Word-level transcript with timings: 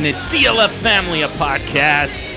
dominant 0.00 0.32
DLF 0.32 0.70
family 0.80 1.20
of 1.20 1.30
podcasts. 1.32 2.30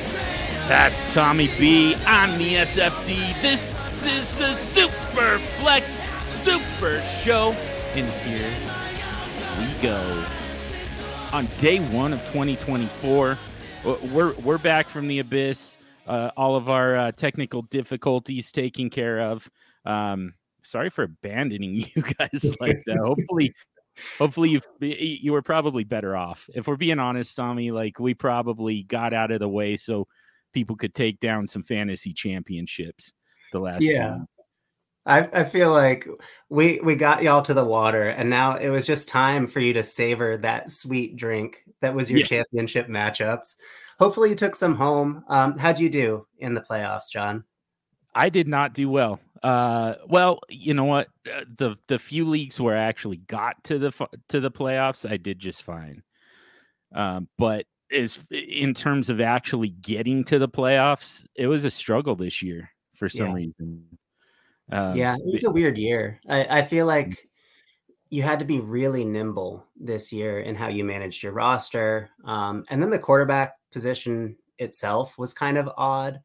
That's 0.68 1.14
Tommy 1.14 1.48
B. 1.58 1.96
I'm 2.06 2.38
the 2.38 2.56
SFD. 2.56 3.42
This 3.42 3.62
is 4.06 4.40
a 4.42 4.54
Super 4.54 5.40
Flex 5.62 5.90
Super 6.42 7.02
Show. 7.22 7.52
And 7.96 8.10
here 8.26 8.54
we 9.60 9.82
go. 9.82 10.26
On 11.32 11.48
day 11.60 11.80
one 11.80 12.12
of 12.12 12.20
2024, 12.26 13.38
we're, 14.12 14.34
we're 14.34 14.58
back 14.58 14.90
from 14.90 15.08
the 15.08 15.20
abyss. 15.20 15.78
Uh, 16.06 16.32
all 16.36 16.58
of 16.58 16.68
our 16.68 16.98
uh, 16.98 17.12
technical 17.14 17.62
difficulties 17.62 18.52
taken 18.52 18.90
care 18.90 19.22
of. 19.22 19.50
Um, 19.86 20.34
sorry 20.64 20.90
for 20.90 21.04
abandoning 21.04 21.76
you 21.96 22.02
guys 22.02 22.58
like 22.60 22.84
that. 22.88 22.98
Hopefully, 23.02 23.54
hopefully 24.18 24.50
you 24.50 24.62
you 24.80 25.32
were 25.32 25.42
probably 25.42 25.84
better 25.84 26.16
off. 26.16 26.50
If 26.54 26.68
we're 26.68 26.76
being 26.76 27.00
honest, 27.00 27.36
Tommy, 27.36 27.72
like 27.72 28.00
we 28.00 28.14
probably 28.14 28.84
got 28.84 29.14
out 29.14 29.32
of 29.32 29.40
the 29.40 29.50
way 29.50 29.78
so 29.78 30.08
people 30.54 30.76
could 30.76 30.94
take 30.94 31.20
down 31.20 31.48
some 31.48 31.64
fantasy 31.64 32.14
championships 32.14 33.14
the 33.52 33.60
last 33.60 33.84
yeah. 33.84 34.04
time. 34.04 34.28
I, 35.06 35.30
I 35.34 35.44
feel 35.44 35.72
like 35.72 36.08
we 36.50 36.80
we 36.80 36.96
got 36.96 37.24
y'all 37.24 37.42
to 37.42 37.54
the 37.54 37.66
water 37.66 38.08
and 38.08 38.30
now 38.30 38.56
it 38.56 38.70
was 38.70 38.88
just 38.88 39.10
time 39.10 39.48
for 39.48 39.60
you 39.60 39.74
to 39.74 39.84
savor 39.84 40.38
that 40.38 40.70
sweet 40.70 41.18
drink 41.18 41.64
that 41.82 41.94
was 41.94 42.10
your 42.10 42.22
yeah. 42.22 42.26
championship 42.26 42.88
matchups. 42.88 43.56
Hopefully 44.00 44.30
you 44.30 44.36
took 44.36 44.56
some 44.56 44.76
home. 44.76 45.26
Um, 45.28 45.58
how'd 45.58 45.80
you 45.80 45.90
do 45.90 46.26
in 46.40 46.54
the 46.54 46.62
playoffs, 46.62 47.12
John? 47.12 47.44
I 48.16 48.30
did 48.30 48.48
not 48.48 48.74
do 48.74 48.90
well. 48.90 49.20
Uh, 49.44 49.96
well, 50.08 50.40
you 50.48 50.74
know 50.74 50.86
what? 50.86 51.10
Uh, 51.32 51.44
the 51.58 51.76
the 51.88 52.00
few 52.00 52.26
leagues 52.26 52.60
where 52.60 52.78
I 52.78 52.84
actually 52.84 53.18
got 53.18 53.62
to 53.66 53.78
the 53.78 54.08
to 54.30 54.40
the 54.40 54.52
playoffs, 54.52 55.10
I 55.10 55.18
did 55.18 55.38
just 55.38 55.64
fine. 55.64 56.02
Um, 56.96 57.28
but 57.38 57.66
as 57.92 58.20
in 58.32 58.74
terms 58.74 59.10
of 59.10 59.20
actually 59.20 59.70
getting 59.70 60.24
to 60.26 60.40
the 60.40 60.48
playoffs, 60.48 61.26
it 61.36 61.48
was 61.48 61.66
a 61.66 61.72
struggle 61.72 62.16
this 62.16 62.42
year 62.42 62.70
for 62.96 63.10
some 63.10 63.28
yeah. 63.28 63.34
reason. 63.34 63.86
Um, 64.72 64.96
yeah, 64.96 65.16
it 65.16 65.32
was 65.32 65.44
a 65.44 65.52
weird 65.52 65.78
year. 65.78 66.22
I, 66.30 66.60
I 66.60 66.62
feel 66.64 66.86
mm. 66.86 66.90
like 66.90 67.20
you 68.10 68.24
had 68.24 68.40
to 68.40 68.46
be 68.46 68.60
really 68.60 69.04
nimble 69.04 69.66
this 69.76 70.14
year 70.14 70.40
in 70.40 70.56
how 70.56 70.68
you 70.68 70.84
managed 70.84 71.24
your 71.24 71.34
roster. 71.34 72.12
Um, 72.24 72.64
and 72.70 72.82
then 72.82 72.92
the 72.92 73.00
quarterback 73.00 73.56
position 73.72 74.38
itself 74.60 75.18
was 75.18 75.34
kind 75.34 75.58
of 75.58 75.70
odd 75.76 76.22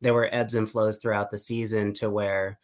there 0.00 0.14
were 0.14 0.28
ebbs 0.32 0.54
and 0.54 0.70
flows 0.70 0.98
throughout 0.98 1.30
the 1.30 1.38
season 1.38 1.92
to 1.94 2.10
where 2.10 2.58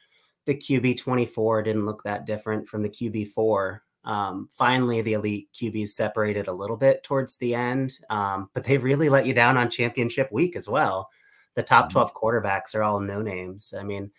the 0.47 0.55
QB 0.55 0.99
24 0.99 1.63
didn't 1.63 1.87
look 1.87 2.03
that 2.05 2.27
different 2.27 2.69
from 2.69 2.83
the 2.83 2.89
QB 2.89 3.29
4. 3.29 3.83
Um, 4.05 4.49
finally, 4.53 5.01
the 5.01 5.15
elite 5.15 5.49
QBs 5.55 5.89
separated 5.91 6.47
a 6.47 6.53
little 6.53 6.77
bit 6.77 7.03
towards 7.03 7.39
the 7.39 7.55
end, 7.55 7.99
um, 8.11 8.51
but 8.53 8.65
they 8.65 8.77
really 8.77 9.09
let 9.09 9.27
you 9.27 9.33
down 9.33 9.57
on 9.57 9.71
championship 9.71 10.31
week 10.31 10.57
as 10.57 10.69
well. 10.69 11.09
The 11.55 11.63
top 11.63 11.87
mm-hmm. 11.87 11.93
12 11.93 12.15
quarterbacks 12.15 12.75
are 12.75 12.83
all 12.83 13.01
no 13.01 13.23
names. 13.23 13.73
I 13.79 13.83
mean, 13.83 14.11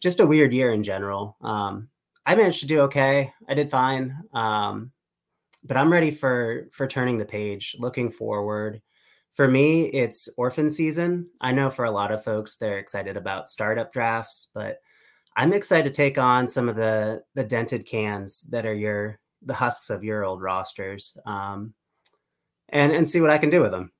just 0.00 0.20
a 0.20 0.26
weird 0.26 0.52
year 0.52 0.72
in 0.72 0.84
general. 0.84 1.36
Um, 1.40 1.88
I 2.24 2.36
managed 2.36 2.60
to 2.60 2.66
do 2.66 2.82
okay. 2.82 3.32
I 3.48 3.54
did 3.54 3.70
fine. 3.70 4.16
Um, 4.32 4.92
but 5.64 5.76
I'm 5.76 5.92
ready 5.92 6.10
for 6.10 6.68
for 6.72 6.86
turning 6.86 7.18
the 7.18 7.24
page, 7.24 7.76
looking 7.78 8.10
forward 8.10 8.82
for 9.32 9.48
me, 9.48 9.84
it's 9.86 10.28
orphan 10.36 10.68
season. 10.68 11.30
I 11.40 11.52
know 11.52 11.70
for 11.70 11.84
a 11.84 11.90
lot 11.90 12.12
of 12.12 12.22
folks, 12.22 12.56
they're 12.56 12.78
excited 12.78 13.16
about 13.16 13.48
startup 13.48 13.92
drafts, 13.92 14.48
but 14.54 14.78
I'm 15.36 15.52
excited 15.52 15.84
to 15.84 15.96
take 15.96 16.18
on 16.18 16.48
some 16.48 16.68
of 16.68 16.76
the 16.76 17.22
the 17.34 17.44
dented 17.44 17.86
cans 17.86 18.42
that 18.50 18.66
are 18.66 18.74
your 18.74 19.18
the 19.40 19.54
husks 19.54 19.90
of 19.90 20.04
your 20.04 20.24
old 20.24 20.42
rosters, 20.42 21.16
um, 21.24 21.74
and 22.68 22.92
and 22.92 23.08
see 23.08 23.20
what 23.20 23.30
I 23.30 23.38
can 23.38 23.50
do 23.50 23.62
with 23.62 23.70
them. 23.70 23.92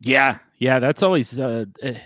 Yeah, 0.00 0.38
yeah, 0.58 0.78
that's 0.78 1.02
always 1.02 1.38
uh, 1.38 1.66
eh, 1.82 1.98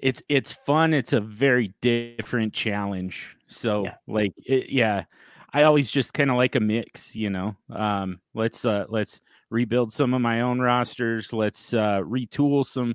it's 0.00 0.22
it's 0.28 0.52
fun. 0.52 0.94
It's 0.94 1.12
a 1.12 1.20
very 1.20 1.74
different 1.82 2.54
challenge. 2.54 3.36
So 3.48 3.84
yeah. 3.84 3.94
like, 4.06 4.32
it, 4.46 4.70
yeah, 4.70 5.04
I 5.52 5.64
always 5.64 5.90
just 5.90 6.14
kind 6.14 6.30
of 6.30 6.36
like 6.36 6.54
a 6.54 6.60
mix, 6.60 7.14
you 7.14 7.30
know. 7.30 7.56
Um, 7.70 8.20
let's 8.34 8.64
uh, 8.64 8.86
let's 8.88 9.20
rebuild 9.50 9.92
some 9.92 10.14
of 10.14 10.20
my 10.20 10.40
own 10.40 10.60
rosters. 10.60 11.32
Let's 11.32 11.74
uh, 11.74 12.00
retool 12.00 12.64
some 12.64 12.94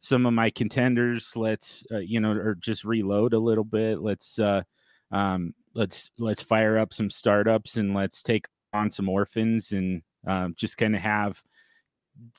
some 0.00 0.26
of 0.26 0.32
my 0.32 0.50
contenders. 0.50 1.36
Let's 1.36 1.84
uh, 1.92 1.98
you 1.98 2.20
know, 2.20 2.32
or 2.32 2.54
just 2.54 2.84
reload 2.84 3.34
a 3.34 3.38
little 3.38 3.64
bit. 3.64 4.00
Let's 4.00 4.38
uh, 4.38 4.62
um, 5.10 5.54
let's 5.74 6.10
let's 6.18 6.42
fire 6.42 6.78
up 6.78 6.94
some 6.94 7.10
startups 7.10 7.76
and 7.76 7.94
let's 7.94 8.22
take 8.22 8.46
on 8.72 8.90
some 8.90 9.08
orphans 9.08 9.72
and 9.72 10.02
um, 10.26 10.54
just 10.56 10.76
kind 10.76 10.94
of 10.94 11.02
have 11.02 11.42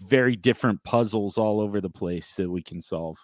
very 0.02 0.36
different 0.36 0.84
puzzles 0.84 1.38
all 1.38 1.62
over 1.62 1.82
the 1.82 1.90
place 1.90 2.36
that 2.36 2.50
we 2.50 2.62
can 2.62 2.82
solve. 2.82 3.18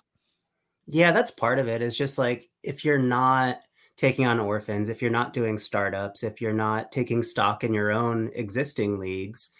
Yeah, 0.85 1.11
that's 1.11 1.31
part 1.31 1.59
of 1.59 1.67
it. 1.67 1.81
Is 1.81 1.97
just 1.97 2.17
like 2.17 2.49
if 2.61 2.83
you're 2.83 2.99
not 2.99 3.61
taking 3.95 4.25
on 4.25 4.39
orphans, 4.39 4.89
if 4.89 5.01
you're 5.01 5.11
not 5.11 5.33
doing 5.33 5.57
startups, 5.57 6.23
if 6.23 6.41
you're 6.41 6.53
not 6.53 6.91
taking 6.91 7.23
stock 7.23 7.63
in 7.63 7.73
your 7.73 7.91
own 7.91 8.31
existing 8.33 8.99
leagues, 8.99 9.51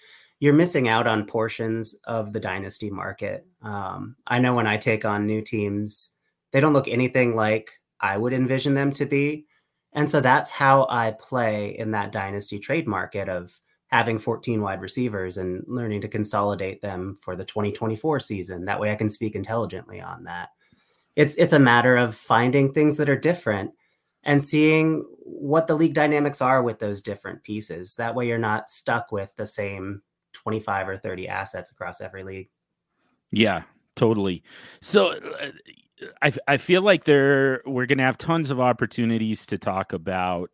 you're 0.44 0.52
missing 0.52 0.90
out 0.90 1.08
on 1.08 1.26
portions 1.26 1.96
of 2.04 2.34
the 2.34 2.40
dynasty 2.42 2.90
market. 2.90 3.48
Um, 3.62 4.18
I 4.28 4.40
know 4.40 4.54
when 4.54 4.68
I 4.68 4.76
take 4.76 5.06
on 5.06 5.26
new 5.26 5.42
teams, 5.42 6.12
they 6.52 6.60
don't 6.60 6.74
look 6.74 6.90
anything 6.90 7.34
like 7.34 7.80
I 8.02 8.18
would 8.18 8.34
envision 8.34 8.74
them 8.74 8.92
to 8.96 9.06
be. 9.06 9.46
And 9.94 10.10
so 10.10 10.20
that's 10.20 10.50
how 10.50 10.86
I 10.90 11.12
play 11.12 11.70
in 11.70 11.92
that 11.92 12.12
dynasty 12.12 12.60
trade 12.60 12.90
market 12.90 13.30
of 13.30 13.58
having 13.88 14.20
14 14.20 14.62
wide 14.62 14.82
receivers 14.82 15.38
and 15.38 15.64
learning 15.66 16.02
to 16.02 16.10
consolidate 16.10 16.82
them 16.82 17.16
for 17.22 17.38
the 17.38 17.46
2024 17.46 18.20
season. 18.20 18.66
That 18.66 18.82
way 18.82 18.92
I 18.92 18.96
can 18.96 19.10
speak 19.10 19.36
intelligently 19.36 20.02
on 20.02 20.26
that. 20.26 20.50
It's 21.16 21.38
it's 21.38 21.54
a 21.54 21.60
matter 21.60 21.96
of 21.96 22.16
finding 22.16 22.74
things 22.74 22.98
that 22.98 23.08
are 23.08 23.16
different 23.16 23.72
and 24.24 24.44
seeing 24.44 25.06
what 25.20 25.68
the 25.68 25.76
league 25.76 25.94
dynamics 25.94 26.42
are 26.42 26.62
with 26.62 26.80
those 26.80 27.02
different 27.02 27.44
pieces. 27.44 27.96
That 27.96 28.14
way, 28.14 28.28
you're 28.28 28.38
not 28.38 28.70
stuck 28.70 29.14
with 29.14 29.34
the 29.38 29.48
same 29.48 30.02
25 30.34 30.90
or 30.90 30.98
30 30.98 31.28
assets 31.28 31.72
across 31.72 32.02
every 32.02 32.24
league. 32.24 32.50
Yeah, 33.32 33.64
totally. 33.96 34.44
So, 34.82 35.12
uh, 35.12 35.52
I, 36.22 36.34
I 36.48 36.58
feel 36.58 36.82
like 36.82 37.06
there 37.06 37.62
we're 37.66 37.86
going 37.86 37.98
to 37.98 38.04
have 38.04 38.18
tons 38.18 38.52
of 38.52 38.60
opportunities 38.60 39.46
to 39.46 39.58
talk 39.58 39.94
about, 39.94 40.50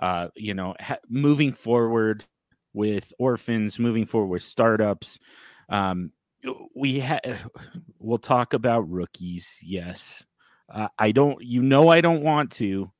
uh, 0.00 0.28
you 0.36 0.54
know, 0.54 0.74
ha- 0.80 0.98
moving 1.08 1.52
forward 1.52 2.24
with 2.72 3.12
orphans, 3.18 3.78
moving 3.78 4.06
forward 4.06 4.28
with 4.28 4.42
startups. 4.42 5.18
Um, 5.68 6.12
we 6.76 7.00
ha- 7.00 7.20
we'll 7.98 8.18
talk 8.18 8.54
about 8.54 8.88
rookies. 8.88 9.60
Yes, 9.64 10.24
uh, 10.72 10.88
I 10.98 11.10
don't. 11.12 11.42
You 11.42 11.62
know, 11.62 11.88
I 11.88 12.00
don't 12.00 12.22
want 12.22 12.52
to, 12.52 12.90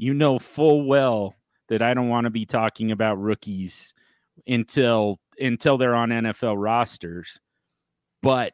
you 0.00 0.14
know 0.14 0.38
full 0.38 0.86
well 0.86 1.34
that 1.68 1.82
I 1.82 1.92
don't 1.92 2.08
want 2.08 2.24
to 2.24 2.30
be 2.30 2.46
talking 2.46 2.90
about 2.90 3.20
rookies 3.20 3.92
until 4.46 5.20
until 5.40 5.78
they're 5.78 5.94
on 5.94 6.10
NFL 6.10 6.56
rosters. 6.58 7.40
But 8.22 8.52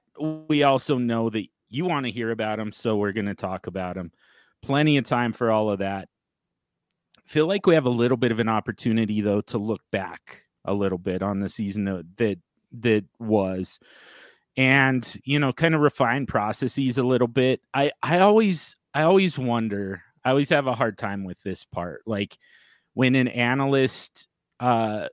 we 0.48 0.62
also 0.62 0.98
know 0.98 1.30
that 1.30 1.46
you 1.68 1.84
want 1.84 2.06
to 2.06 2.12
hear 2.12 2.30
about 2.30 2.58
them, 2.58 2.72
so 2.72 2.96
we're 2.96 3.12
going 3.12 3.26
to 3.26 3.34
talk 3.34 3.66
about 3.66 3.96
them. 3.96 4.12
Plenty 4.62 4.96
of 4.96 5.04
time 5.04 5.32
for 5.32 5.50
all 5.50 5.70
of 5.70 5.80
that. 5.80 6.08
Feel 7.26 7.46
like 7.46 7.66
we 7.66 7.74
have 7.74 7.86
a 7.86 7.90
little 7.90 8.16
bit 8.16 8.30
of 8.30 8.38
an 8.38 8.48
opportunity 8.48 9.20
though 9.20 9.40
to 9.42 9.58
look 9.58 9.82
back 9.90 10.42
a 10.64 10.72
little 10.72 10.98
bit 10.98 11.22
on 11.22 11.40
the 11.40 11.48
season 11.48 11.84
that 11.84 12.04
that, 12.16 12.38
that 12.80 13.04
was 13.18 13.80
and 14.56 15.20
you 15.24 15.38
know 15.38 15.52
kind 15.52 15.74
of 15.74 15.80
refine 15.80 16.26
processes 16.26 16.98
a 16.98 17.02
little 17.02 17.28
bit. 17.28 17.60
I 17.74 17.90
I 18.02 18.20
always 18.20 18.76
I 18.94 19.02
always 19.02 19.38
wonder 19.38 20.02
I 20.24 20.30
always 20.30 20.48
have 20.48 20.66
a 20.66 20.74
hard 20.74 20.98
time 20.98 21.24
with 21.24 21.40
this 21.42 21.64
part. 21.64 22.02
Like 22.06 22.36
when 22.94 23.14
an 23.14 23.28
analyst, 23.28 24.26
uh, 24.58 25.08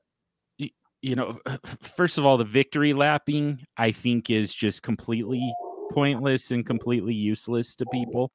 you 1.03 1.15
know, 1.15 1.38
first 1.81 2.17
of 2.17 2.25
all, 2.25 2.38
the 2.38 2.45
victory 2.45 2.94
lapping 2.94 3.63
I 3.77 3.91
think 3.91 4.29
is 4.29 4.53
just 4.53 4.81
completely 4.81 5.53
pointless 5.91 6.50
and 6.50 6.65
completely 6.65 7.13
useless 7.13 7.75
to 7.75 7.85
people. 7.88 8.31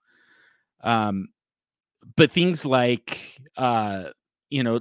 Um, 0.84 1.28
but 2.16 2.30
things 2.30 2.64
like, 2.64 3.38
uh, 3.56 4.10
you 4.50 4.62
know, 4.62 4.80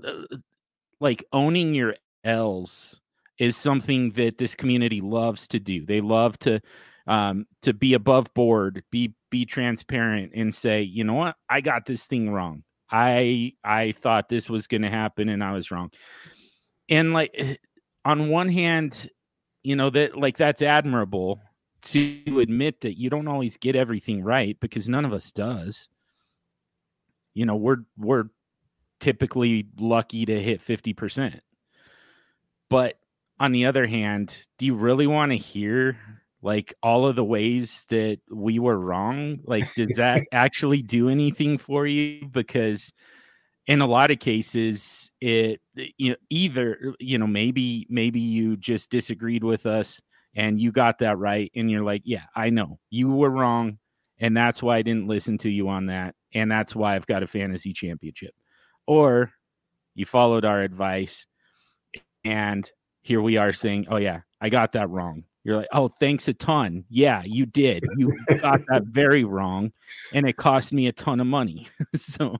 like 0.99 1.23
owning 1.31 1.73
your 1.73 1.95
L's 2.23 2.99
is 3.39 3.55
something 3.55 4.09
that 4.11 4.37
this 4.37 4.53
community 4.53 4.99
loves 5.01 5.47
to 5.49 5.59
do. 5.59 5.85
They 5.85 6.01
love 6.01 6.37
to 6.39 6.59
um, 7.07 7.47
to 7.61 7.73
be 7.73 7.93
above 7.93 8.33
board, 8.33 8.83
be 8.91 9.13
be 9.31 9.45
transparent, 9.45 10.33
and 10.35 10.53
say, 10.53 10.81
you 10.81 11.05
know 11.05 11.13
what, 11.13 11.35
I 11.49 11.61
got 11.61 11.85
this 11.85 12.05
thing 12.05 12.29
wrong. 12.31 12.63
I 12.91 13.53
I 13.63 13.93
thought 13.93 14.27
this 14.27 14.49
was 14.49 14.67
going 14.67 14.81
to 14.81 14.89
happen, 14.89 15.29
and 15.29 15.41
I 15.41 15.53
was 15.53 15.71
wrong. 15.71 15.91
And 16.89 17.13
like 17.13 17.31
eh, 17.33 17.55
on 18.07 18.29
one 18.29 18.47
hand, 18.47 19.09
you 19.63 19.75
know 19.75 19.89
that 19.89 20.17
like 20.17 20.37
that's 20.37 20.61
admirable 20.61 21.41
to 21.81 22.39
admit 22.39 22.79
that 22.81 22.97
you 22.97 23.09
don't 23.09 23.27
always 23.27 23.57
get 23.57 23.75
everything 23.75 24.23
right 24.23 24.57
because 24.61 24.87
none 24.87 25.03
of 25.03 25.11
us 25.11 25.29
does. 25.33 25.89
You 27.33 27.45
know, 27.45 27.57
we're 27.57 27.83
we're 27.97 28.29
typically 29.01 29.67
lucky 29.77 30.25
to 30.25 30.41
hit 30.41 30.61
50%. 30.61 31.41
But 32.69 32.97
on 33.41 33.51
the 33.51 33.65
other 33.65 33.85
hand, 33.85 34.41
do 34.57 34.65
you 34.65 34.73
really 34.73 35.05
want 35.05 35.33
to 35.33 35.37
hear 35.37 35.97
like 36.41 36.73
all 36.81 37.05
of 37.05 37.17
the 37.17 37.25
ways 37.25 37.85
that 37.89 38.19
we 38.31 38.57
were 38.57 38.79
wrong? 38.79 39.39
Like, 39.43 39.71
does 39.75 39.97
that 39.97 40.21
actually 40.31 40.81
do 40.81 41.09
anything 41.09 41.57
for 41.57 41.85
you? 41.85 42.25
Because 42.31 42.93
in 43.67 43.81
a 43.81 43.87
lot 43.87 44.11
of 44.11 44.19
cases, 44.19 45.11
it 45.21 45.61
eh, 45.77 45.87
you 45.97 46.11
know 46.11 46.17
either 46.29 46.95
you 46.99 47.17
know 47.17 47.27
maybe 47.27 47.85
maybe 47.89 48.19
you 48.19 48.57
just 48.57 48.89
disagreed 48.89 49.43
with 49.43 49.65
us 49.65 50.01
and 50.35 50.59
you 50.59 50.71
got 50.71 50.99
that 50.99 51.17
right, 51.17 51.51
and 51.55 51.69
you're 51.71 51.83
like, 51.83 52.03
yeah, 52.05 52.23
I 52.35 52.49
know 52.49 52.79
you 52.89 53.09
were 53.09 53.29
wrong, 53.29 53.79
and 54.19 54.37
that's 54.37 54.61
why 54.61 54.77
I 54.77 54.81
didn't 54.83 55.07
listen 55.07 55.37
to 55.39 55.49
you 55.49 55.69
on 55.69 55.87
that, 55.87 56.15
and 56.33 56.51
that's 56.51 56.75
why 56.75 56.95
I've 56.95 57.07
got 57.07 57.23
a 57.23 57.27
fantasy 57.27 57.73
championship, 57.73 58.33
or 58.85 59.31
you 59.95 60.05
followed 60.05 60.45
our 60.45 60.61
advice 60.61 61.25
and 62.23 62.69
here 63.01 63.21
we 63.21 63.37
are 63.37 63.53
saying, 63.53 63.87
"Oh 63.89 63.97
yeah, 63.97 64.21
I 64.41 64.49
got 64.49 64.73
that 64.73 64.89
wrong." 64.89 65.23
You're 65.43 65.57
like, 65.57 65.69
"Oh, 65.71 65.87
thanks 65.87 66.27
a 66.27 66.33
ton." 66.33 66.83
Yeah, 66.89 67.23
you 67.23 67.45
did. 67.45 67.83
You 67.95 68.17
got 68.39 68.61
that 68.67 68.83
very 68.91 69.23
wrong, 69.23 69.71
and 70.13 70.27
it 70.27 70.35
cost 70.35 70.73
me 70.73 70.87
a 70.87 70.91
ton 70.91 71.21
of 71.21 71.27
money. 71.27 71.67
so, 71.95 72.37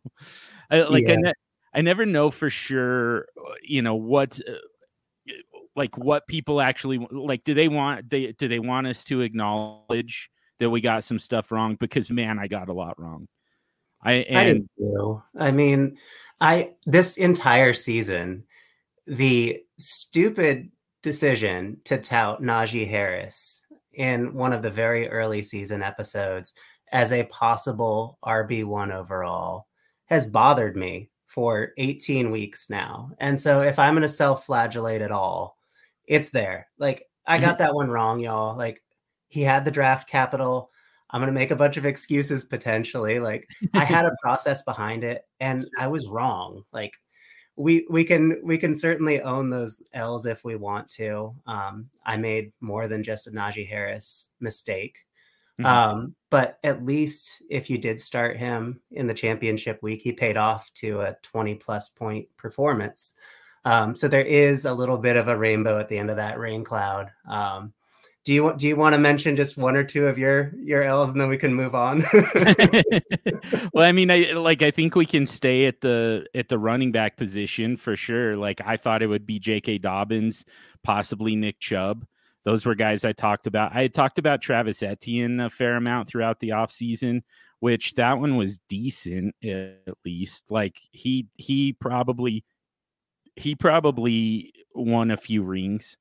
I, 0.69 0.81
like, 0.81 1.07
yeah. 1.07 1.13
I, 1.13 1.15
ne- 1.17 1.33
I, 1.73 1.81
never 1.81 2.05
know 2.05 2.31
for 2.31 2.49
sure. 2.49 3.27
Uh, 3.39 3.53
you 3.61 3.81
know 3.81 3.95
what, 3.95 4.39
uh, 4.47 5.33
like, 5.75 5.97
what 5.97 6.27
people 6.27 6.61
actually 6.61 7.05
like. 7.11 7.43
Do 7.43 7.53
they 7.53 7.67
want 7.67 8.09
they 8.09 8.33
do 8.33 8.47
they 8.47 8.59
want 8.59 8.87
us 8.87 9.03
to 9.05 9.21
acknowledge 9.21 10.29
that 10.59 10.69
we 10.69 10.81
got 10.81 11.03
some 11.03 11.19
stuff 11.19 11.51
wrong? 11.51 11.77
Because 11.79 12.09
man, 12.09 12.39
I 12.39 12.47
got 12.47 12.69
a 12.69 12.73
lot 12.73 12.99
wrong. 12.99 13.27
I 14.01 14.13
and 14.13 14.67
I, 15.35 15.47
I 15.47 15.51
mean, 15.51 15.97
I 16.39 16.73
this 16.85 17.17
entire 17.17 17.73
season 17.73 18.43
the 19.05 19.63
stupid 19.77 20.69
decision 21.01 21.79
to 21.85 21.97
tout 21.97 22.41
Najee 22.41 22.87
Harris 22.87 23.63
in 23.93 24.33
one 24.33 24.53
of 24.53 24.61
the 24.61 24.69
very 24.69 25.07
early 25.07 25.41
season 25.41 25.81
episodes 25.81 26.53
as 26.91 27.11
a 27.11 27.23
possible 27.23 28.17
RB1 28.23 28.93
overall 28.93 29.66
has 30.07 30.29
bothered 30.29 30.75
me 30.75 31.09
for 31.25 31.73
18 31.77 32.31
weeks 32.31 32.69
now. 32.69 33.11
And 33.19 33.39
so 33.39 33.61
if 33.61 33.77
I'm 33.77 33.93
going 33.93 34.01
to 34.01 34.09
self 34.09 34.45
flagellate 34.45 35.01
at 35.01 35.11
all, 35.11 35.57
it's 36.05 36.31
there. 36.31 36.67
Like, 36.77 37.03
I 37.25 37.37
got 37.39 37.55
mm-hmm. 37.55 37.63
that 37.63 37.75
one 37.75 37.89
wrong, 37.89 38.19
y'all. 38.19 38.57
Like, 38.57 38.81
he 39.27 39.41
had 39.41 39.65
the 39.65 39.71
draft 39.71 40.09
capital. 40.09 40.71
I'm 41.09 41.21
going 41.21 41.33
to 41.33 41.39
make 41.39 41.51
a 41.51 41.55
bunch 41.55 41.77
of 41.77 41.85
excuses 41.85 42.45
potentially. 42.45 43.19
Like, 43.19 43.47
I 43.73 43.83
had 43.83 44.05
a 44.05 44.15
process 44.21 44.63
behind 44.63 45.03
it 45.03 45.23
and 45.39 45.65
I 45.77 45.87
was 45.87 46.07
wrong. 46.07 46.63
Like, 46.71 46.93
we 47.57 47.87
we 47.89 48.03
can 48.03 48.39
we 48.43 48.59
can 48.59 48.75
certainly 48.75 49.19
own 49.19 49.49
those 49.49 49.81
L's 49.91 50.27
if 50.27 50.45
we 50.45 50.55
want 50.55 50.89
to. 50.91 51.35
Um, 51.47 51.89
I 52.05 52.15
made 52.15 52.51
more 52.61 52.87
than 52.87 53.03
just 53.03 53.27
a 53.27 53.31
Najee 53.31 53.67
Harris 53.67 54.31
mistake. 54.39 54.99
Mm-hmm. 55.59 55.65
Um, 55.65 56.15
but 56.29 56.59
at 56.63 56.85
least 56.85 57.41
if 57.49 57.69
you 57.69 57.77
did 57.77 58.01
start 58.01 58.37
him 58.37 58.81
in 58.91 59.07
the 59.07 59.13
championship 59.13 59.81
week, 59.81 60.01
he 60.03 60.11
paid 60.11 60.37
off 60.37 60.71
to 60.75 61.01
a 61.01 61.15
20 61.23 61.55
plus 61.55 61.89
point 61.89 62.27
performance. 62.37 63.19
Um, 63.65 63.95
so 63.95 64.07
there 64.07 64.21
is 64.21 64.65
a 64.65 64.73
little 64.73 64.97
bit 64.97 65.15
of 65.15 65.27
a 65.27 65.37
rainbow 65.37 65.79
at 65.79 65.89
the 65.89 65.97
end 65.97 66.09
of 66.09 66.17
that 66.17 66.39
rain 66.39 66.63
cloud. 66.63 67.11
Um, 67.27 67.73
do 68.27 68.33
you 68.33 68.53
do 68.57 68.67
you 68.67 68.75
want 68.75 68.93
to 68.93 68.97
mention 68.97 69.37
just 69.37 69.55
one 69.55 69.77
or 69.77 69.85
two 69.85 70.05
of 70.07 70.17
your 70.17 70.51
your 70.61 70.83
L's 70.83 71.13
and 71.13 71.21
then 71.21 71.29
we 71.29 71.37
can 71.37 71.53
move 71.53 71.73
on? 71.73 72.03
well, 73.73 73.85
I 73.85 73.93
mean, 73.93 74.11
I 74.11 74.33
like 74.33 74.61
I 74.61 74.69
think 74.69 74.95
we 74.95 75.05
can 75.05 75.25
stay 75.25 75.65
at 75.65 75.79
the 75.79 76.25
at 76.35 76.49
the 76.49 76.59
running 76.59 76.91
back 76.91 77.15
position 77.15 77.77
for 77.77 77.95
sure. 77.95 78.35
Like 78.35 78.59
I 78.65 78.75
thought 78.75 79.01
it 79.01 79.07
would 79.07 79.25
be 79.25 79.39
J.K. 79.39 79.77
Dobbins, 79.77 80.43
possibly 80.83 81.37
Nick 81.37 81.61
Chubb. 81.61 82.05
Those 82.43 82.65
were 82.65 82.75
guys 82.75 83.03
I 83.03 83.11
talked 83.11 83.47
about. 83.47 83.75
I 83.75 83.87
talked 83.87 84.19
about 84.19 84.41
Travis 84.41 84.81
Etienne 84.81 85.39
a 85.39 85.49
fair 85.49 85.75
amount 85.75 86.07
throughout 86.07 86.39
the 86.39 86.49
offseason, 86.49 87.23
which 87.59 87.95
that 87.95 88.19
one 88.19 88.37
was 88.37 88.59
decent 88.69 89.35
at 89.43 89.95
least. 90.05 90.49
Like 90.49 90.77
he 90.91 91.27
he 91.35 91.73
probably 91.73 92.45
he 93.35 93.55
probably 93.55 94.53
won 94.73 95.11
a 95.11 95.17
few 95.17 95.43
rings, 95.43 95.97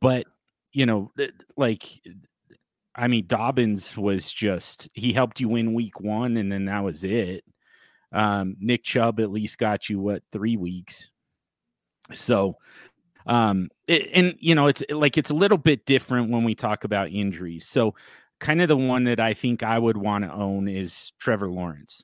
but 0.00 0.26
you 0.72 0.86
know, 0.86 1.12
like 1.56 2.00
I 2.94 3.08
mean, 3.08 3.26
Dobbins 3.26 3.96
was 3.96 4.32
just 4.32 4.88
he 4.94 5.12
helped 5.12 5.40
you 5.40 5.50
win 5.50 5.74
week 5.74 6.00
one, 6.00 6.36
and 6.38 6.50
then 6.50 6.64
that 6.64 6.82
was 6.82 7.04
it. 7.04 7.44
Um, 8.12 8.56
Nick 8.58 8.84
Chubb 8.84 9.20
at 9.20 9.30
least 9.30 9.58
got 9.58 9.90
you 9.90 10.00
what 10.00 10.22
three 10.32 10.56
weeks. 10.56 11.10
So, 12.12 12.56
um, 13.26 13.68
it, 13.86 14.08
and 14.14 14.34
you 14.38 14.54
know, 14.54 14.66
it's 14.66 14.82
like 14.90 15.18
it's 15.18 15.30
a 15.30 15.34
little 15.34 15.58
bit 15.58 15.86
different 15.86 16.30
when 16.30 16.44
we 16.44 16.54
talk 16.54 16.84
about 16.84 17.10
injuries. 17.10 17.66
So, 17.66 17.94
kind 18.38 18.62
of 18.62 18.68
the 18.68 18.76
one 18.76 19.04
that 19.04 19.20
I 19.20 19.34
think 19.34 19.62
I 19.62 19.78
would 19.78 19.96
want 19.96 20.24
to 20.24 20.32
own 20.32 20.68
is 20.68 21.12
Trevor 21.18 21.48
Lawrence. 21.48 22.02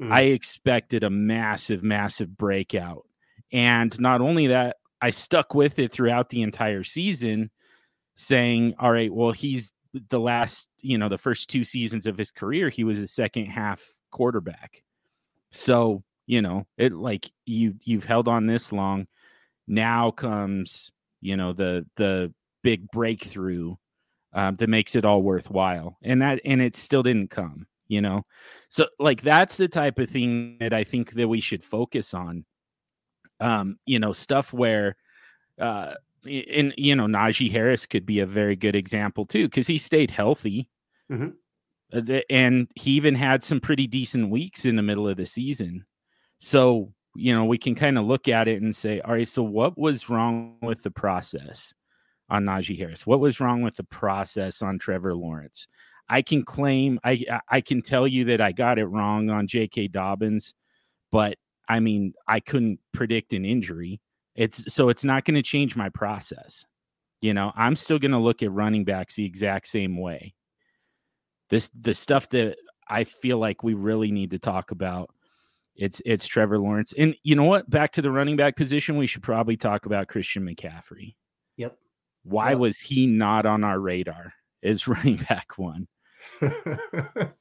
Mm. 0.00 0.12
I 0.12 0.22
expected 0.22 1.04
a 1.04 1.10
massive, 1.10 1.82
massive 1.82 2.36
breakout, 2.36 3.06
and 3.52 3.98
not 4.00 4.20
only 4.20 4.48
that, 4.48 4.76
I 5.00 5.10
stuck 5.10 5.54
with 5.54 5.78
it 5.78 5.92
throughout 5.92 6.30
the 6.30 6.42
entire 6.42 6.84
season 6.84 7.50
saying, 8.16 8.74
all 8.78 8.92
right, 8.92 9.12
well, 9.12 9.32
he's 9.32 9.72
the 10.08 10.20
last, 10.20 10.68
you 10.78 10.96
know, 10.96 11.08
the 11.08 11.18
first 11.18 11.50
two 11.50 11.64
seasons 11.64 12.06
of 12.06 12.16
his 12.16 12.30
career, 12.30 12.68
he 12.68 12.84
was 12.84 12.98
a 12.98 13.06
second 13.06 13.46
half 13.46 13.84
quarterback. 14.10 14.82
So, 15.50 16.02
you 16.26 16.40
know, 16.40 16.66
it 16.78 16.92
like 16.92 17.30
you 17.44 17.74
you've 17.82 18.04
held 18.04 18.28
on 18.28 18.46
this 18.46 18.72
long. 18.72 19.06
Now 19.66 20.10
comes, 20.10 20.90
you 21.20 21.36
know, 21.36 21.52
the 21.52 21.86
the 21.96 22.32
big 22.62 22.88
breakthrough 22.90 23.74
um, 24.32 24.56
that 24.56 24.68
makes 24.68 24.94
it 24.94 25.04
all 25.04 25.22
worthwhile. 25.22 25.98
And 26.02 26.22
that 26.22 26.40
and 26.44 26.60
it 26.60 26.76
still 26.76 27.02
didn't 27.02 27.30
come, 27.30 27.66
you 27.88 28.00
know. 28.00 28.22
So 28.68 28.86
like 28.98 29.22
that's 29.22 29.56
the 29.56 29.68
type 29.68 29.98
of 29.98 30.10
thing 30.10 30.58
that 30.60 30.72
I 30.72 30.84
think 30.84 31.12
that 31.12 31.28
we 31.28 31.40
should 31.40 31.64
focus 31.64 32.14
on. 32.14 32.44
Um, 33.40 33.78
you 33.86 33.98
know, 33.98 34.12
stuff 34.12 34.52
where 34.52 34.96
uh 35.60 35.94
and 36.24 36.72
you 36.76 36.94
know 36.94 37.06
Najee 37.06 37.50
Harris 37.50 37.86
could 37.86 38.06
be 38.06 38.20
a 38.20 38.26
very 38.26 38.54
good 38.54 38.76
example 38.76 39.26
too 39.26 39.48
because 39.48 39.66
he 39.66 39.78
stayed 39.78 40.10
healthy, 40.10 40.68
mm-hmm. 41.10 41.30
Uh, 41.92 42.20
and 42.30 42.68
he 42.74 42.92
even 42.92 43.14
had 43.14 43.42
some 43.42 43.60
pretty 43.60 43.86
decent 43.86 44.30
weeks 44.30 44.64
in 44.64 44.76
the 44.76 44.82
middle 44.82 45.06
of 45.06 45.16
the 45.16 45.26
season. 45.26 45.84
So 46.38 46.92
you 47.14 47.34
know 47.34 47.44
we 47.44 47.58
can 47.58 47.74
kind 47.74 47.98
of 47.98 48.06
look 48.06 48.28
at 48.28 48.48
it 48.48 48.62
and 48.62 48.74
say, 48.74 49.00
all 49.00 49.12
right, 49.14 49.28
so 49.28 49.42
what 49.42 49.78
was 49.78 50.08
wrong 50.08 50.56
with 50.62 50.82
the 50.82 50.90
process 50.90 51.74
on 52.28 52.44
Najee 52.44 52.78
Harris? 52.78 53.06
What 53.06 53.20
was 53.20 53.40
wrong 53.40 53.62
with 53.62 53.76
the 53.76 53.84
process 53.84 54.62
on 54.62 54.78
Trevor 54.78 55.14
Lawrence? 55.14 55.66
I 56.08 56.22
can 56.22 56.44
claim 56.44 56.98
I 57.04 57.24
I 57.48 57.60
can 57.60 57.82
tell 57.82 58.06
you 58.06 58.24
that 58.26 58.40
I 58.40 58.52
got 58.52 58.78
it 58.78 58.86
wrong 58.86 59.30
on 59.30 59.46
J.K. 59.46 59.88
Dobbins, 59.88 60.54
but 61.10 61.36
I 61.68 61.80
mean 61.80 62.14
I 62.28 62.40
couldn't 62.40 62.80
predict 62.92 63.32
an 63.32 63.44
injury. 63.44 64.00
It's 64.34 64.72
so 64.72 64.88
it's 64.88 65.04
not 65.04 65.24
going 65.24 65.34
to 65.34 65.42
change 65.42 65.76
my 65.76 65.88
process. 65.90 66.64
You 67.20 67.34
know, 67.34 67.52
I'm 67.54 67.76
still 67.76 67.98
going 67.98 68.10
to 68.12 68.18
look 68.18 68.42
at 68.42 68.50
running 68.50 68.84
backs 68.84 69.14
the 69.14 69.24
exact 69.24 69.68
same 69.68 69.96
way. 69.96 70.34
This 71.50 71.70
the 71.78 71.94
stuff 71.94 72.28
that 72.30 72.56
I 72.88 73.04
feel 73.04 73.38
like 73.38 73.62
we 73.62 73.74
really 73.74 74.10
need 74.10 74.32
to 74.32 74.38
talk 74.38 74.70
about. 74.70 75.10
It's 75.76 76.02
it's 76.04 76.26
Trevor 76.26 76.58
Lawrence. 76.58 76.92
And 76.96 77.14
you 77.22 77.34
know 77.34 77.44
what? 77.44 77.68
Back 77.68 77.92
to 77.92 78.02
the 78.02 78.10
running 78.10 78.36
back 78.36 78.56
position, 78.56 78.96
we 78.96 79.06
should 79.06 79.22
probably 79.22 79.56
talk 79.56 79.86
about 79.86 80.08
Christian 80.08 80.46
McCaffrey. 80.46 81.14
Yep. 81.56 81.76
Why 82.24 82.50
yep. 82.50 82.58
was 82.58 82.78
he 82.78 83.06
not 83.06 83.46
on 83.46 83.64
our 83.64 83.80
radar 83.80 84.34
as 84.62 84.86
running 84.88 85.16
back 85.16 85.56
one? 85.56 85.88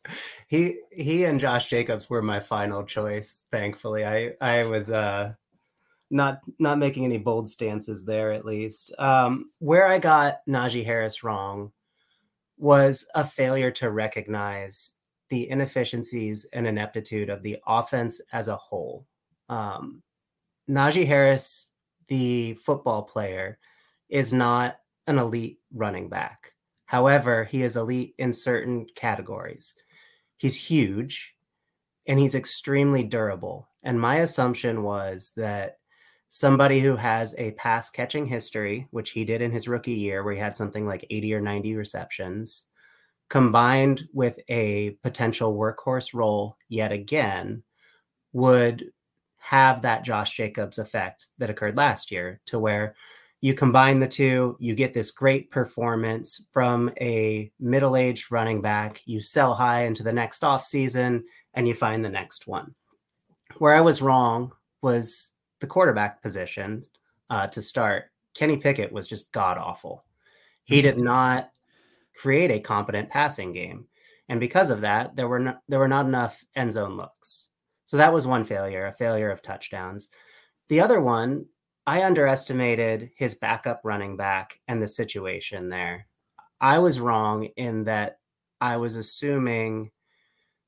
he 0.48 0.80
he 0.92 1.26
and 1.26 1.40
Josh 1.40 1.70
Jacobs 1.70 2.10
were 2.10 2.22
my 2.22 2.40
final 2.40 2.84
choice. 2.84 3.44
Thankfully, 3.52 4.06
I 4.06 4.34
I 4.42 4.64
was 4.64 4.90
uh 4.90 5.34
not 6.10 6.40
not 6.60 6.78
making 6.78 7.06
any 7.06 7.18
bold 7.18 7.50
stances 7.50 8.06
there 8.06 8.32
at 8.32 8.46
least. 8.46 8.94
Um, 9.00 9.52
where 9.60 9.88
I 9.88 10.00
got 10.00 10.38
Najee 10.48 10.86
Harris 10.86 11.24
wrong 11.24 11.72
was 12.58 13.06
a 13.16 13.26
failure 13.26 13.72
to 13.72 13.90
recognize 13.90 14.94
the 15.32 15.50
inefficiencies 15.50 16.46
and 16.52 16.68
ineptitude 16.68 17.30
of 17.30 17.42
the 17.42 17.58
offense 17.66 18.22
as 18.34 18.50
a 18.50 18.58
whole. 18.58 19.08
Um, 19.48 20.04
Najee 20.70 21.08
Harris, 21.08 21.72
the 22.08 22.54
football 22.56 23.04
player, 23.04 23.58
is 24.10 24.34
not 24.34 24.78
an 25.08 25.18
elite 25.18 25.60
running 25.74 26.10
back. 26.10 26.52
However, 26.86 27.46
he 27.46 27.64
is 27.64 27.78
elite 27.78 28.14
in 28.18 28.34
certain 28.34 28.86
categories. 28.94 29.78
He's 30.36 30.56
huge 30.56 31.34
and 32.06 32.20
he's 32.20 32.36
extremely 32.36 33.04
durable. 33.06 33.70
And 33.84 34.02
my 34.02 34.18
assumption 34.18 34.84
was 34.84 35.32
that 35.38 35.78
somebody 36.28 36.82
who 36.82 36.98
has 36.98 37.34
a 37.38 37.52
pass 37.52 37.90
catching 37.90 38.26
history, 38.26 38.90
which 38.92 39.12
he 39.12 39.24
did 39.24 39.42
in 39.42 39.52
his 39.52 39.70
rookie 39.70 39.94
year, 39.94 40.24
where 40.24 40.34
he 40.34 40.40
had 40.40 40.58
something 40.58 40.86
like 40.86 41.08
80 41.10 41.34
or 41.36 41.42
90 41.42 41.76
receptions, 41.76 42.66
combined 43.32 44.10
with 44.12 44.38
a 44.50 44.90
potential 45.04 45.56
workhorse 45.58 46.14
role 46.14 46.58
yet 46.68 46.92
again, 46.92 47.64
would 48.34 48.92
have 49.38 49.84
that 49.84 50.04
Josh 50.04 50.36
Jacobs 50.36 50.78
effect 50.78 51.28
that 51.38 51.50
occurred 51.50 51.78
last 51.78 52.12
year, 52.12 52.42
to 52.48 52.60
where 52.60 52.94
you 53.40 53.54
combine 53.54 54.02
the 54.02 54.08
two, 54.08 54.58
you 54.60 54.76
get 54.76 54.94
this 54.94 55.12
great 55.12 55.50
performance 55.50 56.46
from 56.52 56.92
a 57.00 57.50
middle 57.58 57.96
aged 57.96 58.34
running 58.34 58.62
back. 58.62 59.02
You 59.06 59.22
sell 59.22 59.56
high 59.56 59.84
into 59.84 60.04
the 60.04 60.12
next 60.12 60.42
offseason 60.42 61.22
and 61.54 61.70
you 61.70 61.74
find 61.74 62.04
the 62.04 62.10
next 62.10 62.48
one. 62.48 62.76
Where 63.60 63.74
I 63.74 63.82
was 63.82 64.02
wrong 64.02 64.52
was 64.82 65.32
the 65.62 65.68
quarterback 65.68 66.22
position 66.22 66.82
uh, 67.30 67.48
to 67.48 67.62
start. 67.62 68.12
Kenny 68.36 68.58
Pickett 68.58 68.92
was 68.92 69.08
just 69.08 69.32
god 69.32 69.58
awful. 69.58 70.04
He 70.66 70.82
did 70.82 70.96
mm-hmm. 70.96 71.06
not 71.06 71.52
create 72.15 72.51
a 72.51 72.60
competent 72.60 73.10
passing 73.10 73.53
game. 73.53 73.86
And 74.30 74.39
because 74.39 74.70
of 74.70 74.82
that, 74.82 75.15
there 75.15 75.27
were 75.27 75.39
no, 75.39 75.58
there 75.68 75.80
were 75.80 75.88
not 75.88 76.06
enough 76.06 76.44
end 76.56 76.72
zone 76.72 76.96
looks. 76.96 77.50
So 77.86 77.98
that 77.98 78.13
was 78.13 78.25
one 78.25 78.46
failure, 78.46 78.86
a 78.86 78.94
failure 78.94 79.30
of 79.30 79.41
touchdowns. 79.41 80.10
The 80.70 80.80
other 80.80 81.01
one, 81.01 81.48
I 81.86 82.03
underestimated 82.03 83.12
his 83.18 83.36
backup 83.36 83.82
running 83.84 84.15
back 84.15 84.60
and 84.68 84.82
the 84.82 84.88
situation 84.88 85.70
there. 85.70 86.08
I 86.62 86.77
was 86.77 87.00
wrong 87.00 87.46
in 87.58 87.86
that 87.86 88.20
I 88.62 88.77
was 88.77 88.96
assuming 88.96 89.91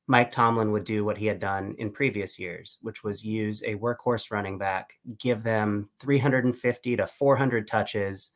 Mike 0.08 0.32
Tomlin 0.32 0.72
would 0.72 0.84
do 0.84 1.06
what 1.06 1.18
he 1.18 1.28
had 1.28 1.40
done 1.40 1.76
in 1.78 1.92
previous 1.92 2.38
years, 2.38 2.78
which 2.82 3.04
was 3.04 3.24
use 3.24 3.64
a 3.64 3.76
workhorse 3.76 4.32
running 4.32 4.58
back, 4.58 4.94
give 5.18 5.44
them 5.44 5.90
350 6.00 6.98
to 6.98 7.08
400 7.08 7.68
touches, 7.68 8.32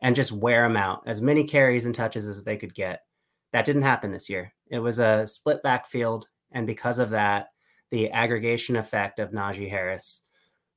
and 0.00 0.16
just 0.16 0.32
wear 0.32 0.62
them 0.62 0.76
out 0.76 1.02
as 1.06 1.20
many 1.20 1.44
carries 1.44 1.84
and 1.84 1.94
touches 1.94 2.26
as 2.26 2.44
they 2.44 2.56
could 2.56 2.74
get. 2.74 3.04
That 3.52 3.64
didn't 3.64 3.82
happen 3.82 4.12
this 4.12 4.28
year. 4.28 4.54
It 4.68 4.78
was 4.78 4.98
a 4.98 5.26
split 5.26 5.62
backfield. 5.62 6.28
And 6.52 6.66
because 6.66 6.98
of 6.98 7.10
that, 7.10 7.48
the 7.90 8.10
aggregation 8.10 8.76
effect 8.76 9.18
of 9.18 9.32
Najee 9.32 9.70
Harris 9.70 10.22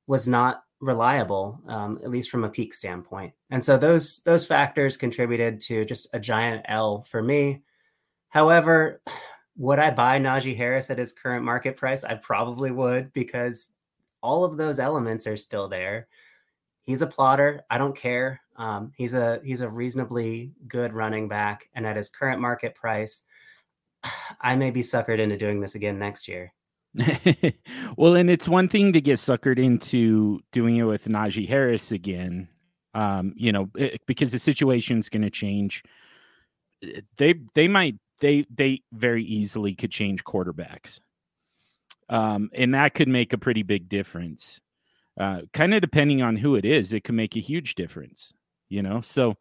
was 0.06 0.28
not 0.28 0.64
reliable, 0.80 1.60
um, 1.66 1.98
at 2.02 2.10
least 2.10 2.30
from 2.30 2.44
a 2.44 2.48
peak 2.48 2.74
standpoint. 2.74 3.32
And 3.50 3.64
so 3.64 3.78
those 3.78 4.20
those 4.24 4.46
factors 4.46 4.96
contributed 4.96 5.60
to 5.62 5.84
just 5.84 6.08
a 6.12 6.20
giant 6.20 6.66
L 6.68 7.04
for 7.04 7.22
me. 7.22 7.62
However, 8.28 9.00
would 9.56 9.78
I 9.78 9.90
buy 9.90 10.18
Najee 10.18 10.56
Harris 10.56 10.90
at 10.90 10.98
his 10.98 11.12
current 11.12 11.44
market 11.44 11.76
price? 11.76 12.04
I 12.04 12.14
probably 12.14 12.70
would 12.70 13.12
because 13.12 13.72
all 14.20 14.44
of 14.44 14.56
those 14.56 14.78
elements 14.78 15.26
are 15.26 15.36
still 15.36 15.68
there. 15.68 16.08
He's 16.84 17.02
a 17.02 17.06
plotter. 17.06 17.64
I 17.70 17.78
don't 17.78 17.96
care. 17.96 18.40
Um, 18.56 18.92
he's 18.96 19.14
a 19.14 19.40
he's 19.42 19.62
a 19.62 19.68
reasonably 19.68 20.52
good 20.68 20.92
running 20.92 21.28
back, 21.28 21.68
and 21.74 21.86
at 21.86 21.96
his 21.96 22.08
current 22.08 22.40
market 22.40 22.74
price, 22.74 23.24
I 24.40 24.56
may 24.56 24.70
be 24.70 24.82
suckered 24.82 25.18
into 25.18 25.36
doing 25.36 25.60
this 25.60 25.74
again 25.74 25.98
next 25.98 26.28
year. 26.28 26.52
well, 27.96 28.14
and 28.14 28.30
it's 28.30 28.48
one 28.48 28.68
thing 28.68 28.92
to 28.92 29.00
get 29.00 29.18
suckered 29.18 29.58
into 29.58 30.40
doing 30.52 30.76
it 30.76 30.84
with 30.84 31.06
Najee 31.06 31.48
Harris 31.48 31.90
again, 31.90 32.48
um, 32.94 33.34
you 33.36 33.50
know, 33.50 33.68
it, 33.74 34.00
because 34.06 34.30
the 34.30 34.38
situation's 34.38 35.08
going 35.08 35.22
to 35.22 35.30
change. 35.30 35.82
Eh, 36.82 37.00
they 37.16 37.34
they 37.54 37.66
might 37.66 37.96
they 38.20 38.46
they 38.54 38.82
very 38.92 39.24
easily 39.24 39.74
could 39.74 39.90
change 39.90 40.22
quarterbacks, 40.22 41.00
um, 42.08 42.50
and 42.52 42.74
that 42.74 42.94
could 42.94 43.08
make 43.08 43.32
a 43.32 43.38
pretty 43.38 43.62
big 43.62 43.88
difference. 43.88 44.60
Uh, 45.18 45.42
kind 45.52 45.74
of 45.74 45.80
depending 45.80 46.22
on 46.22 46.36
who 46.36 46.56
it 46.56 46.64
is, 46.64 46.92
it 46.92 47.04
can 47.04 47.16
make 47.16 47.36
a 47.36 47.40
huge 47.40 47.74
difference. 47.74 48.32
You 48.68 48.82
know, 48.82 49.00
so 49.00 49.36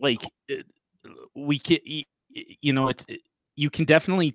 like 0.00 0.22
eh, 0.50 0.62
we 1.34 1.58
can, 1.58 1.78
you 1.84 2.72
know, 2.72 2.88
it's 2.88 3.06
you 3.56 3.70
can 3.70 3.84
definitely 3.84 4.34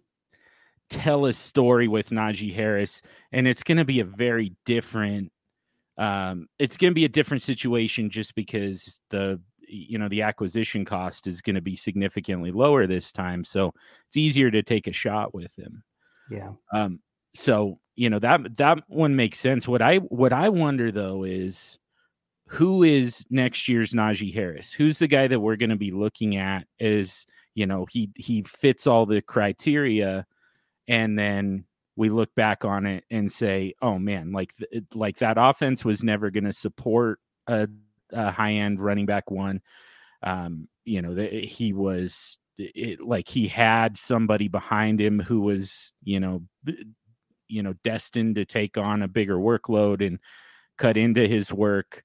tell 0.90 1.26
a 1.26 1.34
story 1.34 1.88
with 1.88 2.10
Najee 2.10 2.54
Harris, 2.54 3.02
and 3.32 3.48
it's 3.48 3.64
going 3.64 3.78
to 3.78 3.86
be 3.86 4.00
a 4.00 4.06
very 4.06 4.54
different. 4.66 5.32
Um, 5.98 6.48
it's 6.60 6.78
going 6.78 6.92
to 6.92 6.96
be 6.96 7.06
a 7.06 7.10
different 7.10 7.42
situation 7.42 8.10
just 8.10 8.36
because 8.36 9.00
the 9.10 9.42
you 9.68 9.98
know 9.98 10.08
the 10.08 10.22
acquisition 10.22 10.86
cost 10.86 11.28
is 11.28 11.42
going 11.42 11.56
to 11.56 11.62
be 11.62 11.76
significantly 11.76 12.52
lower 12.52 12.88
this 12.88 13.12
time, 13.12 13.44
so 13.44 13.74
it's 14.08 14.18
easier 14.18 14.52
to 14.52 14.64
take 14.64 14.88
a 14.88 14.94
shot 14.94 15.34
with 15.34 15.58
him. 15.58 15.84
Yeah. 16.30 16.52
Um. 16.74 17.00
So 17.38 17.80
you 17.96 18.10
know 18.10 18.18
that 18.20 18.58
that 18.58 18.80
one 18.88 19.16
makes 19.16 19.40
sense. 19.40 19.68
What 19.68 19.82
I 19.82 19.98
what 19.98 20.34
I 20.34 20.50
wonder 20.50 20.92
though 20.92 21.24
is 21.24 21.78
who 22.48 22.82
is 22.82 23.26
next 23.30 23.68
year's 23.68 23.94
Najee 23.94 24.34
Harris? 24.34 24.72
Who's 24.72 24.98
the 24.98 25.08
guy 25.08 25.28
that 25.28 25.40
we're 25.40 25.56
going 25.56 25.70
to 25.70 25.76
be 25.76 25.92
looking 25.92 26.36
at? 26.36 26.66
Is 26.80 27.28
you 27.54 27.68
know 27.68 27.86
he 27.92 28.10
he 28.16 28.42
fits 28.42 28.88
all 28.88 29.06
the 29.06 29.22
criteria 29.22 30.26
and 30.88 31.18
then 31.18 31.66
we 31.96 32.10
look 32.10 32.34
back 32.34 32.66
on 32.66 32.88
it 32.88 33.04
and 33.12 33.32
say, 33.32 33.76
"Oh 33.84 34.00
man, 34.00 34.32
like 34.32 34.54
like 34.96 35.18
that 35.18 35.38
offense 35.40 35.86
was 35.86 36.04
never 36.04 36.32
going 36.32 36.46
to 36.46 36.54
support 36.54 37.20
a, 37.46 37.68
a 38.14 38.32
high 38.32 38.54
end 38.54 38.80
running 38.80 39.06
back 39.06 39.30
one." 39.30 39.62
Um, 40.24 40.70
you 40.86 41.04
know, 41.04 41.14
he 41.16 41.72
was 41.74 42.40
it, 42.58 43.00
like 43.00 43.28
he 43.28 43.48
had 43.48 43.96
somebody 43.96 44.48
behind 44.48 45.00
him 45.00 45.20
who 45.20 45.42
was, 45.42 45.94
you 46.04 46.20
know, 46.20 46.42
you 47.48 47.64
know, 47.64 47.74
destined 47.84 48.36
to 48.36 48.46
take 48.46 48.78
on 48.78 49.02
a 49.02 49.08
bigger 49.08 49.38
workload 49.38 50.06
and 50.06 50.20
cut 50.78 50.98
into 50.98 51.28
his 51.28 51.52
work. 51.52 52.04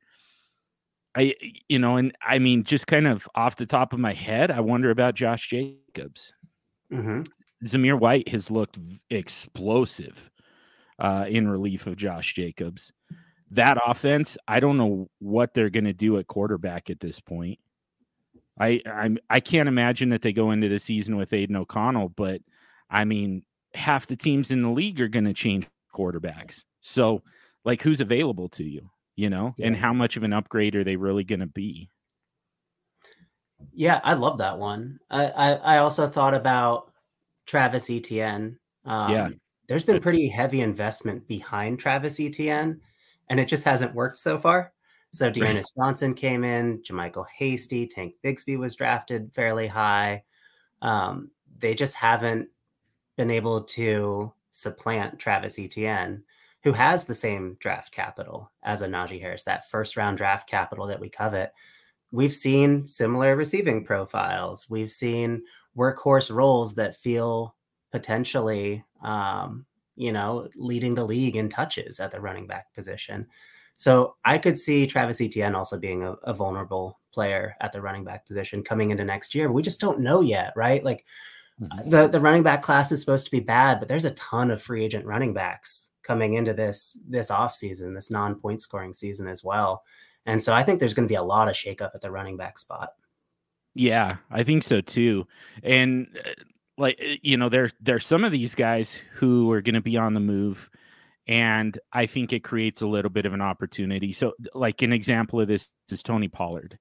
I, 1.15 1.35
you 1.69 1.79
know, 1.79 1.97
and 1.97 2.17
I 2.27 2.39
mean, 2.39 2.65
just 2.65 2.87
kind 2.87 3.07
of 3.07 3.29
off 3.35 3.57
the 3.57 3.67
top 3.67 3.93
of 3.93 3.99
my 3.99 4.15
head, 4.15 4.51
I 4.51 4.61
wonder 4.61 4.91
about 4.91 5.15
Josh 5.15 5.49
Jacobs. 5.49 6.33
Mm-hmm. 6.91 7.23
Zamir 7.65 7.99
White 7.99 8.29
has 8.29 8.51
looked 8.51 8.79
explosive 9.11 10.31
uh, 10.99 11.27
in 11.29 11.49
relief 11.49 11.87
of 11.87 11.97
Josh 11.97 12.35
Jacobs. 12.35 12.93
That 13.51 13.79
offense, 13.85 14.39
I 14.49 14.61
don't 14.61 14.79
know 14.79 15.11
what 15.19 15.53
they're 15.53 15.71
going 15.71 15.85
to 15.85 15.93
do 15.93 16.19
at 16.19 16.27
quarterback 16.27 16.89
at 16.89 17.01
this 17.01 17.21
point. 17.21 17.59
I 18.59 18.81
I'm 18.87 19.19
I 19.29 19.41
can't 19.41 19.69
imagine 19.69 20.11
that 20.11 20.23
they 20.23 20.33
go 20.33 20.51
into 20.51 20.69
the 20.69 20.79
season 20.79 21.17
with 21.17 21.33
Aidan 21.33 21.57
O'Connell, 21.57 22.11
but 22.11 22.41
I 22.89 23.05
mean, 23.05 23.45
half 23.75 24.07
the 24.07 24.17
teams 24.17 24.50
in 24.50 24.62
the 24.62 24.71
league 24.71 25.00
are 25.00 25.09
going 25.09 25.25
to 25.25 25.33
change 25.33 25.67
quarterbacks. 25.95 26.64
So, 26.81 27.23
like, 27.64 27.83
who's 27.83 28.00
available 28.00 28.49
to 28.50 28.64
you? 28.64 28.91
You 29.14 29.29
know, 29.29 29.55
yeah. 29.59 29.67
and 29.67 29.76
how 29.76 29.93
much 29.93 30.17
of 30.17 30.23
an 30.23 30.33
upgrade 30.33 30.75
are 30.75 30.85
they 30.85 30.97
really 30.97 31.25
going 31.25 31.41
to 31.41 31.47
be? 31.47 31.91
Yeah, 33.75 34.00
I 34.02 34.14
love 34.14 34.38
that 34.38 34.59
one. 34.59 34.99
I, 35.11 35.26
I, 35.26 35.50
I 35.52 35.79
also 35.79 36.09
thought 36.09 36.35
about 36.35 36.91
Travis 37.47 37.91
Etienne. 37.91 38.59
Um, 38.85 39.12
yeah, 39.12 39.29
there's 39.69 39.85
been 39.85 40.00
pretty 40.00 40.29
heavy 40.29 40.61
investment 40.61 41.29
behind 41.29 41.79
Travis 41.79 42.19
Etienne, 42.21 42.81
and 43.29 43.38
it 43.38 43.49
just 43.49 43.64
hasn't 43.64 43.95
worked 43.95 44.19
so 44.19 44.38
far. 44.38 44.73
So 45.12 45.31
D'Ernest 45.33 45.75
Johnson 45.76 46.14
came 46.14 46.43
in, 46.45 46.83
JaMycal 46.83 47.26
Hasty, 47.37 47.87
Tank 47.87 48.14
Bigsby 48.25 48.59
was 48.59 48.75
drafted 48.75 49.33
fairly 49.35 49.67
high. 49.67 50.25
Um, 50.81 51.31
they 51.59 51.75
just 51.75 51.95
haven't 51.95 52.49
been 53.16 53.31
able 53.31 53.62
to 53.62 54.33
supplant 54.50 55.19
Travis 55.19 55.59
Etienne, 55.59 56.25
who 56.62 56.73
has 56.73 57.07
the 57.07 57.14
same 57.14 57.57
draft 57.59 57.92
capital 57.92 58.52
as 58.62 58.83
a 58.83 58.87
Najee 58.87 59.21
Harris, 59.21 59.45
that 59.45 59.69
first 59.69 59.97
round 59.97 60.16
draft 60.19 60.49
capital 60.49 60.87
that 60.87 61.00
we 61.00 61.09
covet. 61.09 61.52
We've 62.11 62.33
seen 62.33 62.88
similar 62.88 63.35
receiving 63.37 63.85
profiles. 63.85 64.69
We've 64.71 64.90
seen 64.90 65.42
workhorse 65.76 66.35
roles 66.35 66.75
that 66.75 66.95
feel 66.97 67.57
potentially, 67.90 68.85
um, 69.02 69.66
you 69.97 70.12
know, 70.12 70.49
leading 70.54 70.95
the 70.95 71.04
league 71.04 71.37
in 71.37 71.49
touches 71.49 72.00
at 72.00 72.12
the 72.12 72.21
running 72.21 72.47
back 72.47 72.73
position. 72.75 73.26
So 73.75 74.16
I 74.25 74.38
could 74.38 74.59
see 74.59 74.87
Travis 74.87 75.21
Etienne 75.21 75.54
also 75.54 75.78
being 75.78 76.02
a, 76.02 76.12
a 76.23 76.35
vulnerable 76.35 77.00
player 77.12 77.57
at 77.61 77.73
the 77.73 77.81
running 77.81 78.04
back 78.04 78.26
position 78.26 78.62
coming 78.62 78.90
into 78.90 79.04
next 79.04 79.35
year. 79.35 79.50
We 79.50 79.62
just 79.62 79.81
don't 79.81 80.00
know 80.00 80.21
yet, 80.21 80.52
right? 80.57 80.85
Like. 80.85 81.04
The 81.88 82.09
the 82.09 82.21
running 82.21 82.42
back 82.42 82.62
class 82.62 82.92
is 82.92 83.00
supposed 83.00 83.25
to 83.26 83.31
be 83.31 83.40
bad, 83.40 83.78
but 83.78 83.88
there's 83.88 84.04
a 84.04 84.12
ton 84.12 84.50
of 84.50 84.62
free 84.62 84.85
agent 84.85 85.07
running 85.07 85.33
backs 85.33 85.90
coming 86.02 86.35
into 86.35 86.52
this 86.52 87.00
this 87.09 87.31
off 87.31 87.54
season, 87.54 87.95
this 87.95 88.11
non 88.11 88.38
point 88.38 88.61
scoring 88.61 88.95
season 88.95 89.28
as 89.28 89.42
well. 89.45 89.83
And 90.26 90.40
so 90.40 90.52
I 90.52 90.62
think 90.62 90.78
there's 90.78 90.95
going 90.95 91.07
to 91.07 91.12
be 91.12 91.16
a 91.16 91.23
lot 91.23 91.49
of 91.49 91.54
shakeup 91.54 91.95
at 91.95 92.00
the 92.00 92.11
running 92.11 92.37
back 92.37 92.59
spot. 92.59 92.90
Yeah, 93.75 94.16
I 94.31 94.42
think 94.45 94.62
so 94.62 94.81
too. 94.81 95.26
And 95.62 96.07
uh, 96.25 96.31
like 96.78 97.00
uh, 97.02 97.16
you 97.23 97.37
know, 97.37 97.49
there's 97.49 97.73
there's 97.81 98.07
some 98.07 98.25
of 98.25 98.33
these 98.33 98.54
guys 98.54 99.00
who 99.14 99.50
are 99.52 99.62
going 99.62 99.75
to 99.75 99.81
be 99.81 99.97
on 99.97 100.14
the 100.14 100.21
move, 100.21 100.71
and 101.26 101.78
I 101.92 102.07
think 102.07 102.33
it 102.33 102.45
creates 102.45 102.83
a 102.83 102.87
little 102.87 103.11
bit 103.11 103.26
of 103.26 103.33
an 103.33 103.40
opportunity. 103.40 104.12
So, 104.12 104.35
like 104.54 104.83
an 104.83 104.92
example 104.92 105.40
of 105.40 105.49
this 105.49 105.71
is 105.90 106.02
Tony 106.02 106.28
Pollard. 106.28 106.78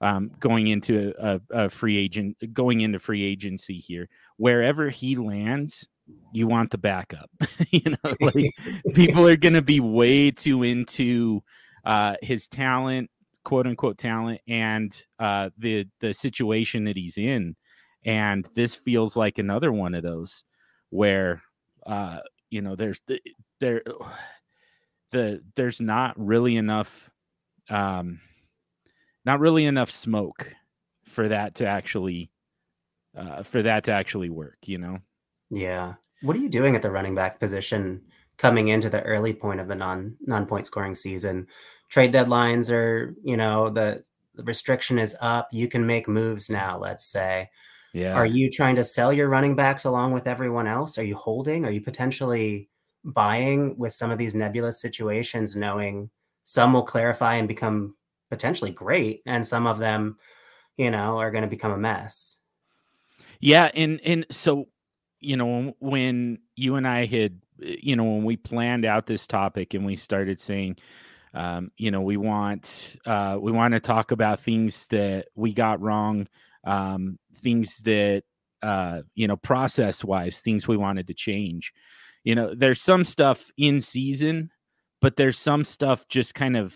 Um, 0.00 0.32
going 0.38 0.68
into 0.68 1.14
a, 1.18 1.40
a, 1.50 1.70
free 1.70 1.96
agent, 1.96 2.36
going 2.52 2.82
into 2.82 2.98
free 2.98 3.22
agency 3.22 3.78
here, 3.78 4.08
wherever 4.36 4.90
he 4.90 5.16
lands, 5.16 5.86
you 6.32 6.46
want 6.46 6.70
the 6.70 6.78
backup. 6.78 7.30
you 7.70 7.90
know, 7.90 8.14
like 8.20 8.50
people 8.94 9.26
are 9.26 9.36
going 9.36 9.54
to 9.54 9.62
be 9.62 9.80
way 9.80 10.30
too 10.30 10.62
into 10.62 11.42
uh, 11.84 12.16
his 12.20 12.48
talent 12.48 13.08
quote 13.44 13.66
unquote 13.66 13.98
talent 13.98 14.40
and 14.48 15.06
uh, 15.18 15.50
the 15.58 15.86
the 16.00 16.12
situation 16.12 16.84
that 16.84 16.96
he's 16.96 17.18
in. 17.18 17.54
And 18.04 18.46
this 18.54 18.74
feels 18.74 19.16
like 19.16 19.38
another 19.38 19.72
one 19.72 19.94
of 19.94 20.02
those 20.02 20.44
where 20.90 21.42
uh, 21.86 22.20
you 22.50 22.62
know 22.62 22.74
there's 22.74 23.00
the, 23.06 23.20
there 23.60 23.82
the 25.12 25.42
there's 25.54 25.80
not 25.80 26.18
really 26.18 26.56
enough 26.56 27.10
um, 27.70 28.20
not 29.24 29.40
really 29.40 29.64
enough 29.64 29.90
smoke 29.90 30.54
for 31.04 31.28
that 31.28 31.56
to 31.56 31.66
actually 31.66 32.30
uh, 33.16 33.42
for 33.42 33.62
that 33.62 33.84
to 33.84 33.92
actually 33.92 34.30
work. 34.30 34.58
You 34.66 34.78
know. 34.78 34.98
Yeah. 35.50 35.94
What 36.22 36.36
are 36.36 36.40
you 36.40 36.48
doing 36.48 36.74
at 36.74 36.82
the 36.82 36.90
running 36.90 37.14
back 37.14 37.38
position 37.38 38.02
coming 38.38 38.68
into 38.68 38.88
the 38.88 39.02
early 39.02 39.32
point 39.32 39.60
of 39.60 39.68
the 39.68 39.74
non 39.74 40.16
non 40.20 40.46
point 40.46 40.66
scoring 40.66 40.94
season? 40.94 41.46
Trade 41.90 42.12
deadlines 42.12 42.72
are, 42.72 43.14
you 43.22 43.36
know, 43.36 43.70
the, 43.70 44.04
the 44.34 44.42
restriction 44.42 44.98
is 44.98 45.16
up. 45.20 45.48
You 45.52 45.68
can 45.68 45.86
make 45.86 46.08
moves 46.08 46.50
now. 46.50 46.78
Let's 46.78 47.04
say. 47.04 47.50
Yeah. 47.92 48.14
Are 48.14 48.26
you 48.26 48.50
trying 48.50 48.74
to 48.76 48.84
sell 48.84 49.12
your 49.12 49.28
running 49.28 49.54
backs 49.54 49.84
along 49.84 50.12
with 50.12 50.26
everyone 50.26 50.66
else? 50.66 50.98
Are 50.98 51.04
you 51.04 51.14
holding? 51.14 51.64
Are 51.64 51.70
you 51.70 51.80
potentially 51.80 52.68
buying 53.04 53.76
with 53.78 53.92
some 53.92 54.10
of 54.10 54.18
these 54.18 54.34
nebulous 54.34 54.80
situations, 54.80 55.54
knowing 55.54 56.10
some 56.42 56.72
will 56.72 56.82
clarify 56.82 57.34
and 57.34 57.46
become 57.46 57.94
potentially 58.34 58.72
great, 58.72 59.22
and 59.26 59.46
some 59.46 59.66
of 59.66 59.78
them, 59.78 60.18
you 60.76 60.90
know, 60.90 61.18
are 61.18 61.30
going 61.30 61.44
to 61.44 61.50
become 61.50 61.72
a 61.72 61.78
mess? 61.78 62.40
Yeah, 63.40 63.70
and 63.74 64.00
and 64.04 64.26
so 64.30 64.68
you 65.20 65.36
know 65.36 65.74
when 65.80 66.38
you 66.56 66.76
and 66.76 66.86
I 66.86 67.06
had 67.06 67.40
you 67.58 67.96
know 67.96 68.04
when 68.04 68.24
we 68.24 68.36
planned 68.36 68.84
out 68.84 69.06
this 69.06 69.26
topic 69.26 69.74
and 69.74 69.86
we 69.86 69.96
started 69.96 70.40
saying 70.40 70.76
um, 71.32 71.70
you 71.76 71.90
know 71.90 72.00
we 72.00 72.16
want 72.16 72.96
uh, 73.06 73.38
we 73.40 73.52
want 73.52 73.74
to 73.74 73.80
talk 73.80 74.10
about 74.10 74.40
things 74.40 74.86
that 74.88 75.26
we 75.34 75.52
got 75.52 75.80
wrong 75.80 76.26
um, 76.64 77.18
things 77.36 77.78
that 77.84 78.24
uh, 78.62 79.02
you 79.14 79.28
know 79.28 79.36
process 79.36 80.04
wise 80.04 80.40
things 80.40 80.66
we 80.66 80.76
wanted 80.76 81.06
to 81.06 81.14
change 81.14 81.72
you 82.24 82.34
know 82.34 82.54
there's 82.54 82.80
some 82.80 83.04
stuff 83.04 83.50
in 83.56 83.80
season 83.80 84.50
but 85.00 85.16
there's 85.16 85.38
some 85.38 85.64
stuff 85.64 86.08
just 86.08 86.34
kind 86.34 86.56
of 86.56 86.74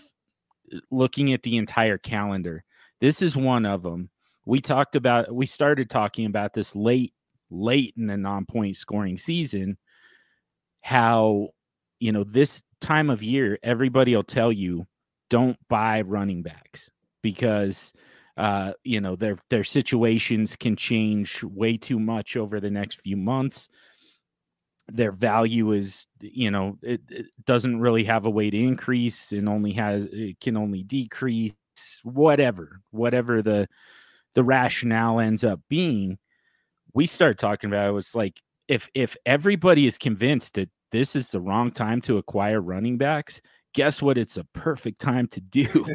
looking 0.90 1.32
at 1.32 1.42
the 1.42 1.56
entire 1.56 1.98
calendar. 1.98 2.64
This 3.00 3.22
is 3.22 3.36
one 3.36 3.66
of 3.66 3.82
them 3.82 4.10
we 4.48 4.60
talked 4.60 4.96
about 4.96 5.32
we 5.32 5.44
started 5.44 5.90
talking 5.90 6.24
about 6.24 6.54
this 6.54 6.74
late 6.74 7.12
late 7.50 7.92
in 7.98 8.06
the 8.06 8.16
non-point 8.16 8.74
scoring 8.74 9.18
season 9.18 9.76
how 10.80 11.48
you 12.00 12.10
know 12.10 12.24
this 12.24 12.62
time 12.80 13.10
of 13.10 13.22
year 13.22 13.58
everybody 13.62 14.16
will 14.16 14.24
tell 14.24 14.50
you 14.50 14.86
don't 15.28 15.58
buy 15.68 16.00
running 16.00 16.42
backs 16.42 16.88
because 17.22 17.92
uh, 18.38 18.72
you 18.84 19.02
know 19.02 19.16
their 19.16 19.36
their 19.50 19.64
situations 19.64 20.56
can 20.56 20.76
change 20.76 21.44
way 21.44 21.76
too 21.76 21.98
much 21.98 22.34
over 22.34 22.58
the 22.58 22.70
next 22.70 23.02
few 23.02 23.18
months 23.18 23.68
their 24.88 25.12
value 25.12 25.72
is 25.72 26.06
you 26.20 26.50
know 26.50 26.78
it, 26.82 27.00
it, 27.10 27.26
doesn't 27.44 27.80
really 27.80 28.04
have 28.04 28.26
a 28.26 28.30
way 28.30 28.50
to 28.50 28.58
increase 28.58 29.32
and 29.32 29.48
only 29.48 29.72
has 29.72 30.06
it 30.12 30.40
can 30.40 30.56
only 30.56 30.82
decrease 30.82 31.52
whatever 32.02 32.80
whatever 32.90 33.42
the 33.42 33.68
the 34.34 34.42
rationale 34.42 35.20
ends 35.20 35.44
up 35.44 35.60
being 35.68 36.18
we 36.94 37.06
start 37.06 37.38
talking 37.38 37.68
about 37.68 37.88
it 37.88 37.92
was 37.92 38.14
like 38.14 38.40
if 38.66 38.88
if 38.94 39.16
everybody 39.26 39.86
is 39.86 39.98
convinced 39.98 40.54
that 40.54 40.70
this 40.90 41.14
is 41.14 41.30
the 41.30 41.40
wrong 41.40 41.70
time 41.70 42.00
to 42.00 42.16
acquire 42.16 42.60
running 42.60 42.96
backs 42.96 43.40
guess 43.74 44.02
what? 44.02 44.18
It's 44.18 44.36
a 44.36 44.44
perfect 44.44 45.00
time 45.00 45.28
to 45.28 45.40
do. 45.40 45.68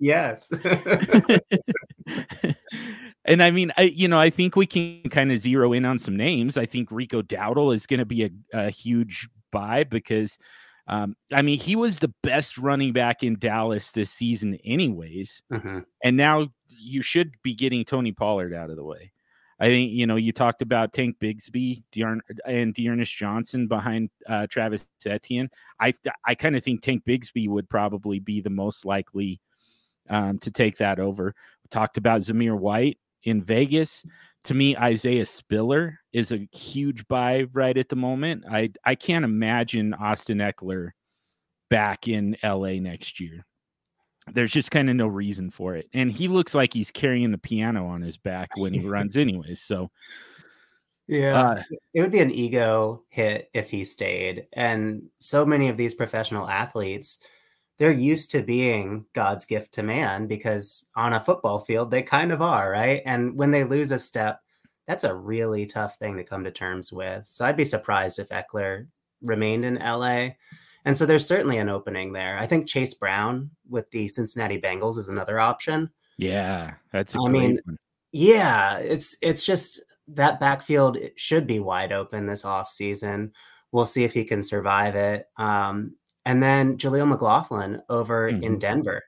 Yes 0.00 0.48
and 3.24 3.42
I 3.42 3.50
mean, 3.50 3.72
I 3.76 3.82
you 3.82 4.08
know, 4.08 4.18
I 4.18 4.30
think 4.30 4.56
we 4.56 4.66
can 4.66 5.02
kind 5.10 5.32
of 5.32 5.38
zero 5.38 5.72
in 5.72 5.84
on 5.84 5.98
some 5.98 6.16
names. 6.16 6.56
I 6.56 6.66
think 6.66 6.90
Rico 6.90 7.22
Dowdle 7.22 7.74
is 7.74 7.86
going 7.86 8.00
to 8.00 8.06
be 8.06 8.24
a, 8.24 8.30
a, 8.52 8.70
huge 8.70 9.28
buy 9.50 9.84
because, 9.84 10.38
um, 10.86 11.16
I 11.32 11.42
mean, 11.42 11.58
he 11.58 11.76
was 11.76 11.98
the 11.98 12.12
best 12.22 12.58
running 12.58 12.92
back 12.92 13.22
in 13.22 13.38
Dallas 13.38 13.92
this 13.92 14.10
season, 14.10 14.58
anyways. 14.64 15.42
Mm-hmm. 15.52 15.80
And 16.02 16.16
now 16.16 16.48
you 16.68 17.02
should 17.02 17.32
be 17.42 17.54
getting 17.54 17.84
Tony 17.84 18.12
Pollard 18.12 18.54
out 18.54 18.70
of 18.70 18.76
the 18.76 18.84
way. 18.84 19.12
I 19.60 19.66
think 19.66 19.92
you 19.92 20.06
know 20.06 20.16
you 20.16 20.32
talked 20.32 20.62
about 20.62 20.92
Tank 20.92 21.16
Bigsby 21.20 21.82
Dearn, 21.90 22.20
and 22.46 22.72
D'Ernest 22.72 23.14
Johnson 23.14 23.66
behind 23.66 24.10
uh, 24.28 24.46
Travis 24.46 24.86
Etienne. 25.04 25.50
I 25.80 25.92
I 26.24 26.36
kind 26.36 26.56
of 26.56 26.62
think 26.62 26.82
Tank 26.82 27.02
Bigsby 27.04 27.48
would 27.48 27.68
probably 27.68 28.20
be 28.20 28.40
the 28.40 28.50
most 28.50 28.84
likely 28.84 29.40
um, 30.08 30.38
to 30.38 30.50
take 30.50 30.76
that 30.78 31.00
over. 31.00 31.34
We 31.68 31.78
talked 31.78 31.96
about 31.96 32.22
Zamir 32.22 32.58
White 32.58 32.98
in 33.24 33.42
Vegas. 33.42 34.04
To 34.44 34.54
me, 34.54 34.76
Isaiah 34.76 35.26
Spiller 35.26 35.98
is 36.12 36.32
a 36.32 36.48
huge 36.52 37.06
buy 37.08 37.46
right 37.52 37.76
at 37.76 37.88
the 37.88 37.96
moment. 37.96 38.44
I 38.50 38.70
I 38.84 38.94
can't 38.94 39.24
imagine 39.24 39.94
Austin 39.94 40.38
Ekeler 40.38 40.90
back 41.68 42.08
in 42.08 42.36
LA 42.42 42.74
next 42.74 43.20
year. 43.20 43.44
There's 44.32 44.52
just 44.52 44.70
kind 44.70 44.90
of 44.90 44.96
no 44.96 45.06
reason 45.06 45.50
for 45.50 45.74
it. 45.76 45.88
And 45.92 46.12
he 46.12 46.28
looks 46.28 46.54
like 46.54 46.72
he's 46.72 46.90
carrying 46.90 47.32
the 47.32 47.38
piano 47.38 47.86
on 47.86 48.02
his 48.02 48.16
back 48.16 48.50
when 48.56 48.74
he 48.74 48.86
runs 48.86 49.16
anyways. 49.18 49.62
So 49.62 49.90
yeah, 51.06 51.40
uh, 51.40 51.62
it 51.94 52.02
would 52.02 52.12
be 52.12 52.20
an 52.20 52.30
ego 52.30 53.04
hit 53.08 53.50
if 53.54 53.70
he 53.70 53.84
stayed. 53.84 54.46
And 54.52 55.08
so 55.18 55.46
many 55.46 55.68
of 55.68 55.78
these 55.78 55.94
professional 55.94 56.48
athletes, 56.48 57.20
they're 57.78 57.92
used 57.92 58.32
to 58.32 58.42
being 58.42 59.06
God's 59.12 59.46
gift 59.46 59.74
to 59.74 59.82
man 59.82 60.26
because 60.26 60.88
on 60.96 61.12
a 61.12 61.20
football 61.20 61.58
field, 61.58 61.90
they 61.90 62.02
kind 62.02 62.32
of 62.32 62.42
are, 62.42 62.70
right? 62.70 63.02
And 63.06 63.36
when 63.36 63.52
they 63.52 63.64
lose 63.64 63.92
a 63.92 63.98
step, 63.98 64.40
that's 64.86 65.04
a 65.04 65.14
really 65.14 65.66
tough 65.66 65.96
thing 65.96 66.16
to 66.16 66.24
come 66.24 66.44
to 66.44 66.50
terms 66.50 66.92
with. 66.92 67.26
So 67.28 67.46
I'd 67.46 67.56
be 67.56 67.64
surprised 67.64 68.18
if 68.18 68.30
Ekeler 68.30 68.88
remained 69.22 69.64
in 69.64 69.76
LA. 69.76 70.30
And 70.84 70.96
so 70.96 71.06
there's 71.06 71.26
certainly 71.26 71.58
an 71.58 71.68
opening 71.68 72.12
there. 72.12 72.38
I 72.38 72.46
think 72.46 72.66
Chase 72.66 72.94
Brown 72.94 73.50
with 73.68 73.90
the 73.90 74.08
Cincinnati 74.08 74.60
Bengals 74.60 74.98
is 74.98 75.08
another 75.08 75.38
option. 75.38 75.90
Yeah, 76.16 76.74
that's 76.92 77.14
I 77.14 77.28
mean, 77.28 77.60
one. 77.64 77.76
yeah, 78.10 78.78
it's 78.78 79.16
it's 79.22 79.44
just 79.44 79.80
that 80.08 80.40
backfield 80.40 80.98
should 81.16 81.46
be 81.46 81.60
wide 81.60 81.92
open 81.92 82.26
this 82.26 82.42
offseason. 82.42 83.32
We'll 83.70 83.84
see 83.84 84.04
if 84.04 84.14
he 84.14 84.24
can 84.24 84.42
survive 84.42 84.96
it. 84.96 85.26
Um, 85.36 85.96
and 86.28 86.42
then 86.42 86.76
Jaleel 86.76 87.08
McLaughlin 87.08 87.80
over 87.88 88.30
mm-hmm. 88.30 88.44
in 88.44 88.58
Denver. 88.58 89.04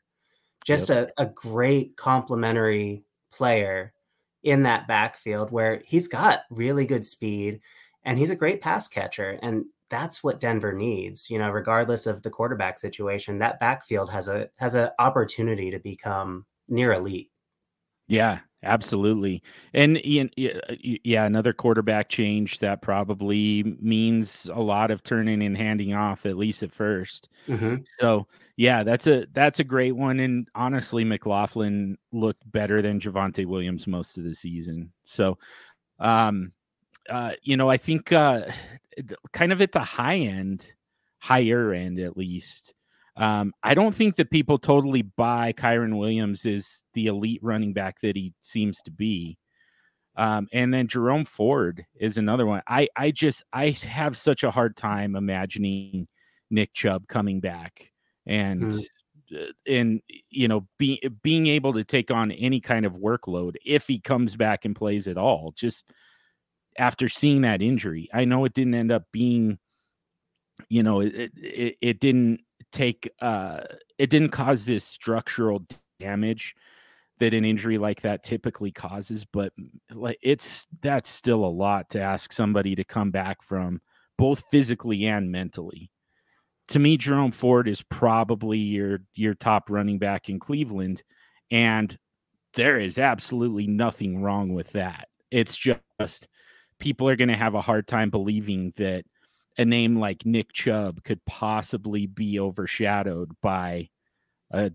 Just 0.64 0.88
yep. 0.88 1.12
a, 1.18 1.24
a 1.24 1.26
great 1.26 1.98
complementary 1.98 3.04
player 3.30 3.92
in 4.42 4.62
that 4.62 4.88
backfield 4.88 5.52
where 5.52 5.82
he's 5.84 6.08
got 6.08 6.40
really 6.48 6.86
good 6.86 7.04
speed 7.04 7.60
and 8.04 8.18
he's 8.18 8.30
a 8.30 8.36
great 8.36 8.62
pass 8.62 8.88
catcher. 8.88 9.38
And 9.42 9.66
that's 9.90 10.24
what 10.24 10.40
Denver 10.40 10.72
needs, 10.72 11.28
you 11.28 11.38
know, 11.38 11.50
regardless 11.50 12.06
of 12.06 12.22
the 12.22 12.30
quarterback 12.30 12.78
situation, 12.78 13.40
that 13.40 13.60
backfield 13.60 14.10
has 14.10 14.26
a 14.26 14.48
has 14.56 14.74
an 14.74 14.88
opportunity 14.98 15.70
to 15.72 15.78
become 15.78 16.46
near 16.68 16.94
elite. 16.94 17.29
Yeah, 18.10 18.40
absolutely. 18.64 19.40
And 19.72 19.96
uh, 19.98 20.74
yeah, 20.82 21.24
another 21.24 21.52
quarterback 21.52 22.08
change 22.08 22.58
that 22.58 22.82
probably 22.82 23.76
means 23.80 24.50
a 24.52 24.60
lot 24.60 24.90
of 24.90 25.04
turning 25.04 25.42
and 25.42 25.56
handing 25.56 25.94
off 25.94 26.26
at 26.26 26.36
least 26.36 26.64
at 26.64 26.76
1st 26.76 27.28
mm-hmm. 27.48 27.76
So 28.00 28.26
yeah, 28.56 28.82
that's 28.82 29.06
a 29.06 29.26
that's 29.32 29.60
a 29.60 29.64
great 29.64 29.92
one. 29.92 30.18
And 30.18 30.48
honestly, 30.56 31.04
McLaughlin 31.04 31.96
looked 32.12 32.50
better 32.50 32.82
than 32.82 33.00
Javonte 33.00 33.46
Williams 33.46 33.86
most 33.86 34.18
of 34.18 34.24
the 34.24 34.34
season. 34.34 34.92
So, 35.04 35.38
um, 36.00 36.52
uh, 37.08 37.32
you 37.42 37.56
know, 37.56 37.70
I 37.70 37.76
think 37.76 38.12
uh, 38.12 38.42
kind 39.32 39.52
of 39.52 39.62
at 39.62 39.70
the 39.70 39.80
high 39.80 40.18
end, 40.18 40.66
higher 41.20 41.72
end 41.72 42.00
at 42.00 42.16
least. 42.16 42.74
Um, 43.16 43.52
I 43.62 43.74
don't 43.74 43.94
think 43.94 44.16
that 44.16 44.30
people 44.30 44.58
totally 44.58 45.02
buy 45.02 45.52
Kyren 45.52 45.98
Williams 45.98 46.46
is 46.46 46.84
the 46.94 47.06
elite 47.06 47.40
running 47.42 47.72
back 47.72 48.00
that 48.00 48.16
he 48.16 48.32
seems 48.40 48.80
to 48.82 48.90
be. 48.90 49.38
Um, 50.16 50.48
and 50.52 50.72
then 50.72 50.86
Jerome 50.86 51.24
Ford 51.24 51.86
is 51.98 52.18
another 52.18 52.46
one. 52.46 52.62
I 52.66 52.88
I 52.96 53.10
just 53.10 53.44
I 53.52 53.70
have 53.70 54.16
such 54.16 54.42
a 54.42 54.50
hard 54.50 54.76
time 54.76 55.16
imagining 55.16 56.08
Nick 56.50 56.72
Chubb 56.74 57.06
coming 57.08 57.40
back 57.40 57.92
and 58.26 58.62
mm. 58.62 59.46
and 59.66 60.02
you 60.30 60.48
know 60.48 60.66
being 60.78 60.98
being 61.22 61.46
able 61.46 61.72
to 61.72 61.84
take 61.84 62.10
on 62.10 62.32
any 62.32 62.60
kind 62.60 62.84
of 62.84 62.94
workload 62.94 63.54
if 63.64 63.86
he 63.86 63.98
comes 63.98 64.36
back 64.36 64.64
and 64.64 64.74
plays 64.76 65.06
at 65.06 65.16
all. 65.16 65.54
Just 65.56 65.90
after 66.76 67.08
seeing 67.08 67.42
that 67.42 67.62
injury, 67.62 68.08
I 68.12 68.24
know 68.24 68.44
it 68.44 68.54
didn't 68.54 68.74
end 68.74 68.92
up 68.92 69.04
being, 69.12 69.58
you 70.68 70.82
know, 70.82 71.00
it 71.00 71.30
it, 71.36 71.76
it 71.80 72.00
didn't 72.00 72.40
take 72.72 73.10
uh 73.20 73.60
it 73.98 74.10
didn't 74.10 74.30
cause 74.30 74.64
this 74.66 74.84
structural 74.84 75.64
damage 75.98 76.54
that 77.18 77.34
an 77.34 77.44
injury 77.44 77.78
like 77.78 78.00
that 78.00 78.22
typically 78.22 78.72
causes 78.72 79.24
but 79.24 79.52
like 79.92 80.18
it's 80.22 80.66
that's 80.80 81.08
still 81.08 81.44
a 81.44 81.46
lot 81.46 81.90
to 81.90 82.00
ask 82.00 82.32
somebody 82.32 82.74
to 82.74 82.84
come 82.84 83.10
back 83.10 83.42
from 83.42 83.80
both 84.16 84.44
physically 84.50 85.06
and 85.06 85.30
mentally. 85.32 85.90
To 86.68 86.78
me 86.78 86.96
Jerome 86.96 87.32
Ford 87.32 87.68
is 87.68 87.82
probably 87.82 88.58
your 88.58 89.00
your 89.14 89.34
top 89.34 89.70
running 89.70 89.98
back 89.98 90.28
in 90.28 90.38
Cleveland 90.38 91.02
and 91.50 91.96
there 92.54 92.78
is 92.78 92.98
absolutely 92.98 93.66
nothing 93.66 94.20
wrong 94.20 94.54
with 94.54 94.72
that. 94.72 95.08
It's 95.30 95.56
just 95.56 96.28
people 96.78 97.08
are 97.08 97.16
going 97.16 97.28
to 97.28 97.36
have 97.36 97.54
a 97.54 97.60
hard 97.60 97.86
time 97.86 98.10
believing 98.10 98.72
that 98.76 99.04
a 99.60 99.64
name 99.66 99.96
like 99.96 100.24
Nick 100.24 100.54
Chubb 100.54 101.04
could 101.04 101.22
possibly 101.26 102.06
be 102.06 102.40
overshadowed 102.40 103.32
by 103.42 103.90
a 104.50 104.72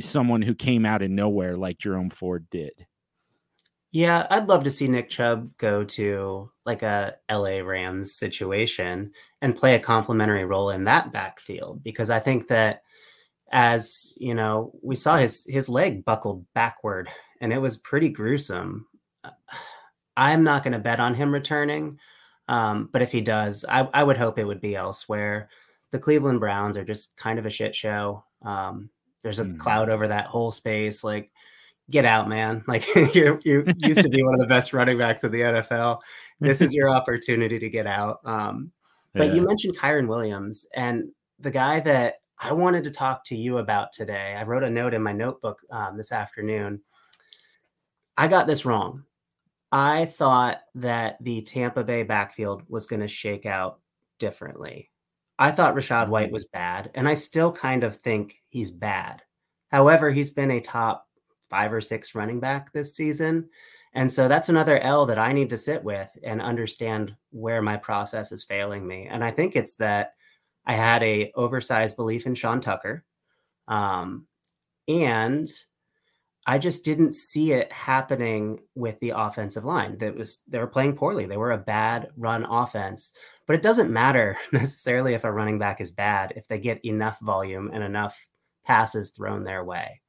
someone 0.00 0.42
who 0.42 0.54
came 0.54 0.84
out 0.84 1.02
of 1.02 1.10
nowhere 1.10 1.56
like 1.56 1.78
Jerome 1.78 2.10
Ford 2.10 2.46
did. 2.50 2.86
Yeah, 3.90 4.26
I'd 4.28 4.48
love 4.48 4.64
to 4.64 4.70
see 4.70 4.88
Nick 4.88 5.08
Chubb 5.08 5.56
go 5.56 5.84
to 5.84 6.50
like 6.66 6.82
a 6.82 7.16
LA 7.30 7.60
Rams 7.60 8.14
situation 8.14 9.12
and 9.40 9.56
play 9.56 9.74
a 9.74 9.80
complementary 9.80 10.44
role 10.44 10.68
in 10.68 10.84
that 10.84 11.10
backfield 11.10 11.82
because 11.82 12.10
I 12.10 12.20
think 12.20 12.48
that 12.48 12.82
as 13.50 14.12
you 14.18 14.34
know, 14.34 14.72
we 14.82 14.96
saw 14.96 15.16
his 15.16 15.46
his 15.48 15.70
leg 15.70 16.04
buckled 16.04 16.44
backward 16.54 17.08
and 17.40 17.54
it 17.54 17.58
was 17.62 17.78
pretty 17.78 18.10
gruesome. 18.10 18.86
I'm 20.14 20.44
not 20.44 20.62
going 20.62 20.72
to 20.72 20.78
bet 20.78 21.00
on 21.00 21.14
him 21.14 21.32
returning, 21.32 21.98
um, 22.48 22.88
but 22.92 23.02
if 23.02 23.12
he 23.12 23.20
does, 23.20 23.64
I, 23.68 23.88
I, 23.94 24.02
would 24.02 24.16
hope 24.16 24.38
it 24.38 24.46
would 24.46 24.60
be 24.60 24.76
elsewhere. 24.76 25.48
The 25.90 25.98
Cleveland 25.98 26.40
Browns 26.40 26.76
are 26.76 26.84
just 26.84 27.16
kind 27.16 27.38
of 27.38 27.46
a 27.46 27.50
shit 27.50 27.74
show. 27.74 28.24
Um, 28.42 28.90
there's 29.22 29.40
a 29.40 29.44
mm. 29.44 29.58
cloud 29.58 29.88
over 29.88 30.08
that 30.08 30.26
whole 30.26 30.50
space. 30.50 31.02
Like 31.02 31.32
get 31.90 32.04
out, 32.04 32.28
man. 32.28 32.62
Like 32.68 32.86
you 33.14 33.40
you 33.44 33.64
used 33.78 34.02
to 34.02 34.08
be 34.08 34.22
one 34.22 34.34
of 34.34 34.40
the 34.40 34.46
best 34.46 34.72
running 34.72 34.98
backs 34.98 35.24
of 35.24 35.32
the 35.32 35.40
NFL. 35.40 36.00
This 36.40 36.60
is 36.60 36.74
your 36.74 36.90
opportunity 36.96 37.58
to 37.58 37.68
get 37.68 37.86
out. 37.86 38.20
Um, 38.24 38.72
but 39.14 39.28
yeah. 39.28 39.34
you 39.34 39.42
mentioned 39.42 39.78
Kyren 39.78 40.08
Williams 40.08 40.66
and 40.74 41.10
the 41.38 41.50
guy 41.50 41.80
that 41.80 42.16
I 42.38 42.52
wanted 42.52 42.84
to 42.84 42.90
talk 42.90 43.24
to 43.26 43.36
you 43.36 43.58
about 43.58 43.92
today. 43.92 44.36
I 44.38 44.42
wrote 44.42 44.64
a 44.64 44.70
note 44.70 44.92
in 44.92 45.02
my 45.02 45.12
notebook 45.12 45.60
um, 45.70 45.96
this 45.96 46.12
afternoon. 46.12 46.82
I 48.16 48.28
got 48.28 48.46
this 48.46 48.66
wrong. 48.66 49.04
I 49.74 50.04
thought 50.04 50.60
that 50.76 51.16
the 51.20 51.42
Tampa 51.42 51.82
Bay 51.82 52.04
backfield 52.04 52.62
was 52.68 52.86
going 52.86 53.00
to 53.00 53.08
shake 53.08 53.44
out 53.44 53.80
differently. 54.20 54.92
I 55.36 55.50
thought 55.50 55.74
Rachaad 55.74 56.08
White 56.08 56.26
mm-hmm. 56.26 56.34
was 56.34 56.44
bad, 56.44 56.92
and 56.94 57.08
I 57.08 57.14
still 57.14 57.50
kind 57.50 57.82
of 57.82 57.96
think 57.96 58.36
he's 58.50 58.70
bad. 58.70 59.22
However, 59.72 60.12
he's 60.12 60.30
been 60.30 60.52
a 60.52 60.60
top 60.60 61.08
five 61.50 61.72
or 61.72 61.80
six 61.80 62.14
running 62.14 62.38
back 62.38 62.72
this 62.72 62.94
season. 62.94 63.48
And 63.92 64.12
so 64.12 64.28
that's 64.28 64.48
another 64.48 64.78
L 64.78 65.06
that 65.06 65.18
I 65.18 65.32
need 65.32 65.50
to 65.50 65.58
sit 65.58 65.82
with 65.82 66.16
and 66.22 66.40
understand 66.40 67.16
where 67.32 67.60
my 67.60 67.76
process 67.76 68.30
is 68.30 68.44
failing 68.44 68.86
me. 68.86 69.08
And 69.10 69.24
I 69.24 69.32
think 69.32 69.56
it's 69.56 69.74
that 69.78 70.14
I 70.64 70.74
had 70.74 71.02
a 71.02 71.32
oversized 71.34 71.96
belief 71.96 72.26
in 72.26 72.36
Sean 72.36 72.60
Tucker. 72.60 73.04
Um, 73.66 74.28
and 74.86 75.48
I 76.46 76.58
just 76.58 76.84
didn't 76.84 77.14
see 77.14 77.52
it 77.52 77.72
happening 77.72 78.60
with 78.74 79.00
the 79.00 79.14
offensive 79.16 79.64
line. 79.64 79.98
That 79.98 80.16
was 80.16 80.40
they 80.46 80.58
were 80.58 80.66
playing 80.66 80.96
poorly. 80.96 81.24
They 81.24 81.38
were 81.38 81.52
a 81.52 81.58
bad 81.58 82.08
run 82.16 82.44
offense. 82.44 83.12
But 83.46 83.56
it 83.56 83.62
doesn't 83.62 83.90
matter 83.90 84.36
necessarily 84.52 85.14
if 85.14 85.24
a 85.24 85.32
running 85.32 85.58
back 85.58 85.80
is 85.80 85.90
bad 85.92 86.32
if 86.36 86.48
they 86.48 86.58
get 86.58 86.84
enough 86.84 87.18
volume 87.20 87.70
and 87.72 87.82
enough 87.82 88.28
passes 88.64 89.10
thrown 89.10 89.44
their 89.44 89.64
way. 89.64 90.02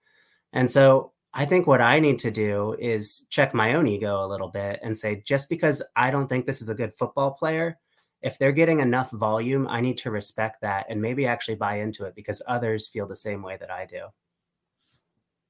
And 0.51 0.69
so 0.69 1.13
I 1.33 1.45
think 1.45 1.67
what 1.67 1.81
I 1.81 1.99
need 1.99 2.19
to 2.19 2.31
do 2.31 2.75
is 2.79 3.25
check 3.29 3.53
my 3.53 3.73
own 3.73 3.87
ego 3.87 4.23
a 4.23 4.27
little 4.27 4.47
bit 4.47 4.79
and 4.81 4.95
say, 4.95 5.21
just 5.25 5.49
because 5.49 5.83
I 5.95 6.09
don't 6.09 6.27
think 6.27 6.45
this 6.45 6.61
is 6.61 6.69
a 6.69 6.75
good 6.75 6.93
football 6.93 7.31
player, 7.31 7.77
if 8.21 8.37
they're 8.37 8.53
getting 8.53 8.79
enough 8.79 9.11
volume, 9.11 9.67
I 9.67 9.81
need 9.81 9.97
to 9.99 10.11
respect 10.11 10.61
that 10.61 10.85
and 10.89 11.01
maybe 11.01 11.27
actually 11.27 11.55
buy 11.55 11.79
into 11.79 12.05
it 12.05 12.15
because 12.15 12.41
others 12.47 12.87
feel 12.87 13.05
the 13.05 13.15
same 13.15 13.43
way 13.43 13.57
that 13.57 13.69
I 13.69 13.85
do. 13.85 14.07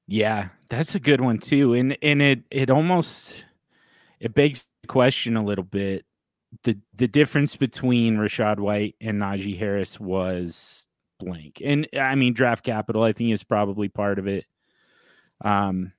Yeah, 0.06 0.48
that's 0.68 0.94
a 0.94 1.00
good 1.00 1.20
one 1.20 1.38
too. 1.38 1.74
And 1.74 1.96
and 2.02 2.22
it 2.22 2.40
it 2.50 2.70
almost 2.70 3.44
it 4.20 4.34
begs 4.34 4.64
the 4.82 4.88
question 4.88 5.36
a 5.36 5.44
little 5.44 5.64
bit. 5.64 6.04
The 6.62 6.78
the 6.94 7.08
difference 7.08 7.56
between 7.56 8.16
Rachaad 8.16 8.58
White 8.60 8.94
and 9.00 9.20
Najee 9.20 9.58
Harris 9.58 9.98
was 9.98 10.86
blank. 11.18 11.60
And 11.64 11.88
I 11.98 12.14
mean 12.14 12.34
draft 12.34 12.64
capital 12.64 13.02
I 13.02 13.12
think 13.12 13.32
is 13.32 13.42
probably 13.44 13.88
part 13.88 14.18
of 14.18 14.26
it. 14.28 14.44
Um, 15.44 15.92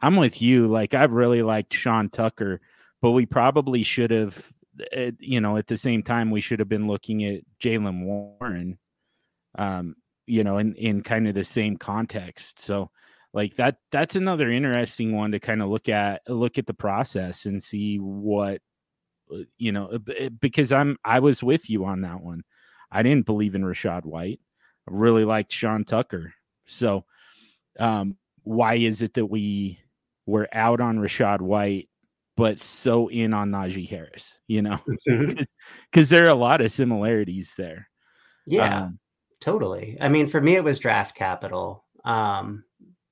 I'm 0.00 0.16
with 0.16 0.40
you. 0.42 0.66
Like 0.66 0.94
I 0.94 1.04
really 1.04 1.42
liked 1.42 1.74
Sean 1.74 2.08
Tucker, 2.08 2.60
but 3.02 3.10
we 3.12 3.26
probably 3.26 3.82
should 3.82 4.10
have, 4.10 4.52
eh, 4.92 5.12
you 5.18 5.40
know, 5.40 5.56
at 5.58 5.66
the 5.66 5.76
same 5.76 6.02
time 6.02 6.30
we 6.30 6.40
should 6.40 6.58
have 6.60 6.68
been 6.68 6.88
looking 6.88 7.24
at 7.24 7.42
Jaylen 7.62 8.04
Warren, 8.04 8.78
um, 9.58 9.96
you 10.26 10.44
know, 10.44 10.56
in 10.58 10.74
in 10.76 11.02
kind 11.02 11.28
of 11.28 11.34
the 11.34 11.44
same 11.44 11.76
context. 11.76 12.58
So 12.60 12.90
like 13.32 13.54
that 13.56 13.76
that's 13.92 14.16
another 14.16 14.50
interesting 14.50 15.14
one 15.14 15.32
to 15.32 15.40
kind 15.40 15.62
of 15.62 15.68
look 15.68 15.88
at 15.88 16.22
look 16.28 16.58
at 16.58 16.66
the 16.66 16.74
process 16.74 17.46
and 17.46 17.62
see 17.62 17.96
what 17.98 18.60
uh, 19.32 19.38
you 19.58 19.72
know 19.72 19.98
eh, 20.16 20.28
because 20.40 20.72
i'm 20.72 20.96
i 21.04 21.20
was 21.20 21.42
with 21.42 21.70
you 21.70 21.84
on 21.84 22.00
that 22.00 22.20
one 22.20 22.42
i 22.90 23.02
didn't 23.02 23.26
believe 23.26 23.54
in 23.54 23.62
rachaad 23.62 24.04
white 24.04 24.40
i 24.88 24.90
really 24.92 25.24
liked 25.24 25.52
sean 25.52 25.84
tucker 25.84 26.34
so 26.66 27.04
um 27.78 28.16
why 28.42 28.74
is 28.74 29.02
it 29.02 29.14
that 29.14 29.26
we 29.26 29.78
were 30.26 30.48
out 30.52 30.80
on 30.80 30.98
rachaad 30.98 31.40
White, 31.40 31.88
but 32.36 32.60
so 32.60 33.08
in 33.08 33.34
on 33.34 33.50
Najee 33.50 33.88
Harris? 33.88 34.38
You 34.46 34.62
know, 34.62 34.80
because 34.86 35.08
mm-hmm. 35.08 36.02
there 36.08 36.24
are 36.24 36.30
a 36.30 36.34
lot 36.34 36.60
of 36.60 36.72
similarities 36.72 37.54
there. 37.56 37.88
Yeah, 38.46 38.84
um, 38.84 38.98
totally. 39.40 39.98
I 40.00 40.08
mean, 40.08 40.26
for 40.26 40.40
me, 40.40 40.56
it 40.56 40.64
was 40.64 40.78
draft 40.78 41.14
capital. 41.14 41.84
Um, 42.04 42.64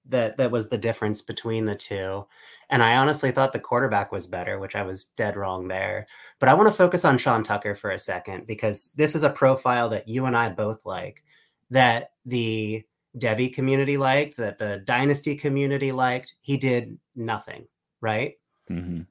that 0.09 0.37
that 0.38 0.51
was 0.51 0.68
the 0.68 0.79
difference 0.79 1.23
between 1.23 1.64
the 1.64 1.75
two. 1.75 2.27
And 2.71 2.83
I 2.83 2.97
honestly 2.97 3.31
thought 3.31 3.53
the 3.53 3.59
quarterback 3.59 4.12
was 4.12 4.27
better, 4.27 4.59
which 4.59 4.75
I 4.75 4.83
was 4.83 5.05
dead 5.05 5.37
wrong 5.37 5.68
there. 5.68 6.07
But 6.38 6.49
I 6.49 6.55
want 6.55 6.68
to 6.68 6.75
focus 6.75 7.05
on 7.05 7.18
Sean 7.18 7.42
Tucker 7.42 7.75
for 7.75 7.90
a 7.90 7.99
second 7.99 8.47
because 8.47 8.90
this 8.97 9.14
is 9.14 9.23
a 9.23 9.31
profile 9.31 9.88
that 9.90 10.09
you 10.09 10.27
and 10.27 10.37
I 10.37 10.49
both 10.49 10.85
like. 10.85 11.23
That 11.71 12.12
the 12.25 12.85
Devy 13.16 13.53
community 13.53 13.97
liked, 13.97 14.37
that 14.38 14.59
the 14.59 14.83
Dynasty 14.85 15.37
community 15.37 15.92
liked. 15.92 16.35
He 16.40 16.57
did 16.57 16.99
nothing, 17.14 17.66
right? 18.01 18.35
Mm-hmm. 18.71 19.03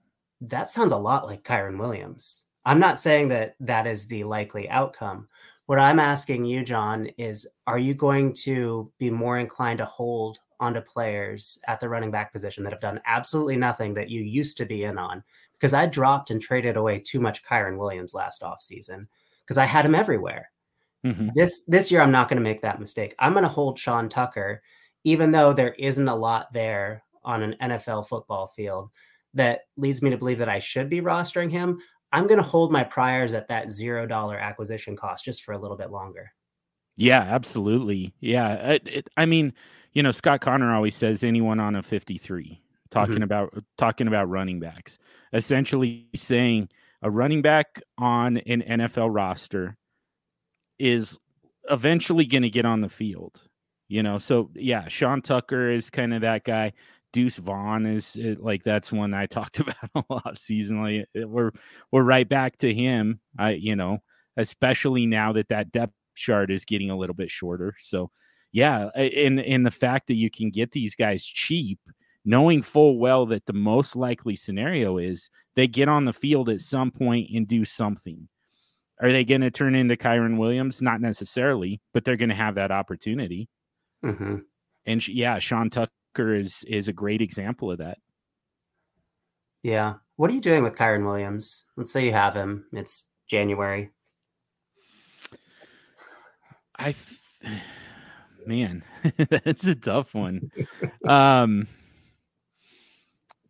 That 0.42 0.70
sounds 0.70 0.92
a 0.92 0.98
lot 0.98 1.26
like 1.26 1.44
Kyren 1.44 1.80
Williams. 1.80 2.46
I'm 2.66 2.80
not 2.80 3.00
saying 3.00 3.30
that 3.30 3.56
that 3.60 3.88
is 3.88 4.08
the 4.08 4.24
likely 4.24 4.70
outcome. 4.70 5.28
What 5.68 5.80
I'm 5.80 6.00
asking 6.00 6.46
you, 6.46 6.64
John, 6.64 7.08
is 7.18 7.48
are 7.66 7.80
you 7.80 7.94
going 7.94 8.34
to 8.44 8.92
be 8.98 9.10
more 9.10 9.38
inclined 9.38 9.80
to 9.80 9.86
hold 9.86 10.40
onto 10.60 10.82
players 10.82 11.60
at 11.68 11.80
the 11.80 11.90
running 11.90 12.12
back 12.12 12.32
position 12.32 12.64
that 12.64 12.74
have 12.74 12.82
done 12.82 13.02
absolutely 13.06 13.56
nothing 13.56 13.94
that 13.96 14.10
you 14.10 14.22
used 14.22 14.58
to 14.58 14.66
be 14.66 14.84
in 14.84 14.98
on? 14.98 15.24
Because 15.54 15.74
I 15.74 15.86
dropped 15.86 16.32
and 16.32 16.42
traded 16.42 16.78
away 16.78 17.00
too 17.00 17.20
much 17.20 17.44
Kyren 17.44 17.78
Williams 17.78 18.14
last 18.14 18.42
offseason 18.42 19.08
because 19.44 19.58
I 19.58 19.66
had 19.66 19.86
him 19.86 19.96
everywhere. 19.96 20.52
Mm-hmm. 21.06 21.30
This 21.36 21.64
this 21.68 21.92
year, 21.92 22.02
I'm 22.02 22.12
not 22.12 22.28
going 22.28 22.38
to 22.38 22.50
make 22.50 22.62
that 22.62 22.80
mistake. 22.80 23.16
I'm 23.20 23.34
going 23.34 23.44
to 23.44 23.50
hold 23.50 23.80
Sean 23.80 24.10
Tucker, 24.10 24.62
even 25.04 25.32
though 25.32 25.54
there 25.54 25.74
isn't 25.74 26.08
a 26.08 26.16
lot 26.16 26.52
there 26.54 27.04
on 27.24 27.44
an 27.44 27.56
NFL 27.62 28.08
football 28.08 28.48
field 28.48 28.90
that 29.34 29.62
leads 29.76 30.02
me 30.02 30.10
to 30.10 30.18
believe 30.18 30.40
that 30.40 30.50
I 30.50 30.60
should 30.60 30.90
be 30.90 31.02
rostering 31.02 31.52
him. 31.52 31.80
I'm 32.12 32.28
going 32.28 32.40
to 32.40 32.44
hold 32.44 32.72
my 32.72 32.84
priors 32.84 33.34
at 33.34 33.50
that 33.50 33.72
zero 33.72 34.06
dollar 34.06 34.38
acquisition 34.38 34.96
cost 34.96 35.26
just 35.26 35.44
for 35.44 35.54
a 35.54 35.58
little 35.58 35.78
bit 35.78 35.92
longer. 35.92 36.32
Yeah, 36.96 37.20
absolutely. 37.20 38.14
Yeah, 38.20 38.54
it, 38.72 38.82
it, 38.86 39.10
I 39.16 39.26
mean, 39.26 39.54
you 39.98 40.04
know, 40.04 40.12
Scott 40.12 40.42
Connor 40.42 40.76
always 40.76 40.96
says 40.96 41.24
anyone 41.24 41.60
on 41.60 41.76
a 41.76 41.82
53 41.82 42.62
talking 42.92 43.16
mm-hmm. 43.16 43.24
about 43.24 43.64
talking 43.80 44.08
about 44.08 44.30
running 44.30 44.60
backs, 44.60 45.00
essentially 45.34 46.08
saying 46.16 46.70
a 47.02 47.10
running 47.10 47.42
back 47.42 47.82
on 47.98 48.38
an 48.38 48.62
NFL 48.62 49.10
roster 49.12 49.76
is 50.78 51.18
eventually 51.72 52.28
going 52.28 52.44
to 52.44 52.50
get 52.52 52.64
on 52.64 52.82
the 52.82 52.90
field. 52.90 53.42
You 53.88 54.04
know, 54.04 54.20
so 54.20 54.52
yeah, 54.54 54.88
Sean 54.88 55.24
Tucker 55.24 55.72
is 55.72 55.90
kind 55.90 56.14
of 56.14 56.22
that 56.22 56.44
guy. 56.44 56.74
Deuce 57.12 57.38
Vaughn 57.38 57.88
is 57.88 58.16
it, 58.18 58.40
like 58.40 58.64
that's 58.64 58.92
one 58.92 59.16
I 59.16 59.26
talked 59.26 59.60
about 59.62 59.78
a 59.96 60.04
lot 60.12 60.36
seasonally. 60.36 61.06
We're 61.16 61.54
we're 61.92 62.04
right 62.04 62.30
back 62.30 62.58
to 62.58 62.72
him. 62.72 63.20
I 63.40 63.54
you 63.54 63.76
know, 63.76 63.98
especially 64.38 65.08
now 65.08 65.34
that 65.34 65.50
that 65.50 65.72
depth 65.72 65.94
chart 66.14 66.52
is 66.52 66.66
getting 66.66 66.92
a 66.92 66.96
little 66.96 67.16
bit 67.16 67.32
shorter. 67.32 67.74
So 67.80 68.12
yeah, 68.52 68.90
in 68.96 69.40
in 69.40 69.64
the 69.64 69.72
fact 69.72 70.08
that 70.08 70.16
you 70.16 70.30
can 70.30 70.50
get 70.50 70.72
these 70.72 70.96
guys 70.96 71.26
cheap, 71.26 71.80
knowing 72.26 72.62
full 72.62 72.98
well 72.98 73.26
that 73.28 73.46
the 73.46 73.54
most 73.54 73.96
likely 73.96 74.36
scenario 74.36 74.98
is 74.98 75.30
they 75.56 75.68
get 75.68 75.90
on 75.90 76.06
the 76.06 76.14
field 76.14 76.50
at 76.50 76.62
some 76.62 76.92
point 76.92 77.30
and 77.34 77.48
do 77.48 77.66
something. 77.66 78.28
Are 79.02 79.12
they 79.12 79.24
going 79.24 79.42
to 79.42 79.52
turn 79.52 79.76
into 79.76 79.96
Kyren 79.96 80.38
Williams? 80.38 80.82
Not 80.82 81.02
necessarily, 81.02 81.82
but 81.94 82.04
they're 82.04 82.16
going 82.16 82.30
to 82.30 82.36
have 82.36 82.56
that 82.56 82.72
opportunity. 82.72 83.48
Mm-hmm. 84.04 84.38
And 84.86 85.08
yeah, 85.08 85.40
Sean 85.40 85.70
Tucker 85.70 86.34
is 86.34 86.64
is 86.68 86.88
a 86.88 86.94
great 86.94 87.22
example 87.22 87.72
of 87.72 87.78
that. 87.80 88.00
Yeah. 89.64 89.96
What 90.16 90.32
are 90.32 90.34
you 90.34 90.42
doing 90.42 90.64
with 90.64 90.78
Kyren 90.78 91.06
Williams? 91.06 91.66
Let's 91.76 91.92
say 91.92 92.06
you 92.06 92.14
have 92.14 92.34
him. 92.34 92.66
It's 92.72 93.08
January. 93.28 93.92
I, 96.80 96.96
man, 98.48 98.84
that's 99.30 99.66
a 99.66 99.76
tough 99.76 100.14
one. 100.14 100.52
um, 101.08 101.68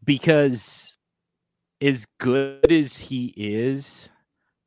because 0.03 0.97
as 1.81 2.05
good 2.17 2.71
as 2.71 2.97
he 2.97 3.33
is, 3.37 4.09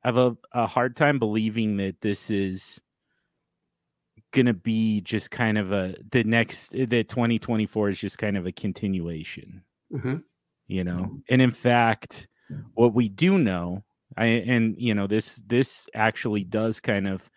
I 0.04 0.08
have 0.08 0.16
a, 0.16 0.36
a 0.52 0.66
hard 0.66 0.96
time 0.96 1.18
believing 1.18 1.76
that 1.78 2.00
this 2.00 2.30
is 2.30 2.80
gonna 4.32 4.54
be 4.54 5.00
just 5.00 5.30
kind 5.30 5.58
of 5.58 5.72
a 5.72 5.96
the 6.12 6.22
next 6.22 6.70
the 6.70 7.04
2024 7.04 7.90
is 7.90 7.98
just 7.98 8.18
kind 8.18 8.36
of 8.36 8.46
a 8.46 8.52
continuation. 8.52 9.62
Mm-hmm. 9.92 10.16
You 10.68 10.84
know, 10.84 10.92
mm-hmm. 10.92 11.16
and 11.28 11.42
in 11.42 11.50
fact, 11.50 12.28
what 12.74 12.94
we 12.94 13.08
do 13.08 13.38
know, 13.38 13.82
I 14.16 14.26
and 14.26 14.76
you 14.78 14.94
know 14.94 15.06
this 15.06 15.42
this 15.46 15.88
actually 15.94 16.44
does 16.44 16.80
kind 16.80 17.08
of 17.08 17.28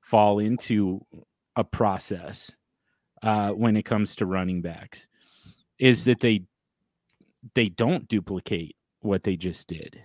fall 0.00 0.38
into 0.38 1.04
a 1.56 1.64
process 1.64 2.50
uh, 3.22 3.50
when 3.50 3.76
it 3.76 3.84
comes 3.84 4.16
to 4.16 4.26
running 4.26 4.62
backs, 4.62 5.08
is 5.78 6.04
that 6.04 6.20
they 6.20 6.42
they 7.54 7.68
don't 7.68 8.08
duplicate 8.08 8.76
what 9.00 9.22
they 9.22 9.36
just 9.36 9.68
did. 9.68 10.00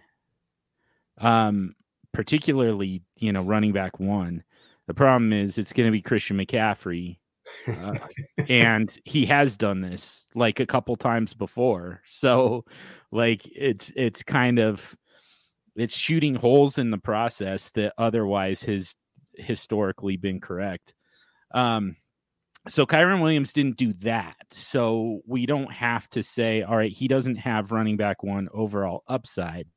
Um, 1.19 1.75
particularly, 2.13 3.01
you 3.17 3.31
know, 3.31 3.43
running 3.43 3.71
back 3.71 3.99
one. 3.99 4.43
The 4.87 4.93
problem 4.93 5.33
is 5.33 5.57
it's 5.57 5.73
going 5.73 5.87
to 5.87 5.91
be 5.91 6.01
Christian 6.01 6.37
McCaffrey. 6.37 7.17
Uh, 7.67 7.95
and 8.49 8.97
he 9.05 9.25
has 9.25 9.57
done 9.57 9.81
this 9.81 10.27
like 10.35 10.59
a 10.59 10.65
couple 10.65 10.95
times 10.95 11.33
before. 11.33 12.01
So 12.05 12.65
like 13.11 13.47
it's 13.55 13.91
it's 13.95 14.23
kind 14.23 14.59
of 14.59 14.95
it's 15.75 15.95
shooting 15.95 16.35
holes 16.35 16.77
in 16.77 16.91
the 16.91 16.97
process 16.97 17.71
that 17.71 17.93
otherwise 17.97 18.63
has 18.63 18.95
historically 19.35 20.17
been 20.17 20.39
correct. 20.39 20.93
Um 21.51 21.95
so 22.67 22.85
Kyren 22.85 23.21
Williams 23.21 23.53
didn't 23.53 23.77
do 23.77 23.93
that. 23.93 24.35
So 24.51 25.21
we 25.25 25.45
don't 25.45 25.71
have 25.71 26.09
to 26.09 26.21
say, 26.21 26.61
all 26.61 26.75
right, 26.77 26.91
he 26.91 27.07
doesn't 27.07 27.37
have 27.37 27.71
running 27.71 27.97
back 27.97 28.21
one 28.21 28.49
overall 28.53 29.03
upside 29.07 29.67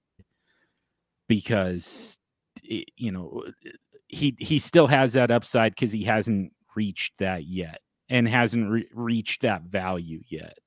because 1.28 2.18
you 2.62 3.12
know 3.12 3.44
he 4.08 4.36
he 4.38 4.58
still 4.58 4.86
has 4.86 5.14
that 5.14 5.30
upside 5.30 5.72
because 5.74 5.92
he 5.92 6.04
hasn't 6.04 6.52
reached 6.74 7.14
that 7.18 7.44
yet 7.44 7.80
and 8.08 8.28
hasn't 8.28 8.70
re- 8.70 8.88
reached 8.92 9.42
that 9.42 9.62
value 9.62 10.20
yet. 10.28 10.58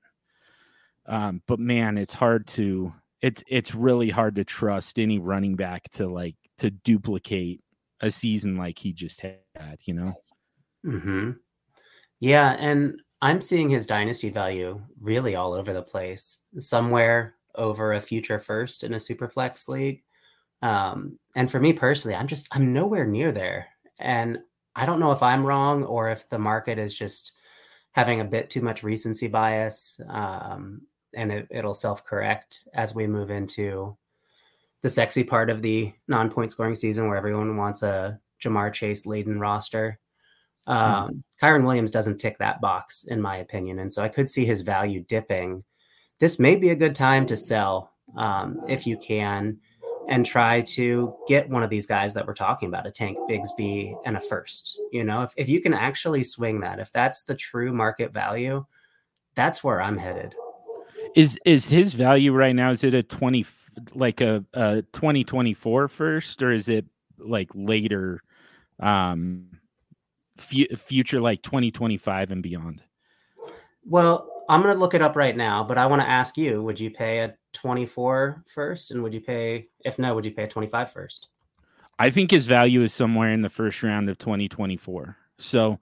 Um, 1.06 1.42
but 1.48 1.60
man, 1.60 1.98
it's 1.98 2.14
hard 2.14 2.48
to 2.48 2.92
it's 3.22 3.44
it's 3.48 3.76
really 3.76 4.10
hard 4.10 4.36
to 4.36 4.44
trust 4.44 5.00
any 5.00 5.20
running 5.20 5.56
back 5.56 5.90
to 5.92 6.08
like 6.08 6.36
to 6.58 6.72
duplicate 6.72 7.62
a 8.02 8.10
season 8.10 8.58
like 8.58 8.80
he 8.80 8.94
just 8.94 9.22
had, 9.22 9.78
you 9.82 9.94
know. 9.94 10.16
Hmm. 10.86 11.32
Yeah, 12.20 12.56
and 12.60 13.02
I'm 13.22 13.42
seeing 13.42 13.70
his 13.70 13.88
dynasty 13.88 14.30
value 14.30 14.82
really 15.02 15.36
all 15.36 15.54
over 15.54 15.74
the 15.74 15.82
place. 15.82 16.42
Somewhere 16.60 17.36
over 17.56 17.94
a 17.94 18.00
future 18.00 18.40
first 18.40 18.84
in 18.84 18.94
a 18.94 19.00
super 19.00 19.28
flex 19.28 19.68
league. 19.68 20.04
Um, 20.62 21.20
and 21.36 21.50
for 21.50 21.60
me 21.60 21.74
personally, 21.74 22.16
I'm 22.16 22.28
just 22.28 22.48
I'm 22.52 22.74
nowhere 22.74 23.06
near 23.06 23.32
there. 23.32 23.68
And 24.00 24.40
I 24.76 24.86
don't 24.86 25.00
know 25.00 25.12
if 25.12 25.24
I'm 25.24 25.46
wrong 25.46 25.84
or 25.84 26.10
if 26.10 26.30
the 26.30 26.40
market 26.40 26.78
is 26.78 26.94
just 26.94 27.32
having 27.94 28.20
a 28.20 28.26
bit 28.26 28.50
too 28.50 28.62
much 28.62 28.84
recency 28.84 29.28
bias. 29.28 30.00
Um, 30.08 30.82
and 31.16 31.32
it, 31.32 31.48
it'll 31.50 31.74
self-correct 31.74 32.68
as 32.74 32.94
we 32.94 33.08
move 33.08 33.32
into 33.32 33.98
the 34.82 34.90
sexy 34.90 35.24
part 35.24 35.50
of 35.50 35.62
the 35.62 35.94
non-point 36.08 36.52
scoring 36.52 36.76
season 36.76 37.08
where 37.08 37.18
everyone 37.18 37.56
wants 37.58 37.82
a 37.82 38.20
Ja'Marr 38.44 38.74
Chase 38.74 39.06
laden 39.06 39.40
roster. 39.40 40.00
Um. 40.68 41.24
Kyren 41.42 41.66
Williams 41.66 41.92
doesn't 41.92 42.20
tick 42.20 42.38
that 42.38 42.62
box, 42.62 43.04
in 43.04 43.22
my 43.22 43.38
opinion. 43.38 43.80
And 43.80 43.92
so 43.92 44.02
I 44.02 44.10
could 44.10 44.30
see 44.30 44.46
his 44.46 44.62
value 44.62 45.02
dipping. 45.02 45.64
This 46.20 46.40
may 46.40 46.56
be 46.56 46.70
a 46.70 46.76
good 46.76 46.96
time 46.96 47.26
to 47.28 47.36
sell 47.36 47.92
um, 48.16 48.62
if 48.68 48.88
you 48.88 48.98
can 48.98 49.60
and 50.08 50.26
try 50.26 50.62
to 50.62 51.16
get 51.28 51.50
one 51.50 51.64
of 51.64 51.70
these 51.70 51.88
guys 51.88 52.14
that 52.14 52.28
we're 52.28 52.34
talking 52.34 52.70
about 52.70 52.88
a 52.88 52.92
tank 52.92 53.18
bigsby 53.30 53.96
and 54.06 54.16
a 54.16 54.20
first 54.20 54.80
you 54.92 55.04
know 55.04 55.24
if, 55.24 55.34
if 55.36 55.50
you 55.50 55.60
can 55.60 55.74
actually 55.74 56.24
swing 56.24 56.60
that 56.60 56.80
if 56.80 56.92
that's 56.92 57.24
the 57.24 57.34
true 57.34 57.74
market 57.74 58.14
value 58.14 58.64
that's 59.34 59.64
where 59.64 59.82
i'm 59.82 59.98
headed 59.98 60.36
is 61.16 61.40
is 61.44 61.70
his 61.70 61.96
value 61.96 62.32
right 62.34 62.56
now 62.56 62.70
is 62.70 62.84
it 62.84 62.94
a 62.94 63.02
20 63.02 63.46
like 63.94 64.22
a, 64.22 64.46
a 64.54 64.84
2024 64.94 65.88
first 65.88 66.44
or 66.44 66.52
is 66.52 66.70
it 66.70 66.86
like 67.18 67.50
later 67.56 68.22
um 68.80 69.48
f- 70.38 70.80
future 70.80 71.22
like 71.22 71.42
2025 71.42 72.32
and 72.32 72.44
beyond? 72.44 72.82
Well 73.86 74.32
i'm 74.48 74.62
going 74.62 74.74
to 74.74 74.80
look 74.80 74.94
it 74.94 75.02
up 75.02 75.16
right 75.16 75.36
now 75.36 75.64
but 75.64 75.78
i 75.78 75.88
want 75.88 76.02
to 76.02 76.08
ask 76.08 76.38
you 76.38 76.62
would 76.62 76.80
you 76.80 76.92
pay 76.92 77.20
a 77.20 77.36
24 77.54 78.44
first? 78.46 78.92
And 78.92 79.02
would 79.02 79.14
you 79.14 79.22
pay 79.22 79.70
if 79.84 79.98
no 79.98 80.14
would 80.14 80.26
you 80.26 80.32
pay 80.32 80.44
a 80.44 80.48
25 80.48 80.92
first? 80.92 81.30
I 81.98 82.10
think 82.10 82.30
his 82.30 82.46
value 82.46 82.82
is 82.82 82.94
somewhere 82.94 83.32
in 83.32 83.42
the 83.42 83.50
first 83.50 83.82
round 83.82 84.10
of 84.10 84.18
2024 84.18 85.18
so 85.38 85.80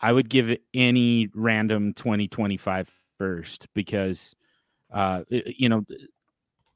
i 0.00 0.12
would 0.12 0.28
give 0.28 0.50
it 0.50 0.62
any 0.74 1.28
random 1.34 1.92
2025 1.94 2.92
first 3.18 3.66
because 3.74 4.34
uh 4.92 5.22
you 5.28 5.68
know 5.68 5.84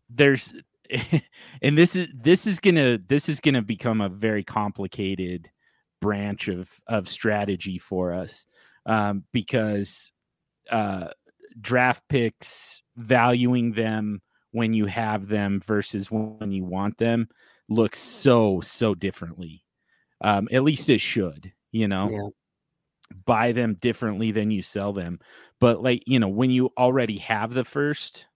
there's 0.09 0.55
and 1.63 1.77
this 1.77 1.97
is 1.97 2.09
this 2.15 2.47
is 2.47 2.61
gonna 2.61 2.99
this 3.09 3.29
is 3.29 3.41
gonna 3.41 3.63
become 3.63 4.01
a 4.01 4.09
very 4.09 4.45
complicated 4.45 5.51
branch 6.01 6.49
of 6.49 6.71
of 6.87 7.09
strategy 7.09 7.79
for 7.79 8.13
us 8.13 8.47
um 8.87 9.25
because 9.33 10.13
uh 10.71 11.09
draft 11.61 12.03
picks 12.09 12.83
valuing 12.97 13.73
them 13.73 14.21
when 14.53 14.75
you 14.75 14.87
have 14.87 15.29
them 15.29 15.61
versus 15.65 16.11
when 16.11 16.53
you 16.53 16.65
want 16.65 16.97
them 16.99 17.29
looks 17.69 17.99
so 17.99 18.61
so 18.61 18.95
differently. 18.95 19.65
Um 20.21 20.49
at 20.53 20.63
least 20.65 20.89
it 20.91 21.01
should 21.01 21.53
you 21.73 21.89
know? 21.89 22.11
Yeah. 22.11 22.29
buy 23.25 23.53
them 23.53 23.75
differently 23.75 24.33
than 24.33 24.51
you 24.51 24.63
sell 24.63 24.93
them. 24.93 25.21
But 25.61 25.83
like 25.83 26.03
you 26.07 26.19
know 26.19 26.29
when 26.29 26.51
you 26.51 26.73
already 26.77 27.19
have 27.19 27.55
the 27.55 27.65
first 27.65 28.27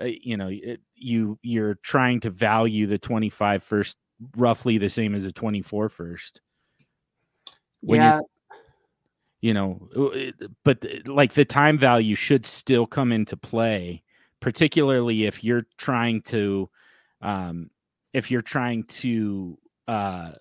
uh, 0.00 0.04
you 0.06 0.36
know 0.36 0.48
it, 0.50 0.80
you 0.94 1.38
you're 1.42 1.76
trying 1.82 2.20
to 2.20 2.30
value 2.30 2.86
the 2.86 2.98
25 2.98 3.62
first 3.62 3.96
roughly 4.36 4.78
the 4.78 4.90
same 4.90 5.14
as 5.14 5.24
a 5.24 5.32
24 5.32 5.88
first 5.88 6.40
when 7.80 8.00
yeah. 8.00 8.20
you 9.40 9.54
know 9.54 9.88
but 10.64 10.84
like 11.06 11.34
the 11.34 11.44
time 11.44 11.78
value 11.78 12.14
should 12.14 12.44
still 12.46 12.86
come 12.86 13.12
into 13.12 13.36
play 13.36 14.02
particularly 14.40 15.24
if 15.24 15.44
you're 15.44 15.66
trying 15.76 16.20
to 16.22 16.68
um 17.22 17.70
if 18.12 18.30
you're 18.30 18.42
trying 18.42 18.82
to 18.84 19.58
uh 19.86 20.32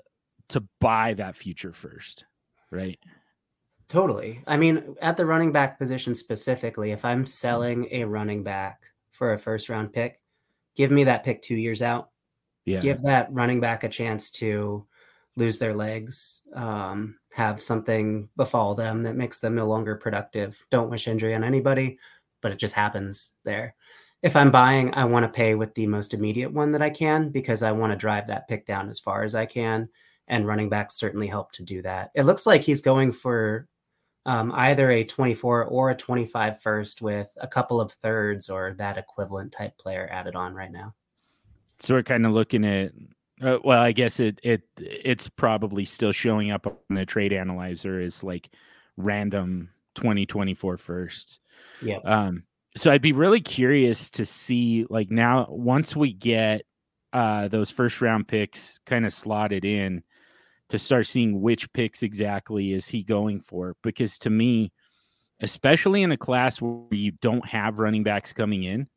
to 0.49 0.61
buy 0.79 1.13
that 1.13 1.35
future 1.35 1.73
first 1.73 2.25
right? 2.69 2.99
Totally. 3.87 4.43
I 4.45 4.57
mean 4.57 4.95
at 5.01 5.15
the 5.15 5.25
running 5.25 5.53
back 5.53 5.79
position 5.79 6.13
specifically 6.13 6.91
if 6.91 7.05
i'm 7.05 7.25
selling 7.25 7.87
a 7.91 8.03
running 8.03 8.43
back 8.43 8.81
for 9.11 9.31
a 9.31 9.37
first 9.37 9.69
round 9.69 9.93
pick 9.93 10.19
give 10.75 10.91
me 10.91 11.05
that 11.05 11.23
pick 11.23 11.41
2 11.41 11.55
years 11.55 11.81
out. 11.81 12.09
Yeah. 12.65 12.81
Give 12.81 13.01
that 13.03 13.31
running 13.31 13.59
back 13.59 13.83
a 13.83 13.89
chance 13.89 14.29
to 14.31 14.85
lose 15.37 15.59
their 15.59 15.73
legs 15.73 16.41
um, 16.53 17.15
have 17.33 17.61
something 17.61 18.27
befall 18.35 18.75
them 18.75 19.03
that 19.03 19.15
makes 19.15 19.39
them 19.39 19.55
no 19.55 19.65
longer 19.65 19.95
productive 19.95 20.65
don't 20.71 20.89
wish 20.89 21.07
injury 21.07 21.33
on 21.33 21.43
anybody 21.43 21.97
but 22.41 22.51
it 22.51 22.59
just 22.59 22.73
happens 22.73 23.31
there. 23.43 23.75
If 24.23 24.35
I'm 24.35 24.51
buying, 24.51 24.93
I 24.93 25.05
want 25.05 25.25
to 25.25 25.31
pay 25.31 25.55
with 25.55 25.73
the 25.75 25.87
most 25.87 26.13
immediate 26.13 26.51
one 26.51 26.71
that 26.71 26.81
I 26.81 26.89
can 26.89 27.29
because 27.29 27.61
I 27.63 27.71
want 27.71 27.91
to 27.91 27.97
drive 27.97 28.27
that 28.27 28.47
pick 28.47 28.65
down 28.65 28.89
as 28.89 28.99
far 28.99 29.23
as 29.23 29.35
I 29.35 29.45
can. 29.45 29.89
And 30.27 30.47
running 30.47 30.69
backs 30.69 30.95
certainly 30.95 31.27
help 31.27 31.51
to 31.53 31.63
do 31.63 31.81
that. 31.83 32.11
It 32.15 32.23
looks 32.23 32.45
like 32.45 32.63
he's 32.63 32.81
going 32.81 33.11
for 33.11 33.67
um, 34.25 34.51
either 34.53 34.91
a 34.91 35.05
24 35.05 35.65
or 35.65 35.89
a 35.89 35.95
25 35.95 36.61
first 36.61 37.01
with 37.01 37.31
a 37.39 37.47
couple 37.47 37.79
of 37.79 37.91
thirds 37.93 38.49
or 38.49 38.73
that 38.77 38.97
equivalent 38.97 39.53
type 39.53 39.77
player 39.77 40.09
added 40.11 40.35
on 40.35 40.53
right 40.53 40.71
now. 40.71 40.93
So 41.79 41.93
we're 41.93 42.03
kind 42.03 42.25
of 42.25 42.33
looking 42.33 42.65
at 42.65 42.91
uh, 43.41 43.59
well, 43.63 43.81
I 43.81 43.91
guess 43.91 44.19
it 44.19 44.39
it 44.43 44.63
it's 44.77 45.29
probably 45.29 45.85
still 45.85 46.11
showing 46.11 46.51
up 46.51 46.65
on 46.67 46.95
the 46.95 47.05
trade 47.05 47.33
analyzer 47.33 47.99
as 47.99 48.23
like 48.23 48.49
random 48.97 49.69
2024 49.95 50.77
firsts. 50.77 51.39
Yeah. 51.81 51.97
Um, 52.03 52.43
so 52.75 52.91
I'd 52.91 53.01
be 53.01 53.13
really 53.13 53.41
curious 53.41 54.09
to 54.11 54.25
see 54.25 54.85
like 54.89 55.11
now 55.11 55.47
once 55.49 55.95
we 55.95 56.13
get 56.13 56.63
uh 57.13 57.47
those 57.47 57.71
first 57.71 58.01
round 58.01 58.27
picks 58.27 58.79
kind 58.85 59.05
of 59.05 59.13
slotted 59.13 59.65
in 59.65 60.03
to 60.69 60.77
start 60.77 61.07
seeing 61.07 61.41
which 61.41 61.71
picks 61.73 62.03
exactly 62.03 62.73
is 62.73 62.87
he 62.87 63.03
going 63.03 63.39
for 63.39 63.75
because 63.81 64.19
to 64.19 64.29
me 64.29 64.71
especially 65.39 66.03
in 66.03 66.11
a 66.11 66.17
class 66.17 66.61
where 66.61 66.83
you 66.91 67.11
don't 67.11 67.47
have 67.47 67.79
running 67.79 68.03
backs 68.03 68.33
coming 68.33 68.63
in 68.63 68.87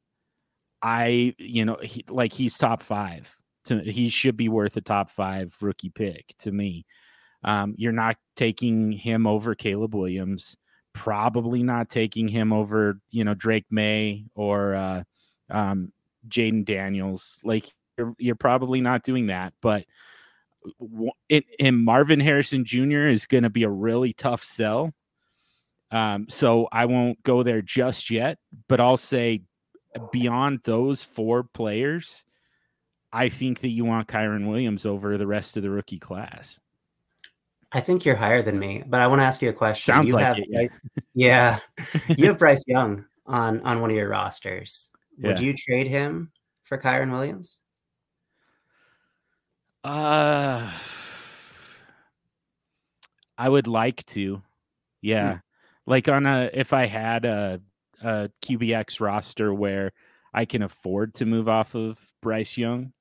I 0.82 1.34
you 1.38 1.64
know 1.64 1.76
he, 1.82 2.04
like 2.08 2.32
he's 2.32 2.58
top 2.58 2.82
5 2.82 3.39
to 3.64 3.80
he 3.80 4.08
should 4.08 4.36
be 4.36 4.48
worth 4.48 4.76
a 4.76 4.80
top 4.80 5.10
5 5.10 5.56
rookie 5.60 5.90
pick 5.90 6.34
to 6.38 6.52
me 6.52 6.84
um, 7.42 7.74
you're 7.78 7.92
not 7.92 8.16
taking 8.36 8.92
him 8.92 9.26
over 9.26 9.54
Caleb 9.54 9.94
Williams 9.94 10.56
probably 10.92 11.62
not 11.62 11.88
taking 11.88 12.28
him 12.28 12.52
over, 12.52 12.98
you 13.10 13.24
know, 13.24 13.34
Drake 13.34 13.66
Maye 13.70 14.24
or 14.34 14.74
uh, 14.74 15.02
um, 15.48 15.92
Jayden 16.28 16.64
Daniels. 16.64 17.38
Like 17.44 17.72
you're, 17.96 18.14
you're 18.18 18.34
probably 18.34 18.80
not 18.80 19.02
doing 19.02 19.26
that, 19.28 19.54
but 19.60 19.84
and 21.30 21.84
Marvin 21.84 22.20
Harrison 22.20 22.64
Jr. 22.64 23.08
is 23.08 23.24
going 23.24 23.44
to 23.44 23.50
be 23.50 23.62
a 23.62 23.70
really 23.70 24.12
tough 24.12 24.42
sell. 24.42 24.92
Um, 25.90 26.26
so 26.28 26.68
I 26.70 26.84
won't 26.84 27.22
go 27.22 27.42
there 27.42 27.62
just 27.62 28.10
yet, 28.10 28.38
but 28.68 28.78
I'll 28.78 28.98
say 28.98 29.42
beyond 30.12 30.60
those 30.64 31.02
four 31.02 31.44
players, 31.44 32.24
I 33.12 33.28
think 33.28 33.60
that 33.60 33.68
you 33.70 33.84
want 33.84 34.08
Kyren 34.08 34.48
Williams 34.48 34.86
over 34.86 35.18
the 35.18 35.26
rest 35.26 35.56
of 35.56 35.62
the 35.62 35.70
rookie 35.70 35.98
class. 35.98 36.60
I 37.72 37.80
think 37.80 38.04
you're 38.04 38.16
higher 38.16 38.42
than 38.42 38.58
me, 38.58 38.82
but 38.86 39.00
I 39.00 39.06
want 39.06 39.20
to 39.20 39.24
ask 39.24 39.42
you 39.42 39.48
a 39.48 39.52
question. 39.52 39.94
Sounds 39.94 40.08
you 40.08 40.14
like 40.14 40.24
have, 40.24 40.38
it, 40.38 40.46
yeah. 40.48 40.68
yeah. 41.14 41.58
you 42.16 42.26
have 42.26 42.38
Bryce 42.40 42.64
Young 42.66 43.04
on 43.26 43.60
on 43.62 43.80
one 43.80 43.90
of 43.90 43.96
your 43.96 44.08
rosters. 44.08 44.90
Would 45.22 45.38
Yeah. 45.38 45.44
you 45.46 45.54
trade 45.56 45.86
him 45.86 46.32
for 46.62 46.78
Kyren 46.78 47.10
Williams? 47.12 47.60
Uh, 49.84 50.70
I 53.38 53.48
would 53.48 53.66
like 53.66 54.04
to, 54.06 54.42
yeah. 55.00 55.38
Like 55.86 56.08
on 56.08 56.26
a 56.26 56.50
if 56.52 56.72
I 56.72 56.86
had 56.86 57.24
a 57.24 57.60
a 58.02 58.30
QBX 58.42 59.00
roster 59.00 59.52
where 59.54 59.92
I 60.34 60.44
can 60.44 60.62
afford 60.62 61.14
to 61.14 61.26
move 61.26 61.48
off 61.48 61.74
of 61.74 61.98
Bryce 62.20 62.56
Young, 62.56 62.92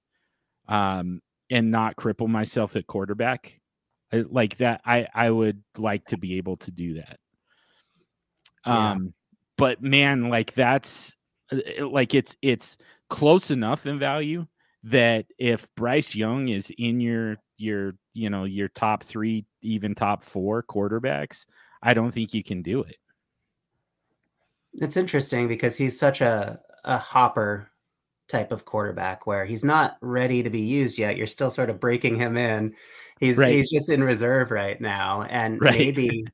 um, 0.70 1.22
and 1.50 1.72
not 1.72 1.98
cripple 1.98 2.30
myself 2.30 2.76
at 2.76 2.88
quarterback, 2.88 3.60
I, 4.14 4.24
like 4.30 4.58
that, 4.58 4.82
I 4.86 5.08
I 5.14 5.30
would 5.30 5.62
like 5.78 6.06
to 6.06 6.18
be 6.18 6.38
able 6.38 6.58
to 6.58 6.72
do 6.72 6.96
that. 6.96 7.20
Yeah. 8.66 8.92
Um, 8.92 9.14
but 9.58 9.82
man, 9.82 10.30
like 10.30 10.54
that's 10.54 11.16
uh, 11.52 11.88
like 11.88 12.14
it's 12.14 12.36
it's 12.42 12.78
close 13.10 13.52
enough 13.52 13.86
in 13.86 14.00
value 14.00 14.48
that 14.84 15.26
if 15.38 15.68
Bryce 15.76 16.16
Young 16.16 16.48
is 16.48 16.72
in 16.78 17.02
your 17.02 17.38
your 17.58 17.96
you 18.14 18.30
know 18.30 18.46
your 18.46 18.70
top 18.70 19.04
three, 19.04 19.46
even 19.62 19.96
top 19.96 20.24
four 20.24 20.64
quarterbacks, 20.64 21.46
I 21.82 21.94
don't 21.94 22.12
think 22.12 22.34
you 22.34 22.44
can 22.44 22.62
do 22.62 22.82
it. 22.82 22.98
It's 24.74 24.98
interesting 24.98 25.48
because 25.48 25.78
he's 25.78 26.00
such 26.00 26.22
a 26.22 26.60
a 26.84 26.98
hopper 26.98 27.69
type 28.30 28.52
of 28.52 28.66
quarterback 28.66 29.26
where 29.28 29.46
he's 29.46 29.64
not 29.64 29.98
ready 30.02 30.44
to 30.44 30.50
be 30.50 30.62
used 30.62 30.98
yet. 30.98 31.18
You're 31.18 31.28
still 31.28 31.52
sort 31.52 31.70
of 31.70 31.80
breaking 31.80 32.16
him 32.16 32.38
in. 32.38 32.76
He's 33.20 33.38
Right. 33.38 33.52
he's 33.54 33.70
just 33.70 33.90
in 33.90 34.04
reserve 34.04 34.52
right 34.52 34.80
now, 34.80 35.24
and 35.24 35.60
Right. 35.62 35.78
maybe 35.78 36.26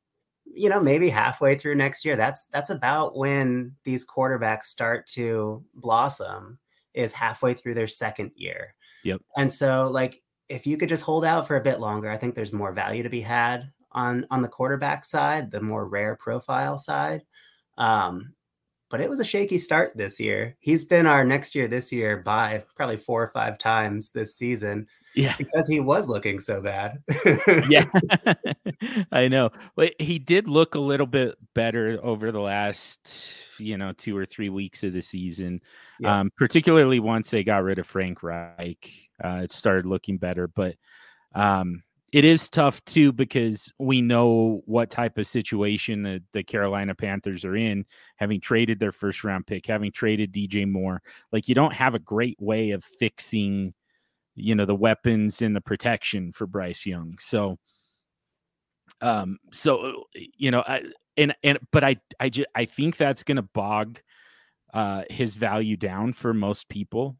you 0.45 0.69
know 0.69 0.79
maybe 0.81 1.09
halfway 1.09 1.57
through 1.57 1.75
next 1.75 2.05
year. 2.05 2.15
That's 2.15 2.47
that's 2.47 2.69
about 2.69 3.17
when 3.17 3.75
these 3.83 4.05
quarterbacks 4.05 4.65
start 4.65 5.07
to 5.07 5.63
blossom. 5.73 6.59
Is 6.93 7.11
halfway 7.11 7.53
through 7.55 7.73
their 7.73 7.87
second 7.87 8.31
year. 8.35 8.73
Yep. 9.03 9.21
And 9.35 9.51
so 9.51 9.89
like 9.91 10.23
if 10.47 10.65
you 10.65 10.77
could 10.77 10.87
just 10.87 11.03
hold 11.03 11.25
out 11.25 11.45
for 11.47 11.57
a 11.57 11.61
bit 11.61 11.81
longer, 11.81 12.09
I 12.09 12.15
think 12.17 12.35
there's 12.35 12.53
more 12.53 12.71
value 12.71 13.03
to 13.03 13.09
be 13.09 13.19
had 13.19 13.71
on 13.91 14.25
on 14.31 14.41
the 14.41 14.47
quarterback 14.47 15.03
side, 15.05 15.51
the 15.51 15.59
more 15.59 15.85
rare 15.87 16.15
profile 16.15 16.77
side. 16.77 17.23
Um, 17.77 18.34
but 18.95 19.01
it 19.01 19.09
was 19.09 19.19
a 19.19 19.25
shaky 19.25 19.57
start 19.57 19.91
this 19.97 20.21
year. 20.21 20.55
He's 20.61 20.85
been 20.85 21.05
our 21.05 21.25
next 21.25 21.53
year 21.53 21.67
this 21.67 21.91
year 21.91 22.15
by 22.15 22.63
probably 22.77 22.95
four 22.95 23.21
or 23.21 23.27
five 23.27 23.57
times 23.57 24.11
this 24.11 24.37
season 24.37 24.87
Yeah. 25.15 25.35
because 25.37 25.67
he 25.67 25.81
was 25.81 26.07
looking 26.07 26.39
so 26.39 26.61
bad. 26.61 27.03
yeah 27.67 27.89
i 29.11 29.27
know 29.27 29.49
but 29.75 29.95
he 29.99 30.17
did 30.17 30.47
look 30.47 30.75
a 30.75 30.79
little 30.79 31.07
bit 31.07 31.35
better 31.53 31.99
over 32.03 32.31
the 32.31 32.39
last 32.39 33.33
you 33.59 33.77
know 33.77 33.91
two 33.91 34.15
or 34.15 34.25
three 34.25 34.47
weeks 34.49 34.81
of 34.85 34.93
the 34.93 35.01
season 35.01 35.59
Yeah. 35.99 36.21
um 36.21 36.31
particularly 36.37 37.01
once 37.01 37.29
they 37.29 37.43
got 37.43 37.63
rid 37.63 37.79
of 37.79 37.85
frank 37.87 38.23
reich 38.23 39.09
uh 39.21 39.41
it 39.43 39.51
started 39.51 39.85
looking 39.85 40.17
better 40.17 40.47
but 40.47 40.75
um 41.33 41.83
it 42.15 42.23
is 42.23 42.47
tough 42.47 42.83
too 42.85 43.11
because 43.11 43.71
we 43.77 44.01
know 44.01 44.61
what 44.65 44.89
type 44.89 45.17
of 45.17 45.27
situation 45.27 46.03
the, 46.03 46.23
the 46.33 46.43
carolina 46.43 46.95
panthers 46.95 47.43
are 47.43 47.55
in 47.55 47.85
having 48.15 48.39
traded 48.39 48.79
their 48.79 48.91
first 48.91 49.23
round 49.23 49.45
pick 49.45 49.65
having 49.65 49.91
traded 49.91 50.33
dj 50.33 50.69
moore 50.69 51.01
like 51.31 51.47
you 51.49 51.55
don't 51.55 51.73
have 51.73 51.93
a 51.95 51.99
great 51.99 52.37
way 52.39 52.71
of 52.71 52.83
fixing 52.83 53.73
you 54.35 54.53
know 54.53 54.65
the 54.65 54.75
weapons 54.75 55.41
and 55.41 55.55
the 55.55 55.61
protection 55.61 56.31
for 56.31 56.45
Bryce 56.45 56.85
Young. 56.85 57.15
So 57.19 57.57
um 59.01 59.39
so 59.51 60.03
you 60.13 60.51
know 60.51 60.61
I 60.61 60.83
and 61.17 61.33
and 61.43 61.57
but 61.71 61.83
I 61.83 61.97
I 62.19 62.29
just 62.29 62.47
I 62.53 62.65
think 62.65 62.97
that's 62.97 63.23
to 63.37 63.41
bog 63.41 64.01
uh 64.73 65.03
his 65.09 65.35
value 65.35 65.77
down 65.77 66.13
for 66.13 66.33
most 66.33 66.69
people. 66.69 67.17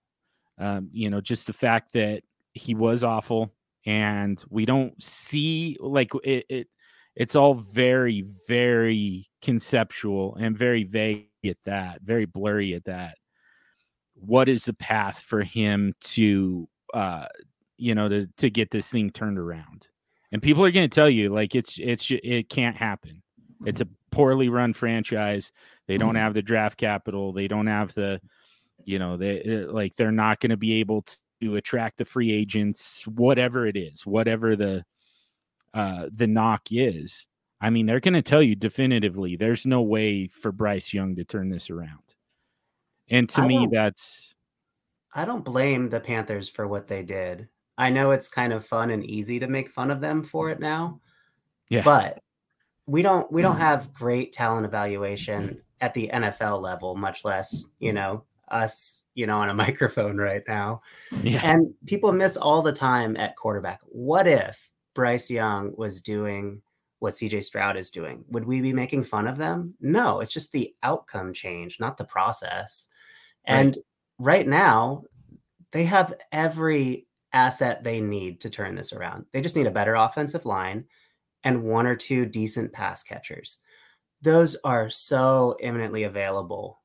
Um 0.60 0.90
you 0.92 1.10
know 1.10 1.22
just 1.22 1.48
the 1.48 1.54
fact 1.54 1.94
that 1.94 2.24
he 2.54 2.76
was 2.76 3.04
awful 3.04 3.54
and 3.86 4.44
we 4.50 4.66
don't 4.66 5.02
see 5.02 5.78
like 5.80 6.12
it, 6.24 6.46
it 6.50 6.68
it's 7.16 7.36
all 7.36 7.54
very 7.54 8.26
very 8.48 9.30
conceptual 9.42 10.36
and 10.36 10.58
very 10.58 10.84
vague 10.84 11.28
at 11.46 11.58
that, 11.66 12.02
very 12.02 12.26
blurry 12.26 12.74
at 12.74 12.86
that. 12.86 13.18
What 14.16 14.50
is 14.50 14.66
the 14.66 14.74
path 14.74 15.20
for 15.20 15.44
him 15.44 15.94
to 16.02 16.68
uh 16.94 17.28
you 17.78 17.96
know 17.96 18.10
to 18.10 18.28
to 18.38 18.50
get 18.50 18.72
this 18.72 18.90
thing 18.90 19.12
turned 19.12 19.38
around? 19.38 19.88
And 20.32 20.42
people 20.42 20.66
are 20.66 20.72
going 20.72 20.90
to 20.90 20.94
tell 20.94 21.10
you 21.10 21.30
like 21.30 21.56
it's 21.56 21.78
it's 21.80 22.10
it 22.10 22.50
can't 22.50 22.76
happen. 22.76 23.22
It's 23.66 23.82
a 23.82 23.88
poorly 24.12 24.50
run 24.50 24.74
franchise. 24.74 25.52
They 25.88 25.98
don't 25.98 26.16
have 26.16 26.34
the 26.34 26.42
draft 26.42 26.78
capital. 26.78 27.32
They 27.32 27.48
don't 27.48 27.68
have 27.68 27.94
the 27.94 28.20
you 28.84 29.00
know 29.00 29.18
they 29.18 29.42
uh, 29.44 29.72
like 29.72 29.96
they're 29.96 30.12
not 30.12 30.40
going 30.40 30.50
to 30.50 30.58
be 30.58 30.74
able 30.74 31.04
to 31.04 31.18
attract 31.42 31.98
the 31.98 32.06
free 32.06 32.32
agents 32.32 33.06
whatever 33.08 33.66
it 33.66 33.78
is 33.78 34.06
whatever 34.06 34.56
the 34.56 34.84
uh 35.74 36.08
the 36.12 36.28
knock 36.28 36.62
is 36.72 37.28
i 37.62 37.70
mean 37.70 37.86
they're 37.86 38.00
going 38.00 38.14
to 38.14 38.22
tell 38.22 38.42
you 38.42 38.56
definitively 38.56 39.36
there's 39.36 39.66
no 39.66 39.82
way 39.82 40.28
for 40.28 40.52
bryce 40.52 40.94
young 40.94 41.16
to 41.16 41.24
turn 41.24 41.50
this 41.50 41.70
around. 41.70 42.00
And 43.10 43.30
to 43.30 43.42
I 43.42 43.48
me 43.48 43.68
that's 43.72 44.34
I 45.14 45.26
don't 45.26 45.46
blame 45.46 45.90
the 45.90 46.02
Panthers 46.02 46.50
for 46.50 46.68
what 46.68 46.88
they 46.88 47.02
did. 47.02 47.48
I 47.78 47.90
know 47.90 48.12
it's 48.12 48.28
kind 48.28 48.52
of 48.52 48.66
fun 48.66 48.90
and 48.90 49.04
easy 49.04 49.40
to 49.40 49.48
make 49.48 49.70
fun 49.70 49.92
of 49.92 50.02
them 50.02 50.24
for 50.24 50.50
it 50.50 50.60
now, 50.60 51.00
yeah. 51.70 51.84
but 51.84 52.20
we 52.86 53.02
don't 53.02 53.32
we 53.32 53.42
don't 53.42 53.58
have 53.58 53.94
great 53.94 54.34
talent 54.34 54.66
evaluation 54.66 55.62
at 55.82 55.94
the 55.94 56.10
NFL 56.14 56.62
level, 56.62 56.96
much 56.96 57.24
less, 57.24 57.66
you 57.80 57.94
know, 57.94 58.24
us, 58.50 59.04
you 59.14 59.28
know, 59.28 59.40
on 59.40 59.50
a 59.50 59.54
microphone 59.66 60.18
right 60.18 60.44
now. 60.48 60.82
yeah 61.22 61.42
And 61.44 61.74
people 61.86 62.12
miss 62.12 62.38
all 62.38 62.62
the 62.62 62.74
time 62.74 63.18
at 63.18 63.36
quarterback. 63.36 63.82
What 63.86 64.28
if 64.28 64.72
Bryce 64.94 65.30
Young 65.30 65.74
was 65.78 66.02
doing 66.02 66.62
what 67.00 67.14
CJ 67.14 67.44
Stroud 67.44 67.78
is 67.78 67.92
doing? 67.92 68.24
Would 68.30 68.46
we 68.46 68.62
be 68.62 68.74
making 68.74 69.04
fun 69.04 69.28
of 69.28 69.38
them? 69.38 69.76
No, 69.80 70.22
it's 70.22 70.34
just 70.34 70.52
the 70.52 70.74
outcome 70.82 71.34
change, 71.34 71.80
not 71.80 71.98
the 71.98 72.06
process. 72.06 72.88
And 73.46 73.78
right 74.18 74.48
now, 74.48 75.04
they 75.72 75.86
have 75.86 76.14
every 76.32 77.08
asset 77.34 77.84
they 77.84 78.00
need 78.00 78.42
to 78.42 78.50
turn 78.50 78.76
this 78.76 78.94
around. 78.94 79.26
They 79.34 79.42
just 79.42 79.56
need 79.56 79.68
a 79.68 79.72
better 79.72 79.94
offensive 79.94 80.46
line 80.46 80.86
and 81.44 81.64
one 81.64 81.86
or 81.86 81.96
two 81.96 82.26
decent 82.26 82.74
pass 82.74 83.04
catchers. 83.04 83.60
Those 84.22 84.56
are 84.64 84.90
so 84.90 85.58
imminently 85.60 86.04
available 86.04 86.80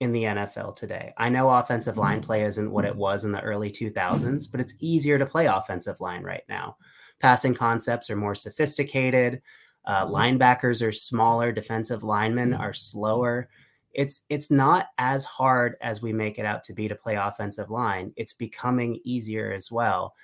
in 0.00 0.12
the 0.12 0.24
NFL 0.24 0.76
today. 0.76 1.12
I 1.16 1.28
know 1.28 1.50
offensive 1.50 1.96
line 1.96 2.18
mm-hmm. 2.18 2.26
play 2.26 2.42
isn't 2.42 2.70
what 2.70 2.84
it 2.84 2.92
mm-hmm. 2.92 3.00
was 3.00 3.24
in 3.24 3.32
the 3.32 3.40
early 3.40 3.70
2000s, 3.70 3.94
mm-hmm. 3.94 4.36
but 4.50 4.60
it's 4.60 4.74
easier 4.80 5.18
to 5.18 5.26
play 5.26 5.46
offensive 5.46 6.00
line 6.00 6.22
right 6.22 6.44
now. 6.48 6.76
Passing 7.18 7.54
concepts 7.54 8.10
are 8.10 8.16
more 8.16 8.34
sophisticated. 8.34 9.40
Uh, 9.84 10.06
linebackers 10.06 10.86
are 10.86 10.92
smaller. 10.92 11.52
Defensive 11.52 12.02
linemen 12.02 12.52
are 12.52 12.72
slower. 12.72 13.48
It's 13.94 14.26
it's 14.28 14.50
not 14.50 14.88
as 14.98 15.24
hard 15.24 15.76
as 15.80 16.02
we 16.02 16.12
make 16.12 16.38
it 16.38 16.44
out 16.44 16.64
to 16.64 16.74
be 16.74 16.88
to 16.88 16.94
play 16.94 17.14
offensive 17.14 17.70
line. 17.70 18.12
It's 18.16 18.34
becoming 18.34 19.00
easier 19.04 19.50
as 19.52 19.72
well. 19.72 20.14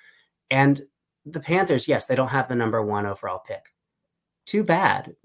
And 0.51 0.81
the 1.25 1.39
Panthers, 1.39 1.87
yes, 1.87 2.05
they 2.05 2.15
don't 2.15 2.27
have 2.27 2.49
the 2.49 2.55
number 2.55 2.83
one 2.83 3.07
overall 3.07 3.39
pick. 3.39 3.73
Too 4.45 4.63
bad. 4.63 5.15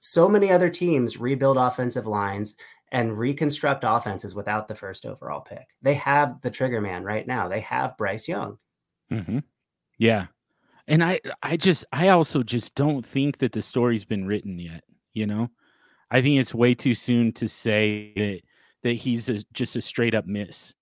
So 0.00 0.28
many 0.28 0.50
other 0.50 0.70
teams 0.70 1.18
rebuild 1.18 1.56
offensive 1.56 2.06
lines 2.06 2.56
and 2.92 3.18
reconstruct 3.18 3.82
offenses 3.84 4.36
without 4.36 4.68
the 4.68 4.76
first 4.76 5.06
overall 5.06 5.40
pick. 5.40 5.70
They 5.80 5.94
have 5.94 6.42
the 6.42 6.50
trigger 6.50 6.80
man 6.80 7.02
right 7.02 7.26
now. 7.26 7.48
They 7.48 7.60
have 7.60 7.96
Bryce 7.96 8.28
Young. 8.28 8.58
hmm 9.10 9.38
Yeah. 9.98 10.26
And 10.86 11.02
I 11.02 11.20
I 11.42 11.56
just 11.56 11.84
I 11.92 12.08
also 12.08 12.42
just 12.42 12.74
don't 12.74 13.04
think 13.04 13.38
that 13.38 13.52
the 13.52 13.62
story's 13.62 14.04
been 14.04 14.26
written 14.26 14.58
yet, 14.58 14.84
you 15.14 15.26
know? 15.26 15.50
I 16.10 16.20
think 16.22 16.38
it's 16.40 16.54
way 16.54 16.74
too 16.74 16.94
soon 16.94 17.32
to 17.34 17.48
say 17.48 18.12
that 18.16 18.40
that 18.82 18.94
he's 18.94 19.28
a, 19.30 19.42
just 19.52 19.76
a 19.76 19.80
straight 19.80 20.14
up 20.14 20.26
miss. 20.26 20.74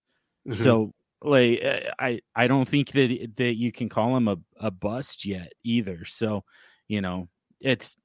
Mhm. 0.48 0.54
So 0.54 0.94
like 1.22 1.62
uh, 1.64 1.80
I 1.98 2.20
I 2.34 2.48
don't 2.48 2.68
think 2.68 2.92
that 2.92 3.36
that 3.36 3.54
you 3.56 3.72
can 3.72 3.88
call 3.88 4.16
him 4.16 4.28
a, 4.28 4.38
a 4.58 4.70
bust 4.70 5.24
yet 5.24 5.52
either. 5.64 6.04
So, 6.06 6.44
you 6.88 7.00
know, 7.02 7.28
it's 7.60 7.96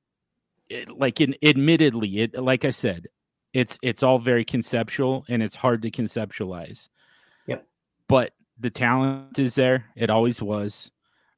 it, 0.70 0.90
like 0.90 1.22
in 1.22 1.36
admittedly 1.44 2.20
it 2.20 2.36
like 2.42 2.66
I 2.66 2.72
said, 2.72 3.08
it's 3.56 3.80
it's 3.82 4.04
all 4.04 4.20
very 4.20 4.44
conceptual 4.46 5.24
and 5.30 5.42
it's 5.42 5.56
hard 5.56 5.82
to 5.84 5.90
conceptualize. 5.92 6.90
Yep. 7.48 7.66
But 8.08 8.34
the 8.60 8.70
talent 8.70 9.40
is 9.40 9.56
there. 9.56 9.86
It 9.96 10.10
always 10.10 10.42
was. 10.42 10.92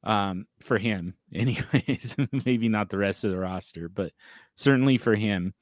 um, 0.04 0.46
for 0.60 0.78
him, 0.78 1.14
anyways. 1.34 2.16
Maybe 2.44 2.68
not 2.68 2.90
the 2.90 2.98
rest 2.98 3.24
of 3.24 3.30
the 3.30 3.38
roster, 3.38 3.88
but 3.88 4.12
certainly 4.56 4.98
for 4.98 5.14
him. 5.14 5.54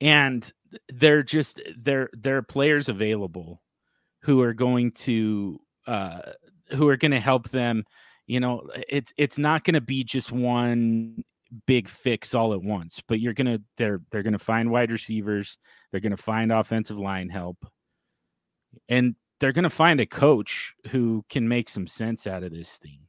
And 0.00 0.50
they're 0.92 1.22
just 1.22 1.60
there. 1.78 2.10
There 2.12 2.36
are 2.36 2.42
players 2.42 2.88
available 2.88 3.62
who 4.22 4.42
are 4.42 4.54
going 4.54 4.92
to 4.92 5.60
uh, 5.86 6.32
who 6.70 6.88
are 6.88 6.96
going 6.96 7.12
to 7.12 7.20
help 7.20 7.50
them. 7.50 7.84
You 8.26 8.40
know, 8.40 8.68
it's 8.88 9.12
it's 9.16 9.38
not 9.38 9.64
going 9.64 9.74
to 9.74 9.80
be 9.80 10.04
just 10.04 10.32
one 10.32 11.24
big 11.66 11.88
fix 11.88 12.34
all 12.34 12.52
at 12.52 12.62
once, 12.62 13.02
but 13.06 13.20
you're 13.20 13.34
gonna 13.34 13.60
they're 13.76 14.00
they're 14.10 14.22
gonna 14.22 14.38
find 14.38 14.70
wide 14.70 14.92
receivers, 14.92 15.58
they're 15.90 16.00
gonna 16.00 16.16
find 16.16 16.52
offensive 16.52 16.98
line 16.98 17.28
help, 17.28 17.58
and 18.88 19.14
they're 19.40 19.52
gonna 19.52 19.70
find 19.70 20.00
a 20.00 20.06
coach 20.06 20.74
who 20.88 21.24
can 21.28 21.48
make 21.48 21.68
some 21.68 21.86
sense 21.86 22.26
out 22.26 22.42
of 22.42 22.52
this 22.52 22.78
thing. 22.78 23.00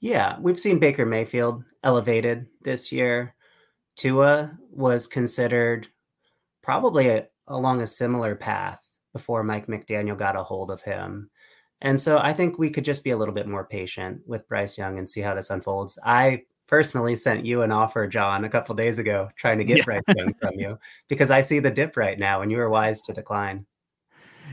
Yeah, 0.00 0.36
we've 0.40 0.58
seen 0.58 0.80
Baker 0.80 1.06
Mayfield 1.06 1.62
elevated 1.84 2.46
this 2.62 2.90
year. 2.90 3.34
Tua 3.96 4.58
was 4.70 5.06
considered 5.06 5.88
probably 6.62 7.08
a, 7.08 7.28
along 7.46 7.80
a 7.80 7.86
similar 7.86 8.34
path 8.34 8.80
before 9.12 9.44
Mike 9.44 9.66
McDaniel 9.66 10.16
got 10.16 10.36
a 10.36 10.42
hold 10.42 10.70
of 10.70 10.82
him. 10.82 11.30
And 11.80 12.00
so 12.00 12.18
I 12.18 12.32
think 12.32 12.58
we 12.58 12.70
could 12.70 12.84
just 12.84 13.04
be 13.04 13.10
a 13.10 13.16
little 13.16 13.34
bit 13.34 13.48
more 13.48 13.64
patient 13.64 14.22
with 14.26 14.48
Bryce 14.48 14.78
Young 14.78 14.98
and 14.98 15.08
see 15.08 15.20
how 15.20 15.34
this 15.34 15.50
unfolds. 15.50 15.98
I 16.04 16.44
personally 16.72 17.14
sent 17.14 17.44
you 17.44 17.60
an 17.60 17.70
offer, 17.70 18.08
John, 18.08 18.46
a 18.46 18.48
couple 18.48 18.74
days 18.74 18.98
ago, 18.98 19.28
trying 19.36 19.58
to 19.58 19.64
get 19.64 19.76
yeah. 19.76 19.84
Bryce 19.84 20.02
Young 20.16 20.32
from 20.40 20.58
you 20.58 20.78
because 21.06 21.30
I 21.30 21.42
see 21.42 21.58
the 21.58 21.70
dip 21.70 21.98
right 21.98 22.18
now, 22.18 22.40
and 22.40 22.50
you 22.50 22.56
were 22.56 22.70
wise 22.70 23.02
to 23.02 23.12
decline. 23.12 23.66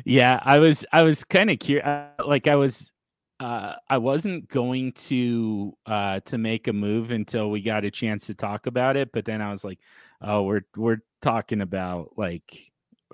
Yeah, 0.03 0.37
I 0.43 0.59
was. 0.59 0.83
I 0.91 1.03
was 1.03 1.23
kind 1.23 1.49
of 1.49 1.59
curious. 1.59 1.87
Like 2.19 2.47
I 2.47 2.55
was 2.55 2.91
uh, 3.39 3.75
I 3.87 3.99
wasn't 3.99 4.49
going 4.49 4.91
to 4.93 5.73
uh, 5.85 6.19
to 6.25 6.37
make 6.37 6.67
a 6.67 6.73
move 6.73 7.11
until 7.11 7.51
we 7.51 7.61
got 7.61 7.85
a 7.85 7.91
chance 7.91 8.27
to 8.27 8.33
talk 8.33 8.67
about 8.67 8.97
it, 8.97 9.13
but 9.13 9.23
then 9.23 9.41
I 9.41 9.49
was 9.49 9.63
like, 9.63 9.79
"Oh, 10.21 10.43
we're 10.43 10.65
we're 10.75 10.99
talking 11.21 11.61
about 11.61 12.17
like 12.17 12.59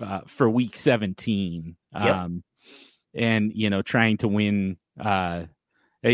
uh, 0.02 0.22
for 0.26 0.50
week 0.50 0.76
17, 0.76 1.76
yep. 1.94 2.02
um, 2.02 2.42
and 3.14 3.52
you 3.54 3.70
know, 3.70 3.82
trying 3.82 4.16
to 4.16 4.26
win. 4.26 4.78
Uh, 4.98 5.44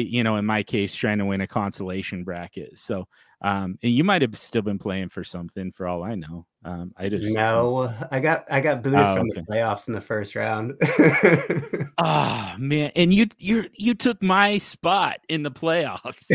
you 0.01 0.25
know, 0.25 0.37
in 0.37 0.47
my 0.47 0.63
case, 0.63 0.95
trying 0.95 1.19
to 1.19 1.25
win 1.25 1.41
a 1.41 1.47
consolation 1.47 2.25
bracket. 2.25 2.79
So 2.79 3.07
um, 3.45 3.77
and 3.83 3.93
you 3.93 4.05
might 4.05 4.23
have 4.23 4.39
still 4.39 4.63
been 4.63 4.79
playing 4.79 5.09
for 5.09 5.25
something 5.25 5.73
for 5.73 5.89
all 5.89 6.05
I 6.05 6.15
know. 6.15 6.47
Um, 6.65 6.93
I 6.97 7.09
just 7.09 7.27
no, 7.27 7.93
I 8.13 8.21
got 8.21 8.45
I 8.49 8.61
got 8.61 8.83
booted 8.83 9.01
oh, 9.01 9.17
from 9.17 9.27
okay. 9.31 9.41
the 9.41 9.53
playoffs 9.53 9.89
in 9.89 9.95
the 9.95 10.01
first 10.01 10.37
round. 10.37 10.75
oh 11.99 12.55
man, 12.59 12.93
and 12.95 13.13
you 13.13 13.27
you 13.39 13.65
you 13.75 13.95
took 13.95 14.23
my 14.23 14.59
spot 14.59 15.19
in 15.29 15.43
the 15.43 15.51
playoffs. 15.51 16.31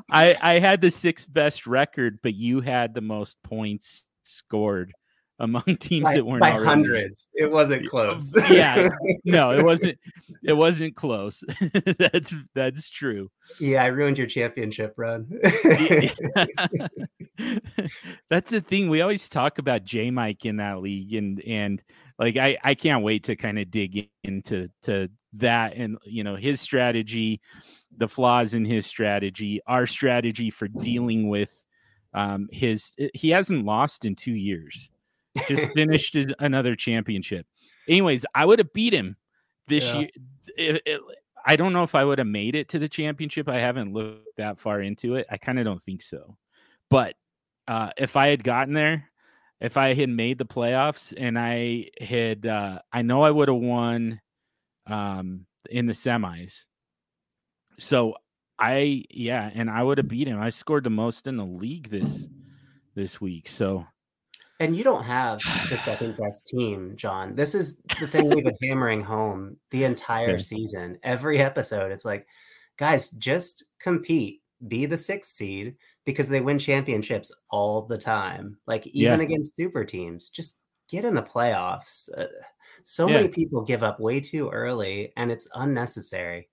I 0.10 0.34
I 0.40 0.58
had 0.60 0.80
the 0.80 0.90
sixth 0.90 1.30
best 1.30 1.66
record, 1.66 2.18
but 2.22 2.34
you 2.34 2.62
had 2.62 2.94
the 2.94 3.02
most 3.02 3.36
points 3.42 4.06
scored 4.24 4.94
among 5.40 5.64
teams 5.80 6.04
by, 6.04 6.14
that 6.14 6.24
weren't 6.24 6.40
by 6.40 6.52
already. 6.52 6.66
hundreds. 6.66 7.28
It 7.34 7.50
wasn't 7.50 7.88
close. 7.88 8.32
yeah, 8.50 8.90
no, 9.24 9.50
it 9.50 9.64
wasn't. 9.64 9.98
It 10.44 10.52
wasn't 10.52 10.94
close. 10.94 11.42
that's 11.98 12.34
that's 12.54 12.88
true. 12.90 13.30
Yeah, 13.58 13.82
I 13.82 13.86
ruined 13.86 14.18
your 14.18 14.26
championship 14.26 14.94
run. 14.96 15.26
that's 18.30 18.50
the 18.50 18.60
thing. 18.60 18.88
We 18.88 19.00
always 19.00 19.28
talk 19.28 19.58
about 19.58 19.84
J 19.84 20.10
Mike 20.10 20.44
in 20.44 20.58
that 20.58 20.80
league, 20.80 21.14
and 21.14 21.42
and 21.42 21.82
like 22.18 22.36
I 22.36 22.56
I 22.62 22.74
can't 22.74 23.02
wait 23.02 23.24
to 23.24 23.36
kind 23.36 23.58
of 23.58 23.70
dig 23.70 24.08
into 24.22 24.68
to 24.82 25.08
that 25.34 25.74
and 25.74 25.96
you 26.04 26.22
know 26.22 26.36
his 26.36 26.60
strategy, 26.60 27.40
the 27.96 28.08
flaws 28.08 28.54
in 28.54 28.64
his 28.64 28.86
strategy, 28.86 29.60
our 29.66 29.86
strategy 29.86 30.50
for 30.50 30.68
dealing 30.68 31.28
with 31.28 31.66
um 32.12 32.48
his 32.52 32.92
he 33.14 33.30
hasn't 33.30 33.64
lost 33.64 34.04
in 34.04 34.16
two 34.16 34.32
years 34.34 34.90
just 35.48 35.66
finished 35.74 36.16
another 36.38 36.76
championship. 36.76 37.46
Anyways, 37.88 38.26
I 38.34 38.44
would 38.44 38.58
have 38.58 38.72
beat 38.72 38.92
him 38.92 39.16
this 39.68 39.84
yeah. 39.86 39.98
year. 39.98 40.10
It, 40.56 40.82
it, 40.86 41.00
I 41.46 41.56
don't 41.56 41.72
know 41.72 41.82
if 41.82 41.94
I 41.94 42.04
would 42.04 42.18
have 42.18 42.26
made 42.26 42.54
it 42.54 42.68
to 42.70 42.78
the 42.78 42.88
championship. 42.88 43.48
I 43.48 43.58
haven't 43.58 43.92
looked 43.92 44.36
that 44.36 44.58
far 44.58 44.80
into 44.80 45.14
it. 45.14 45.26
I 45.30 45.38
kind 45.38 45.58
of 45.58 45.64
don't 45.64 45.82
think 45.82 46.02
so. 46.02 46.36
But 46.90 47.14
uh, 47.66 47.90
if 47.96 48.16
I 48.16 48.28
had 48.28 48.44
gotten 48.44 48.74
there, 48.74 49.10
if 49.60 49.76
I 49.76 49.94
had 49.94 50.08
made 50.08 50.38
the 50.38 50.44
playoffs 50.46 51.14
and 51.16 51.38
I 51.38 51.90
had, 52.00 52.46
uh, 52.46 52.80
I 52.92 53.02
know 53.02 53.22
I 53.22 53.30
would 53.30 53.48
have 53.48 53.56
won 53.56 54.20
um, 54.86 55.46
in 55.70 55.86
the 55.86 55.92
semis. 55.92 56.64
So 57.78 58.16
I, 58.58 59.04
yeah, 59.10 59.50
and 59.54 59.70
I 59.70 59.82
would 59.82 59.98
have 59.98 60.08
beat 60.08 60.28
him. 60.28 60.40
I 60.40 60.50
scored 60.50 60.84
the 60.84 60.90
most 60.90 61.26
in 61.26 61.36
the 61.36 61.46
league 61.46 61.90
this 61.90 62.28
this 62.94 63.20
week. 63.20 63.48
So 63.48 63.86
and 64.60 64.76
you 64.76 64.84
don't 64.84 65.04
have 65.04 65.40
the 65.70 65.76
second 65.78 66.18
best 66.18 66.46
team, 66.46 66.92
John. 66.94 67.34
This 67.34 67.54
is 67.54 67.78
the 67.98 68.06
thing 68.06 68.28
we've 68.28 68.44
been 68.44 68.56
hammering 68.62 69.00
home 69.00 69.56
the 69.70 69.84
entire 69.92 70.38
season. 70.38 70.98
Every 71.02 71.38
episode, 71.38 71.90
it's 71.90 72.04
like, 72.04 72.26
guys, 72.76 73.08
just 73.08 73.64
compete, 73.80 74.42
be 74.68 74.84
the 74.84 74.98
sixth 74.98 75.32
seed 75.32 75.76
because 76.04 76.28
they 76.28 76.42
win 76.42 76.58
championships 76.58 77.32
all 77.48 77.82
the 77.82 77.96
time. 77.96 78.58
Like 78.66 78.86
even 78.88 79.20
yeah. 79.20 79.24
against 79.24 79.56
super 79.56 79.84
teams, 79.84 80.28
just 80.28 80.58
get 80.90 81.06
in 81.06 81.14
the 81.14 81.22
playoffs. 81.22 82.10
Uh, 82.14 82.26
so 82.84 83.08
yeah. 83.08 83.14
many 83.14 83.28
people 83.28 83.62
give 83.62 83.82
up 83.82 83.98
way 83.98 84.20
too 84.20 84.50
early, 84.50 85.12
and 85.16 85.32
it's 85.32 85.48
unnecessary. 85.54 86.50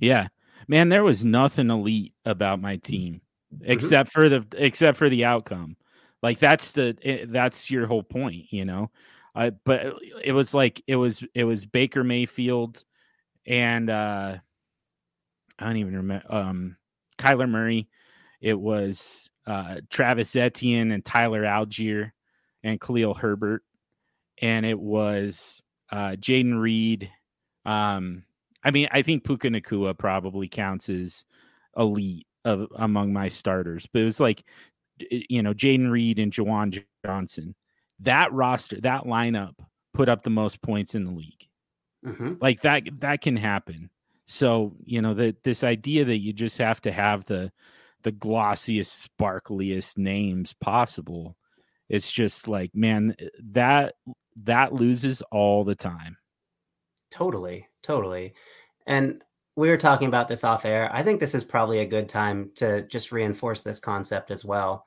Yeah, 0.00 0.26
man, 0.66 0.88
there 0.88 1.04
was 1.04 1.24
nothing 1.24 1.70
elite 1.70 2.14
about 2.24 2.60
my 2.60 2.76
team 2.76 3.20
mm-hmm. 3.54 3.70
except 3.70 4.10
for 4.10 4.28
the 4.28 4.44
except 4.56 4.98
for 4.98 5.08
the 5.08 5.24
outcome. 5.24 5.76
Like 6.22 6.38
that's 6.38 6.72
the 6.72 6.96
eh, 7.02 7.26
that's 7.28 7.70
your 7.70 7.86
whole 7.86 8.02
point, 8.02 8.52
you 8.52 8.64
know. 8.64 8.90
Uh, 9.34 9.50
but 9.64 9.94
it 10.24 10.32
was 10.32 10.52
like 10.52 10.82
it 10.86 10.96
was 10.96 11.22
it 11.34 11.44
was 11.44 11.64
Baker 11.64 12.02
Mayfield 12.02 12.84
and 13.46 13.88
uh 13.88 14.36
I 15.58 15.64
don't 15.64 15.76
even 15.76 15.96
remember 15.96 16.24
um 16.32 16.76
Kyler 17.18 17.48
Murray. 17.48 17.88
It 18.40 18.58
was 18.58 19.30
uh 19.46 19.76
Travis 19.90 20.34
Etienne 20.34 20.92
and 20.92 21.04
Tyler 21.04 21.42
Allgeier 21.44 22.12
and 22.64 22.80
Khalil 22.80 23.14
Herbert. 23.14 23.62
And 24.40 24.66
it 24.66 24.78
was 24.78 25.62
uh 25.92 26.16
Jayden 26.18 26.60
Reed. 26.60 27.10
Um 27.64 28.24
I 28.64 28.72
mean 28.72 28.88
I 28.90 29.02
think 29.02 29.24
Puka 29.24 29.48
Nacua 29.48 29.96
probably 29.96 30.48
counts 30.48 30.88
as 30.88 31.24
elite 31.76 32.26
of 32.44 32.66
among 32.76 33.12
my 33.12 33.28
starters, 33.28 33.86
but 33.92 34.02
it 34.02 34.04
was 34.04 34.20
like 34.20 34.44
you 35.10 35.42
know, 35.42 35.54
Jayden 35.54 35.90
Reed 35.90 36.18
and 36.18 36.32
Juwan 36.32 36.82
Johnson, 37.04 37.54
that 38.00 38.32
roster, 38.32 38.80
that 38.82 39.04
lineup 39.04 39.54
put 39.94 40.08
up 40.08 40.22
the 40.22 40.30
most 40.30 40.62
points 40.62 40.94
in 40.94 41.04
the 41.04 41.12
league. 41.12 41.48
Mm-hmm. 42.06 42.34
Like 42.40 42.60
that, 42.62 42.84
that 43.00 43.20
can 43.20 43.36
happen. 43.36 43.90
So, 44.26 44.76
you 44.84 45.00
know, 45.00 45.14
that 45.14 45.42
this 45.42 45.64
idea 45.64 46.04
that 46.04 46.18
you 46.18 46.32
just 46.32 46.58
have 46.58 46.80
to 46.82 46.92
have 46.92 47.24
the 47.24 47.50
the 48.04 48.12
glossiest, 48.12 49.08
sparkliest 49.08 49.98
names 49.98 50.54
possible, 50.60 51.36
it's 51.88 52.10
just 52.10 52.46
like, 52.46 52.70
man, 52.74 53.16
that 53.52 53.94
that 54.44 54.72
loses 54.72 55.22
all 55.32 55.64
the 55.64 55.74
time. 55.74 56.16
Totally, 57.10 57.66
totally. 57.82 58.34
And 58.86 59.24
we 59.58 59.70
were 59.70 59.76
talking 59.76 60.06
about 60.06 60.28
this 60.28 60.44
off 60.44 60.64
air. 60.64 60.88
I 60.92 61.02
think 61.02 61.18
this 61.18 61.34
is 61.34 61.42
probably 61.42 61.80
a 61.80 61.84
good 61.84 62.08
time 62.08 62.52
to 62.54 62.82
just 62.82 63.10
reinforce 63.10 63.62
this 63.62 63.80
concept 63.80 64.30
as 64.30 64.44
well. 64.44 64.84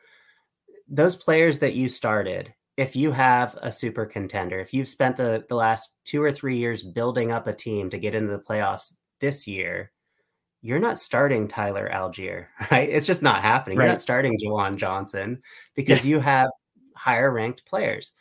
Those 0.88 1.18
players 1.18 1.60
that 1.60 1.74
you 1.74 1.90
started, 1.90 2.54
if 2.78 2.96
you 2.96 3.12
have 3.12 3.58
a 3.62 3.70
super 3.70 4.06
contender, 4.06 4.62
if 4.62 4.74
you've 4.74 4.88
spent 4.88 5.18
the, 5.18 5.44
the 5.50 5.56
last 5.56 5.98
two 6.06 6.24
or 6.24 6.32
three 6.32 6.58
years 6.58 6.84
building 6.84 7.34
up 7.34 7.48
a 7.48 7.54
team 7.54 7.90
to 7.90 7.98
get 7.98 8.16
into 8.16 8.32
the 8.32 8.40
playoffs 8.40 8.96
this 9.20 9.46
year, 9.46 9.92
you're 10.62 10.80
not 10.80 10.98
starting 10.98 11.50
Tyler 11.50 11.92
Allgeier, 11.94 12.46
right? 12.72 12.88
It's 12.88 13.08
just 13.08 13.22
not 13.22 13.42
happening. 13.42 13.78
Right. 13.78 13.84
You're 13.84 13.92
not 13.92 14.00
starting 14.00 14.40
Juwan 14.40 14.78
Johnson 14.78 15.42
because 15.76 16.06
yeah. 16.06 16.12
you 16.12 16.20
have 16.22 16.50
higher 16.96 17.30
ranked 17.30 17.66
players. 17.66 18.14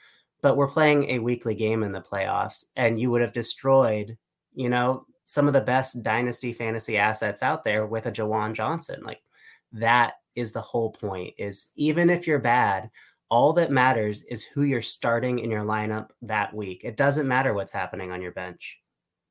But 0.42 0.56
we're 0.56 0.66
playing 0.66 1.10
a 1.10 1.20
weekly 1.20 1.54
game 1.54 1.84
in 1.84 1.92
the 1.92 2.00
playoffs, 2.00 2.64
and 2.74 2.98
you 2.98 3.12
would 3.12 3.20
have 3.20 3.34
destroyed, 3.34 4.16
you 4.52 4.68
know, 4.68 5.06
some 5.30 5.46
of 5.46 5.54
the 5.54 5.60
best 5.60 6.02
dynasty 6.02 6.52
fantasy 6.52 6.98
assets 6.98 7.40
out 7.40 7.62
there 7.62 7.86
with 7.86 8.04
a 8.04 8.10
Juwan 8.10 8.52
Johnson. 8.52 9.00
Like 9.04 9.22
that 9.70 10.14
is 10.34 10.52
the 10.52 10.60
whole 10.60 10.90
point 10.90 11.34
is 11.38 11.70
even 11.76 12.10
if 12.10 12.26
you're 12.26 12.40
bad, 12.40 12.90
all 13.28 13.52
that 13.52 13.70
matters 13.70 14.24
is 14.24 14.42
who 14.42 14.62
you're 14.62 14.82
starting 14.82 15.38
in 15.38 15.48
your 15.48 15.64
lineup 15.64 16.10
that 16.22 16.52
week. 16.52 16.80
It 16.82 16.96
doesn't 16.96 17.28
matter 17.28 17.54
what's 17.54 17.70
happening 17.70 18.10
on 18.10 18.20
your 18.20 18.32
bench. 18.32 18.80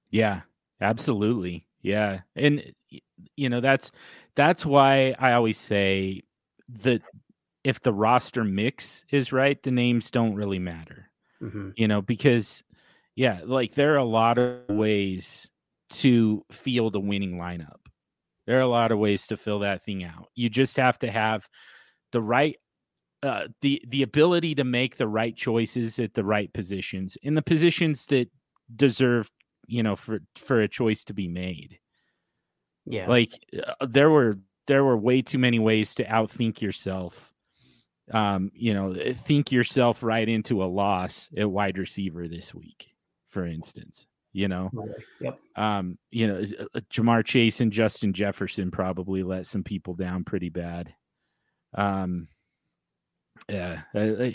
Yeah, 0.09 0.41
absolutely. 0.79 1.67
Yeah. 1.81 2.21
And 2.33 2.73
you 3.35 3.49
know, 3.49 3.59
that's 3.59 3.91
that's 4.35 4.65
why 4.65 5.15
I 5.19 5.33
always 5.33 5.57
say 5.57 6.21
that 6.81 7.01
if 7.65 7.81
the 7.81 7.91
roster 7.91 8.45
mix 8.45 9.03
is 9.11 9.33
right, 9.33 9.61
the 9.61 9.71
names 9.71 10.11
don't 10.11 10.35
really 10.35 10.59
matter. 10.59 11.09
Mm-hmm. 11.41 11.71
You 11.75 11.89
know, 11.89 12.01
because 12.01 12.63
yeah, 13.17 13.41
like 13.43 13.73
there 13.73 13.95
are 13.95 13.97
a 13.97 14.05
lot 14.05 14.37
of 14.37 14.61
ways 14.69 15.49
to 15.89 16.43
field 16.51 16.95
a 16.95 16.99
winning 16.99 17.35
lineup. 17.35 17.79
There 18.47 18.57
are 18.57 18.61
a 18.61 18.67
lot 18.67 18.91
of 18.91 18.99
ways 18.99 19.27
to 19.27 19.37
fill 19.37 19.59
that 19.59 19.83
thing 19.83 20.03
out. 20.03 20.27
You 20.35 20.49
just 20.49 20.77
have 20.77 20.97
to 20.99 21.11
have 21.11 21.47
the 22.11 22.21
right 22.21 22.57
uh, 23.21 23.47
the 23.61 23.81
the 23.87 24.03
ability 24.03 24.55
to 24.55 24.63
make 24.63 24.95
the 24.95 25.07
right 25.07 25.35
choices 25.35 25.99
at 25.99 26.13
the 26.13 26.23
right 26.23 26.51
positions 26.53 27.17
in 27.21 27.35
the 27.35 27.41
positions 27.41 28.05
that 28.05 28.29
deserve 28.75 29.29
you 29.67 29.83
know 29.83 29.95
for 29.95 30.19
for 30.35 30.61
a 30.61 30.67
choice 30.67 31.03
to 31.03 31.13
be 31.13 31.27
made 31.27 31.79
yeah 32.85 33.07
like 33.09 33.33
uh, 33.67 33.85
there 33.87 34.09
were 34.09 34.39
there 34.67 34.85
were 34.85 34.97
way 34.97 35.21
too 35.21 35.37
many 35.37 35.59
ways 35.59 35.93
to 35.95 36.05
outthink 36.05 36.61
yourself 36.61 37.33
um 38.11 38.51
you 38.53 38.73
know 38.73 38.95
think 39.15 39.51
yourself 39.51 40.01
right 40.01 40.29
into 40.29 40.63
a 40.63 40.65
loss 40.65 41.29
at 41.37 41.49
wide 41.49 41.77
receiver 41.77 42.27
this 42.27 42.53
week 42.53 42.87
for 43.27 43.45
instance 43.45 44.07
you 44.31 44.47
know 44.47 44.69
yep 45.19 45.39
um 45.55 45.97
you 46.11 46.27
know 46.27 46.43
Ja'Marr 46.91 47.25
chase 47.25 47.61
and 47.61 47.73
justin 47.73 48.13
jefferson 48.13 48.69
probably 48.69 49.23
let 49.23 49.47
some 49.47 49.63
people 49.63 49.95
down 49.95 50.23
pretty 50.23 50.49
bad 50.49 50.93
um 51.73 52.27
yeah 53.49 53.81
uh, 53.95 54.29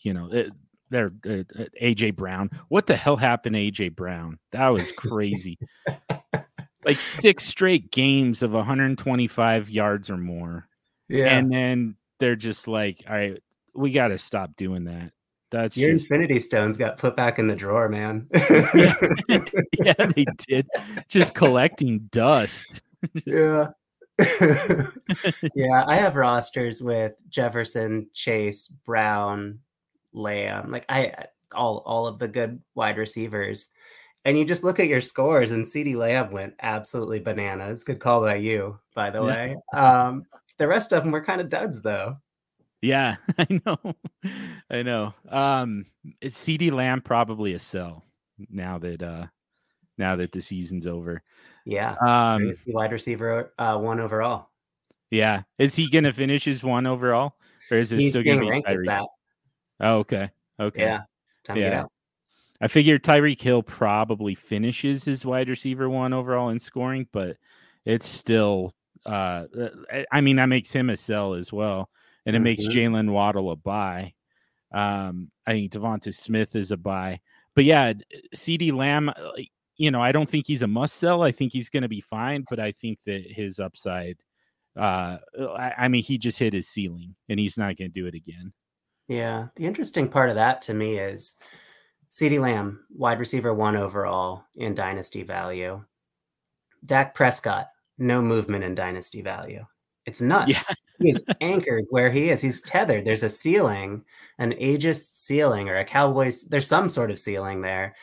you 0.00 0.12
know 0.12 0.28
it, 0.32 0.50
they're 0.90 1.12
uh, 1.26 1.42
AJ 1.82 2.16
Brown. 2.16 2.50
What 2.68 2.86
the 2.86 2.96
hell 2.96 3.16
happened 3.16 3.54
to 3.54 3.70
AJ 3.70 3.94
Brown? 3.94 4.38
That 4.52 4.68
was 4.68 4.90
crazy. 4.92 5.58
like 6.84 6.96
six 6.96 7.44
straight 7.44 7.90
games 7.90 8.42
of 8.42 8.52
125 8.52 9.70
yards 9.70 10.10
or 10.10 10.16
more. 10.16 10.68
Yeah. 11.08 11.36
And 11.36 11.52
then 11.52 11.96
they're 12.20 12.36
just 12.36 12.68
like, 12.68 13.04
all 13.08 13.14
right, 13.14 13.42
we 13.74 13.92
got 13.92 14.08
to 14.08 14.18
stop 14.18 14.56
doing 14.56 14.84
that. 14.84 15.12
That's 15.50 15.76
your 15.76 15.92
just... 15.92 16.06
infinity 16.06 16.38
stones 16.38 16.76
got 16.76 16.98
put 16.98 17.16
back 17.16 17.38
in 17.38 17.46
the 17.46 17.56
drawer, 17.56 17.88
man. 17.88 18.26
yeah. 18.74 18.94
yeah, 19.78 20.06
they 20.14 20.26
did. 20.46 20.66
Just 21.08 21.34
collecting 21.34 22.08
dust. 22.10 22.82
yeah. 23.24 23.68
yeah, 25.54 25.84
I 25.86 25.96
have 25.96 26.16
rosters 26.16 26.82
with 26.82 27.14
Jefferson, 27.28 28.08
Chase, 28.12 28.66
Brown, 28.66 29.60
Lamb, 30.12 30.72
like 30.72 30.84
I 30.88 31.26
all 31.54 31.78
all 31.86 32.06
of 32.06 32.18
the 32.18 32.28
good 32.28 32.60
wide 32.74 32.98
receivers. 32.98 33.70
And 34.24 34.36
you 34.36 34.44
just 34.44 34.64
look 34.64 34.80
at 34.80 34.88
your 34.88 35.00
scores, 35.00 35.52
and 35.52 35.64
CeeDee 35.64 35.96
Lamb 35.96 36.32
went 36.32 36.54
absolutely 36.60 37.20
bananas. 37.20 37.84
Good 37.84 38.00
call 38.00 38.20
by 38.20 38.34
you, 38.34 38.78
by 38.94 39.10
the 39.10 39.22
yeah. 39.22 39.26
way. 39.26 39.56
Um, 39.72 40.24
the 40.58 40.66
rest 40.66 40.92
of 40.92 41.04
them 41.04 41.12
were 41.12 41.24
kind 41.24 41.40
of 41.40 41.48
duds, 41.48 41.82
though. 41.82 42.16
Yeah, 42.80 43.16
I 43.38 43.60
know. 43.66 43.94
I 44.70 44.82
know. 44.82 45.14
Um, 45.28 45.86
CeeDee 46.22 46.72
Lamb 46.72 47.00
probably 47.00 47.54
a 47.54 47.58
sell 47.58 48.04
now 48.50 48.78
that 48.78 49.02
uh 49.02 49.26
now 49.96 50.16
that 50.16 50.32
the 50.32 50.40
season's 50.40 50.86
over? 50.86 51.22
Yeah. 51.64 51.96
Um, 52.06 52.52
wide 52.66 52.92
receiver 52.92 53.52
uh, 53.58 53.76
one 53.78 54.00
overall. 54.00 54.50
Yeah. 55.10 55.42
Is 55.58 55.74
he 55.74 55.90
going 55.90 56.04
to 56.04 56.12
finish 56.12 56.44
his 56.44 56.62
one 56.62 56.86
overall, 56.86 57.34
or 57.70 57.78
is 57.78 57.92
it 57.92 57.98
He's 57.98 58.10
still 58.10 58.22
going 58.22 58.38
to 58.38 58.44
be 58.44 58.50
ranked 58.50 58.70
as 58.70 58.82
that? 58.86 59.04
Oh, 59.80 59.98
okay. 59.98 60.30
Okay. 60.60 60.82
Yeah. 60.82 61.00
Time 61.44 61.56
yeah. 61.58 61.84
I 62.60 62.68
figure 62.68 62.98
Tyreek 62.98 63.40
Hill 63.40 63.62
probably 63.62 64.34
finishes 64.34 65.04
his 65.04 65.24
wide 65.24 65.48
receiver 65.48 65.88
one 65.88 66.12
overall 66.12 66.48
in 66.48 66.58
scoring, 66.58 67.06
but 67.12 67.36
it's 67.84 68.06
still 68.06 68.74
uh 69.06 69.44
I 70.10 70.20
mean 70.20 70.36
that 70.36 70.46
makes 70.46 70.72
him 70.72 70.90
a 70.90 70.96
sell 70.96 71.34
as 71.34 71.52
well. 71.52 71.90
And 72.28 72.36
it 72.36 72.38
mm-hmm. 72.38 72.44
makes 72.44 72.66
Jalen 72.66 73.10
Waddle 73.10 73.50
a 73.50 73.56
buy. 73.56 74.12
Um 74.72 75.30
I 75.46 75.52
think 75.52 75.72
Devonta 75.72 76.14
Smith 76.14 76.54
is 76.54 76.70
a 76.70 76.76
buy. 76.76 77.20
But 77.54 77.64
yeah, 77.64 77.94
CeeDee 78.36 78.72
Lamb, 78.72 79.08
uh, 79.08 79.14
you 79.76 79.90
know, 79.90 80.02
I 80.02 80.12
don't 80.12 80.28
think 80.28 80.46
he's 80.46 80.62
a 80.62 80.66
must 80.66 80.96
sell. 80.96 81.22
I 81.22 81.32
think 81.32 81.52
he's 81.52 81.70
gonna 81.70 81.88
be 81.88 82.02
fine, 82.02 82.44
but 82.48 82.60
I 82.60 82.72
think 82.72 83.00
that 83.06 83.22
his 83.26 83.58
upside 83.58 84.18
uh 84.76 85.18
I, 85.56 85.72
I 85.78 85.88
mean 85.88 86.02
he 86.02 86.18
just 86.18 86.38
hit 86.38 86.52
his 86.52 86.68
ceiling 86.68 87.16
and 87.28 87.40
he's 87.40 87.56
not 87.56 87.76
gonna 87.76 87.88
do 87.88 88.06
it 88.06 88.14
again. 88.14 88.52
Yeah. 89.08 89.46
The 89.56 89.64
interesting 89.64 90.08
part 90.08 90.28
of 90.28 90.36
that 90.36 90.60
to 90.62 90.74
me 90.74 90.98
is 90.98 91.36
CeeDee 92.10 92.40
Lamb, 92.40 92.84
wide 92.90 93.18
receiver 93.18 93.52
one 93.52 93.76
overall 93.76 94.44
in 94.54 94.74
dynasty 94.74 95.22
value. 95.22 95.84
Dak 96.84 97.14
Prescott, 97.14 97.68
no 97.98 98.22
movement 98.22 98.64
in 98.64 98.74
dynasty 98.74 99.20
value. 99.20 99.66
It's 100.08 100.20
nuts. 100.20 100.50
Yeah. 100.50 100.74
He's 101.00 101.20
anchored 101.40 101.84
where 101.90 102.10
he 102.10 102.28
is. 102.28 102.40
He's 102.42 102.60
tethered. 102.60 103.04
There's 103.04 103.22
a 103.22 103.28
ceiling, 103.28 104.04
an 104.36 104.52
aegis 104.60 105.08
ceiling, 105.14 105.68
or 105.68 105.76
a 105.76 105.84
Cowboys. 105.84 106.48
There's 106.48 106.66
some 106.66 106.88
sort 106.88 107.12
of 107.12 107.20
ceiling 107.20 107.62
there. 107.62 107.94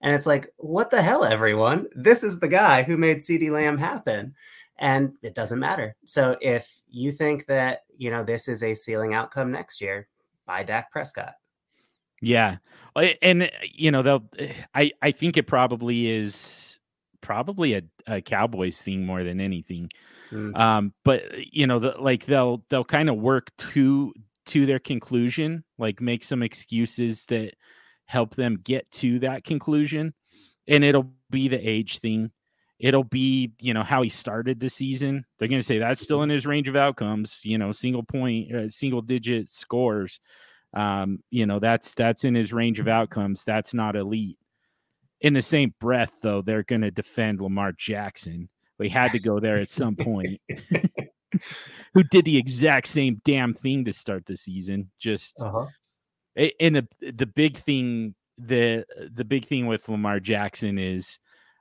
And 0.00 0.14
it's 0.14 0.26
like, 0.26 0.52
what 0.58 0.90
the 0.90 1.02
hell, 1.02 1.24
everyone? 1.24 1.88
This 1.96 2.22
is 2.22 2.38
the 2.38 2.46
guy 2.46 2.84
who 2.84 2.96
made 2.96 3.16
CeeDee 3.16 3.50
Lamb 3.50 3.78
happen. 3.78 4.36
And 4.78 5.14
it 5.20 5.34
doesn't 5.34 5.58
matter. 5.58 5.96
So 6.04 6.36
if 6.40 6.80
you 6.88 7.10
think 7.10 7.46
that, 7.46 7.80
you 7.96 8.12
know, 8.12 8.22
this 8.22 8.46
is 8.46 8.62
a 8.62 8.74
ceiling 8.74 9.14
outcome 9.14 9.50
next 9.50 9.80
year, 9.80 10.06
by 10.46 10.62
Dak 10.62 10.90
Prescott. 10.90 11.34
Yeah. 12.20 12.56
And 13.22 13.44
uh, 13.44 13.48
you 13.72 13.90
know, 13.90 14.02
they'll 14.02 14.24
eh, 14.38 14.52
I 14.74 14.92
I 15.02 15.10
think 15.10 15.36
it 15.36 15.46
probably 15.46 16.08
is 16.10 16.78
probably 17.20 17.74
a, 17.74 17.82
a 18.06 18.20
Cowboys 18.20 18.80
thing 18.80 19.04
more 19.04 19.24
than 19.24 19.40
anything. 19.40 19.90
Mm. 20.34 20.58
Um, 20.58 20.94
but 21.04 21.22
you 21.52 21.66
know, 21.66 21.78
the, 21.78 21.94
like 21.98 22.26
they'll 22.26 22.64
they'll 22.68 22.84
kind 22.84 23.08
of 23.08 23.16
work 23.16 23.50
to 23.58 24.12
to 24.46 24.66
their 24.66 24.78
conclusion, 24.78 25.64
like 25.78 26.00
make 26.00 26.24
some 26.24 26.42
excuses 26.42 27.24
that 27.26 27.54
help 28.06 28.34
them 28.34 28.60
get 28.62 28.90
to 28.90 29.18
that 29.20 29.44
conclusion. 29.44 30.12
And 30.66 30.84
it'll 30.84 31.12
be 31.30 31.48
the 31.48 31.58
age 31.58 31.98
thing. 31.98 32.30
It'll 32.78 33.04
be, 33.04 33.52
you 33.60 33.72
know, 33.72 33.82
how 33.82 34.02
he 34.02 34.08
started 34.08 34.60
the 34.60 34.68
season. 34.68 35.24
They're 35.38 35.48
going 35.48 35.60
to 35.60 35.66
say 35.66 35.78
that's 35.78 36.02
still 36.02 36.22
in 36.22 36.30
his 36.30 36.46
range 36.46 36.68
of 36.68 36.76
outcomes, 36.76 37.40
you 37.44 37.56
know, 37.56 37.72
single 37.72 38.02
point, 38.02 38.52
uh, 38.54 38.68
single 38.68 39.00
digit 39.00 39.48
scores. 39.48 40.20
Um, 40.74 41.20
you 41.30 41.46
know, 41.46 41.60
that's 41.60 41.94
that's 41.94 42.24
in 42.24 42.34
his 42.34 42.52
range 42.52 42.80
of 42.80 42.88
outcomes. 42.88 43.44
That's 43.44 43.72
not 43.74 43.96
elite. 43.96 44.38
In 45.20 45.32
the 45.32 45.42
same 45.42 45.72
breath, 45.80 46.18
though, 46.20 46.42
they're 46.42 46.64
going 46.64 46.82
to 46.82 46.90
defend 46.90 47.40
Lamar 47.40 47.72
Jackson. 47.72 48.48
We 48.78 48.88
had 48.88 49.12
to 49.12 49.18
go 49.18 49.40
there 49.40 49.58
at 49.58 49.70
some 49.70 49.96
point. 49.96 50.40
Who 51.94 52.02
did 52.04 52.24
the 52.24 52.36
exact 52.36 52.88
same 52.88 53.20
damn 53.24 53.54
thing 53.54 53.84
to 53.84 53.92
start 53.92 54.26
the 54.26 54.36
season? 54.36 54.90
Just 54.98 55.40
uh-huh. 55.40 55.66
and 56.60 56.76
the 56.76 56.88
the 57.12 57.26
big 57.26 57.56
thing 57.56 58.14
the 58.38 58.84
the 59.14 59.24
big 59.24 59.46
thing 59.46 59.66
with 59.66 59.88
Lamar 59.88 60.20
Jackson 60.20 60.78
is 60.78 61.18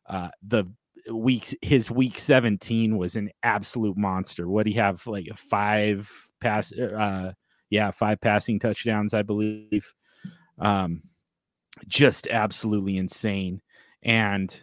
uh, 0.09 0.29
the 0.47 0.65
weeks 1.11 1.53
his 1.61 1.91
week 1.91 2.17
17 2.17 2.97
was 2.97 3.15
an 3.15 3.29
absolute 3.43 3.97
monster. 3.97 4.47
What 4.47 4.65
do 4.65 4.71
he 4.71 4.77
have 4.77 5.05
like 5.07 5.27
a 5.29 5.35
five 5.35 6.11
pass 6.39 6.71
uh 6.71 7.33
yeah, 7.69 7.91
five 7.91 8.21
passing 8.21 8.59
touchdowns, 8.59 9.13
I 9.13 9.21
believe. 9.21 9.91
Um 10.59 11.03
just 11.87 12.27
absolutely 12.27 12.97
insane. 12.97 13.61
And 14.03 14.55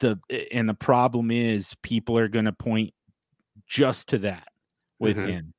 the 0.00 0.18
and 0.50 0.68
the 0.68 0.74
problem 0.74 1.30
is 1.30 1.74
people 1.82 2.18
are 2.18 2.28
going 2.28 2.44
to 2.46 2.52
point 2.52 2.94
just 3.66 4.08
to 4.08 4.18
that 4.18 4.48
with 4.98 5.16
mm-hmm. 5.16 5.28
him. 5.28 5.54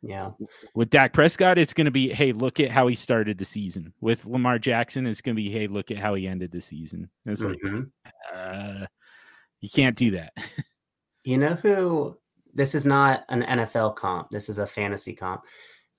Yeah. 0.00 0.30
With 0.74 0.90
Dak 0.90 1.12
Prescott, 1.12 1.58
it's 1.58 1.74
going 1.74 1.86
to 1.86 1.90
be, 1.90 2.08
hey, 2.12 2.32
look 2.32 2.60
at 2.60 2.70
how 2.70 2.86
he 2.86 2.94
started 2.94 3.36
the 3.36 3.44
season. 3.44 3.92
With 4.00 4.26
Lamar 4.26 4.58
Jackson, 4.58 5.06
it's 5.06 5.20
going 5.20 5.34
to 5.34 5.42
be, 5.42 5.50
hey, 5.50 5.66
look 5.66 5.90
at 5.90 5.98
how 5.98 6.14
he 6.14 6.28
ended 6.28 6.52
the 6.52 6.60
season. 6.60 7.10
It's 7.26 7.42
mm-hmm. 7.42 7.76
like, 7.76 8.14
uh, 8.32 8.86
you 9.60 9.68
can't 9.68 9.96
do 9.96 10.12
that. 10.12 10.32
you 11.24 11.36
know 11.36 11.54
who? 11.54 12.16
This 12.54 12.74
is 12.74 12.86
not 12.86 13.24
an 13.28 13.42
NFL 13.42 13.96
comp. 13.96 14.30
This 14.30 14.48
is 14.48 14.58
a 14.58 14.66
fantasy 14.66 15.14
comp. 15.14 15.42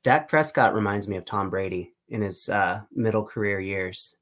Dak 0.04 0.30
Prescott 0.30 0.74
reminds 0.74 1.08
me 1.08 1.18
of 1.18 1.26
Tom 1.26 1.50
Brady 1.50 1.94
in 2.08 2.22
his 2.22 2.48
uh, 2.48 2.82
middle 2.94 3.26
career 3.26 3.60
years. 3.60 4.16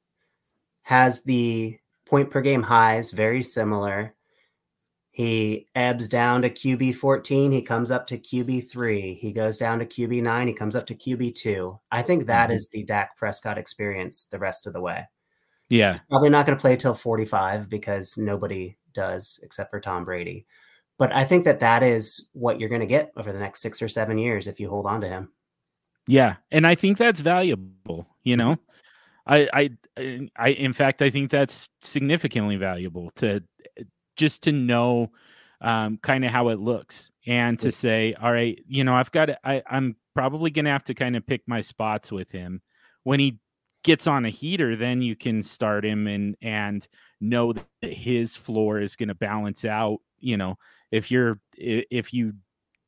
Has 0.82 1.22
the 1.22 1.78
point 2.08 2.30
per 2.30 2.40
game 2.40 2.62
highs 2.62 3.10
very 3.10 3.42
similar. 3.42 4.14
He 5.10 5.66
ebbs 5.74 6.08
down 6.08 6.42
to 6.42 6.50
QB 6.50 6.94
14. 6.94 7.50
He 7.50 7.62
comes 7.62 7.90
up 7.90 8.06
to 8.06 8.18
QB 8.18 8.70
3. 8.70 9.14
He 9.14 9.32
goes 9.32 9.58
down 9.58 9.80
to 9.80 9.84
QB 9.86 10.22
9. 10.22 10.46
He 10.46 10.54
comes 10.54 10.76
up 10.76 10.86
to 10.86 10.94
QB 10.94 11.34
2. 11.34 11.80
I 11.90 12.02
think 12.02 12.26
that 12.26 12.50
mm-hmm. 12.50 12.56
is 12.56 12.68
the 12.68 12.84
Dak 12.84 13.16
Prescott 13.16 13.58
experience 13.58 14.26
the 14.26 14.38
rest 14.38 14.66
of 14.66 14.72
the 14.72 14.80
way. 14.80 15.08
Yeah. 15.68 15.92
He's 15.92 16.02
probably 16.08 16.30
not 16.30 16.46
going 16.46 16.56
to 16.56 16.60
play 16.60 16.76
till 16.76 16.94
45 16.94 17.68
because 17.68 18.16
nobody 18.16 18.76
does 18.94 19.40
except 19.42 19.70
for 19.70 19.80
Tom 19.80 20.04
Brady. 20.04 20.46
But 20.98 21.12
I 21.12 21.24
think 21.24 21.44
that 21.44 21.60
that 21.60 21.82
is 21.82 22.28
what 22.32 22.58
you're 22.58 22.68
going 22.68 22.80
to 22.80 22.86
get 22.86 23.12
over 23.16 23.32
the 23.32 23.38
next 23.38 23.60
six 23.60 23.82
or 23.82 23.88
seven 23.88 24.18
years 24.18 24.46
if 24.46 24.60
you 24.60 24.68
hold 24.68 24.86
on 24.86 25.00
to 25.00 25.08
him. 25.08 25.32
Yeah, 26.06 26.36
and 26.50 26.66
I 26.66 26.74
think 26.74 26.96
that's 26.96 27.20
valuable. 27.20 28.08
You 28.24 28.36
know, 28.36 28.56
I, 29.28 29.48
I, 29.96 30.28
I, 30.36 30.48
in 30.48 30.72
fact, 30.72 31.02
I 31.02 31.10
think 31.10 31.30
that's 31.30 31.68
significantly 31.80 32.56
valuable 32.56 33.10
to 33.16 33.42
just 34.16 34.42
to 34.44 34.52
know 34.52 35.12
um, 35.60 35.98
kind 35.98 36.24
of 36.24 36.30
how 36.30 36.48
it 36.48 36.58
looks 36.58 37.10
and 37.26 37.58
to 37.60 37.70
say, 37.70 38.14
all 38.14 38.32
right, 38.32 38.58
you 38.66 38.84
know, 38.84 38.94
I've 38.94 39.12
got, 39.12 39.30
I, 39.44 39.62
I'm 39.68 39.96
probably 40.14 40.50
going 40.50 40.64
to 40.64 40.70
have 40.70 40.84
to 40.84 40.94
kind 40.94 41.14
of 41.14 41.26
pick 41.26 41.42
my 41.46 41.60
spots 41.60 42.10
with 42.10 42.30
him 42.32 42.62
when 43.04 43.20
he 43.20 43.38
gets 43.84 44.06
on 44.06 44.26
a 44.26 44.30
heater, 44.30 44.76
then 44.76 45.00
you 45.00 45.16
can 45.16 45.42
start 45.42 45.84
him 45.84 46.06
and 46.06 46.36
and 46.42 46.86
know 47.22 47.54
that 47.54 47.66
his 47.80 48.36
floor 48.36 48.80
is 48.80 48.96
going 48.96 49.08
to 49.08 49.14
balance 49.14 49.64
out. 49.64 50.00
You 50.18 50.36
know, 50.36 50.58
if 50.90 51.10
you're 51.10 51.40
if 51.56 52.12
you 52.12 52.34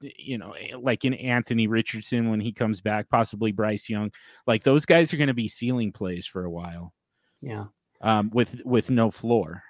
you 0.00 0.38
know 0.38 0.52
eh, 0.52 0.76
like 0.78 1.04
in 1.04 1.14
Anthony 1.14 1.66
Richardson 1.66 2.30
when 2.30 2.40
he 2.40 2.52
comes 2.52 2.80
back, 2.80 3.08
possibly 3.08 3.52
Bryce 3.52 3.88
Young, 3.88 4.10
like 4.46 4.64
those 4.64 4.84
guys 4.84 5.12
are 5.12 5.16
going 5.16 5.28
to 5.28 5.34
be 5.34 5.48
ceiling 5.48 5.92
plays 5.92 6.26
for 6.26 6.44
a 6.44 6.50
while. 6.50 6.92
Yeah. 7.40 7.66
Um, 8.02 8.30
with 8.32 8.60
with 8.64 8.90
no 8.90 9.10
floor, 9.10 9.62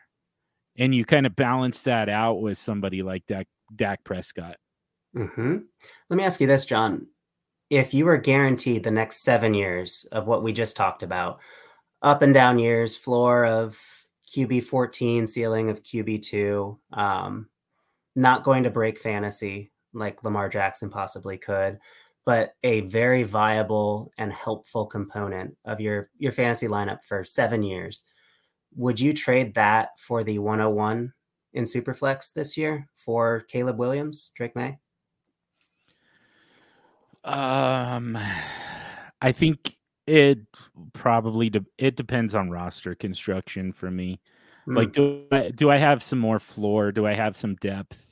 and 0.79 0.95
you 0.95 1.05
kind 1.05 1.27
of 1.27 1.35
balance 1.35 1.83
that 1.83 2.09
out 2.09 2.41
with 2.41 2.59
somebody 2.59 3.03
like 3.03 3.27
Dak 3.27 3.49
Dak 3.75 4.05
Prescott. 4.05 4.57
Mm-hmm. 5.17 5.59
Let 6.09 6.17
me 6.17 6.25
ask 6.25 6.41
you 6.41 6.47
this, 6.47 6.65
John 6.65 7.09
if 7.71 7.95
you 7.95 8.05
were 8.05 8.19
guaranteed 8.19 8.83
the 8.83 8.91
next 8.91 9.23
seven 9.23 9.55
years 9.55 10.05
of 10.11 10.27
what 10.27 10.43
we 10.43 10.53
just 10.53 10.77
talked 10.77 11.05
about, 11.05 11.41
up 12.03 12.21
and 12.21 12.35
down 12.35 12.59
years, 12.59 12.97
floor 12.97 13.47
of 13.47 13.81
QB 14.35 14.65
14, 14.65 15.27
ceiling 15.29 15.71
of 15.71 15.83
QB 15.85 16.23
2, 16.23 16.79
um, 16.93 17.49
not 18.17 18.43
going 18.43 18.65
to 18.65 18.71
break 18.71 18.99
fantasy 18.99 19.71
like 19.93 20.23
Lamar 20.25 20.49
Jackson 20.49 20.91
possibly 20.91 21.39
could, 21.39 21.79
but 22.25 22.55
a 22.63 22.81
very 22.81 23.23
viable 23.23 24.13
and 24.19 24.33
helpful 24.33 24.87
component 24.87 25.57
of 25.65 25.81
your, 25.81 26.09
your 26.19 26.33
fantasy 26.33 26.67
lineup 26.67 27.05
for 27.05 27.25
seven 27.25 27.63
years. 27.63 28.05
Would 28.77 29.01
you 29.01 29.13
trade 29.13 29.55
that 29.55 29.99
for 29.99 30.23
the 30.23 30.39
101 30.39 31.13
in 31.53 31.65
Superflex 31.65 32.33
this 32.33 32.57
year 32.57 32.89
for 32.95 33.41
Caleb 33.41 33.79
Williams, 33.79 34.31
Drake 34.35 34.55
Maye? 34.55 34.79
Um, 37.25 38.19
I 39.21 39.33
think 39.33 39.77
it 40.07 40.39
probably 40.93 41.51
de- 41.51 41.67
it 41.79 41.97
depends 41.97 42.35
on 42.35 42.51
roster 42.51 42.95
construction 42.95 43.73
for 43.73 43.91
me. 43.91 44.21
Mm. 44.67 44.77
Like, 44.77 44.93
do 44.93 45.25
I, 45.31 45.51
do 45.51 45.71
I 45.71 45.77
have 45.77 46.03
some 46.03 46.19
more 46.19 46.39
floor? 46.39 46.93
Do 46.93 47.07
I 47.07 47.13
have 47.13 47.37
some 47.37 47.57
depth 47.57 48.10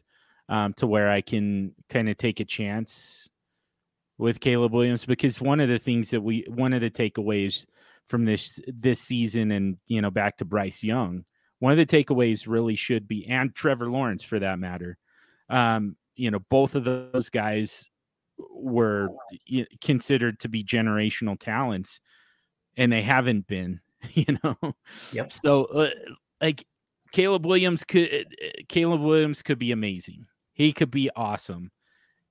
um, 0.49 0.73
to 0.75 0.87
where 0.87 1.11
I 1.11 1.21
can 1.21 1.75
kind 1.89 2.09
of 2.09 2.17
take 2.17 2.41
a 2.41 2.45
chance 2.45 3.29
with 4.17 4.41
Caleb 4.41 4.73
Williams? 4.73 5.05
Because 5.05 5.41
one 5.41 5.61
of 5.61 5.69
the 5.69 5.79
things 5.79 6.11
that 6.11 6.21
we 6.21 6.45
one 6.49 6.73
of 6.73 6.81
the 6.81 6.91
takeaways 6.91 7.67
from 8.09 8.25
this 8.25 8.61
this 8.67 9.01
season 9.01 9.51
and 9.53 9.77
you 9.87 10.01
know 10.01 10.11
back 10.11 10.39
to 10.39 10.45
Bryce 10.45 10.83
Young, 10.83 11.25
one 11.59 11.79
of 11.79 11.79
the 11.79 12.05
takeaways 12.05 12.47
really 12.47 12.77
should 12.77 13.07
be 13.07 13.27
and 13.27 13.55
Trevor 13.55 13.91
Lawrence 13.91 14.25
for 14.25 14.39
that 14.39 14.59
matter. 14.59 14.99
Um, 15.49 15.97
you 16.15 16.31
know, 16.31 16.41
both 16.51 16.75
of 16.75 16.85
those 16.85 17.31
guys 17.31 17.89
were 18.51 19.09
considered 19.81 20.41
to 20.41 20.49
be 20.49 20.65
generational 20.65 21.39
talents 21.39 22.01
and 22.77 22.93
they 22.93 23.03
haven't 23.03 23.47
been 23.47 23.81
you 24.13 24.39
know 24.43 24.57
yep. 25.13 25.33
so 25.33 25.65
uh, 25.67 25.91
like 26.41 26.65
caleb 27.13 27.45
williams 27.45 27.85
could 27.85 28.09
uh, 28.43 28.49
caleb 28.69 29.01
williams 29.01 29.43
could 29.43 29.59
be 29.59 29.73
amazing 29.73 30.27
he 30.59 30.73
could 30.73 30.91
be 30.91 31.09
awesome 31.17 31.71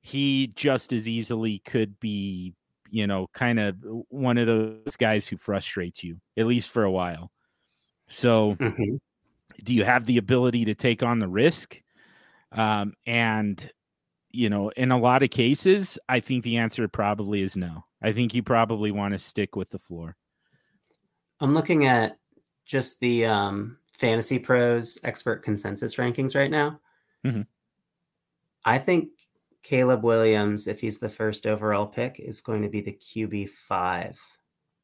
he 0.02 0.48
just 0.56 0.94
as 0.94 1.10
easily 1.10 1.60
could 1.66 2.00
be 2.00 2.54
you 2.92 3.08
know 3.08 3.28
kind 3.34 3.60
of 3.60 3.76
one 4.10 4.38
of 4.38 4.46
those 4.46 4.96
guys 4.96 5.28
who 5.28 5.36
frustrates 5.36 6.04
you 6.04 6.18
at 6.38 6.46
least 6.46 6.70
for 6.70 6.84
a 6.84 6.92
while 6.92 7.32
so 8.08 8.56
mm-hmm. 8.60 8.98
do 9.64 9.74
you 9.74 9.84
have 9.84 10.06
the 10.06 10.18
ability 10.18 10.66
to 10.66 10.76
take 10.76 11.02
on 11.02 11.18
the 11.18 11.28
risk 11.28 11.82
um, 12.52 12.94
and 13.06 13.72
you 14.38 14.50
know, 14.50 14.70
in 14.70 14.92
a 14.92 15.00
lot 15.00 15.24
of 15.24 15.30
cases, 15.30 15.98
I 16.08 16.20
think 16.20 16.44
the 16.44 16.58
answer 16.58 16.88
probably 16.88 17.42
is 17.42 17.56
no. 17.56 17.86
I 18.02 18.12
think 18.12 18.34
you 18.34 18.44
probably 18.44 18.92
want 18.92 19.14
to 19.14 19.20
stick 19.20 19.56
with 19.56 19.72
the 19.72 19.80
floor. 19.80 20.16
I'm 21.40 21.54
looking 21.54 21.86
at 21.86 22.18
just 22.66 23.00
the 23.00 23.26
um, 23.26 23.78
Fantasy 23.94 24.38
Pros 24.38 24.98
expert 25.04 25.44
consensus 25.44 25.96
rankings 25.96 26.36
right 26.36 26.52
now. 26.52 26.80
Mm-hmm. 27.26 27.42
I 28.66 28.78
think 28.78 29.10
Caleb 29.64 30.04
Williams, 30.04 30.68
if 30.68 30.82
he's 30.82 31.00
the 31.00 31.10
first 31.10 31.46
overall 31.46 31.88
pick, 31.88 32.20
is 32.20 32.42
going 32.42 32.62
to 32.62 32.70
be 32.70 32.82
the 32.82 32.94
QB 32.94 33.50
five 33.50 34.20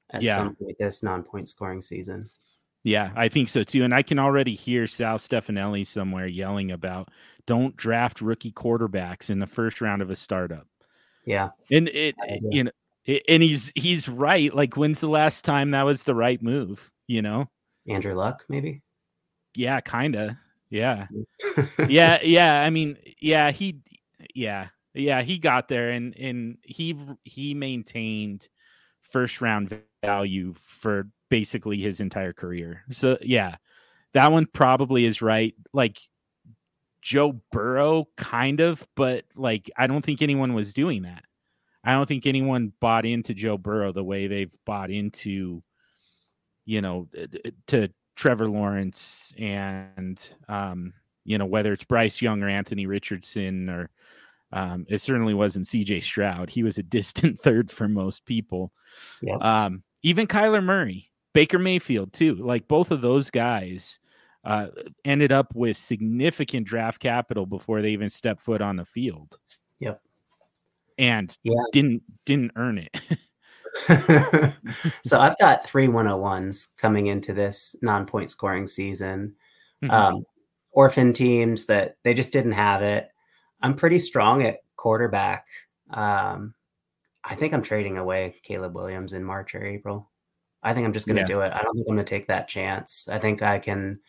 at 0.09 0.21
yeah. 0.21 0.37
some 0.37 0.55
point 0.55 0.77
this 0.79 1.03
non-point 1.03 1.49
scoring 1.49 1.81
season. 1.81 2.29
Yeah, 2.83 3.11
I 3.15 3.29
think 3.29 3.49
so 3.49 3.63
too. 3.63 3.83
And 3.83 3.93
I 3.93 4.01
can 4.01 4.19
already 4.19 4.55
hear 4.55 4.87
Sal 4.87 5.17
Stefanelli 5.17 5.87
somewhere 5.87 6.27
yelling 6.27 6.71
about 6.71 7.09
don't 7.45 7.75
draft 7.77 8.21
rookie 8.21 8.51
quarterbacks 8.51 9.29
in 9.29 9.39
the 9.39 9.47
first 9.47 9.79
round 9.79 10.01
of 10.01 10.09
a 10.09 10.15
startup. 10.15 10.67
Yeah. 11.25 11.49
And 11.71 11.87
it, 11.87 12.15
you 12.51 12.65
know, 12.65 12.71
it, 13.05 13.23
and 13.29 13.41
he's 13.41 13.71
he's 13.75 14.09
right. 14.09 14.53
Like 14.53 14.75
when's 14.75 14.99
the 14.99 15.07
last 15.07 15.45
time 15.45 15.71
that 15.71 15.83
was 15.83 16.03
the 16.03 16.15
right 16.15 16.41
move, 16.41 16.91
you 17.07 17.21
know? 17.21 17.49
Andrew 17.87 18.15
Luck, 18.15 18.43
maybe? 18.49 18.81
Yeah, 19.55 19.79
kind 19.81 20.15
of. 20.15 20.31
Yeah. 20.73 21.05
yeah, 21.87 22.19
yeah, 22.23 22.61
I 22.61 22.71
mean, 22.71 22.97
yeah, 23.21 23.51
he 23.51 23.77
yeah. 24.33 24.69
Yeah, 24.95 25.21
he 25.21 25.37
got 25.37 25.67
there 25.67 25.91
and 25.91 26.15
and 26.17 26.57
he 26.63 26.95
he 27.23 27.53
maintained 27.53 28.49
first 29.01 29.39
round 29.39 29.75
value 30.03 30.53
for 30.57 31.09
basically 31.29 31.77
his 31.77 31.99
entire 31.99 32.33
career. 32.33 32.83
So 32.91 33.17
yeah, 33.21 33.57
that 34.13 34.31
one 34.31 34.47
probably 34.51 35.05
is 35.05 35.21
right. 35.21 35.53
Like 35.73 35.99
Joe 37.01 37.41
Burrow, 37.51 38.07
kind 38.17 38.59
of, 38.59 38.87
but 38.95 39.25
like 39.35 39.69
I 39.77 39.85
don't 39.87 40.03
think 40.03 40.21
anyone 40.21 40.53
was 40.55 40.73
doing 40.73 41.03
that. 41.03 41.23
I 41.83 41.93
don't 41.93 42.07
think 42.07 42.25
anyone 42.25 42.73
bought 42.79 43.05
into 43.05 43.33
Joe 43.35 43.57
Burrow 43.59 43.91
the 43.93 44.03
way 44.03 44.27
they've 44.27 44.55
bought 44.65 44.89
into, 44.89 45.63
you 46.65 46.81
know, 46.81 47.09
to 47.67 47.89
Trevor 48.15 48.47
Lawrence 48.47 49.33
and, 49.37 50.27
um, 50.47 50.93
you 51.25 51.37
know, 51.37 51.45
whether 51.45 51.73
it's 51.73 51.83
Bryce 51.83 52.21
Young 52.21 52.43
or 52.43 52.49
Anthony 52.49 52.85
Richardson 52.85 53.69
or, 53.69 53.89
um, 54.51 54.85
it 54.87 54.99
certainly 54.99 55.33
wasn't 55.33 55.65
CJ 55.65 56.03
Stroud. 56.03 56.49
He 56.49 56.63
was 56.63 56.77
a 56.77 56.83
distant 56.97 57.39
third 57.39 57.71
for 57.71 57.87
most 57.87 58.25
people. 58.25 58.71
Yep. 59.21 59.41
Um, 59.41 59.83
even 60.03 60.27
Kyler 60.27 60.63
Murray. 60.63 61.09
Baker 61.33 61.59
Mayfield 61.59 62.13
too. 62.13 62.35
Like 62.35 62.67
both 62.67 62.91
of 62.91 63.01
those 63.01 63.29
guys 63.29 63.99
uh, 64.45 64.67
ended 65.03 65.31
up 65.31 65.53
with 65.55 65.77
significant 65.77 66.67
draft 66.67 66.99
capital 66.99 67.45
before 67.45 67.81
they 67.81 67.91
even 67.91 68.09
stepped 68.09 68.41
foot 68.41 68.61
on 68.61 68.75
the 68.75 68.85
field. 68.85 69.37
Yep. 69.79 70.01
And 70.97 71.35
yeah. 71.43 71.53
didn't 71.71 72.03
didn't 72.25 72.51
earn 72.55 72.77
it. 72.77 72.95
so 75.03 75.19
I've 75.19 75.37
got 75.39 75.65
three 75.65 75.87
101s 75.87 76.67
coming 76.77 77.07
into 77.07 77.33
this 77.33 77.75
non-point 77.81 78.29
scoring 78.31 78.67
season. 78.67 79.35
Mm-hmm. 79.83 79.91
Um, 79.91 80.25
orphan 80.71 81.13
teams 81.13 81.67
that 81.67 81.97
they 82.03 82.13
just 82.13 82.33
didn't 82.33 82.53
have 82.53 82.81
it. 82.81 83.09
I'm 83.61 83.75
pretty 83.75 83.99
strong 83.99 84.43
at 84.43 84.59
quarterback. 84.75 85.47
Um, 85.89 86.53
I 87.23 87.35
think 87.35 87.53
I'm 87.53 87.61
trading 87.61 87.97
away 87.97 88.35
Caleb 88.43 88.75
Williams 88.75 89.13
in 89.13 89.23
March 89.23 89.55
or 89.55 89.63
April. 89.63 90.09
I 90.61 90.73
think 90.73 90.85
I'm 90.85 90.93
just 90.93 91.07
going 91.07 91.15
to 91.17 91.21
yeah. 91.21 91.27
do 91.27 91.41
it. 91.41 91.53
I 91.53 91.61
don't 91.61 91.75
think 91.75 91.87
I'm 91.87 91.95
going 91.95 92.05
to 92.05 92.09
take 92.09 92.27
that 92.27 92.47
chance. 92.47 93.07
I 93.09 93.19
think 93.19 93.41
I 93.41 93.59
can 93.59 93.99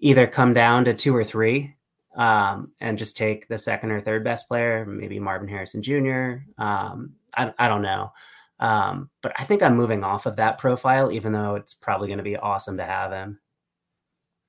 either 0.00 0.26
come 0.26 0.54
down 0.54 0.84
to 0.84 0.94
two 0.94 1.14
or 1.14 1.24
three 1.24 1.76
um, 2.16 2.72
and 2.80 2.98
just 2.98 3.16
take 3.16 3.48
the 3.48 3.58
second 3.58 3.90
or 3.90 4.00
third 4.00 4.24
best 4.24 4.48
player, 4.48 4.86
maybe 4.86 5.20
Marvin 5.20 5.48
Harrison 5.48 5.82
Jr. 5.82 6.38
Um, 6.58 7.14
I, 7.36 7.52
I 7.58 7.68
don't 7.68 7.82
know. 7.82 8.12
Um, 8.60 9.10
but 9.22 9.32
I 9.38 9.44
think 9.44 9.62
I'm 9.62 9.76
moving 9.76 10.02
off 10.02 10.26
of 10.26 10.36
that 10.36 10.58
profile, 10.58 11.12
even 11.12 11.32
though 11.32 11.54
it's 11.54 11.74
probably 11.74 12.08
going 12.08 12.18
to 12.18 12.24
be 12.24 12.36
awesome 12.36 12.76
to 12.78 12.84
have 12.84 13.12
him. 13.12 13.38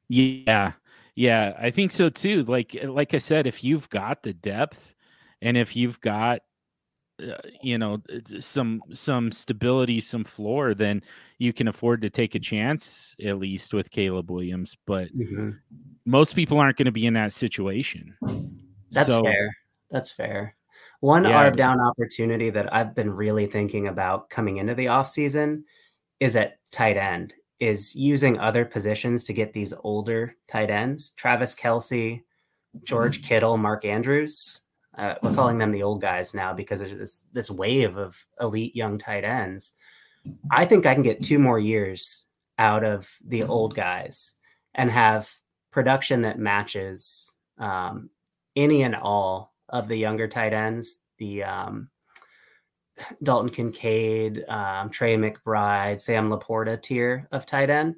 Yeah. 0.07 0.73
Yeah. 1.15 1.55
I 1.59 1.69
think 1.69 1.91
so 1.91 2.09
too. 2.09 2.43
Like, 2.43 2.75
like 2.83 3.13
I 3.13 3.19
said, 3.19 3.45
if 3.45 3.63
you've 3.63 3.89
got 3.89 4.23
the 4.23 4.33
depth 4.33 4.95
and 5.41 5.57
if 5.57 5.75
you've 5.75 5.99
got 6.01 6.41
uh, 7.21 7.35
you 7.61 7.77
know 7.77 8.01
some 8.39 8.81
some 8.93 9.31
stability 9.31 9.99
some 9.99 10.23
floor 10.23 10.73
then 10.73 11.01
you 11.37 11.51
can 11.51 11.67
afford 11.67 12.01
to 12.01 12.09
take 12.09 12.33
a 12.35 12.39
chance 12.39 13.13
at 13.23 13.37
least 13.37 13.73
with 13.73 13.91
Caleb 13.91 14.31
Williams 14.31 14.77
but 14.85 15.13
mm-hmm. 15.15 15.49
most 16.05 16.33
people 16.33 16.59
aren't 16.59 16.77
going 16.77 16.85
to 16.85 16.93
be 16.93 17.05
in 17.05 17.15
that 17.15 17.33
situation 17.33 18.15
that's 18.91 19.09
so, 19.09 19.23
fair 19.23 19.53
that's 19.89 20.11
fair 20.11 20.55
one 20.99 21.23
yeah. 21.23 21.49
arb 21.49 21.55
down 21.55 21.79
opportunity 21.79 22.49
that 22.49 22.73
I've 22.73 22.95
been 22.95 23.11
really 23.11 23.47
thinking 23.47 23.87
about 23.87 24.29
coming 24.29 24.57
into 24.57 24.75
the 24.75 24.89
off 24.89 25.09
season 25.09 25.65
is 26.19 26.35
at 26.35 26.59
tight 26.71 26.97
end 26.97 27.33
is 27.59 27.95
using 27.95 28.39
other 28.39 28.65
positions 28.65 29.25
to 29.25 29.33
get 29.33 29.53
these 29.53 29.73
older 29.83 30.35
tight 30.47 30.69
ends 30.69 31.11
Travis 31.11 31.55
Kelce, 31.55 32.23
George 32.83 33.23
Kittle 33.23 33.57
Mark 33.57 33.85
Andrews 33.85 34.61
uh, 34.99 35.15
we're 35.21 35.33
calling 35.33 35.59
them 35.59 35.71
the 35.71 35.81
old 35.81 36.01
guys 36.01 36.33
now 36.33 36.53
because 36.53 36.79
there's 36.79 36.91
this 36.91 37.19
this 37.31 37.49
wave 37.49 37.97
of 37.97 38.25
elite 38.41 38.75
young 38.75 38.97
tight 38.97 39.23
ends. 39.23 39.73
I 40.51 40.65
think 40.65 40.85
I 40.85 40.93
can 40.93 41.03
get 41.03 41.23
two 41.23 41.39
more 41.39 41.57
years 41.57 42.25
out 42.57 42.83
of 42.83 43.09
the 43.25 43.43
old 43.43 43.75
guys 43.75 44.35
and 44.75 44.91
have 44.91 45.31
production 45.71 46.23
that 46.23 46.37
matches 46.37 47.33
um, 47.57 48.09
any 48.57 48.83
and 48.83 48.93
all 48.93 49.53
of 49.69 49.87
the 49.87 49.97
younger 49.97 50.27
tight 50.27 50.53
ends. 50.53 50.99
The 51.17 51.43
um, 51.43 51.89
Dalton 53.23 53.49
Kincaid, 53.49 54.45
um, 54.47 54.89
Trey 54.89 55.15
McBride, 55.17 56.01
Sam 56.01 56.29
LaPorta 56.29 56.81
tier 56.81 57.27
of 57.31 57.45
tight 57.45 57.69
end. 57.69 57.95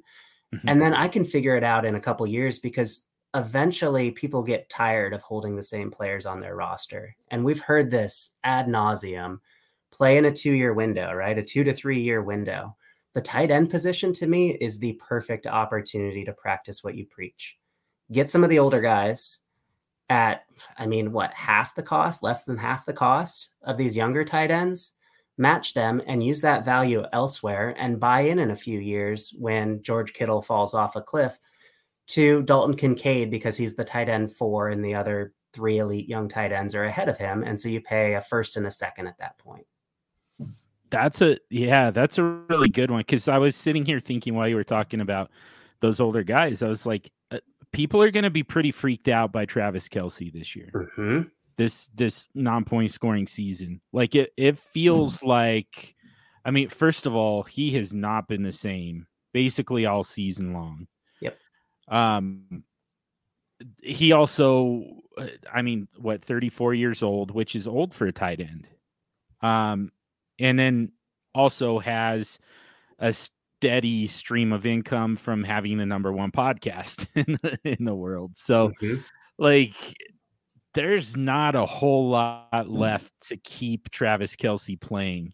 Mm-hmm. 0.54 0.68
And 0.68 0.82
then 0.82 0.94
I 0.94 1.08
can 1.08 1.24
figure 1.24 1.56
it 1.56 1.64
out 1.64 1.84
in 1.84 1.94
a 1.94 2.00
couple 2.00 2.26
years 2.26 2.58
because 2.58 3.06
eventually 3.34 4.10
people 4.10 4.42
get 4.42 4.68
tired 4.68 5.12
of 5.12 5.22
holding 5.22 5.56
the 5.56 5.62
same 5.62 5.90
players 5.90 6.26
on 6.26 6.40
their 6.40 6.54
roster. 6.54 7.16
And 7.30 7.44
we've 7.44 7.62
heard 7.62 7.90
this 7.90 8.30
ad 8.44 8.66
nauseum 8.66 9.38
play 9.90 10.18
in 10.18 10.24
a 10.24 10.32
two 10.32 10.52
year 10.52 10.72
window, 10.74 11.12
right? 11.12 11.38
A 11.38 11.42
two 11.42 11.64
to 11.64 11.72
three 11.72 12.00
year 12.00 12.22
window. 12.22 12.76
The 13.14 13.22
tight 13.22 13.50
end 13.50 13.70
position 13.70 14.12
to 14.14 14.26
me 14.26 14.52
is 14.52 14.78
the 14.78 14.98
perfect 15.06 15.46
opportunity 15.46 16.24
to 16.24 16.32
practice 16.32 16.82
what 16.82 16.94
you 16.94 17.06
preach. 17.06 17.58
Get 18.10 18.30
some 18.30 18.42
of 18.44 18.50
the 18.50 18.58
older 18.58 18.80
guys 18.80 19.38
at, 20.12 20.44
I 20.76 20.86
mean, 20.86 21.10
what, 21.12 21.32
half 21.32 21.74
the 21.74 21.82
cost, 21.82 22.22
less 22.22 22.44
than 22.44 22.58
half 22.58 22.84
the 22.84 22.92
cost 22.92 23.54
of 23.62 23.78
these 23.78 23.96
younger 23.96 24.26
tight 24.26 24.50
ends, 24.50 24.92
match 25.38 25.72
them 25.72 26.02
and 26.06 26.22
use 26.22 26.42
that 26.42 26.66
value 26.66 27.04
elsewhere 27.14 27.74
and 27.78 27.98
buy 27.98 28.20
in 28.20 28.38
in 28.38 28.50
a 28.50 28.56
few 28.56 28.78
years 28.78 29.34
when 29.38 29.82
George 29.82 30.12
Kittle 30.12 30.42
falls 30.42 30.74
off 30.74 30.96
a 30.96 31.00
cliff 31.00 31.38
to 32.08 32.42
Dalton 32.42 32.76
Kincaid 32.76 33.30
because 33.30 33.56
he's 33.56 33.74
the 33.74 33.84
tight 33.84 34.10
end 34.10 34.30
four 34.30 34.68
and 34.68 34.84
the 34.84 34.94
other 34.94 35.32
three 35.54 35.78
elite 35.78 36.08
young 36.08 36.28
tight 36.28 36.52
ends 36.52 36.74
are 36.74 36.84
ahead 36.84 37.08
of 37.08 37.16
him. 37.16 37.42
And 37.42 37.58
so 37.58 37.70
you 37.70 37.80
pay 37.80 38.14
a 38.14 38.20
first 38.20 38.58
and 38.58 38.66
a 38.66 38.70
second 38.70 39.06
at 39.06 39.16
that 39.18 39.38
point. 39.38 39.66
That's 40.90 41.22
a 41.22 41.38
yeah, 41.48 41.90
that's 41.90 42.18
a 42.18 42.22
really 42.22 42.68
good 42.68 42.90
one 42.90 43.00
because 43.00 43.26
I 43.26 43.38
was 43.38 43.56
sitting 43.56 43.86
here 43.86 44.00
thinking 44.00 44.34
while 44.34 44.46
you 44.46 44.56
were 44.56 44.64
talking 44.64 45.00
about 45.00 45.30
those 45.80 46.00
older 46.00 46.22
guys, 46.22 46.62
I 46.62 46.68
was 46.68 46.84
like, 46.84 47.10
people 47.72 48.02
are 48.02 48.10
going 48.10 48.24
to 48.24 48.30
be 48.30 48.42
pretty 48.42 48.70
freaked 48.70 49.08
out 49.08 49.32
by 49.32 49.44
Travis 49.44 49.88
Kelce 49.88 50.32
this 50.32 50.54
year. 50.54 50.70
Mm-hmm. 50.74 51.28
This 51.56 51.86
this 51.94 52.28
non 52.34 52.64
point 52.64 52.90
scoring 52.90 53.26
season, 53.26 53.80
like 53.92 54.14
it 54.14 54.32
it 54.36 54.58
feels 54.58 55.18
mm-hmm. 55.18 55.28
like, 55.28 55.94
I 56.44 56.50
mean, 56.50 56.68
first 56.68 57.06
of 57.06 57.14
all, 57.14 57.42
he 57.42 57.72
has 57.72 57.92
not 57.92 58.28
been 58.28 58.42
the 58.42 58.52
same 58.52 59.06
basically 59.32 59.86
all 59.86 60.04
season 60.04 60.52
long. 60.54 60.86
Yep. 61.20 61.38
Um, 61.88 62.64
he 63.82 64.12
also, 64.12 64.82
uh, 65.16 65.26
I 65.52 65.62
mean, 65.62 65.88
what, 65.98 66.24
34 66.24 66.74
years 66.74 67.02
old, 67.02 67.30
which 67.30 67.54
is 67.54 67.66
old 67.66 67.94
for 67.94 68.06
a 68.06 68.12
tight 68.12 68.40
end. 68.40 68.66
Um, 69.40 69.92
and 70.38 70.58
then 70.58 70.92
also 71.34 71.78
has 71.78 72.38
a 72.98 73.14
steady 73.62 74.08
stream 74.08 74.52
of 74.52 74.66
income 74.66 75.14
from 75.14 75.44
having 75.44 75.78
the 75.78 75.86
number 75.86 76.12
one 76.12 76.32
podcast 76.32 77.06
in 77.14 77.38
the, 77.42 77.58
in 77.62 77.84
the 77.84 77.94
world. 77.94 78.36
So, 78.36 78.72
mm-hmm. 78.82 79.00
like, 79.38 79.76
there's 80.74 81.16
not 81.16 81.54
a 81.54 81.64
whole 81.64 82.08
lot 82.08 82.68
left 82.68 83.12
to 83.28 83.36
keep 83.36 83.88
Travis 83.90 84.34
Kelce 84.34 84.80
playing. 84.80 85.32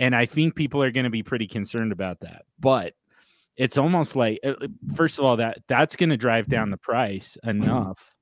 And 0.00 0.16
I 0.16 0.26
think 0.26 0.56
people 0.56 0.82
are 0.82 0.90
going 0.90 1.04
to 1.04 1.10
be 1.10 1.22
pretty 1.22 1.46
concerned 1.46 1.92
about 1.92 2.18
that. 2.20 2.42
But 2.58 2.94
it's 3.56 3.78
almost 3.78 4.16
like 4.16 4.40
uh, 4.44 4.54
uh, 4.60 4.66
first 4.96 5.20
of 5.20 5.24
all 5.24 5.36
that 5.36 5.58
that's 5.68 5.94
going 5.94 6.10
to 6.10 6.16
drive 6.16 6.48
down 6.48 6.70
the 6.70 6.78
price 6.78 7.38
enough 7.44 8.16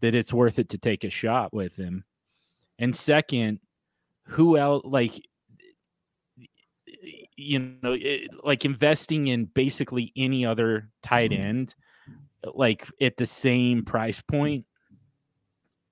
that 0.00 0.14
it's 0.14 0.32
worth 0.32 0.58
it 0.58 0.70
to 0.70 0.78
take 0.78 1.04
a 1.04 1.10
shot 1.10 1.52
with 1.52 1.76
him 1.76 2.04
and 2.78 2.96
second 2.96 3.58
who 4.28 4.56
else 4.56 4.82
like 4.86 5.20
you 7.38 7.76
know 7.82 7.96
it, 7.98 8.28
like 8.44 8.64
investing 8.64 9.28
in 9.28 9.44
basically 9.46 10.12
any 10.16 10.44
other 10.44 10.90
tight 11.02 11.32
end 11.32 11.74
like 12.54 12.86
at 13.00 13.16
the 13.16 13.26
same 13.26 13.84
price 13.84 14.20
point 14.20 14.64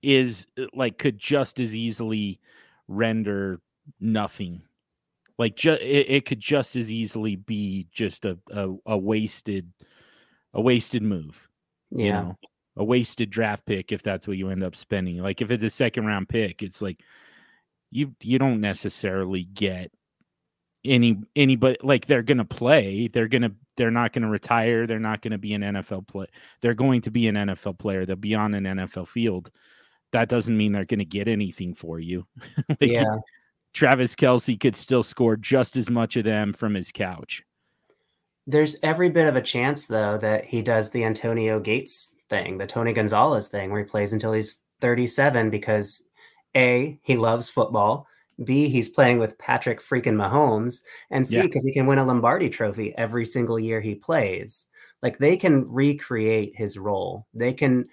is 0.03 0.47
uh, 0.59 0.65
like 0.75 0.99
could 0.99 1.19
just 1.19 1.61
as 1.61 1.75
easily 1.75 2.41
render 2.89 3.61
nothing 4.01 4.63
like 5.39 5.57
ju- 5.57 5.73
it, 5.73 6.07
it 6.09 6.25
could 6.25 6.41
just 6.41 6.77
as 6.77 6.91
easily 6.91 7.37
be 7.37 7.87
just 7.93 8.25
a, 8.25 8.39
a, 8.51 8.75
a 8.87 8.99
wasted 8.99 9.71
a 10.55 10.61
wasted 10.61 11.03
move. 11.03 11.49
Yeah. 11.91 12.05
You 12.05 12.13
know? 12.13 12.39
A 12.79 12.85
wasted 12.85 13.31
draft 13.31 13.65
pick 13.65 13.91
if 13.91 14.03
that's 14.03 14.29
what 14.29 14.37
you 14.37 14.51
end 14.51 14.63
up 14.63 14.77
spending. 14.77 15.19
Like 15.19 15.41
if 15.41 15.51
it's 15.51 15.65
a 15.65 15.71
second 15.71 16.05
round 16.07 16.29
pick, 16.29 16.63
it's 16.63 16.83
like 16.83 17.01
you 17.91 18.15
you 18.21 18.39
don't 18.39 18.61
necessarily 18.61 19.45
get 19.45 19.91
any 20.87 21.19
anybody 21.35 21.77
like 21.83 22.07
they're 22.07 22.23
gonna 22.23 22.45
play. 22.45 23.09
They're 23.09 23.29
gonna 23.29 23.53
they're 23.77 23.91
not 23.91 24.13
gonna 24.13 24.31
retire. 24.31 24.87
They're 24.87 24.99
not 24.99 25.23
gonna 25.23 25.39
be 25.39 25.55
an 25.55 25.63
NFL 25.63 26.07
play. 26.07 26.27
They're 26.61 26.75
going 26.75 27.03
to 27.03 27.11
be 27.11 27.27
an 27.29 27.35
NFL 27.35 27.79
player. 27.79 28.07
They'll 28.07 28.17
be 28.17 28.35
on 28.35 28.55
an 28.55 28.65
NFL 28.65 29.09
field. 29.09 29.51
That 30.13 30.29
doesn't 30.29 30.57
mean 30.57 30.73
they're 30.73 30.85
gonna 30.85 31.05
get 31.05 31.29
anything 31.29 31.75
for 31.75 31.99
you. 31.99 32.27
like, 32.69 32.79
yeah. 32.81 33.17
Travis 33.73 34.15
Kelce 34.15 34.59
could 34.59 34.75
still 34.75 35.03
score 35.03 35.37
just 35.37 35.77
as 35.77 35.91
much 35.91 36.17
of 36.17 36.25
them 36.25 36.55
from 36.55 36.75
his 36.75 36.91
couch. 36.91 37.43
There's 38.47 38.77
every 38.83 39.11
bit 39.11 39.27
of 39.27 39.37
a 39.37 39.43
chance, 39.43 39.87
though, 39.87 40.17
that 40.19 40.47
he 40.47 40.63
does 40.63 40.91
the 40.91 41.05
Antonio 41.05 41.61
Gates 41.61 42.15
thing, 42.31 42.59
the 42.59 42.67
Tony 42.67 42.93
Gonzalez 42.93 43.49
thing, 43.49 43.71
where 43.71 43.81
he 43.83 43.87
plays 43.87 44.13
until 44.13 44.33
he's 44.33 44.63
37 44.81 45.51
because 45.51 46.07
A, 46.57 46.99
he 47.03 47.17
loves 47.17 47.51
football. 47.51 48.07
B, 48.43 48.69
he's 48.69 48.89
playing 48.89 49.19
with 49.19 49.39
Patrick 49.39 49.81
freaking 49.81 50.17
Mahomes. 50.17 50.83
And 51.11 51.27
C, 51.27 51.43
because 51.43 51.65
yeah. 51.65 51.71
he 51.71 51.75
can 51.75 51.87
win 51.87 51.99
a 51.99 52.05
Lombardi 52.05 52.51
trophy 52.51 52.95
every 52.97 53.25
single 53.25 53.59
year 53.59 53.81
he 53.81 53.95
plays. 53.95 54.69
Like 55.03 55.19
they 55.19 55.37
can 55.37 55.71
recreate 55.71 56.55
his 56.57 56.79
role. 56.79 57.27
They 57.35 57.53
can 57.53 57.89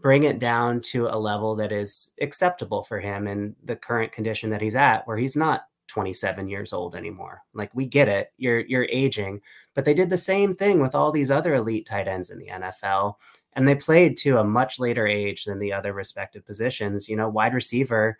bring 0.00 0.24
it 0.24 0.38
down 0.38 0.80
to 0.80 1.06
a 1.06 1.18
level 1.18 1.56
that 1.56 1.72
is 1.72 2.10
acceptable 2.20 2.82
for 2.82 3.00
him 3.00 3.26
in 3.26 3.54
the 3.62 3.76
current 3.76 4.12
condition 4.12 4.50
that 4.50 4.60
he's 4.60 4.74
at 4.74 5.06
where 5.06 5.16
he's 5.16 5.36
not 5.36 5.66
27 5.88 6.48
years 6.48 6.72
old 6.72 6.96
anymore. 6.96 7.42
Like 7.52 7.72
we 7.74 7.86
get 7.86 8.08
it, 8.08 8.32
you're 8.36 8.60
you're 8.60 8.88
aging, 8.90 9.40
but 9.74 9.84
they 9.84 9.94
did 9.94 10.10
the 10.10 10.16
same 10.16 10.56
thing 10.56 10.80
with 10.80 10.94
all 10.94 11.12
these 11.12 11.30
other 11.30 11.54
elite 11.54 11.86
tight 11.86 12.08
ends 12.08 12.30
in 12.30 12.38
the 12.38 12.48
NFL 12.48 13.16
and 13.54 13.68
they 13.68 13.74
played 13.74 14.16
to 14.18 14.38
a 14.38 14.44
much 14.44 14.78
later 14.78 15.06
age 15.06 15.44
than 15.44 15.58
the 15.58 15.72
other 15.72 15.92
respective 15.92 16.44
positions. 16.44 17.08
You 17.08 17.16
know, 17.16 17.28
wide 17.28 17.54
receiver, 17.54 18.18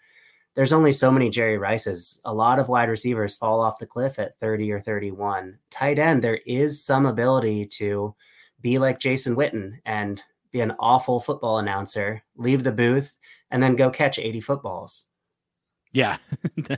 there's 0.55 0.72
only 0.72 0.92
so 0.92 1.11
many 1.11 1.30
Jerry 1.30 1.59
Rices. 1.59 2.20
A 2.24 2.32
lot 2.32 2.59
of 2.59 2.68
wide 2.68 2.88
receivers 2.88 3.34
fall 3.34 3.61
off 3.61 3.78
the 3.78 3.86
cliff 3.86 4.18
at 4.18 4.36
30 4.36 4.70
or 4.72 4.80
31. 4.80 5.59
Tight 5.70 5.98
end, 5.98 6.22
there 6.22 6.40
is 6.46 6.84
some 6.84 7.07
ability 7.07 7.66
to 7.66 8.14
be 8.61 8.78
like 8.78 9.00
Jason 9.00 9.36
Witten 9.36 9.78
and 9.84 10.22
be 10.52 10.61
an 10.61 10.74
awful 10.78 11.20
football 11.20 11.59
announcer, 11.59 12.22
leave 12.36 12.62
the 12.62 12.72
booth, 12.72 13.18
and 13.50 13.62
then 13.62 13.76
go 13.76 13.90
catch 13.90 14.18
80 14.18 14.40
footballs. 14.40 15.07
Yeah, 15.92 16.18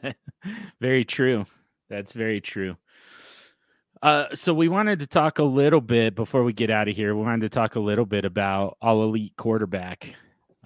very 0.81 1.05
true. 1.05 1.47
That's 1.89 2.13
very 2.13 2.41
true. 2.41 2.77
Uh, 4.03 4.27
so 4.35 4.53
we 4.53 4.69
wanted 4.69 4.99
to 5.01 5.07
talk 5.07 5.39
a 5.39 5.45
little 5.45 5.81
bit 5.81 6.15
before 6.15 6.45
we 6.45 6.53
get 6.53 6.71
out 6.71 6.89
of 6.89 6.97
here. 6.97 7.15
We 7.15 7.23
wanted 7.23 7.43
to 7.43 7.49
talk 7.49 7.77
a 7.77 7.81
little 7.81 8.05
bit 8.05 8.25
about 8.25 8.77
all 8.81 9.03
elite 9.03 9.35
quarterback. 9.37 10.15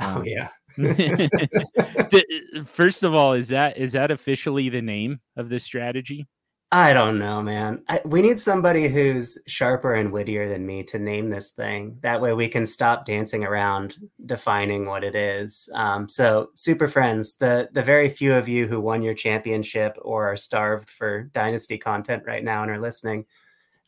Oh 0.00 0.16
um, 0.16 0.24
yeah. 0.24 0.48
First 2.64 3.02
of 3.02 3.14
all, 3.14 3.34
is 3.34 3.48
that 3.48 3.76
is 3.76 3.92
that 3.92 4.10
officially 4.10 4.68
the 4.68 4.82
name 4.82 5.20
of 5.36 5.48
this 5.48 5.64
strategy? 5.64 6.26
I 6.72 6.92
don't 6.92 7.18
know, 7.18 7.42
man. 7.42 7.82
I, 7.88 8.00
we 8.04 8.22
need 8.22 8.38
somebody 8.38 8.86
who's 8.86 9.36
sharper 9.48 9.92
and 9.92 10.12
wittier 10.12 10.48
than 10.48 10.64
me 10.64 10.84
to 10.84 11.00
name 11.00 11.28
this 11.28 11.50
thing. 11.50 11.98
That 12.02 12.20
way 12.20 12.32
we 12.32 12.46
can 12.46 12.64
stop 12.64 13.04
dancing 13.04 13.44
around 13.44 13.96
defining 14.24 14.86
what 14.86 15.02
it 15.02 15.16
is. 15.16 15.68
Um, 15.74 16.08
so, 16.08 16.50
Super 16.54 16.86
Friends, 16.86 17.34
the 17.34 17.68
the 17.72 17.82
very 17.82 18.08
few 18.08 18.34
of 18.34 18.48
you 18.48 18.68
who 18.68 18.80
won 18.80 19.02
your 19.02 19.14
championship 19.14 19.96
or 20.00 20.30
are 20.30 20.36
starved 20.36 20.88
for 20.88 21.24
dynasty 21.24 21.76
content 21.76 22.22
right 22.24 22.44
now 22.44 22.62
and 22.62 22.70
are 22.70 22.80
listening, 22.80 23.26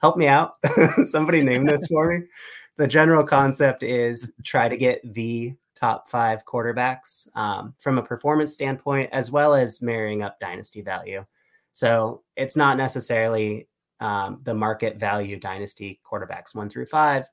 help 0.00 0.16
me 0.16 0.26
out. 0.26 0.54
somebody 1.04 1.42
name 1.42 1.66
this 1.66 1.86
for 1.86 2.12
me. 2.12 2.26
The 2.78 2.88
general 2.88 3.22
concept 3.22 3.82
is 3.82 4.34
try 4.44 4.70
to 4.70 4.78
get 4.78 5.02
the 5.04 5.54
top 5.82 6.08
five 6.08 6.44
quarterbacks 6.44 7.26
um, 7.36 7.74
from 7.76 7.98
a 7.98 8.02
performance 8.04 8.54
standpoint, 8.54 9.10
as 9.12 9.32
well 9.32 9.52
as 9.52 9.82
marrying 9.82 10.22
up 10.22 10.38
dynasty 10.38 10.80
value. 10.80 11.24
So 11.72 12.22
it's 12.36 12.56
not 12.56 12.76
necessarily 12.76 13.66
um, 13.98 14.38
the 14.44 14.54
market 14.54 14.98
value 14.98 15.40
dynasty 15.40 16.00
quarterbacks 16.08 16.54
one 16.54 16.68
through 16.68 16.86
five. 16.86 17.24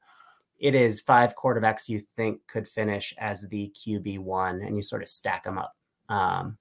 It 0.58 0.74
is 0.74 1.00
five 1.00 1.36
quarterbacks 1.36 1.88
you 1.88 2.00
think 2.00 2.39
could 2.47 2.68
finish 2.68 3.14
as 3.20 3.47
the 3.50 3.72
QB 3.76 4.18
one, 4.20 4.64
and 4.64 4.76
you 4.76 4.82
sort 4.82 5.04
of 5.04 5.10
stack 5.10 5.43
them 5.43 5.60
up. 5.60 5.76
Um, 6.10 6.58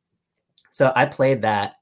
so 0.70 0.92
I 0.94 1.06
played 1.06 1.40
that 1.42 1.76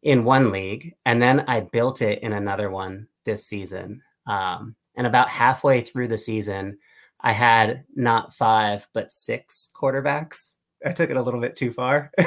in 0.00 0.22
one 0.22 0.52
league, 0.52 0.94
and 1.04 1.20
then 1.20 1.44
I 1.48 1.58
built 1.60 2.02
it 2.02 2.22
in 2.22 2.32
another 2.32 2.70
one 2.70 3.08
this 3.24 3.46
season. 3.46 4.02
Um, 4.28 4.76
and 4.94 5.08
about 5.08 5.28
halfway 5.28 5.80
through 5.80 6.06
the 6.06 6.18
season, 6.18 6.78
I 7.24 7.32
had 7.32 7.84
not 7.96 8.32
five 8.32 8.86
but 8.92 9.10
six 9.10 9.70
quarterbacks. 9.74 10.54
I 10.86 10.92
took 10.92 11.10
it 11.10 11.16
a 11.16 11.22
little 11.22 11.40
bit 11.40 11.56
too 11.56 11.72
far. 11.72 12.12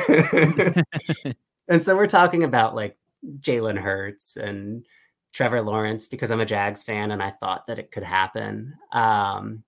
And 1.67 1.81
so 1.81 1.95
we're 1.95 2.07
talking 2.07 2.43
about 2.43 2.75
like 2.75 2.97
Jalen 3.39 3.77
Hurts 3.77 4.37
and 4.37 4.85
Trevor 5.33 5.61
Lawrence 5.61 6.07
because 6.07 6.31
I'm 6.31 6.39
a 6.39 6.45
Jags 6.45 6.83
fan 6.83 7.11
and 7.11 7.21
I 7.21 7.31
thought 7.31 7.67
that 7.67 7.79
it 7.79 7.91
could 7.91 8.03
happen. 8.03 8.73
Um, 8.91 9.63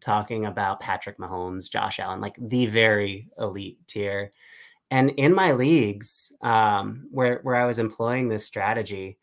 talking 0.00 0.46
about 0.46 0.80
Patrick 0.80 1.18
Mahomes, 1.18 1.70
Josh 1.70 2.00
Allen, 2.00 2.20
like 2.20 2.36
the 2.40 2.66
very 2.66 3.28
elite 3.38 3.78
tier. 3.86 4.32
And 4.90 5.10
in 5.10 5.32
my 5.32 5.52
leagues, 5.52 6.36
um, 6.42 7.06
where 7.10 7.40
where 7.44 7.56
I 7.56 7.66
was 7.66 7.78
employing 7.78 8.28
this 8.28 8.44
strategy, 8.44 9.18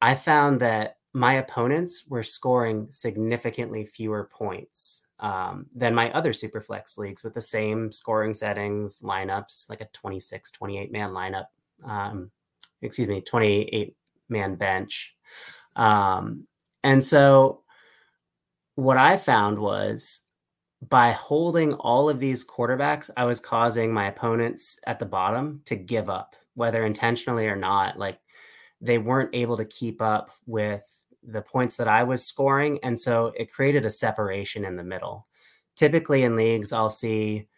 I 0.00 0.14
found 0.14 0.60
that 0.60 0.96
my 1.14 1.34
opponents 1.34 2.04
were 2.08 2.24
scoring 2.24 2.88
significantly 2.90 3.86
fewer 3.86 4.24
points 4.24 5.06
um, 5.20 5.66
than 5.74 5.94
my 5.94 6.10
other 6.12 6.32
superflex 6.32 6.98
leagues 6.98 7.22
with 7.22 7.34
the 7.34 7.40
same 7.40 7.92
scoring 7.92 8.34
settings, 8.34 8.98
lineups, 8.98 9.70
like 9.70 9.80
a 9.80 9.88
26, 9.92 10.50
28 10.50 10.92
man 10.92 11.10
lineup. 11.10 11.46
Um, 11.84 12.32
excuse 12.82 13.08
me, 13.08 13.20
28 13.20 13.94
man 14.28 14.56
bench. 14.56 15.14
Um, 15.76 16.48
and 16.82 17.02
so 17.02 17.62
what 18.74 18.96
I 18.96 19.16
found 19.16 19.60
was 19.60 20.20
by 20.86 21.12
holding 21.12 21.74
all 21.74 22.08
of 22.08 22.18
these 22.18 22.44
quarterbacks, 22.44 23.08
I 23.16 23.24
was 23.24 23.38
causing 23.38 23.92
my 23.92 24.06
opponents 24.06 24.80
at 24.84 24.98
the 24.98 25.06
bottom 25.06 25.62
to 25.66 25.76
give 25.76 26.10
up, 26.10 26.34
whether 26.54 26.84
intentionally 26.84 27.46
or 27.46 27.56
not. 27.56 27.98
Like 27.98 28.18
they 28.80 28.98
weren't 28.98 29.30
able 29.32 29.56
to 29.56 29.64
keep 29.64 30.02
up 30.02 30.30
with 30.44 30.84
the 31.26 31.42
points 31.42 31.76
that 31.76 31.88
I 31.88 32.02
was 32.02 32.26
scoring. 32.26 32.78
And 32.82 32.98
so 32.98 33.32
it 33.36 33.52
created 33.52 33.84
a 33.84 33.90
separation 33.90 34.64
in 34.64 34.76
the 34.76 34.84
middle. 34.84 35.26
Typically 35.76 36.22
in 36.22 36.36
leagues, 36.36 36.72
I'll 36.72 36.90
see, 36.90 37.48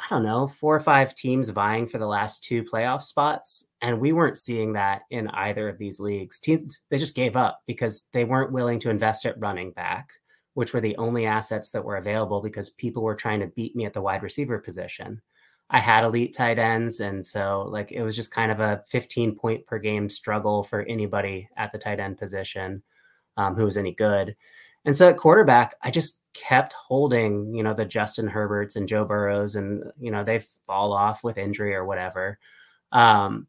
I 0.00 0.06
don't 0.08 0.24
know, 0.24 0.46
four 0.46 0.74
or 0.74 0.80
five 0.80 1.14
teams 1.14 1.50
vying 1.50 1.86
for 1.86 1.98
the 1.98 2.06
last 2.06 2.42
two 2.44 2.64
playoff 2.64 3.02
spots. 3.02 3.68
And 3.80 4.00
we 4.00 4.12
weren't 4.12 4.38
seeing 4.38 4.72
that 4.72 5.02
in 5.10 5.28
either 5.28 5.68
of 5.68 5.78
these 5.78 6.00
leagues. 6.00 6.40
Teams, 6.40 6.80
they 6.90 6.98
just 6.98 7.14
gave 7.14 7.36
up 7.36 7.60
because 7.66 8.08
they 8.12 8.24
weren't 8.24 8.52
willing 8.52 8.78
to 8.80 8.90
invest 8.90 9.26
at 9.26 9.38
running 9.38 9.72
back 9.72 10.12
which 10.54 10.72
were 10.72 10.80
the 10.80 10.96
only 10.96 11.26
assets 11.26 11.70
that 11.70 11.84
were 11.84 11.96
available 11.96 12.42
because 12.42 12.70
people 12.70 13.02
were 13.02 13.14
trying 13.14 13.40
to 13.40 13.46
beat 13.46 13.74
me 13.74 13.84
at 13.86 13.92
the 13.92 14.02
wide 14.02 14.22
receiver 14.22 14.58
position. 14.58 15.22
I 15.70 15.78
had 15.78 16.04
elite 16.04 16.34
tight 16.36 16.58
ends. 16.58 17.00
And 17.00 17.24
so, 17.24 17.62
like, 17.62 17.92
it 17.92 18.02
was 18.02 18.14
just 18.14 18.34
kind 18.34 18.52
of 18.52 18.60
a 18.60 18.82
15 18.88 19.36
point 19.36 19.66
per 19.66 19.78
game 19.78 20.08
struggle 20.08 20.62
for 20.62 20.82
anybody 20.82 21.48
at 21.56 21.72
the 21.72 21.78
tight 21.78 22.00
end 22.00 22.18
position 22.18 22.82
um, 23.36 23.54
who 23.56 23.64
was 23.64 23.76
any 23.76 23.92
good. 23.92 24.36
And 24.84 24.96
so 24.96 25.08
at 25.08 25.16
quarterback, 25.16 25.76
I 25.82 25.90
just 25.90 26.20
kept 26.34 26.72
holding, 26.72 27.54
you 27.54 27.62
know, 27.62 27.74
the 27.74 27.84
Justin 27.84 28.28
Herberts 28.28 28.74
and 28.74 28.88
Joe 28.88 29.04
Burrows, 29.04 29.54
and, 29.54 29.84
you 29.98 30.10
know, 30.10 30.24
they 30.24 30.40
fall 30.66 30.92
off 30.92 31.22
with 31.22 31.38
injury 31.38 31.74
or 31.74 31.84
whatever. 31.84 32.38
Um, 32.90 33.46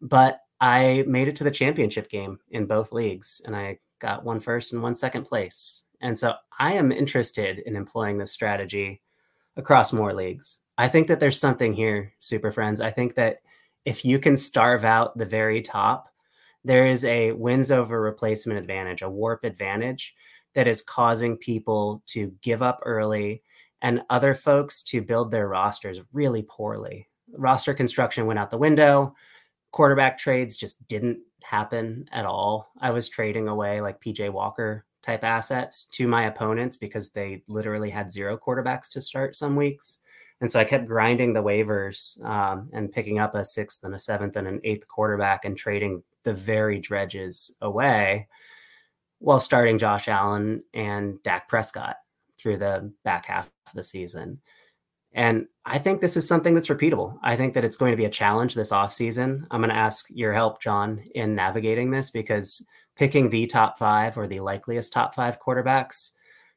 but 0.00 0.40
I 0.60 1.04
made 1.06 1.28
it 1.28 1.36
to 1.36 1.44
the 1.44 1.50
championship 1.50 2.08
game 2.08 2.38
in 2.50 2.66
both 2.66 2.92
leagues, 2.92 3.42
and 3.44 3.54
I 3.54 3.78
got 3.98 4.24
one 4.24 4.40
first 4.40 4.72
and 4.72 4.82
one 4.82 4.94
second 4.94 5.24
place. 5.24 5.84
And 6.00 6.18
so 6.18 6.34
I 6.58 6.74
am 6.74 6.92
interested 6.92 7.58
in 7.58 7.76
employing 7.76 8.18
this 8.18 8.32
strategy 8.32 9.02
across 9.56 9.92
more 9.92 10.14
leagues. 10.14 10.60
I 10.78 10.88
think 10.88 11.08
that 11.08 11.20
there's 11.20 11.40
something 11.40 11.72
here, 11.72 12.12
super 12.20 12.50
friends. 12.50 12.80
I 12.80 12.90
think 12.90 13.14
that 13.14 13.40
if 13.84 14.04
you 14.04 14.18
can 14.18 14.36
starve 14.36 14.84
out 14.84 15.16
the 15.16 15.24
very 15.24 15.62
top, 15.62 16.08
there 16.66 16.86
is 16.86 17.04
a 17.04 17.30
wins 17.32 17.70
over 17.70 18.00
replacement 18.00 18.58
advantage, 18.58 19.00
a 19.00 19.08
warp 19.08 19.44
advantage 19.44 20.16
that 20.54 20.66
is 20.66 20.82
causing 20.82 21.36
people 21.36 22.02
to 22.06 22.32
give 22.42 22.60
up 22.60 22.80
early 22.84 23.42
and 23.80 24.02
other 24.10 24.34
folks 24.34 24.82
to 24.82 25.00
build 25.00 25.30
their 25.30 25.46
rosters 25.46 26.02
really 26.12 26.42
poorly. 26.42 27.08
Roster 27.32 27.72
construction 27.72 28.26
went 28.26 28.40
out 28.40 28.50
the 28.50 28.58
window. 28.58 29.14
Quarterback 29.70 30.18
trades 30.18 30.56
just 30.56 30.88
didn't 30.88 31.20
happen 31.44 32.08
at 32.10 32.26
all. 32.26 32.72
I 32.80 32.90
was 32.90 33.08
trading 33.08 33.46
away 33.46 33.80
like 33.80 34.00
PJ 34.00 34.32
Walker 34.32 34.86
type 35.02 35.22
assets 35.22 35.84
to 35.92 36.08
my 36.08 36.24
opponents 36.24 36.76
because 36.76 37.10
they 37.10 37.44
literally 37.46 37.90
had 37.90 38.10
zero 38.10 38.36
quarterbacks 38.36 38.90
to 38.90 39.00
start 39.00 39.36
some 39.36 39.54
weeks. 39.54 40.00
And 40.40 40.50
so 40.50 40.58
I 40.58 40.64
kept 40.64 40.86
grinding 40.86 41.32
the 41.32 41.44
waivers 41.44 42.22
um, 42.24 42.70
and 42.72 42.90
picking 42.90 43.20
up 43.20 43.36
a 43.36 43.44
sixth 43.44 43.84
and 43.84 43.94
a 43.94 44.00
seventh 44.00 44.34
and 44.34 44.48
an 44.48 44.60
eighth 44.64 44.88
quarterback 44.88 45.44
and 45.44 45.56
trading 45.56 46.02
the 46.26 46.34
very 46.34 46.78
dredges 46.78 47.56
away 47.62 48.26
while 49.20 49.40
starting 49.40 49.78
Josh 49.78 50.08
Allen 50.08 50.62
and 50.74 51.22
Dak 51.22 51.48
Prescott 51.48 51.96
through 52.38 52.58
the 52.58 52.92
back 53.04 53.26
half 53.26 53.46
of 53.46 53.72
the 53.74 53.82
season. 53.82 54.40
And 55.12 55.46
I 55.64 55.78
think 55.78 56.00
this 56.00 56.16
is 56.16 56.28
something 56.28 56.54
that's 56.54 56.68
repeatable. 56.68 57.18
I 57.22 57.36
think 57.36 57.54
that 57.54 57.64
it's 57.64 57.78
going 57.78 57.92
to 57.92 57.96
be 57.96 58.04
a 58.04 58.10
challenge 58.10 58.54
this 58.54 58.72
offseason. 58.72 59.46
I'm 59.50 59.62
going 59.62 59.70
to 59.70 59.76
ask 59.76 60.04
your 60.10 60.34
help, 60.34 60.60
John, 60.60 61.02
in 61.14 61.34
navigating 61.34 61.90
this 61.90 62.10
because 62.10 62.62
picking 62.96 63.30
the 63.30 63.46
top 63.46 63.78
five 63.78 64.18
or 64.18 64.26
the 64.26 64.40
likeliest 64.40 64.92
top 64.92 65.14
five 65.14 65.40
quarterbacks, 65.40 66.10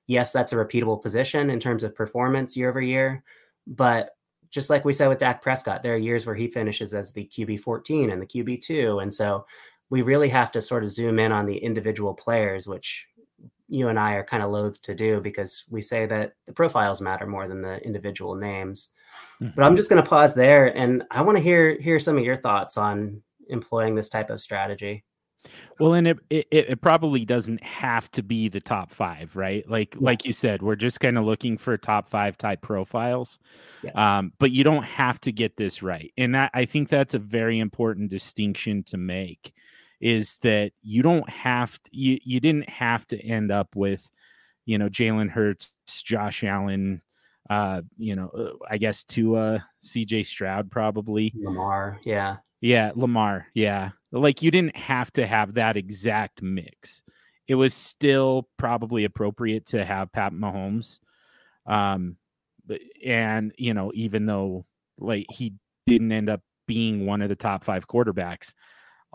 yes, 0.08 0.34
that's 0.34 0.52
a 0.52 0.58
repeatable 0.58 1.02
position 1.02 1.50
in 1.50 1.60
terms 1.60 1.84
of 1.84 1.96
performance 1.96 2.58
year 2.58 2.70
over 2.70 2.82
year. 2.82 3.24
But 3.66 4.10
just 4.52 4.70
like 4.70 4.86
we 4.86 4.94
said 4.94 5.08
with 5.08 5.20
Dak 5.20 5.42
Prescott, 5.42 5.84
there 5.84 5.94
are 5.94 5.98
years 5.98 6.26
where 6.26 6.36
he 6.36 6.48
finishes 6.48 6.94
as 6.94 7.14
the 7.14 7.26
QB 7.26 7.60
14 7.60 8.10
and 8.10 8.22
the 8.22 8.26
QB 8.26 8.62
2. 8.62 9.00
And 9.00 9.14
so 9.14 9.46
we 9.90 10.02
really 10.02 10.30
have 10.30 10.52
to 10.54 10.62
sort 10.62 10.84
of 10.84 10.92
zoom 10.92 11.20
in 11.20 11.32
on 11.32 11.46
the 11.46 11.58
individual 11.58 12.14
players, 12.14 12.68
which 12.68 13.08
you 13.68 13.88
and 13.88 14.00
I 14.00 14.14
are 14.14 14.24
kind 14.24 14.42
of 14.42 14.50
loath 14.50 14.82
to 14.84 14.96
do 14.96 15.22
because 15.22 15.64
we 15.70 15.82
say 15.82 16.06
that 16.08 16.34
the 16.48 16.54
profiles 16.54 17.02
matter 17.02 17.28
more 17.28 17.48
than 17.48 17.62
the 17.62 17.78
individual 17.86 18.36
names. 18.36 18.90
Mm-hmm. 19.40 19.54
But 19.56 19.64
I'm 19.64 19.76
just 19.76 19.90
going 19.90 20.02
to 20.04 20.10
pause 20.10 20.34
there, 20.34 20.66
and 20.76 21.04
I 21.12 21.22
want 21.22 21.38
to 21.38 21.44
hear 21.44 21.80
hear 21.80 22.00
some 22.00 22.18
of 22.18 22.24
your 22.24 22.38
thoughts 22.38 22.78
on 22.78 23.22
employing 23.48 23.96
this 23.96 24.10
type 24.10 24.30
of 24.30 24.42
strategy. 24.42 25.04
Well, 25.80 25.94
and 25.94 26.08
it, 26.08 26.18
it, 26.30 26.48
it 26.52 26.82
probably 26.82 27.24
doesn't 27.26 27.64
have 27.64 28.12
to 28.12 28.24
be 28.24 28.50
the 28.50 28.60
top 28.60 28.92
five, 28.92 29.36
right? 29.36 29.68
Like 29.70 29.96
yeah. 29.96 30.02
like 30.02 30.26
you 30.26 30.34
said, 30.34 30.62
we're 30.62 30.76
just 30.76 31.00
kind 31.00 31.18
of 31.18 31.26
looking 31.26 31.58
for 31.58 31.78
top 31.78 32.10
five 32.10 32.38
type 32.38 32.62
profiles, 32.62 33.40
yeah. 33.82 33.92
um, 33.92 34.34
but 34.40 34.52
you 34.52 34.64
don't 34.64 34.84
have 34.84 35.20
to 35.22 35.32
get 35.32 35.56
this 35.56 35.82
right, 35.82 36.12
and 36.18 36.36
that 36.36 36.52
I 36.54 36.66
think 36.66 36.90
that's 36.90 37.14
a 37.14 37.20
very 37.20 37.60
important 37.60 38.10
distinction 38.10 38.84
to 38.84 38.98
make 38.98 39.54
is 40.02 40.38
that 40.40 40.72
you 40.82 41.02
don't 41.02 41.30
have 41.30 41.82
to, 41.84 41.90
you 41.92 42.20
you 42.24 42.40
didn't 42.40 42.70
have 42.70 43.06
to 43.08 43.20
end 43.20 43.52
up 43.52 43.76
with 43.76 44.10
you 44.66 44.78
know 44.78 44.90
Jalen 44.90 45.30
Hurts, 45.30 45.74
Josh 46.04 46.44
Allen, 46.44 47.02
uh, 47.50 47.82
you 47.98 48.16
know, 48.16 48.30
uh, 48.30 48.52
I 48.70 48.78
guess 48.78 49.04
to 49.06 49.36
uh 49.36 49.60
CJ 49.84 50.26
Stroud 50.26 50.70
probably. 50.72 51.34
Lamar, 51.36 52.00
yeah. 52.04 52.38
Yeah, 52.62 52.92
Lamar, 52.96 53.48
yeah. 53.54 53.92
Like 54.12 54.42
you 54.42 54.52
didn't 54.52 54.76
have 54.76 55.12
to 55.14 55.28
have 55.28 55.56
that 55.56 55.78
exact 55.78 56.42
mix. 56.42 57.04
It 57.48 57.56
was 57.56 57.74
still 57.74 58.48
probably 58.58 59.06
appropriate 59.06 59.68
to 59.68 59.86
have 59.86 60.12
Pat 60.12 60.34
Mahomes. 60.34 61.00
Um 61.66 62.18
and 63.06 63.52
you 63.58 63.74
know, 63.74 63.92
even 63.96 64.26
though 64.26 64.66
like 64.98 65.26
he 65.30 65.54
didn't 65.88 66.12
end 66.12 66.30
up 66.30 66.42
being 66.68 67.06
one 67.06 67.22
of 67.22 67.30
the 67.30 67.36
top 67.36 67.64
5 67.64 67.88
quarterbacks, 67.88 68.54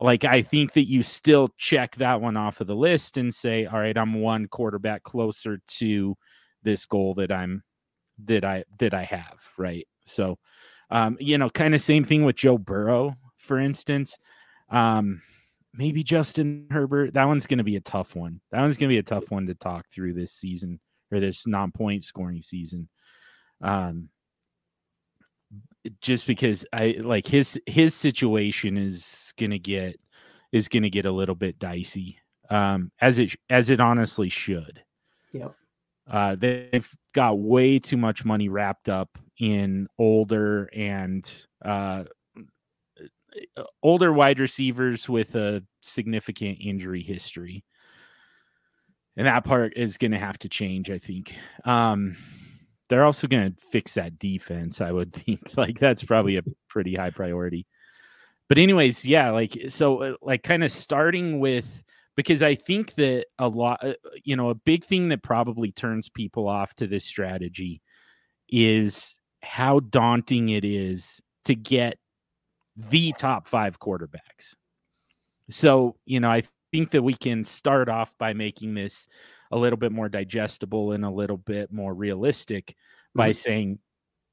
like 0.01 0.25
I 0.25 0.43
think 0.43 0.73
that 0.73 0.89
you 0.89 1.03
still 1.03 1.51
check 1.57 1.97
that 1.97 2.21
one 2.21 2.37
off 2.37 2.61
of 2.61 2.67
the 2.67 2.75
list 2.75 3.17
and 3.17 3.33
say, 3.35 3.67
all 3.67 3.79
right, 3.79 3.97
I'm 3.97 4.15
one 4.15 4.49
quarterback 4.49 5.05
closer 5.05 5.61
to 5.79 6.17
this 6.63 6.87
goal 6.87 7.15
that 7.15 7.31
I'm 7.31 7.63
that 8.25 8.45
I 8.45 8.65
that 8.79 8.95
I 8.95 9.05
have, 9.05 9.39
right? 9.57 9.87
So 10.07 10.39
um, 10.91 11.17
you 11.21 11.39
know, 11.39 11.51
kind 11.51 11.75
of 11.75 11.81
same 11.81 12.05
thing 12.05 12.25
with 12.25 12.37
Joe 12.37 12.59
Burrow, 12.59 13.17
for 13.37 13.59
instance. 13.59 14.19
Um, 14.75 15.23
maybe 15.73 16.03
Justin 16.03 16.67
Herbert. 16.71 17.15
That 17.15 17.27
one's 17.27 17.47
gonna 17.47 17.65
be 17.65 17.77
a 17.77 17.81
tough 17.81 18.17
one. 18.17 18.41
That 18.51 18.61
one's 18.61 18.77
gonna 18.77 18.89
be 18.89 18.99
a 18.99 19.03
tough 19.03 19.31
one 19.31 19.47
to 19.47 19.55
talk 19.55 19.87
through 19.91 20.15
this 20.15 20.33
season 20.33 20.81
or 21.13 21.21
this 21.21 21.47
non-point 21.47 22.05
scoring 22.05 22.43
season. 22.43 22.89
Um 23.61 24.09
just 26.01 26.27
because 26.27 26.65
I 26.73 26.97
like 27.01 27.27
his 27.27 27.59
his 27.67 27.95
situation 27.95 28.77
is 28.77 29.33
gonna 29.39 29.59
get 29.59 29.99
is 30.53 30.69
gonna 30.69 30.91
get 30.91 31.07
a 31.07 31.13
little 31.13 31.35
bit 31.35 31.59
dicey, 31.59 32.19
um, 32.51 32.91
as 33.01 33.19
it 33.19 33.35
as 33.51 33.71
it 33.71 33.81
honestly 33.81 34.29
should. 34.29 34.83
Yep. 35.33 35.55
Uh, 36.11 36.37
they've 36.37 36.91
got 37.13 37.39
way 37.39 37.79
too 37.79 37.97
much 37.97 38.25
money 38.25 38.49
wrapped 38.49 38.89
up 38.89 39.19
in 39.41 39.89
older 39.99 40.69
and 40.75 41.31
uh, 41.65 42.05
older 43.83 44.13
wide 44.13 44.41
receivers 44.41 45.09
with 45.09 45.35
a 45.35 45.63
significant 45.81 46.59
injury 46.61 47.03
history, 47.03 47.65
and 49.17 49.27
that 49.27 49.45
part 49.45 49.75
is 49.77 49.99
going 49.99 50.13
to 50.13 50.19
have 50.19 50.39
to 50.39 50.49
change. 50.49 50.91
I 50.91 50.99
think. 50.99 51.35
Um, 51.65 52.17
they're 52.89 53.05
also 53.05 53.27
going 53.27 53.51
to 53.53 53.61
fix 53.71 53.95
that 53.95 54.19
defense. 54.19 54.81
I 54.81 54.93
would 54.93 55.13
think 55.13 55.57
like 55.57 55.79
that's 55.79 56.05
probably 56.05 56.37
a 56.37 56.43
pretty 56.69 56.95
high 56.95 57.11
priority. 57.11 57.67
But 58.49 58.59
anyways, 58.59 59.07
yeah, 59.07 59.31
like 59.31 59.57
so, 59.69 60.03
uh, 60.03 60.15
like 60.21 60.43
kind 60.43 60.63
of 60.63 60.71
starting 60.71 61.41
with 61.41 61.83
because 62.17 62.43
I 62.43 62.55
think 62.55 62.95
that 62.95 63.27
a 63.39 63.49
lot, 63.49 63.83
uh, 63.83 63.95
you 64.23 64.37
know, 64.37 64.51
a 64.51 64.55
big 64.55 64.85
thing 64.85 65.09
that 65.09 65.23
probably 65.23 65.73
turns 65.73 66.09
people 66.09 66.49
off 66.49 66.75
to 66.75 66.87
this 66.87 67.05
strategy 67.05 67.81
is 68.49 69.19
how 69.43 69.81
daunting 69.81 70.51
it 70.51 70.65
is 70.65 71.21
to 71.47 71.55
get 71.55 71.99
the 72.77 73.13
top 73.19 73.47
five 73.47 73.79
quarterbacks. 73.79 74.55
So, 75.51 75.97
you 76.07 76.21
know, 76.21 76.31
I 76.31 76.43
think 76.73 76.91
that 76.91 77.03
we 77.03 77.15
can 77.15 77.45
start 77.45 77.89
off 77.89 78.17
by 78.19 78.33
making 78.33 78.75
this 78.75 79.07
a 79.51 79.59
little 79.59 79.77
bit 79.77 79.93
more 79.93 80.09
digestible 80.09 80.93
and 80.93 81.05
a 81.05 81.11
little 81.11 81.37
bit 81.37 81.73
more 81.73 81.95
realistic 81.95 82.75
by 83.15 83.31
mm-hmm. 83.31 83.35
saying 83.35 83.79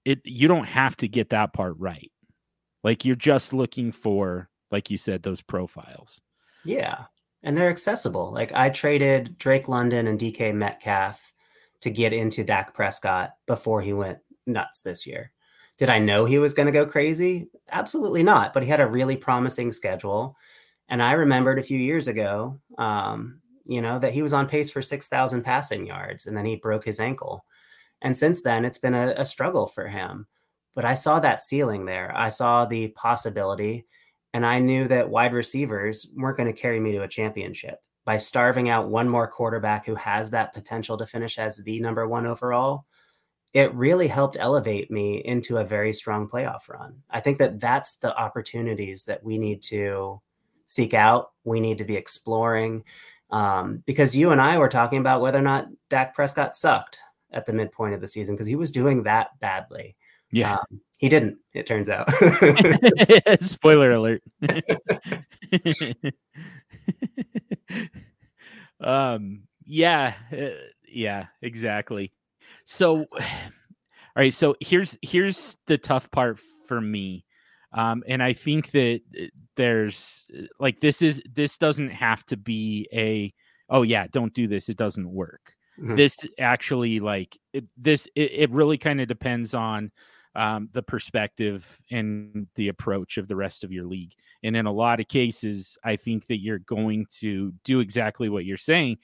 it 0.05 0.19
you 0.23 0.47
don't 0.47 0.65
have 0.65 0.97
to 0.97 1.07
get 1.07 1.29
that 1.29 1.53
part 1.53 1.75
right 1.77 2.11
Like 2.83 3.05
you're 3.05 3.15
just 3.15 3.53
looking 3.53 3.91
for, 3.91 4.49
like 4.71 4.89
you 4.89 4.97
said, 4.97 5.21
those 5.21 5.41
profiles. 5.41 6.21
Yeah. 6.65 7.05
And 7.43 7.55
they're 7.55 7.69
accessible. 7.69 8.31
Like 8.31 8.51
I 8.53 8.69
traded 8.69 9.37
Drake 9.37 9.67
London 9.67 10.07
and 10.07 10.19
DK 10.19 10.53
Metcalf 10.55 11.33
to 11.81 11.89
get 11.89 12.13
into 12.13 12.43
Dak 12.43 12.73
Prescott 12.73 13.33
before 13.45 13.81
he 13.81 13.93
went 13.93 14.19
nuts 14.47 14.81
this 14.81 15.05
year. 15.05 15.31
Did 15.82 15.89
I 15.89 15.97
know 15.97 16.25
he 16.25 16.38
was 16.38 16.53
going 16.53 16.67
to 16.67 16.71
go 16.71 16.86
crazy? 16.86 17.49
Absolutely 17.71 18.21
not. 18.21 18.53
But 18.53 18.61
he 18.61 18.69
had 18.69 18.79
a 18.79 18.86
really 18.86 19.15
promising 19.15 19.71
schedule. 19.71 20.38
And 20.88 21.01
I 21.01 21.13
remembered 21.13 21.57
a 21.57 21.63
few 21.63 21.79
years 21.79 22.07
ago, 22.07 22.59
um, 22.77 23.41
you 23.65 23.82
know, 23.82 23.97
that 23.97 24.13
he 24.13 24.21
was 24.21 24.32
on 24.32 24.47
pace 24.47 24.69
for 24.69 24.84
6,000 24.84 25.41
passing 25.41 25.88
yards 25.88 26.27
and 26.27 26.38
then 26.38 26.45
he 26.45 26.55
broke 26.55 26.86
his 26.86 26.99
ankle. 26.99 27.45
And 27.99 28.15
since 28.15 28.43
then, 28.43 28.63
it's 28.63 28.77
been 28.77 28.93
a, 28.93 29.15
a 29.17 29.25
struggle 29.25 29.65
for 29.65 29.88
him. 29.88 30.27
But 30.75 30.86
I 30.86 30.93
saw 30.93 31.19
that 31.19 31.41
ceiling 31.41 31.86
there. 31.86 32.15
I 32.15 32.29
saw 32.29 32.65
the 32.65 32.89
possibility. 32.89 33.88
And 34.36 34.45
I 34.45 34.59
knew 34.59 34.88
that 34.88 35.09
wide 35.09 35.34
receivers 35.34 36.05
weren't 36.15 36.38
going 36.38 36.53
to 36.53 36.61
carry 36.61 36.79
me 36.79 36.91
to 36.91 37.01
a 37.01 37.07
championship. 37.07 37.79
By 38.05 38.17
starving 38.17 38.69
out 38.69 38.89
one 38.89 39.09
more 39.09 39.27
quarterback 39.27 39.88
who 39.88 39.95
has 39.95 40.29
that 40.29 40.53
potential 40.53 40.99
to 40.99 41.07
finish 41.07 41.39
as 41.39 41.57
the 41.57 41.79
number 41.79 42.07
one 42.07 42.27
overall, 42.27 42.86
it 43.53 43.73
really 43.73 44.07
helped 44.07 44.37
elevate 44.39 44.89
me 44.89 45.17
into 45.17 45.57
a 45.57 45.65
very 45.65 45.93
strong 45.93 46.27
playoff 46.27 46.69
run. 46.69 47.03
I 47.09 47.19
think 47.19 47.37
that 47.39 47.59
that's 47.59 47.97
the 47.97 48.15
opportunities 48.17 49.05
that 49.05 49.23
we 49.23 49.37
need 49.37 49.61
to 49.63 50.21
seek 50.65 50.93
out. 50.93 51.31
We 51.43 51.59
need 51.59 51.77
to 51.79 51.83
be 51.83 51.97
exploring 51.97 52.85
um, 53.29 53.83
because 53.85 54.15
you 54.15 54.31
and 54.31 54.39
I 54.41 54.57
were 54.57 54.69
talking 54.69 54.99
about 54.99 55.21
whether 55.21 55.39
or 55.39 55.43
not 55.43 55.67
Dak 55.89 56.15
Prescott 56.15 56.55
sucked 56.55 56.99
at 57.31 57.45
the 57.45 57.53
midpoint 57.53 57.93
of 57.93 58.01
the 58.01 58.07
season 58.07 58.35
because 58.35 58.47
he 58.47 58.55
was 58.55 58.71
doing 58.71 59.03
that 59.03 59.37
badly. 59.39 59.95
Yeah. 60.31 60.55
Um, 60.55 60.81
he 60.97 61.09
didn't, 61.09 61.39
it 61.53 61.65
turns 61.65 61.89
out. 61.89 62.09
Spoiler 63.41 63.91
alert. 63.91 64.23
um 68.81 69.43
yeah, 69.65 70.13
uh, 70.31 70.49
yeah, 70.87 71.27
exactly. 71.41 72.11
So 72.65 73.05
all 73.11 73.19
right, 74.15 74.33
so 74.33 74.55
here's 74.59 74.97
here's 75.01 75.57
the 75.67 75.77
tough 75.77 76.09
part 76.11 76.39
for 76.67 76.81
me. 76.81 77.25
Um 77.73 78.03
and 78.07 78.21
I 78.21 78.33
think 78.33 78.71
that 78.71 79.01
uh, 79.19 79.25
there's 79.55 80.25
uh, 80.37 80.43
like 80.59 80.79
this 80.79 81.01
is 81.01 81.21
this 81.33 81.57
doesn't 81.57 81.91
have 81.91 82.25
to 82.25 82.37
be 82.37 82.87
a 82.93 83.33
oh 83.69 83.83
yeah, 83.83 84.07
don't 84.11 84.33
do 84.33 84.47
this, 84.47 84.69
it 84.69 84.77
doesn't 84.77 85.09
work. 85.09 85.53
Mm-hmm. 85.79 85.95
This 85.95 86.17
actually 86.39 86.99
like 86.99 87.37
it, 87.53 87.65
this 87.77 88.07
it, 88.15 88.31
it 88.33 88.51
really 88.51 88.77
kind 88.77 89.01
of 89.01 89.07
depends 89.07 89.53
on 89.53 89.91
um, 90.35 90.69
the 90.71 90.83
perspective 90.83 91.81
and 91.89 92.47
the 92.55 92.69
approach 92.69 93.17
of 93.17 93.27
the 93.27 93.35
rest 93.35 93.63
of 93.63 93.71
your 93.71 93.85
league. 93.85 94.13
And 94.43 94.55
in 94.55 94.65
a 94.65 94.71
lot 94.71 94.99
of 94.99 95.07
cases, 95.07 95.77
I 95.83 95.95
think 95.95 96.27
that 96.27 96.41
you're 96.41 96.59
going 96.59 97.05
to 97.19 97.53
do 97.63 97.79
exactly 97.79 98.29
what 98.29 98.45
you're 98.45 98.57
saying 98.57 98.97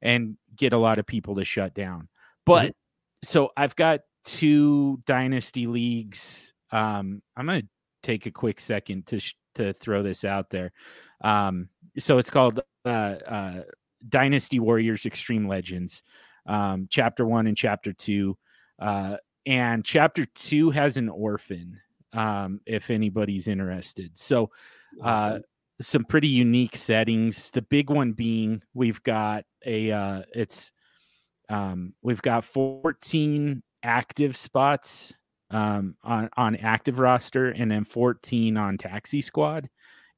and 0.00 0.36
get 0.56 0.72
a 0.72 0.78
lot 0.78 0.98
of 0.98 1.06
people 1.06 1.34
to 1.36 1.44
shut 1.44 1.74
down. 1.74 2.08
But 2.46 2.70
mm-hmm. 2.70 2.87
So 3.22 3.50
I've 3.56 3.76
got 3.76 4.00
two 4.24 5.00
dynasty 5.06 5.66
leagues. 5.66 6.52
Um, 6.70 7.22
I'm 7.36 7.46
going 7.46 7.62
to 7.62 7.68
take 8.02 8.26
a 8.26 8.30
quick 8.30 8.60
second 8.60 9.06
to 9.06 9.20
sh- 9.20 9.34
to 9.54 9.72
throw 9.72 10.02
this 10.02 10.24
out 10.24 10.50
there. 10.50 10.72
Um, 11.22 11.68
so 11.98 12.18
it's 12.18 12.30
called 12.30 12.60
uh, 12.84 12.88
uh, 12.88 13.62
Dynasty 14.08 14.60
Warriors 14.60 15.04
Extreme 15.06 15.48
Legends, 15.48 16.02
um, 16.46 16.86
Chapter 16.90 17.26
One 17.26 17.46
and 17.46 17.56
Chapter 17.56 17.92
Two. 17.92 18.36
Uh, 18.78 19.16
and 19.48 19.82
chapter 19.84 20.26
two 20.34 20.70
has 20.70 20.96
an 20.96 21.08
orphan 21.08 21.80
um, 22.12 22.60
if 22.66 22.90
anybody's 22.90 23.48
interested 23.48 24.16
so 24.16 24.50
uh, 25.02 25.38
some 25.80 26.04
pretty 26.04 26.28
unique 26.28 26.76
settings 26.76 27.50
the 27.50 27.62
big 27.62 27.90
one 27.90 28.12
being 28.12 28.62
we've 28.74 29.02
got 29.02 29.44
a 29.66 29.90
uh, 29.90 30.22
it's 30.34 30.70
um, 31.48 31.94
we've 32.02 32.22
got 32.22 32.44
14 32.44 33.62
active 33.82 34.36
spots 34.36 35.14
um, 35.50 35.94
on 36.02 36.28
on 36.36 36.56
active 36.56 36.98
roster 36.98 37.50
and 37.50 37.70
then 37.70 37.84
14 37.84 38.56
on 38.56 38.76
taxi 38.76 39.20
squad 39.20 39.68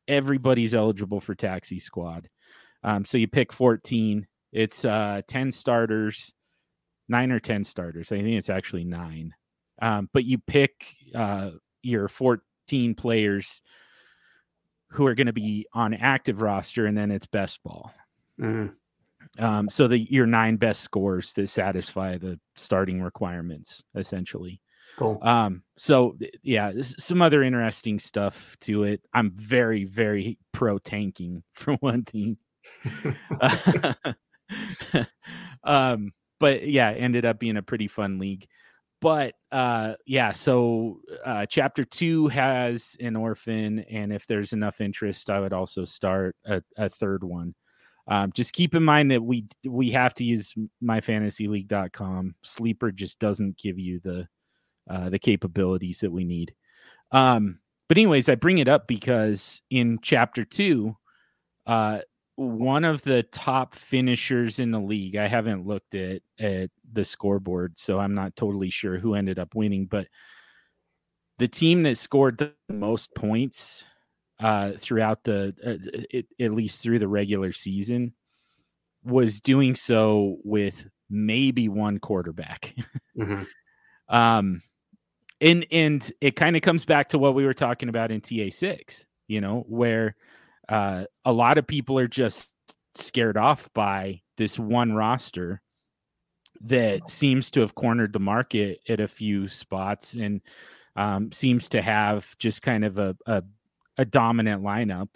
everybody's 0.09 0.75
eligible 0.75 1.21
for 1.21 1.35
taxi 1.35 1.79
squad 1.79 2.29
um, 2.83 3.05
so 3.05 3.19
you 3.19 3.29
pick 3.29 3.53
14 3.53 4.27
it's 4.53 4.85
uh, 4.85 5.21
10 5.29 5.53
starters 5.53 6.33
nine 7.11 7.33
or 7.33 7.41
10 7.41 7.65
starters. 7.65 8.13
I 8.13 8.17
think 8.17 8.39
it's 8.39 8.49
actually 8.49 8.85
nine. 8.85 9.35
Um, 9.83 10.09
but 10.15 10.25
you 10.25 10.39
pick 10.39 10.73
uh, 11.15 11.51
your 11.83 12.09
14 12.09 12.95
players 12.95 13.61
who 14.91 15.07
are 15.07 15.15
going 15.15 15.27
to 15.27 15.33
be 15.33 15.67
on 15.75 15.93
active 15.93 16.41
roster, 16.41 16.87
and 16.87 16.97
then 16.97 17.11
it's 17.11 17.27
best 17.27 17.63
ball. 17.63 17.93
Mm-hmm. 18.41 18.73
Um, 19.39 19.69
so 19.71 19.87
the 19.87 19.99
your 19.99 20.27
nine 20.27 20.57
best 20.57 20.81
scores 20.81 21.33
to 21.35 21.47
satisfy 21.47 22.19
the 22.19 22.39
starting 22.57 23.03
requirements, 23.03 23.83
essentially. 23.95 24.61
Cool. 24.97 25.19
Um, 25.23 25.63
so 25.77 26.17
yeah, 26.43 26.73
some 26.83 27.23
other 27.23 27.43
interesting 27.43 27.99
stuff 27.99 28.57
to 28.61 28.85
it. 28.85 29.01
I'm 29.15 29.31
very, 29.33 29.85
very 29.85 30.39
pro 30.53 30.79
tanking 30.79 31.43
for 31.53 31.75
one 31.75 32.05
thing. 32.05 32.37
um, 35.65 36.13
but 36.39 36.67
yeah, 36.67 36.91
ended 36.91 37.25
up 37.25 37.39
being 37.39 37.57
a 37.57 37.63
pretty 37.63 37.89
fun 37.89 38.19
league. 38.19 38.47
But 39.01 39.35
uh, 39.51 39.95
yeah, 40.07 40.33
so 40.33 41.01
uh, 41.25 41.47
chapter 41.47 41.85
two 41.85 42.29
has 42.29 42.97
an 43.01 43.17
orphan, 43.17 43.79
and 43.91 44.13
if 44.13 44.27
there's 44.27 44.53
enough 44.53 44.81
interest, 44.83 45.31
I 45.31 45.41
would 45.41 45.55
also 45.55 45.87
start 45.87 46.37
a, 46.45 46.63
a 46.77 46.91
third 46.91 47.25
one. 47.25 47.55
Um, 48.11 48.33
just 48.33 48.53
keep 48.53 48.75
in 48.75 48.83
mind 48.83 49.13
that 49.13 49.23
we 49.23 49.47
we 49.65 49.91
have 49.93 50.15
to 50.15 50.25
use 50.25 50.53
myfantasyleague.com. 50.83 52.35
Sleeper 52.43 52.91
just 52.91 53.21
doesn't 53.21 53.57
give 53.57 53.79
you 53.79 54.01
the 54.01 54.29
uh, 54.91 55.09
the 55.09 55.19
capabilities 55.19 56.01
that 56.01 56.11
we 56.11 56.25
need. 56.25 56.53
Um, 57.13 57.61
but 57.89 57.97
anyways, 57.97 58.29
I 58.29 58.35
bring 58.35 58.59
it 58.59 58.69
up 58.69 58.89
because 58.89 59.63
in 59.71 60.01
chapter 60.03 60.45
two, 60.45 60.97
uh, 61.67 62.01
one 62.35 62.85
of 62.85 63.03
the 63.03 63.23
top 63.23 63.75
finishers 63.75 64.59
in 64.59 64.73
the 64.73 64.81
league. 64.81 65.15
I 65.15 65.29
haven't 65.29 65.67
looked 65.67 65.95
at 65.95 66.23
at 66.41 66.71
the 66.93 67.05
scoreboard, 67.05 67.79
so 67.79 68.01
I'm 68.01 68.15
not 68.15 68.35
totally 68.35 68.71
sure 68.71 68.99
who 68.99 69.15
ended 69.15 69.39
up 69.39 69.55
winning, 69.55 69.87
but 69.87 70.09
the 71.39 71.49
team 71.49 71.85
that 71.85 71.97
scored 71.97 72.39
the 72.39 72.55
most 72.69 73.15
points 73.15 73.85
uh, 74.41 74.73
throughout 74.79 75.23
the 75.25 75.55
uh, 75.65 76.01
it, 76.11 76.27
at 76.41 76.53
least 76.53 76.83
through 76.83 76.99
the 76.99 77.09
regular 77.09 77.53
season 77.53 78.15
was 79.05 79.41
doing 79.41 79.75
so 79.75 80.39
with 80.45 80.87
maybe 81.09 81.69
one 81.69 81.99
quarterback. 81.99 82.75
mm-hmm. 83.19 83.43
Um 84.15 84.63
and 85.41 85.67
and 85.71 86.13
it 86.21 86.37
kind 86.37 86.57
of 86.57 86.63
comes 86.63 86.85
back 86.85 87.11
to 87.11 87.19
what 87.19 87.35
we 87.35 87.45
were 87.45 87.55
talking 87.55 87.89
about 87.89 88.11
in 88.11 88.21
TA6, 88.21 89.05
you 89.29 89.41
know, 89.41 89.65
where 89.69 90.17
uh, 90.69 91.05
a 91.25 91.33
lot 91.33 91.59
of 91.59 91.67
people 91.67 91.99
are 91.99 92.09
just 92.09 92.53
scared 92.95 93.37
off 93.37 93.69
by 93.75 94.21
this 94.37 94.59
one 94.59 94.93
roster 94.93 95.61
that 96.63 97.11
seems 97.11 97.51
to 97.51 97.61
have 97.61 97.75
cornered 97.75 98.13
the 98.13 98.21
market 98.21 98.81
at 98.89 99.01
a 99.01 99.09
few 99.09 99.49
spots 99.49 100.15
and 100.15 100.41
um, 100.97 101.33
seems 101.33 101.69
to 101.71 101.81
have 101.81 102.37
just 102.39 102.63
kind 102.63 102.85
of 102.85 102.99
a, 102.99 103.17
a, 103.27 103.43
a 104.01 104.05
dominant 104.07 104.63
lineup, 104.63 105.09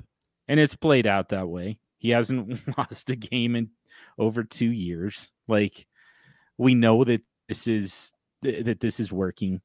and 0.47 0.61
it's 0.61 0.76
played 0.76 1.07
out 1.07 1.30
that 1.30 1.49
way. 1.49 1.78
He 1.97 2.11
hasn't 2.11 2.61
lost 2.78 3.09
a 3.09 3.16
game 3.16 3.57
in 3.57 3.70
over 4.18 4.45
two 4.45 4.70
years. 4.70 5.30
Like 5.49 5.87
we 6.59 6.74
know 6.74 7.03
that 7.03 7.22
this 7.49 7.66
is 7.66 8.12
that 8.43 8.80
this 8.80 9.01
is 9.01 9.11
working, 9.11 9.62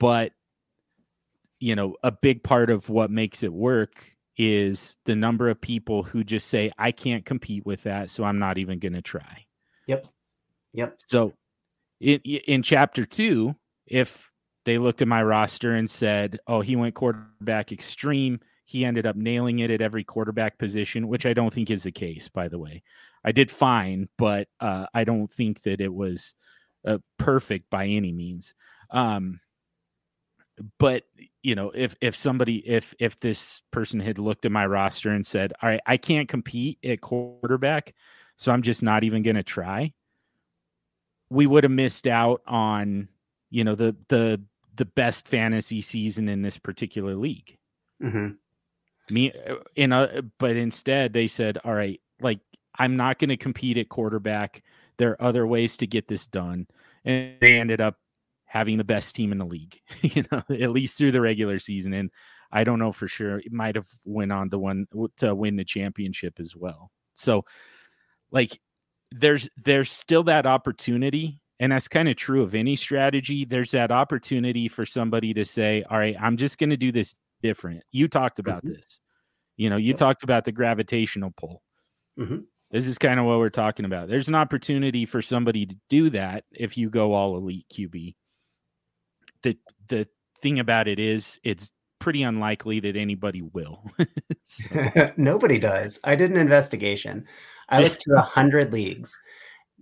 but 0.00 0.32
you 1.60 1.76
know 1.76 1.96
a 2.02 2.10
big 2.10 2.42
part 2.42 2.70
of 2.70 2.88
what 2.88 3.10
makes 3.10 3.42
it 3.42 3.52
work 3.52 4.02
is 4.38 4.96
the 5.04 5.14
number 5.14 5.50
of 5.50 5.60
people 5.60 6.02
who 6.02 6.24
just 6.24 6.48
say, 6.48 6.72
I 6.78 6.92
can't 6.92 7.26
compete 7.26 7.66
with 7.66 7.82
that, 7.82 8.08
so 8.08 8.24
I'm 8.24 8.38
not 8.38 8.56
even 8.56 8.78
going 8.78 8.94
to 8.94 9.02
try. 9.02 9.44
Yep. 9.86 10.06
Yep. 10.72 11.00
So 11.06 11.34
in, 12.00 12.18
in 12.20 12.62
chapter 12.62 13.04
two, 13.04 13.54
if 13.86 14.32
they 14.64 14.78
looked 14.78 15.02
at 15.02 15.08
my 15.08 15.22
roster 15.22 15.74
and 15.74 15.90
said, 15.90 16.38
oh, 16.46 16.62
he 16.62 16.76
went 16.76 16.94
quarterback 16.94 17.72
extreme, 17.72 18.40
he 18.72 18.86
ended 18.86 19.04
up 19.04 19.16
nailing 19.16 19.58
it 19.58 19.70
at 19.70 19.82
every 19.82 20.02
quarterback 20.02 20.56
position, 20.56 21.06
which 21.06 21.26
I 21.26 21.34
don't 21.34 21.52
think 21.52 21.70
is 21.70 21.82
the 21.82 21.92
case, 21.92 22.28
by 22.28 22.48
the 22.48 22.58
way. 22.58 22.82
I 23.22 23.32
did 23.32 23.50
fine, 23.50 24.08
but 24.16 24.48
uh, 24.60 24.86
I 24.94 25.04
don't 25.04 25.30
think 25.30 25.60
that 25.62 25.82
it 25.82 25.92
was 25.92 26.34
uh, 26.86 26.98
perfect 27.18 27.68
by 27.68 27.86
any 27.86 28.12
means. 28.12 28.54
Um, 28.90 29.40
but 30.78 31.04
you 31.42 31.54
know 31.54 31.72
if 31.74 31.96
if 32.00 32.14
somebody 32.14 32.56
if 32.56 32.94
if 32.98 33.18
this 33.20 33.62
person 33.70 34.00
had 34.00 34.18
looked 34.18 34.44
at 34.44 34.52
my 34.52 34.66
roster 34.66 35.10
and 35.10 35.26
said 35.26 35.52
all 35.60 35.68
right 35.68 35.80
i 35.86 35.96
can't 35.96 36.28
compete 36.28 36.78
at 36.84 37.00
quarterback 37.00 37.94
so 38.36 38.52
i'm 38.52 38.60
just 38.60 38.82
not 38.82 39.02
even 39.02 39.22
going 39.22 39.34
to 39.34 39.42
try 39.42 39.92
we 41.30 41.46
would 41.46 41.64
have 41.64 41.70
missed 41.70 42.06
out 42.06 42.42
on 42.46 43.08
you 43.50 43.64
know 43.64 43.74
the 43.74 43.96
the 44.08 44.40
the 44.74 44.84
best 44.84 45.26
fantasy 45.26 45.80
season 45.80 46.28
in 46.28 46.42
this 46.42 46.58
particular 46.58 47.16
league 47.16 47.56
Mm-hmm. 48.02 48.32
Me 49.12 49.32
in 49.76 49.92
a, 49.92 50.22
but 50.38 50.56
instead 50.56 51.12
they 51.12 51.26
said, 51.28 51.58
"All 51.64 51.74
right, 51.74 52.00
like 52.20 52.40
I'm 52.78 52.96
not 52.96 53.18
going 53.18 53.30
to 53.30 53.36
compete 53.36 53.76
at 53.76 53.88
quarterback. 53.88 54.62
There 54.98 55.10
are 55.10 55.22
other 55.22 55.46
ways 55.46 55.76
to 55.78 55.86
get 55.86 56.08
this 56.08 56.26
done," 56.26 56.66
and 57.04 57.36
they 57.40 57.58
ended 57.58 57.80
up 57.80 57.96
having 58.52 58.76
the 58.76 58.84
best 58.84 59.14
team 59.14 59.32
in 59.32 59.38
the 59.38 59.46
league, 59.46 59.80
you 60.02 60.24
know, 60.30 60.42
at 60.50 60.70
least 60.70 60.98
through 60.98 61.12
the 61.12 61.20
regular 61.20 61.58
season. 61.58 61.94
And 61.94 62.10
I 62.52 62.64
don't 62.64 62.78
know 62.78 62.92
for 62.92 63.08
sure. 63.08 63.38
It 63.38 63.52
might 63.52 63.76
have 63.76 63.88
went 64.04 64.30
on 64.30 64.50
to 64.50 64.58
one 64.58 64.86
to 65.16 65.34
win 65.34 65.56
the 65.56 65.64
championship 65.64 66.34
as 66.38 66.54
well. 66.54 66.90
So, 67.14 67.44
like, 68.30 68.60
there's 69.10 69.48
there's 69.56 69.90
still 69.90 70.22
that 70.24 70.46
opportunity, 70.46 71.40
and 71.60 71.72
that's 71.72 71.88
kind 71.88 72.08
of 72.08 72.16
true 72.16 72.42
of 72.42 72.54
any 72.54 72.76
strategy. 72.76 73.44
There's 73.46 73.70
that 73.70 73.90
opportunity 73.90 74.68
for 74.68 74.84
somebody 74.84 75.32
to 75.34 75.46
say, 75.46 75.82
"All 75.88 75.98
right, 75.98 76.16
I'm 76.20 76.36
just 76.36 76.58
going 76.58 76.70
to 76.70 76.76
do 76.76 76.92
this 76.92 77.14
different." 77.42 77.82
You 77.90 78.06
talked 78.06 78.38
about 78.38 78.64
mm-hmm. 78.64 78.74
this. 78.74 79.00
You 79.56 79.70
know, 79.70 79.76
you 79.76 79.90
yeah. 79.90 79.96
talked 79.96 80.22
about 80.22 80.44
the 80.44 80.52
gravitational 80.52 81.32
pull. 81.36 81.62
Mm-hmm. 82.18 82.38
This 82.70 82.86
is 82.86 82.96
kind 82.96 83.20
of 83.20 83.26
what 83.26 83.38
we're 83.38 83.50
talking 83.50 83.84
about. 83.84 84.08
There's 84.08 84.28
an 84.28 84.34
opportunity 84.34 85.04
for 85.04 85.20
somebody 85.20 85.66
to 85.66 85.76
do 85.90 86.08
that 86.10 86.44
if 86.52 86.78
you 86.78 86.88
go 86.88 87.12
all 87.12 87.36
elite 87.36 87.66
QB. 87.72 88.14
The 89.42 89.58
the 89.88 90.08
thing 90.40 90.58
about 90.58 90.88
it 90.88 90.98
is 90.98 91.38
it's 91.44 91.70
pretty 91.98 92.22
unlikely 92.22 92.80
that 92.80 92.96
anybody 92.96 93.42
will. 93.42 93.84
Nobody 95.16 95.58
does. 95.58 96.00
I 96.02 96.16
did 96.16 96.30
an 96.30 96.38
investigation. 96.38 97.26
I 97.68 97.82
looked 97.82 98.02
through 98.02 98.18
a 98.18 98.22
hundred 98.22 98.72
leagues. 98.72 99.16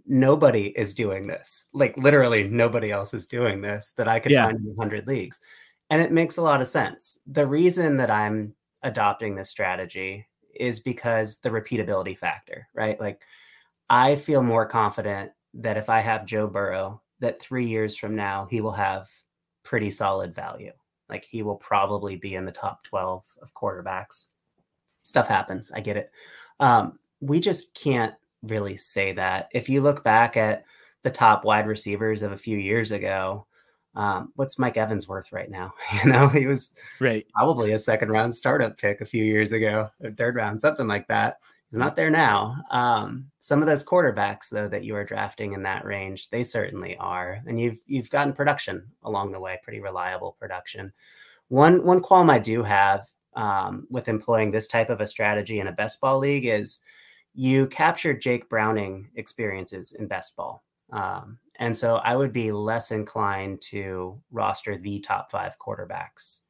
Nobody 0.06 0.72
is 0.76 0.92
doing 0.92 1.28
this. 1.28 1.66
Like 1.72 1.96
literally, 1.96 2.48
nobody 2.48 2.90
else 2.90 3.14
is 3.14 3.28
doing 3.28 3.62
this 3.62 3.92
that 3.98 4.08
I 4.08 4.18
could 4.18 4.32
yeah. 4.32 4.46
find 4.46 4.58
in 4.58 4.74
hundred 4.76 5.06
leagues, 5.06 5.40
and 5.88 6.02
it 6.02 6.10
makes 6.10 6.36
a 6.36 6.42
lot 6.42 6.60
of 6.60 6.66
sense. 6.66 7.22
The 7.26 7.46
reason 7.46 7.98
that 7.98 8.10
I'm 8.10 8.54
adopting 8.82 9.34
this 9.34 9.50
strategy 9.50 10.26
is 10.54 10.80
because 10.80 11.38
the 11.38 11.50
repeatability 11.50 12.16
factor, 12.16 12.68
right? 12.74 13.00
Like, 13.00 13.22
I 13.88 14.16
feel 14.16 14.42
more 14.42 14.66
confident 14.66 15.32
that 15.54 15.76
if 15.76 15.88
I 15.88 16.00
have 16.00 16.26
Joe 16.26 16.46
Burrow, 16.46 17.02
that 17.20 17.40
three 17.40 17.66
years 17.66 17.96
from 17.96 18.16
now 18.16 18.46
he 18.50 18.60
will 18.60 18.72
have 18.72 19.08
pretty 19.62 19.90
solid 19.90 20.34
value 20.34 20.72
like 21.10 21.26
he 21.28 21.42
will 21.42 21.56
probably 21.56 22.16
be 22.16 22.34
in 22.34 22.46
the 22.46 22.52
top 22.52 22.84
12 22.84 23.24
of 23.42 23.52
quarterbacks. 23.52 24.26
Stuff 25.02 25.28
happens. 25.28 25.72
I 25.72 25.80
get 25.80 25.96
it. 25.96 26.10
Um, 26.60 26.98
we 27.20 27.40
just 27.40 27.74
can't 27.74 28.14
really 28.42 28.76
say 28.76 29.12
that. 29.12 29.48
If 29.52 29.68
you 29.68 29.82
look 29.82 30.04
back 30.04 30.36
at 30.36 30.64
the 31.02 31.10
top 31.10 31.44
wide 31.44 31.66
receivers 31.66 32.22
of 32.22 32.32
a 32.32 32.38
few 32.38 32.56
years 32.56 32.92
ago, 32.92 33.46
um, 33.94 34.32
what's 34.36 34.58
Mike 34.58 34.76
Evans 34.76 35.08
worth 35.08 35.32
right 35.32 35.50
now? 35.50 35.74
You 36.04 36.10
know, 36.10 36.28
he 36.28 36.46
was 36.46 36.72
right 37.00 37.26
probably 37.34 37.72
a 37.72 37.78
second 37.78 38.10
round 38.10 38.34
startup 38.34 38.78
pick 38.78 39.00
a 39.00 39.06
few 39.06 39.24
years 39.24 39.52
ago, 39.52 39.90
or 40.02 40.10
third 40.10 40.36
round, 40.36 40.60
something 40.60 40.86
like 40.86 41.08
that. 41.08 41.38
He's 41.68 41.78
not 41.78 41.94
there 41.94 42.10
now. 42.10 42.56
Um, 42.70 43.30
some 43.38 43.60
of 43.60 43.68
those 43.68 43.84
quarterbacks, 43.84 44.48
though, 44.50 44.68
that 44.68 44.82
you 44.82 44.96
are 44.96 45.04
drafting 45.04 45.52
in 45.52 45.62
that 45.62 45.84
range, 45.84 46.30
they 46.30 46.42
certainly 46.42 46.96
are, 46.96 47.42
and 47.46 47.60
you've 47.60 47.80
you've 47.86 48.10
gotten 48.10 48.32
production 48.32 48.88
along 49.02 49.32
the 49.32 49.40
way, 49.40 49.60
pretty 49.62 49.80
reliable 49.80 50.36
production. 50.38 50.92
One 51.48 51.84
one 51.84 52.00
qualm 52.00 52.30
I 52.30 52.38
do 52.38 52.62
have 52.62 53.08
um, 53.34 53.86
with 53.90 54.08
employing 54.08 54.50
this 54.50 54.66
type 54.66 54.90
of 54.90 55.00
a 55.00 55.06
strategy 55.06 55.60
in 55.60 55.66
a 55.66 55.72
best 55.72 56.00
ball 56.00 56.18
league 56.18 56.46
is 56.46 56.80
you 57.34 57.66
capture 57.68 58.14
Jake 58.14 58.48
Browning 58.48 59.08
experiences 59.14 59.92
in 59.92 60.06
best 60.08 60.36
ball. 60.36 60.64
Um, 60.92 61.38
and 61.60 61.76
so 61.76 61.96
I 61.96 62.16
would 62.16 62.32
be 62.32 62.52
less 62.52 62.90
inclined 62.90 63.60
to 63.68 64.20
roster 64.32 64.78
the 64.78 64.98
top 65.00 65.30
five 65.30 65.58
quarterbacks 65.58 66.40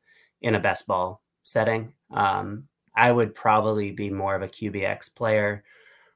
in 0.40 0.54
a 0.54 0.60
best 0.60 0.86
ball 0.86 1.20
setting. 1.42 1.92
Um, 2.12 2.68
I 2.94 3.10
would 3.10 3.34
probably 3.34 3.90
be 3.90 4.08
more 4.08 4.36
of 4.36 4.42
a 4.42 4.48
QBX 4.48 5.14
player 5.14 5.64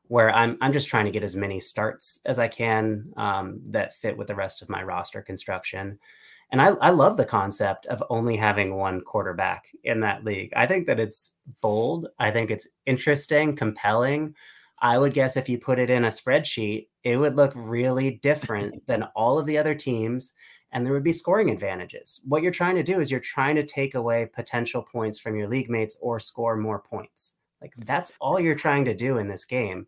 where 0.06 0.32
I'm 0.32 0.56
I'm 0.60 0.72
just 0.72 0.88
trying 0.88 1.06
to 1.06 1.10
get 1.10 1.24
as 1.24 1.34
many 1.34 1.58
starts 1.58 2.20
as 2.24 2.38
I 2.38 2.46
can 2.46 3.12
um, 3.16 3.60
that 3.66 3.94
fit 3.94 4.16
with 4.16 4.28
the 4.28 4.34
rest 4.36 4.62
of 4.62 4.68
my 4.68 4.82
roster 4.82 5.22
construction. 5.22 5.98
And 6.52 6.62
I, 6.62 6.68
I 6.68 6.90
love 6.90 7.16
the 7.16 7.24
concept 7.24 7.86
of 7.86 8.04
only 8.10 8.36
having 8.36 8.76
one 8.76 9.00
quarterback 9.00 9.64
in 9.82 10.00
that 10.00 10.24
league. 10.24 10.52
I 10.54 10.66
think 10.66 10.86
that 10.86 11.00
it's 11.00 11.36
bold. 11.60 12.08
I 12.20 12.30
think 12.30 12.50
it's 12.52 12.68
interesting, 12.86 13.56
compelling. 13.56 14.36
I 14.84 14.98
would 14.98 15.14
guess 15.14 15.38
if 15.38 15.48
you 15.48 15.56
put 15.56 15.78
it 15.78 15.88
in 15.88 16.04
a 16.04 16.08
spreadsheet, 16.08 16.88
it 17.02 17.16
would 17.16 17.36
look 17.36 17.52
really 17.56 18.10
different 18.10 18.86
than 18.86 19.04
all 19.16 19.38
of 19.38 19.46
the 19.46 19.56
other 19.56 19.74
teams 19.74 20.34
and 20.74 20.84
there 20.84 20.92
would 20.92 21.04
be 21.04 21.12
scoring 21.12 21.50
advantages. 21.50 22.20
What 22.26 22.42
you're 22.42 22.52
trying 22.52 22.74
to 22.74 22.82
do 22.82 22.98
is 22.98 23.10
you're 23.10 23.20
trying 23.20 23.54
to 23.54 23.62
take 23.62 23.94
away 23.94 24.26
potential 24.26 24.82
points 24.82 25.20
from 25.20 25.36
your 25.36 25.48
league 25.48 25.70
mates 25.70 25.96
or 26.02 26.18
score 26.18 26.56
more 26.56 26.80
points. 26.80 27.38
Like 27.62 27.74
that's 27.78 28.12
all 28.20 28.40
you're 28.40 28.56
trying 28.56 28.84
to 28.86 28.94
do 28.94 29.16
in 29.16 29.28
this 29.28 29.44
game. 29.44 29.86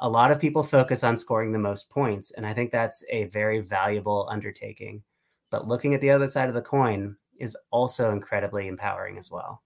A 0.00 0.08
lot 0.08 0.32
of 0.32 0.40
people 0.40 0.64
focus 0.64 1.04
on 1.04 1.16
scoring 1.16 1.52
the 1.52 1.58
most 1.60 1.88
points, 1.88 2.32
and 2.32 2.44
I 2.44 2.52
think 2.52 2.72
that's 2.72 3.04
a 3.10 3.24
very 3.26 3.60
valuable 3.60 4.28
undertaking. 4.28 5.04
But 5.50 5.68
looking 5.68 5.94
at 5.94 6.00
the 6.00 6.10
other 6.10 6.26
side 6.26 6.48
of 6.48 6.54
the 6.54 6.62
coin 6.62 7.16
is 7.38 7.56
also 7.70 8.10
incredibly 8.10 8.66
empowering 8.66 9.18
as 9.18 9.30
well. 9.30 9.62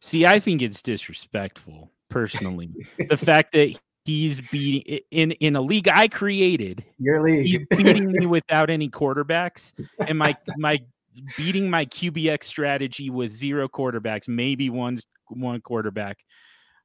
See, 0.00 0.26
I 0.26 0.40
think 0.40 0.62
it's 0.62 0.82
disrespectful 0.82 1.92
personally. 2.08 2.70
the 3.08 3.16
fact 3.16 3.52
that 3.52 3.78
He's 4.06 4.40
beating 4.40 5.00
in 5.10 5.32
in 5.32 5.56
a 5.56 5.60
league 5.60 5.88
I 5.88 6.06
created. 6.08 6.84
Your 6.98 7.20
league. 7.20 7.46
He's 7.46 7.66
beating 7.76 8.12
me 8.12 8.26
without 8.26 8.70
any 8.70 8.88
quarterbacks, 8.88 9.72
and 10.06 10.16
my 10.16 10.36
my 10.56 10.78
beating 11.36 11.68
my 11.68 11.86
QBX 11.86 12.44
strategy 12.44 13.10
with 13.10 13.32
zero 13.32 13.68
quarterbacks, 13.68 14.28
maybe 14.28 14.70
one 14.70 15.00
one 15.28 15.60
quarterback 15.60 16.24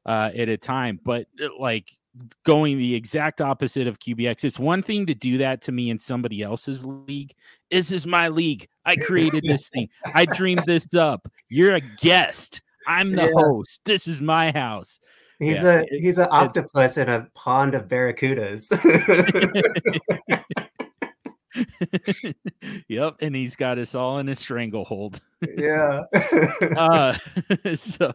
uh, 0.05 0.31
at 0.35 0.49
a 0.49 0.57
time. 0.57 0.99
But 1.03 1.27
uh, 1.41 1.49
like 1.59 1.95
going 2.43 2.77
the 2.77 2.95
exact 2.95 3.39
opposite 3.39 3.87
of 3.87 3.99
QBX. 3.99 4.43
It's 4.43 4.59
one 4.59 4.81
thing 4.81 5.05
to 5.05 5.13
do 5.13 5.37
that 5.37 5.61
to 5.61 5.71
me 5.71 5.89
in 5.89 5.99
somebody 5.99 6.41
else's 6.41 6.85
league. 6.85 7.33
This 7.69 7.91
is 7.91 8.05
my 8.05 8.27
league. 8.27 8.67
I 8.85 8.95
created 8.95 9.43
this 9.47 9.69
thing. 9.69 9.87
I 10.13 10.25
dreamed 10.25 10.63
this 10.65 10.93
up. 10.93 11.31
You're 11.49 11.75
a 11.75 11.81
guest. 12.01 12.61
I'm 12.87 13.11
the 13.11 13.25
yeah. 13.25 13.31
host. 13.35 13.81
This 13.85 14.07
is 14.07 14.21
my 14.21 14.51
house. 14.51 14.99
He's 15.41 15.63
yeah, 15.63 15.79
a 15.79 15.81
it, 15.81 16.01
he's 16.01 16.19
an 16.19 16.27
octopus 16.29 16.99
in 16.99 17.09
a 17.09 17.27
pond 17.33 17.73
of 17.73 17.87
barracudas. 17.87 18.69
yep, 22.87 23.15
and 23.21 23.35
he's 23.35 23.55
got 23.55 23.79
us 23.79 23.95
all 23.95 24.19
in 24.19 24.29
a 24.29 24.35
stranglehold. 24.35 25.19
yeah. 25.57 26.03
uh, 26.77 27.17
so 27.75 28.13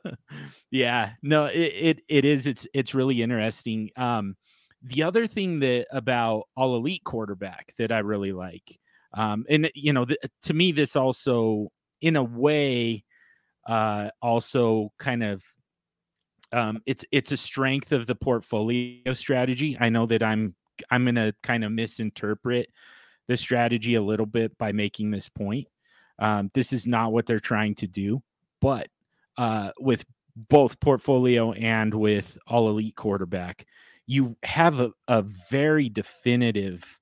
yeah, 0.70 1.14
no, 1.20 1.46
it, 1.46 1.58
it 1.58 2.02
it 2.08 2.24
is. 2.24 2.46
It's 2.46 2.64
it's 2.72 2.94
really 2.94 3.22
interesting. 3.22 3.90
Um, 3.96 4.36
the 4.80 5.02
other 5.02 5.26
thing 5.26 5.58
that 5.58 5.88
about 5.90 6.44
all 6.56 6.76
elite 6.76 7.02
quarterback 7.02 7.74
that 7.78 7.90
I 7.90 7.98
really 7.98 8.32
like, 8.32 8.78
um, 9.14 9.44
and 9.48 9.68
you 9.74 9.92
know, 9.92 10.04
the, 10.04 10.16
to 10.44 10.54
me, 10.54 10.70
this 10.70 10.94
also 10.94 11.72
in 12.00 12.14
a 12.14 12.22
way, 12.22 13.02
uh, 13.66 14.10
also 14.22 14.92
kind 15.00 15.24
of 15.24 15.42
um, 16.52 16.82
it's 16.86 17.04
it's 17.12 17.32
a 17.32 17.36
strength 17.36 17.92
of 17.92 18.06
the 18.06 18.14
portfolio 18.14 19.12
strategy. 19.12 19.76
I 19.78 19.88
know 19.88 20.06
that 20.06 20.22
I'm 20.22 20.54
I'm 20.90 21.04
going 21.04 21.14
to 21.16 21.34
kind 21.42 21.64
of 21.64 21.72
misinterpret 21.72 22.70
the 23.28 23.36
strategy 23.36 23.94
a 23.94 24.02
little 24.02 24.26
bit 24.26 24.56
by 24.58 24.72
making 24.72 25.10
this 25.10 25.28
point. 25.28 25.66
Um, 26.18 26.50
this 26.54 26.72
is 26.72 26.86
not 26.86 27.12
what 27.12 27.26
they're 27.26 27.40
trying 27.40 27.74
to 27.76 27.86
do, 27.86 28.22
but 28.60 28.88
uh, 29.36 29.70
with 29.78 30.04
both 30.48 30.78
portfolio 30.80 31.52
and 31.52 31.92
with 31.92 32.38
all 32.46 32.68
elite 32.68 32.96
quarterback, 32.96 33.66
you 34.06 34.36
have 34.42 34.80
a, 34.80 34.92
a 35.08 35.22
very 35.50 35.88
definitive 35.88 36.98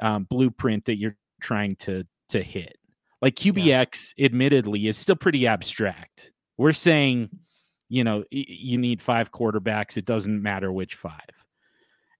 um, 0.00 0.24
blueprint 0.24 0.86
that 0.86 0.96
you're 0.96 1.16
trying 1.40 1.76
to 1.76 2.06
to 2.28 2.42
hit. 2.42 2.76
Like 3.20 3.34
QBX, 3.34 4.14
yeah. 4.16 4.24
admittedly, 4.24 4.86
is 4.86 4.96
still 4.96 5.16
pretty 5.16 5.46
abstract. 5.46 6.32
We're 6.56 6.72
saying 6.72 7.28
you 7.90 8.04
know, 8.04 8.24
you 8.30 8.78
need 8.78 9.02
five 9.02 9.32
quarterbacks. 9.32 9.96
It 9.96 10.06
doesn't 10.06 10.42
matter 10.42 10.72
which 10.72 10.94
five. 10.94 11.44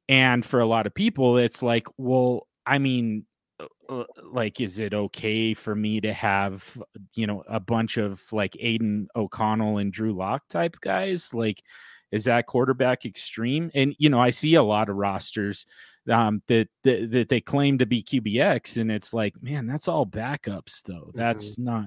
And 0.09 0.45
for 0.45 0.59
a 0.59 0.67
lot 0.67 0.87
of 0.87 0.95
people, 0.95 1.39
it's 1.39 1.63
like, 1.63 1.87
well, 1.97 2.49
I 2.67 2.79
mean, 2.79 3.25
uh, 3.61 3.67
uh, 3.89 4.05
like, 4.25 4.61
is 4.61 4.81
it 4.81 4.93
okay 4.93 5.55
for 5.55 5.77
me 5.77 6.01
to 6.01 6.13
have, 6.13 6.77
you 7.15 7.29
know, 7.29 7.45
a 7.49 7.61
bunch 7.61 7.97
of 7.97 8.21
like 8.33 8.57
Aidan 8.59 9.07
O'Connell 9.15 9.79
and 9.79 9.93
Drew 9.93 10.13
Lock 10.13 10.49
type 10.49 10.77
guys? 10.81 11.33
Like, 11.33 11.63
is 12.11 12.25
that 12.25 12.47
quarterback 12.47 13.07
extreme? 13.07 13.71
And, 13.73 13.95
you 13.97 14.11
know, 14.11 14.21
I 14.21 14.31
see 14.31 14.57
a 14.57 14.65
lot 14.65 14.89
of 14.89 14.97
rosters 14.97 15.67
um, 16.11 16.43
that, 16.49 16.69
that, 16.83 17.13
that 17.13 17.29
they 17.29 17.41
claim 17.41 17.79
to 17.79 17.87
be 17.87 18.03
QBX, 18.03 18.81
and 18.81 18.91
it's 18.91 19.15
like, 19.15 19.41
man, 19.41 19.69
that's 19.69 19.87
all 19.87 20.05
backups, 20.05 20.83
though. 20.83 21.13
That's 21.15 21.53
mm-hmm. 21.53 21.65
not 21.65 21.85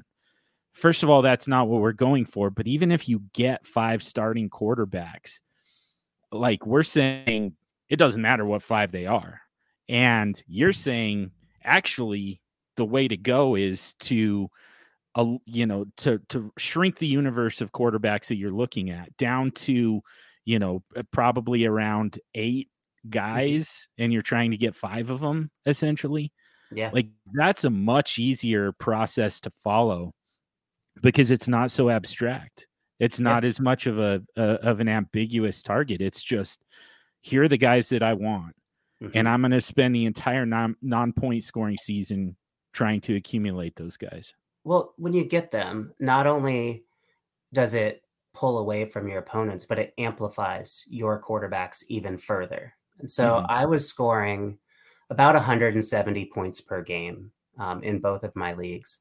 first 0.73 1.03
of 1.03 1.09
all, 1.09 1.21
that's 1.21 1.47
not 1.47 1.67
what 1.67 1.81
we're 1.81 1.93
going 1.93 2.25
for. 2.25 2.49
But 2.49 2.67
even 2.67 2.91
if 2.91 3.07
you 3.07 3.23
get 3.33 3.65
five 3.65 4.03
starting 4.03 4.49
quarterbacks, 4.49 5.39
like 6.31 6.65
we're 6.65 6.83
saying, 6.83 7.55
it 7.89 7.97
doesn't 7.97 8.21
matter 8.21 8.45
what 8.45 8.63
five 8.63 8.91
they 8.91 9.05
are. 9.05 9.41
And 9.87 10.41
you're 10.47 10.73
saying 10.73 11.31
actually 11.63 12.41
the 12.75 12.85
way 12.85 13.07
to 13.07 13.17
go 13.17 13.55
is 13.55 13.93
to 13.93 14.49
a 15.15 15.37
you 15.45 15.65
know 15.65 15.85
to 15.97 16.19
to 16.29 16.51
shrink 16.57 16.97
the 16.97 17.07
universe 17.07 17.61
of 17.61 17.71
quarterbacks 17.71 18.27
that 18.27 18.37
you're 18.37 18.51
looking 18.51 18.89
at 18.89 19.15
down 19.17 19.51
to 19.51 20.01
you 20.45 20.59
know 20.59 20.83
uh, 20.97 21.03
probably 21.11 21.65
around 21.65 22.19
eight 22.33 22.69
mm-hmm. 23.05 23.11
guys 23.11 23.87
and 23.97 24.11
you're 24.11 24.21
trying 24.23 24.51
to 24.51 24.57
get 24.57 24.75
five 24.75 25.09
of 25.09 25.19
them 25.19 25.51
essentially 25.67 26.31
yeah 26.71 26.89
like 26.91 27.07
that's 27.33 27.63
a 27.63 27.69
much 27.69 28.17
easier 28.17 28.71
process 28.71 29.39
to 29.39 29.51
follow 29.63 30.13
because 31.01 31.31
it's 31.31 31.47
not 31.47 31.71
so 31.71 31.89
abstract 31.89 32.67
it's 32.99 33.19
not 33.19 33.43
yeah. 33.43 33.49
as 33.49 33.59
much 33.59 33.87
of 33.87 33.99
a, 33.99 34.21
a, 34.37 34.43
of 34.61 34.79
an 34.79 34.87
ambiguous 34.87 35.63
target 35.63 36.01
it's 36.01 36.21
just 36.21 36.63
here 37.21 37.43
are 37.43 37.47
the 37.47 37.57
guys 37.57 37.89
that 37.89 38.03
i 38.03 38.13
want 38.13 38.55
mm-hmm. 39.01 39.17
and 39.17 39.27
i'm 39.27 39.41
going 39.41 39.51
to 39.51 39.61
spend 39.61 39.95
the 39.95 40.05
entire 40.05 40.45
non 40.45 40.75
non 40.81 41.11
point 41.11 41.43
scoring 41.43 41.77
season 41.77 42.35
trying 42.71 43.01
to 43.01 43.15
accumulate 43.15 43.75
those 43.75 43.97
guys 43.97 44.33
well, 44.63 44.93
when 44.97 45.13
you 45.13 45.25
get 45.25 45.51
them, 45.51 45.93
not 45.99 46.27
only 46.27 46.83
does 47.51 47.73
it 47.73 48.01
pull 48.33 48.57
away 48.57 48.85
from 48.85 49.07
your 49.07 49.19
opponents, 49.19 49.65
but 49.65 49.77
it 49.77 49.93
amplifies 49.97 50.83
your 50.87 51.21
quarterbacks 51.21 51.83
even 51.89 52.17
further. 52.17 52.73
And 52.99 53.09
so 53.09 53.35
mm-hmm. 53.35 53.45
I 53.49 53.65
was 53.65 53.87
scoring 53.87 54.57
about 55.09 55.35
170 55.35 56.25
points 56.33 56.61
per 56.61 56.81
game 56.81 57.31
um, 57.59 57.83
in 57.83 57.99
both 57.99 58.23
of 58.23 58.35
my 58.35 58.53
leagues. 58.53 58.99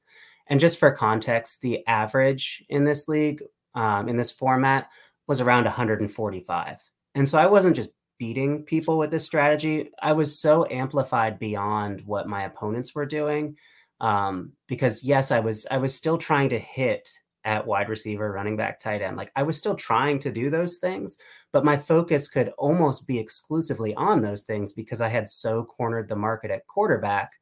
And 0.48 0.60
just 0.60 0.78
for 0.78 0.90
context, 0.90 1.60
the 1.60 1.86
average 1.86 2.64
in 2.68 2.84
this 2.84 3.08
league, 3.08 3.42
um, 3.74 4.08
in 4.08 4.16
this 4.16 4.32
format, 4.32 4.88
was 5.26 5.40
around 5.40 5.64
145. 5.64 6.82
And 7.14 7.28
so 7.28 7.38
I 7.38 7.46
wasn't 7.46 7.76
just 7.76 7.90
beating 8.18 8.62
people 8.62 8.98
with 8.98 9.10
this 9.10 9.24
strategy, 9.24 9.90
I 10.00 10.12
was 10.12 10.38
so 10.38 10.64
amplified 10.70 11.40
beyond 11.40 12.02
what 12.06 12.28
my 12.28 12.44
opponents 12.44 12.94
were 12.94 13.04
doing 13.04 13.56
um, 14.00 14.52
because 14.68 15.02
yes, 15.02 15.32
I 15.32 15.40
was 15.40 15.66
I 15.70 15.78
was 15.78 15.92
still 15.92 16.18
trying 16.18 16.50
to 16.50 16.58
hit 16.58 17.08
at 17.44 17.66
wide 17.66 17.88
receiver, 17.88 18.30
running 18.30 18.56
back, 18.56 18.78
tight 18.78 19.02
end. 19.02 19.16
Like 19.16 19.32
I 19.34 19.42
was 19.42 19.56
still 19.56 19.74
trying 19.74 20.20
to 20.20 20.30
do 20.30 20.50
those 20.50 20.76
things, 20.76 21.18
but 21.52 21.64
my 21.64 21.76
focus 21.76 22.28
could 22.28 22.52
almost 22.58 23.08
be 23.08 23.18
exclusively 23.18 23.94
on 23.94 24.20
those 24.20 24.44
things 24.44 24.72
because 24.72 25.00
I 25.00 25.08
had 25.08 25.28
so 25.28 25.64
cornered 25.64 26.08
the 26.08 26.14
market 26.14 26.52
at 26.52 26.66
quarterback 26.66 27.32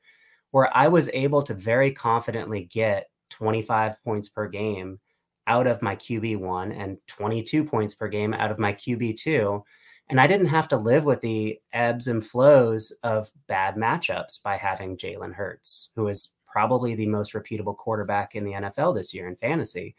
where 0.50 0.74
I 0.76 0.88
was 0.88 1.10
able 1.12 1.42
to 1.44 1.54
very 1.54 1.92
confidently 1.92 2.64
get 2.64 3.08
25 3.30 4.02
points 4.02 4.28
per 4.28 4.48
game 4.48 5.00
out 5.46 5.66
of 5.66 5.82
my 5.82 5.96
QB1 5.96 6.76
and 6.78 6.98
22 7.06 7.64
points 7.64 7.94
per 7.94 8.08
game 8.08 8.34
out 8.34 8.50
of 8.50 8.58
my 8.58 8.72
QB2. 8.72 9.62
And 10.08 10.20
I 10.20 10.26
didn't 10.26 10.46
have 10.46 10.68
to 10.68 10.76
live 10.76 11.04
with 11.04 11.20
the 11.20 11.60
ebbs 11.72 12.08
and 12.08 12.24
flows 12.24 12.92
of 13.02 13.30
bad 13.46 13.76
matchups 13.76 14.42
by 14.42 14.56
having 14.56 14.96
Jalen 14.96 15.34
Hurts, 15.34 15.90
who 15.94 16.08
is 16.08 16.30
probably 16.50 16.94
the 16.94 17.06
most 17.06 17.34
reputable 17.34 17.74
quarterback 17.74 18.34
in 18.34 18.44
the 18.44 18.52
NFL 18.52 18.94
this 18.94 19.14
year 19.14 19.28
in 19.28 19.36
fantasy. 19.36 19.94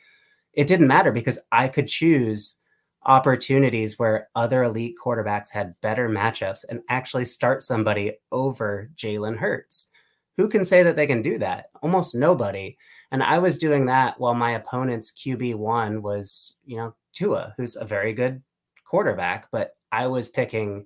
It 0.53 0.68
didn't 0.68 0.88
matter 0.88 1.14
because 1.14 1.40
I 1.52 1.69
could 1.69 1.88
choose 1.88 2.57
opportunities 3.06 3.98
where 3.98 4.28
other 4.36 4.64
elite 4.64 4.95
quarterbacks 5.03 5.52
had 5.52 5.80
better 5.82 6.10
matchups 6.10 6.65
and 6.69 6.82
actually 6.90 7.26
start 7.26 7.64
somebody 7.64 8.14
over 8.32 8.91
Jalen 8.95 9.38
Hurts. 9.38 9.91
Who 10.38 10.48
can 10.48 10.66
say 10.66 10.84
that 10.84 10.95
they 10.95 11.08
can 11.08 11.22
do 11.22 11.38
that? 11.40 11.70
Almost 11.82 12.16
nobody. 12.16 12.78
And 13.12 13.22
I 13.22 13.40
was 13.40 13.58
doing 13.58 13.86
that 13.88 14.20
while 14.20 14.34
my 14.34 14.52
opponent's 14.52 15.12
QB1 15.12 16.02
was, 16.02 16.56
you 16.66 16.78
know, 16.78 16.95
Tua, 17.14 17.53
who's 17.58 17.76
a 17.76 17.86
very 17.86 18.14
good 18.14 18.41
quarterback, 18.86 19.48
but 19.52 19.76
I 19.91 20.08
was 20.08 20.30
picking 20.30 20.86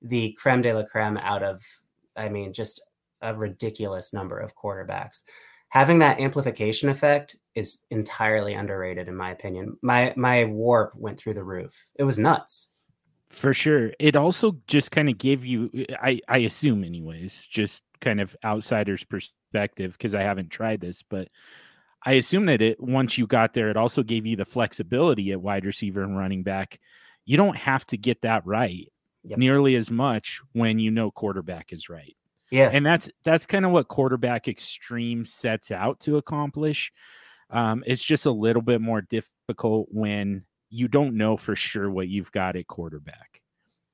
the 0.00 0.36
creme 0.40 0.62
de 0.62 0.72
la 0.72 0.84
creme 0.84 1.16
out 1.16 1.42
of, 1.42 1.62
I 2.16 2.28
mean, 2.28 2.52
just 2.52 2.80
a 3.20 3.34
ridiculous 3.34 4.12
number 4.12 4.38
of 4.38 4.54
quarterbacks. 4.54 5.22
Having 5.70 5.98
that 6.00 6.20
amplification 6.20 6.88
effect 6.88 7.36
is 7.56 7.80
entirely 7.90 8.54
underrated, 8.54 9.08
in 9.08 9.16
my 9.16 9.32
opinion. 9.32 9.76
My 9.82 10.12
my 10.16 10.44
warp 10.44 10.94
went 10.94 11.18
through 11.18 11.34
the 11.34 11.42
roof. 11.42 11.88
It 11.96 12.04
was 12.04 12.18
nuts. 12.18 12.70
For 13.30 13.52
sure. 13.52 13.92
It 13.98 14.14
also 14.14 14.56
just 14.68 14.92
kind 14.92 15.08
of 15.08 15.18
gave 15.18 15.44
you 15.44 15.70
I 16.00 16.20
I 16.28 16.38
assume 16.38 16.84
anyways, 16.84 17.46
just 17.46 17.82
kind 18.04 18.20
of 18.20 18.36
outsider's 18.44 19.02
perspective 19.02 19.92
because 19.92 20.14
I 20.14 20.22
haven't 20.22 20.50
tried 20.50 20.80
this, 20.80 21.02
but 21.02 21.28
I 22.04 22.12
assume 22.14 22.46
that 22.46 22.60
it 22.60 22.80
once 22.80 23.16
you 23.16 23.26
got 23.26 23.54
there, 23.54 23.70
it 23.70 23.76
also 23.76 24.02
gave 24.02 24.26
you 24.26 24.36
the 24.36 24.44
flexibility 24.44 25.32
at 25.32 25.40
wide 25.40 25.64
receiver 25.64 26.02
and 26.02 26.16
running 26.16 26.42
back. 26.42 26.78
You 27.24 27.36
don't 27.36 27.56
have 27.56 27.86
to 27.86 27.96
get 27.96 28.22
that 28.22 28.46
right 28.46 28.92
yep. 29.22 29.38
nearly 29.38 29.74
as 29.74 29.90
much 29.90 30.40
when 30.52 30.78
you 30.78 30.90
know 30.90 31.10
quarterback 31.10 31.72
is 31.72 31.88
right. 31.88 32.14
Yeah. 32.50 32.70
And 32.72 32.84
that's 32.84 33.10
that's 33.24 33.46
kind 33.46 33.64
of 33.64 33.72
what 33.72 33.88
quarterback 33.88 34.46
extreme 34.46 35.24
sets 35.24 35.70
out 35.70 36.00
to 36.00 36.18
accomplish. 36.18 36.92
Um, 37.50 37.82
it's 37.86 38.02
just 38.02 38.26
a 38.26 38.30
little 38.30 38.62
bit 38.62 38.80
more 38.80 39.00
difficult 39.00 39.88
when 39.90 40.44
you 40.70 40.88
don't 40.88 41.16
know 41.16 41.36
for 41.36 41.56
sure 41.56 41.90
what 41.90 42.08
you've 42.08 42.32
got 42.32 42.56
at 42.56 42.66
quarterback, 42.66 43.40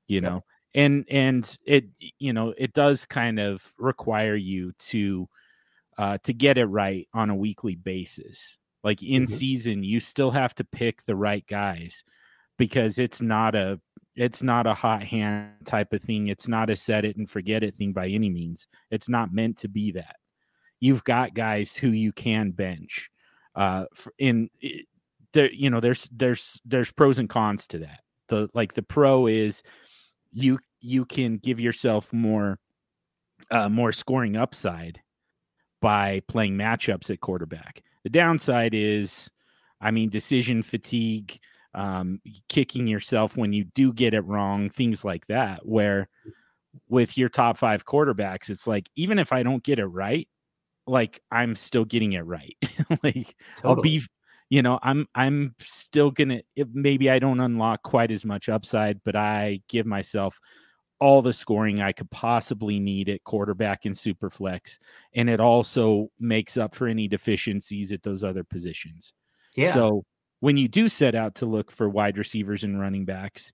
you 0.07 0.19
know. 0.19 0.43
And 0.73 1.05
and 1.09 1.57
it 1.65 1.85
you 2.19 2.33
know, 2.33 2.53
it 2.57 2.73
does 2.73 3.05
kind 3.05 3.39
of 3.39 3.73
require 3.77 4.35
you 4.35 4.73
to 4.79 5.27
uh 5.97 6.17
to 6.23 6.33
get 6.33 6.57
it 6.57 6.65
right 6.65 7.07
on 7.13 7.29
a 7.29 7.35
weekly 7.35 7.75
basis. 7.75 8.57
Like 8.83 9.03
in 9.03 9.23
mm-hmm. 9.23 9.33
season, 9.33 9.83
you 9.83 9.99
still 9.99 10.31
have 10.31 10.55
to 10.55 10.63
pick 10.63 11.03
the 11.03 11.15
right 11.15 11.45
guys 11.45 12.03
because 12.57 12.97
it's 12.97 13.21
not 13.21 13.55
a 13.55 13.79
it's 14.15 14.43
not 14.43 14.67
a 14.67 14.73
hot 14.73 15.03
hand 15.03 15.51
type 15.65 15.93
of 15.93 16.01
thing. 16.01 16.27
It's 16.27 16.47
not 16.47 16.69
a 16.69 16.75
set 16.75 17.05
it 17.05 17.17
and 17.17 17.29
forget 17.29 17.63
it 17.63 17.75
thing 17.75 17.93
by 17.93 18.07
any 18.07 18.29
means. 18.29 18.67
It's 18.89 19.09
not 19.09 19.33
meant 19.33 19.57
to 19.59 19.67
be 19.67 19.91
that. 19.91 20.15
You've 20.79 21.03
got 21.03 21.33
guys 21.33 21.75
who 21.75 21.89
you 21.89 22.11
can 22.11 22.51
bench. 22.51 23.09
Uh, 23.55 23.85
in 24.17 24.49
there, 25.33 25.51
you 25.51 25.69
know, 25.69 25.79
there's 25.79 26.09
there's 26.11 26.59
there's 26.65 26.91
pros 26.91 27.19
and 27.19 27.29
cons 27.29 27.67
to 27.67 27.79
that. 27.79 28.01
The 28.27 28.49
like 28.53 28.73
the 28.73 28.83
pro 28.83 29.27
is 29.27 29.63
you 30.31 30.59
you 30.79 31.05
can 31.05 31.37
give 31.37 31.59
yourself 31.59 32.11
more 32.11 32.59
uh, 33.49 33.69
more 33.69 33.91
scoring 33.91 34.35
upside 34.35 35.01
by 35.81 36.21
playing 36.27 36.55
matchups 36.55 37.09
at 37.09 37.21
quarterback. 37.21 37.81
The 38.03 38.09
downside 38.09 38.73
is, 38.73 39.29
I 39.81 39.91
mean, 39.91 40.09
decision 40.09 40.63
fatigue 40.63 41.39
um, 41.73 42.21
kicking 42.49 42.87
yourself 42.87 43.37
when 43.37 43.53
you 43.53 43.63
do 43.63 43.93
get 43.93 44.13
it 44.13 44.21
wrong, 44.21 44.69
things 44.69 45.03
like 45.03 45.25
that. 45.27 45.65
Where 45.65 46.07
with 46.89 47.17
your 47.17 47.29
top 47.29 47.57
five 47.57 47.85
quarterbacks, 47.85 48.49
it's 48.49 48.67
like 48.67 48.89
even 48.95 49.19
if 49.19 49.33
I 49.33 49.43
don't 49.43 49.63
get 49.63 49.79
it 49.79 49.85
right, 49.85 50.27
like 50.87 51.21
I'm 51.31 51.55
still 51.55 51.85
getting 51.85 52.13
it 52.13 52.25
right. 52.25 52.55
like 53.03 53.35
totally. 53.57 53.75
I'll 53.75 53.81
be, 53.81 54.01
you 54.51 54.61
know, 54.61 54.79
I'm 54.83 55.07
I'm 55.15 55.55
still 55.61 56.11
gonna. 56.11 56.41
maybe 56.73 57.09
I 57.09 57.19
don't 57.19 57.39
unlock 57.39 57.83
quite 57.83 58.11
as 58.11 58.25
much 58.25 58.49
upside, 58.49 59.01
but 59.05 59.15
I 59.15 59.61
give 59.69 59.85
myself 59.85 60.37
all 60.99 61.21
the 61.21 61.31
scoring 61.31 61.79
I 61.79 61.93
could 61.93 62.11
possibly 62.11 62.77
need 62.77 63.07
at 63.07 63.23
quarterback 63.23 63.85
and 63.85 63.97
super 63.97 64.29
flex, 64.29 64.77
and 65.15 65.29
it 65.29 65.39
also 65.39 66.09
makes 66.19 66.57
up 66.57 66.75
for 66.75 66.89
any 66.89 67.07
deficiencies 67.07 67.93
at 67.93 68.03
those 68.03 68.25
other 68.25 68.43
positions. 68.43 69.13
Yeah. 69.55 69.71
So 69.71 70.03
when 70.41 70.57
you 70.57 70.67
do 70.67 70.89
set 70.89 71.15
out 71.15 71.35
to 71.35 71.45
look 71.45 71.71
for 71.71 71.87
wide 71.87 72.17
receivers 72.17 72.65
and 72.65 72.77
running 72.77 73.05
backs, 73.05 73.53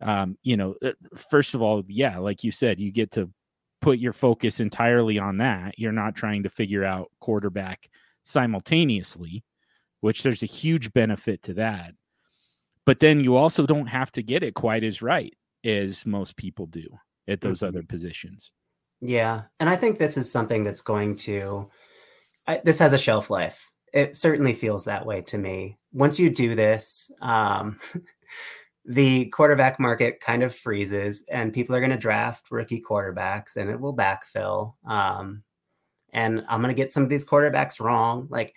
um, 0.00 0.38
you 0.44 0.56
know, 0.56 0.76
uh, 0.80 0.92
first 1.28 1.54
of 1.56 1.62
all, 1.62 1.82
yeah, 1.88 2.18
like 2.18 2.44
you 2.44 2.52
said, 2.52 2.78
you 2.78 2.92
get 2.92 3.10
to 3.12 3.28
put 3.80 3.98
your 3.98 4.12
focus 4.12 4.60
entirely 4.60 5.18
on 5.18 5.38
that. 5.38 5.76
You're 5.76 5.90
not 5.90 6.14
trying 6.14 6.44
to 6.44 6.50
figure 6.50 6.84
out 6.84 7.10
quarterback 7.18 7.90
simultaneously, 8.22 9.42
which 10.06 10.22
there's 10.22 10.42
a 10.42 10.46
huge 10.46 10.92
benefit 10.92 11.42
to 11.42 11.54
that. 11.54 11.94
But 12.84 13.00
then 13.00 13.20
you 13.20 13.36
also 13.36 13.66
don't 13.66 13.88
have 13.88 14.12
to 14.12 14.22
get 14.22 14.42
it 14.42 14.54
quite 14.54 14.84
as 14.84 15.02
right 15.02 15.34
as 15.64 16.06
most 16.06 16.36
people 16.36 16.66
do 16.66 16.86
at 17.26 17.40
those 17.40 17.58
mm-hmm. 17.58 17.68
other 17.76 17.82
positions. 17.82 18.52
Yeah. 19.00 19.42
And 19.60 19.68
I 19.68 19.76
think 19.76 19.98
this 19.98 20.16
is 20.16 20.30
something 20.30 20.64
that's 20.64 20.82
going 20.82 21.16
to, 21.16 21.70
I, 22.46 22.60
this 22.64 22.78
has 22.78 22.92
a 22.92 22.98
shelf 22.98 23.28
life 23.28 23.70
it 23.96 24.14
certainly 24.14 24.52
feels 24.52 24.84
that 24.84 25.06
way 25.06 25.22
to 25.22 25.38
me. 25.38 25.78
Once 25.90 26.18
you 26.18 26.28
do 26.28 26.54
this, 26.54 27.10
um, 27.22 27.78
the 28.84 29.24
quarterback 29.26 29.80
market 29.80 30.20
kind 30.20 30.42
of 30.42 30.54
freezes, 30.54 31.24
and 31.30 31.52
people 31.52 31.74
are 31.74 31.80
going 31.80 31.90
to 31.90 31.96
draft 31.96 32.50
rookie 32.50 32.82
quarterbacks, 32.86 33.56
and 33.56 33.70
it 33.70 33.80
will 33.80 33.96
backfill. 33.96 34.74
Um, 34.86 35.44
and 36.12 36.44
I'm 36.46 36.60
going 36.60 36.74
to 36.74 36.80
get 36.80 36.92
some 36.92 37.04
of 37.04 37.08
these 37.08 37.26
quarterbacks 37.26 37.80
wrong. 37.80 38.28
Like 38.30 38.54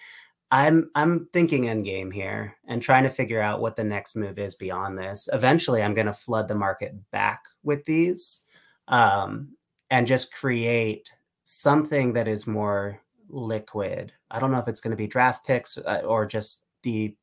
I'm, 0.51 0.89
I'm 0.95 1.27
thinking 1.27 1.69
end 1.69 1.85
game 1.85 2.09
here 2.11 2.57
and 2.67 2.81
trying 2.81 3.03
to 3.03 3.09
figure 3.09 3.41
out 3.41 3.61
what 3.61 3.75
the 3.75 3.83
next 3.83 4.15
move 4.15 4.39
is 4.39 4.55
beyond 4.55 4.97
this. 4.97 5.29
Eventually, 5.31 5.83
I'm 5.83 5.93
going 5.93 6.07
to 6.07 6.13
flood 6.13 6.47
the 6.47 6.55
market 6.55 6.95
back 7.11 7.43
with 7.63 7.85
these, 7.85 8.41
um, 8.87 9.55
and 9.91 10.07
just 10.07 10.33
create 10.33 11.11
something 11.43 12.13
that 12.13 12.27
is 12.27 12.47
more 12.47 13.01
liquid. 13.29 14.13
I 14.31 14.39
don't 14.39 14.51
know 14.51 14.59
if 14.59 14.67
it's 14.67 14.81
going 14.81 14.91
to 14.91 14.97
be 14.97 15.07
draft 15.07 15.45
picks 15.45 15.77
uh, 15.77 16.01
or 16.03 16.25
just 16.25 16.63
the 16.83 17.15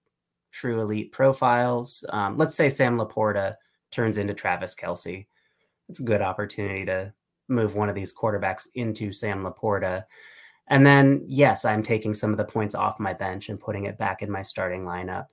true 0.52 0.80
elite 0.80 1.12
profiles. 1.12 2.04
Um, 2.08 2.36
let's 2.36 2.54
say 2.54 2.68
Sam 2.68 2.98
LaPorta 2.98 3.56
turns 3.90 4.18
into 4.18 4.34
Travis 4.34 4.74
Kelce. 4.74 5.26
It's 5.88 6.00
a 6.00 6.04
good 6.04 6.22
opportunity 6.22 6.84
to 6.86 7.12
move 7.48 7.74
one 7.74 7.88
of 7.88 7.94
these 7.94 8.14
quarterbacks 8.14 8.66
into 8.74 9.12
Sam 9.12 9.44
LaPorta. 9.44 10.04
And 10.68 10.84
then, 10.84 11.24
yes, 11.26 11.64
I'm 11.64 11.82
taking 11.82 12.14
some 12.14 12.32
of 12.32 12.38
the 12.38 12.44
points 12.44 12.74
off 12.74 12.98
my 12.98 13.12
bench 13.12 13.48
and 13.48 13.60
putting 13.60 13.84
it 13.84 13.98
back 13.98 14.22
in 14.22 14.30
my 14.30 14.42
starting 14.42 14.82
lineup. 14.82 15.26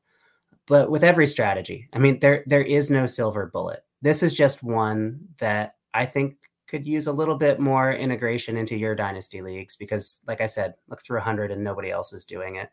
But 0.68 0.90
with 0.90 1.04
every 1.04 1.28
strategy, 1.28 1.90
I 1.92 2.00
mean, 2.00 2.20
there 2.20 2.44
there 2.46 2.62
is 2.62 2.90
no 2.90 3.06
silver 3.06 3.48
bullet. 3.48 3.84
This 4.02 4.24
is 4.24 4.34
just 4.34 4.64
one 4.64 5.28
that 5.40 5.76
I 5.94 6.06
think 6.06 6.38
could 6.68 6.88
use 6.88 7.08
a 7.08 7.12
little 7.12 7.36
bit 7.36 7.60
more 7.60 7.92
integration 7.92 8.58
into 8.58 8.76
your 8.76 8.96
dynasty 8.96 9.42
leagues 9.42 9.76
because, 9.76 10.24
like 10.28 10.42
I 10.42 10.46
said, 10.46 10.76
look 10.88 11.04
through 11.04 11.18
100 11.18 11.52
and 11.52 11.64
nobody 11.64 11.92
else 11.92 12.14
is 12.14 12.26
doing 12.26 12.56
it. 12.56 12.70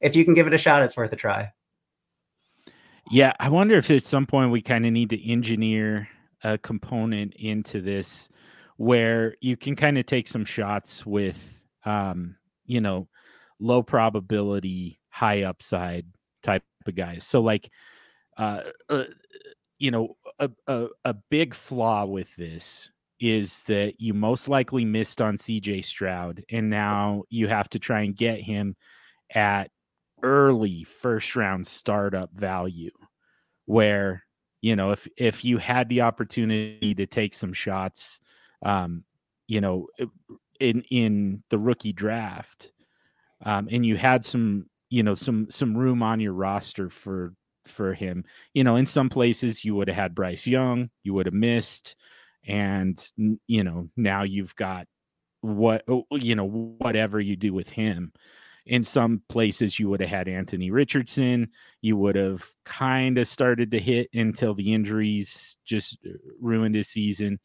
If 0.00 0.16
you 0.16 0.24
can 0.24 0.34
give 0.34 0.46
it 0.46 0.54
a 0.54 0.58
shot, 0.58 0.82
it's 0.82 0.96
worth 0.96 1.12
a 1.12 1.16
try. 1.16 1.52
Yeah, 3.10 3.32
I 3.38 3.48
wonder 3.48 3.76
if 3.76 3.90
at 3.90 4.02
some 4.02 4.26
point 4.26 4.50
we 4.50 4.60
kind 4.60 4.84
of 4.84 4.92
need 4.92 5.10
to 5.10 5.30
engineer 5.30 6.08
a 6.42 6.58
component 6.58 7.34
into 7.34 7.80
this 7.80 8.28
where 8.76 9.36
you 9.40 9.56
can 9.56 9.76
kind 9.76 9.96
of 9.96 10.06
take 10.06 10.28
some 10.28 10.44
shots 10.44 11.06
with, 11.06 11.64
um, 11.86 12.36
you 12.66 12.80
know, 12.80 13.08
low 13.58 13.82
probability, 13.82 15.00
high 15.08 15.44
upside 15.44 16.06
type 16.42 16.64
of 16.86 16.94
guys. 16.94 17.24
So, 17.24 17.40
like, 17.40 17.70
uh, 18.36 18.62
uh 18.88 19.04
you 19.78 19.90
know, 19.90 20.16
a, 20.38 20.50
a, 20.66 20.88
a 21.04 21.14
big 21.30 21.54
flaw 21.54 22.06
with 22.06 22.34
this 22.36 22.90
is 23.20 23.62
that 23.64 23.94
you 23.98 24.14
most 24.14 24.48
likely 24.48 24.84
missed 24.84 25.20
on 25.20 25.36
CJ 25.36 25.84
Stroud, 25.84 26.44
and 26.50 26.68
now 26.68 27.24
you 27.28 27.48
have 27.48 27.68
to 27.70 27.78
try 27.78 28.02
and 28.02 28.16
get 28.16 28.40
him 28.40 28.76
at 29.34 29.70
early 30.22 30.84
first 30.84 31.36
round 31.36 31.66
startup 31.66 32.30
value 32.32 32.90
where 33.66 34.24
you 34.62 34.74
know 34.74 34.92
if 34.92 35.06
if 35.16 35.44
you 35.44 35.58
had 35.58 35.88
the 35.88 36.00
opportunity 36.00 36.94
to 36.94 37.06
take 37.06 37.34
some 37.34 37.52
shots 37.52 38.20
um 38.64 39.04
you 39.46 39.60
know 39.60 39.86
in 40.60 40.82
in 40.90 41.42
the 41.50 41.58
rookie 41.58 41.92
draft 41.92 42.72
um 43.44 43.68
and 43.70 43.84
you 43.84 43.96
had 43.96 44.24
some 44.24 44.66
you 44.90 45.02
know 45.02 45.14
some 45.14 45.46
some 45.50 45.76
room 45.76 46.02
on 46.02 46.20
your 46.20 46.32
roster 46.32 46.88
for 46.90 47.34
for 47.64 47.94
him 47.94 48.24
you 48.54 48.62
know 48.62 48.76
in 48.76 48.86
some 48.86 49.08
places 49.08 49.64
you 49.64 49.74
would 49.74 49.88
have 49.88 49.96
had 49.96 50.14
Bryce 50.14 50.46
Young 50.46 50.90
you 51.02 51.14
would 51.14 51.26
have 51.26 51.34
missed 51.34 51.96
and 52.46 53.04
you 53.46 53.64
know 53.64 53.88
now 53.96 54.22
you've 54.22 54.54
got 54.54 54.86
what 55.40 55.84
you 56.12 56.34
know 56.34 56.46
whatever 56.46 57.20
you 57.20 57.36
do 57.36 57.52
with 57.52 57.68
him 57.68 58.12
in 58.66 58.82
some 58.82 59.22
places 59.28 59.78
you 59.78 59.88
would 59.88 60.00
have 60.00 60.10
had 60.10 60.28
Anthony 60.28 60.70
Richardson. 60.70 61.48
You 61.80 61.96
would 61.96 62.16
have 62.16 62.44
kind 62.64 63.16
of 63.16 63.28
started 63.28 63.70
to 63.70 63.78
hit 63.78 64.08
until 64.12 64.54
the 64.54 64.74
injuries 64.74 65.56
just 65.64 65.98
uh, 66.04 66.10
ruined 66.40 66.74
his 66.74 66.88
season. 66.88 67.38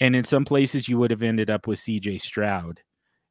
And 0.00 0.16
in 0.16 0.24
some 0.24 0.44
places 0.44 0.88
you 0.88 0.98
would 0.98 1.10
have 1.10 1.22
ended 1.22 1.50
up 1.50 1.66
with 1.66 1.78
CJ 1.78 2.20
Stroud. 2.20 2.80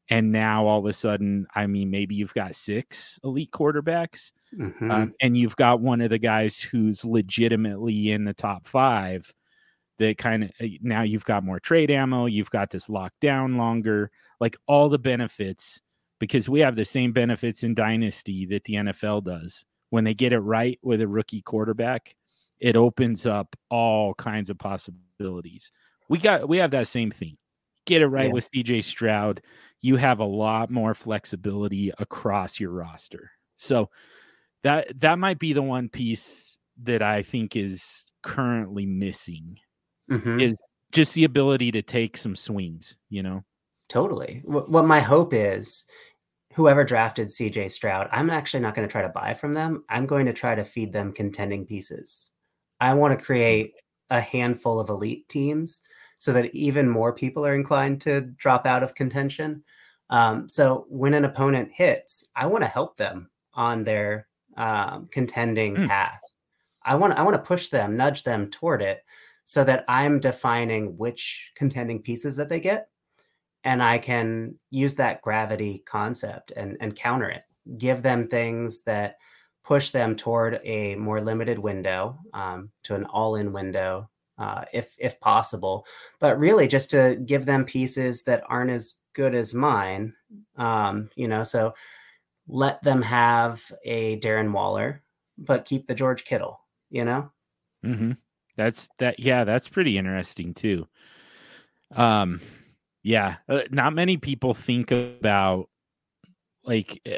And 0.09 0.31
now 0.31 0.67
all 0.67 0.79
of 0.79 0.85
a 0.85 0.93
sudden, 0.93 1.47
I 1.55 1.65
mean, 1.67 1.89
maybe 1.89 2.15
you've 2.15 2.33
got 2.33 2.55
six 2.55 3.19
elite 3.23 3.51
quarterbacks, 3.51 4.31
mm-hmm. 4.57 4.91
um, 4.91 5.13
and 5.21 5.37
you've 5.37 5.55
got 5.55 5.79
one 5.79 6.01
of 6.01 6.09
the 6.09 6.19
guys 6.19 6.59
who's 6.59 7.05
legitimately 7.05 8.11
in 8.11 8.25
the 8.25 8.33
top 8.33 8.65
five. 8.65 9.33
That 9.99 10.17
kind 10.17 10.43
of 10.43 10.51
uh, 10.61 10.67
now 10.81 11.03
you've 11.03 11.23
got 11.23 11.45
more 11.45 11.59
trade 11.59 11.89
ammo, 11.89 12.25
you've 12.25 12.49
got 12.49 12.69
this 12.69 12.89
locked 12.89 13.19
down 13.21 13.57
longer, 13.57 14.11
like 14.41 14.57
all 14.67 14.89
the 14.89 14.99
benefits 14.99 15.79
because 16.19 16.47
we 16.47 16.61
have 16.61 16.77
the 16.77 16.85
same 16.85 17.11
benefits 17.11 17.63
in 17.63 17.73
dynasty 17.73 18.45
that 18.45 18.63
the 18.63 18.75
NFL 18.75 19.25
does. 19.25 19.65
When 19.89 20.03
they 20.05 20.13
get 20.13 20.31
it 20.31 20.39
right 20.39 20.79
with 20.81 21.01
a 21.01 21.07
rookie 21.07 21.41
quarterback, 21.41 22.15
it 22.59 22.77
opens 22.77 23.25
up 23.25 23.55
all 23.69 24.13
kinds 24.13 24.49
of 24.49 24.57
possibilities. 24.57 25.71
We 26.09 26.19
got 26.19 26.47
we 26.47 26.57
have 26.57 26.71
that 26.71 26.87
same 26.87 27.11
thing. 27.11 27.37
Get 27.85 28.01
it 28.01 28.07
right 28.07 28.27
yeah. 28.27 28.33
with 28.33 28.49
CJ 28.51 28.83
Stroud, 28.83 29.41
you 29.81 29.97
have 29.97 30.19
a 30.19 30.25
lot 30.25 30.71
more 30.71 30.93
flexibility 30.93 31.91
across 31.99 32.59
your 32.59 32.71
roster. 32.71 33.31
So 33.57 33.89
that 34.63 34.99
that 35.01 35.19
might 35.19 35.39
be 35.39 35.53
the 35.53 35.61
one 35.61 35.89
piece 35.89 36.57
that 36.83 37.01
I 37.01 37.21
think 37.21 37.55
is 37.55 38.05
currently 38.23 38.85
missing 38.85 39.59
mm-hmm. 40.09 40.39
is 40.39 40.59
just 40.91 41.13
the 41.13 41.25
ability 41.25 41.71
to 41.71 41.81
take 41.81 42.17
some 42.17 42.35
swings, 42.35 42.95
you 43.09 43.21
know. 43.21 43.43
Totally. 43.89 44.41
What 44.45 44.85
my 44.85 45.01
hope 45.01 45.33
is 45.33 45.85
whoever 46.53 46.83
drafted 46.83 47.27
CJ 47.27 47.71
Stroud, 47.71 48.07
I'm 48.11 48.29
actually 48.29 48.61
not 48.61 48.75
going 48.75 48.87
to 48.87 48.91
try 48.91 49.01
to 49.01 49.09
buy 49.09 49.33
from 49.33 49.53
them. 49.53 49.83
I'm 49.89 50.05
going 50.05 50.25
to 50.27 50.33
try 50.33 50.55
to 50.55 50.63
feed 50.63 50.93
them 50.93 51.11
contending 51.11 51.65
pieces. 51.65 52.31
I 52.79 52.93
want 52.93 53.17
to 53.17 53.23
create 53.23 53.73
a 54.09 54.21
handful 54.21 54.79
of 54.79 54.89
elite 54.89 55.27
teams 55.29 55.81
so 56.19 56.31
that 56.33 56.53
even 56.53 56.87
more 56.89 57.13
people 57.13 57.45
are 57.45 57.55
inclined 57.55 58.01
to 58.01 58.21
drop 58.21 58.65
out 58.65 58.83
of 58.83 58.95
contention. 58.95 59.63
Um, 60.09 60.47
so 60.47 60.85
when 60.89 61.13
an 61.13 61.25
opponent 61.25 61.71
hits, 61.73 62.25
I 62.35 62.45
want 62.45 62.63
to 62.63 62.69
help 62.69 62.97
them 62.97 63.29
on 63.53 63.83
their 63.83 64.27
um, 64.55 65.09
contending 65.11 65.75
mm. 65.75 65.87
path. 65.87 66.21
I 66.85 66.95
want 66.95 67.13
I 67.13 67.23
want 67.23 67.35
to 67.35 67.47
push 67.47 67.69
them, 67.69 67.95
nudge 67.95 68.23
them 68.23 68.49
toward 68.49 68.81
it, 68.81 69.03
so 69.45 69.63
that 69.63 69.85
I'm 69.87 70.19
defining 70.19 70.97
which 70.97 71.51
contending 71.55 72.01
pieces 72.01 72.35
that 72.35 72.49
they 72.49 72.59
get 72.59 72.89
and 73.63 73.81
I 73.81 73.97
can 73.97 74.55
use 74.69 74.95
that 74.95 75.21
gravity 75.21 75.83
concept 75.85 76.51
and, 76.55 76.77
and 76.81 76.95
counter 76.95 77.29
it, 77.29 77.43
give 77.77 78.03
them 78.03 78.27
things 78.27 78.83
that 78.83 79.17
push 79.63 79.91
them 79.91 80.15
toward 80.15 80.59
a 80.63 80.95
more 80.95 81.21
limited 81.21 81.59
window, 81.59 82.19
um, 82.33 82.69
to 82.83 82.95
an 82.95 83.05
all-in 83.05 83.53
window, 83.53 84.09
uh, 84.37 84.65
if 84.73 84.95
if 84.99 85.19
possible. 85.19 85.85
But 86.19 86.37
really, 86.37 86.67
just 86.67 86.91
to 86.91 87.15
give 87.25 87.45
them 87.45 87.65
pieces 87.65 88.23
that 88.23 88.43
aren't 88.47 88.71
as 88.71 88.95
good 89.13 89.35
as 89.35 89.53
mine. 89.53 90.13
Um, 90.57 91.09
you 91.15 91.27
know, 91.27 91.43
so 91.43 91.73
let 92.47 92.83
them 92.83 93.01
have 93.01 93.71
a 93.85 94.19
Darren 94.19 94.51
Waller, 94.51 95.01
but 95.37 95.65
keep 95.65 95.87
the 95.87 95.95
George 95.95 96.25
Kittle. 96.25 96.59
You 96.89 97.05
know. 97.05 97.31
Mm-hmm. 97.85 98.11
That's 98.55 98.89
that. 98.99 99.19
Yeah, 99.19 99.43
that's 99.43 99.69
pretty 99.69 99.97
interesting 99.97 100.53
too. 100.53 100.87
Um 101.95 102.41
yeah, 103.03 103.35
uh, 103.49 103.63
not 103.69 103.93
many 103.93 104.15
people 104.17 104.53
think 104.53 104.91
about 104.91 105.69
like 106.65 107.01
eh, 107.05 107.17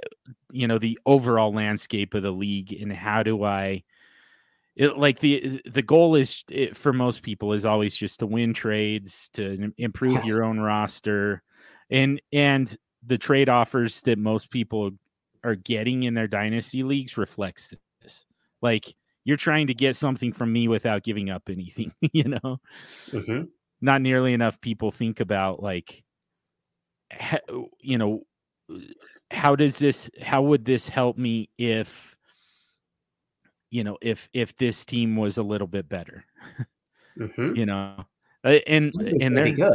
you 0.51 0.67
know 0.67 0.79
the 0.79 0.99
overall 1.05 1.53
landscape 1.53 2.13
of 2.13 2.23
the 2.23 2.31
league 2.31 2.73
and 2.73 2.91
how 2.91 3.23
do 3.23 3.43
I 3.43 3.83
it, 4.75 4.97
like 4.97 5.19
the 5.19 5.61
the 5.65 5.81
goal 5.81 6.15
is 6.15 6.43
it, 6.49 6.71
eh, 6.71 6.73
for 6.73 6.93
most 6.93 7.21
people 7.21 7.53
is 7.53 7.65
always 7.65 7.95
just 7.95 8.19
to 8.19 8.27
win 8.27 8.53
trades 8.53 9.29
to 9.33 9.71
improve 9.77 10.25
your 10.25 10.43
own 10.43 10.59
roster 10.59 11.43
and 11.89 12.21
and 12.33 12.75
the 13.05 13.17
trade 13.17 13.49
offers 13.49 14.01
that 14.01 14.17
most 14.17 14.49
people 14.49 14.91
are 15.43 15.55
getting 15.55 16.03
in 16.03 16.15
their 16.15 16.27
dynasty 16.27 16.81
leagues 16.81 17.17
reflects 17.17 17.71
this. 18.01 18.25
Like 18.61 18.95
you're 19.23 19.37
trying 19.37 19.67
to 19.67 19.73
get 19.73 19.95
something 19.95 20.33
from 20.33 20.51
me 20.51 20.67
without 20.67 21.03
giving 21.03 21.29
up 21.29 21.43
anything 21.49 21.93
you 22.13 22.23
know? 22.25 22.57
Mm-hmm. 23.11 23.43
Not 23.81 24.01
nearly 24.01 24.33
enough 24.33 24.59
people 24.59 24.91
think 24.91 25.19
about 25.19 25.61
like 25.61 26.03
you 27.79 27.97
know 27.97 28.23
how 29.31 29.55
does 29.55 29.77
this 29.77 30.09
how 30.21 30.41
would 30.41 30.65
this 30.65 30.87
help 30.87 31.17
me 31.17 31.49
if 31.57 32.15
you 33.71 33.83
know 33.83 33.97
if 34.01 34.29
if 34.33 34.55
this 34.57 34.85
team 34.85 35.15
was 35.15 35.37
a 35.37 35.43
little 35.43 35.67
bit 35.67 35.89
better? 35.89 36.25
Mm-hmm. 37.17 37.55
you 37.55 37.65
know 37.65 38.05
uh, 38.43 38.59
and 38.67 38.91
and 39.21 39.37
they're 39.37 39.53
good 39.53 39.73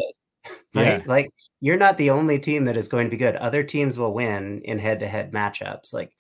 right? 0.75 0.99
Yeah. 0.99 1.03
like 1.07 1.31
you're 1.61 1.79
not 1.79 1.97
the 1.97 2.11
only 2.11 2.39
team 2.39 2.67
that 2.67 2.77
is 2.77 2.89
going 2.89 3.07
to 3.07 3.11
be 3.11 3.17
good. 3.17 3.35
Other 3.37 3.63
teams 3.63 3.99
will 3.99 4.13
win 4.13 4.61
in 4.63 4.79
head-to-head 4.79 5.33
matchups. 5.33 5.95
Like 5.95 6.13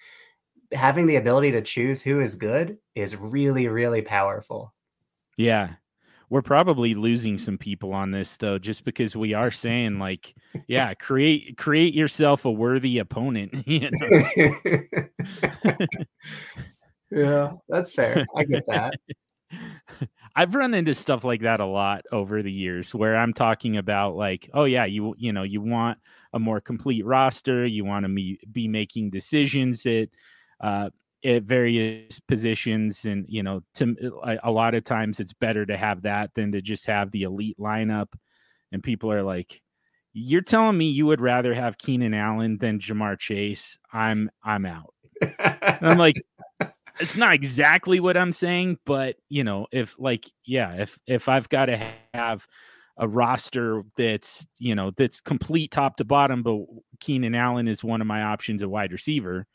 having 0.72 1.06
the 1.06 1.16
ability 1.16 1.50
to 1.52 1.60
choose 1.60 2.00
who 2.00 2.20
is 2.20 2.36
good 2.36 2.78
is 2.94 3.16
really 3.16 3.68
really 3.68 4.00
powerful. 4.00 4.72
Yeah 5.36 5.74
we're 6.30 6.42
probably 6.42 6.94
losing 6.94 7.38
some 7.38 7.58
people 7.58 7.92
on 7.92 8.12
this 8.12 8.36
though 8.36 8.58
just 8.58 8.84
because 8.84 9.14
we 9.14 9.34
are 9.34 9.50
saying 9.50 9.98
like 9.98 10.34
yeah 10.68 10.94
create 10.94 11.56
create 11.58 11.92
yourself 11.92 12.44
a 12.44 12.50
worthy 12.50 12.98
opponent 12.98 13.52
you 13.66 13.90
know? 13.92 14.24
Yeah 17.12 17.54
that's 17.68 17.92
fair. 17.92 18.24
I 18.36 18.44
get 18.44 18.64
that. 18.68 18.94
I've 20.36 20.54
run 20.54 20.74
into 20.74 20.94
stuff 20.94 21.24
like 21.24 21.42
that 21.42 21.60
a 21.60 21.66
lot 21.66 22.04
over 22.12 22.42
the 22.42 22.52
years 22.52 22.94
where 22.94 23.16
I'm 23.16 23.32
talking 23.32 23.76
about 23.76 24.14
like, 24.14 24.48
oh 24.54 24.64
yeah, 24.64 24.84
you 24.84 25.14
you 25.18 25.32
know, 25.32 25.42
you 25.42 25.60
want 25.60 25.98
a 26.32 26.38
more 26.38 26.60
complete 26.60 27.04
roster, 27.04 27.66
you 27.66 27.84
want 27.84 28.04
to 28.04 28.08
be, 28.08 28.38
be 28.52 28.68
making 28.68 29.10
decisions 29.10 29.82
that 29.82 30.08
uh, 30.60 30.90
at 31.24 31.42
various 31.42 32.18
positions 32.20 33.04
and 33.04 33.26
you 33.28 33.42
know 33.42 33.62
to 33.74 33.94
a 34.42 34.50
lot 34.50 34.74
of 34.74 34.84
times 34.84 35.20
it's 35.20 35.34
better 35.34 35.66
to 35.66 35.76
have 35.76 36.02
that 36.02 36.30
than 36.34 36.52
to 36.52 36.62
just 36.62 36.86
have 36.86 37.10
the 37.10 37.22
elite 37.22 37.58
lineup. 37.58 38.08
And 38.72 38.82
people 38.82 39.12
are 39.12 39.22
like 39.22 39.60
you're 40.12 40.40
telling 40.40 40.78
me 40.78 40.88
you 40.88 41.06
would 41.06 41.20
rather 41.20 41.54
have 41.54 41.78
Keenan 41.78 42.14
Allen 42.14 42.58
than 42.58 42.80
Ja'Marr 42.80 43.18
Chase? 43.18 43.78
I'm 43.92 44.30
I'm 44.42 44.64
out. 44.64 44.94
I'm 45.48 45.98
like 45.98 46.22
it's 46.98 47.16
not 47.16 47.34
exactly 47.34 48.00
what 48.00 48.16
I'm 48.16 48.32
saying 48.32 48.78
but 48.84 49.16
you 49.28 49.44
know 49.44 49.66
if 49.70 49.94
like 49.98 50.30
yeah 50.44 50.74
if 50.74 50.98
if 51.06 51.28
I've 51.28 51.48
got 51.48 51.66
to 51.66 51.92
have 52.14 52.46
a 52.96 53.08
roster 53.08 53.82
that's 53.96 54.46
you 54.58 54.74
know 54.74 54.90
that's 54.96 55.20
complete 55.20 55.70
top 55.70 55.96
to 55.96 56.04
bottom 56.04 56.42
but 56.42 56.58
Keenan 57.00 57.34
Allen 57.34 57.66
is 57.66 57.82
one 57.82 58.00
of 58.00 58.06
my 58.06 58.22
options 58.22 58.62
at 58.62 58.70
wide 58.70 58.92
receiver, 58.92 59.46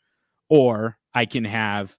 or 0.48 0.96
I 1.14 1.26
can 1.26 1.44
have 1.44 1.96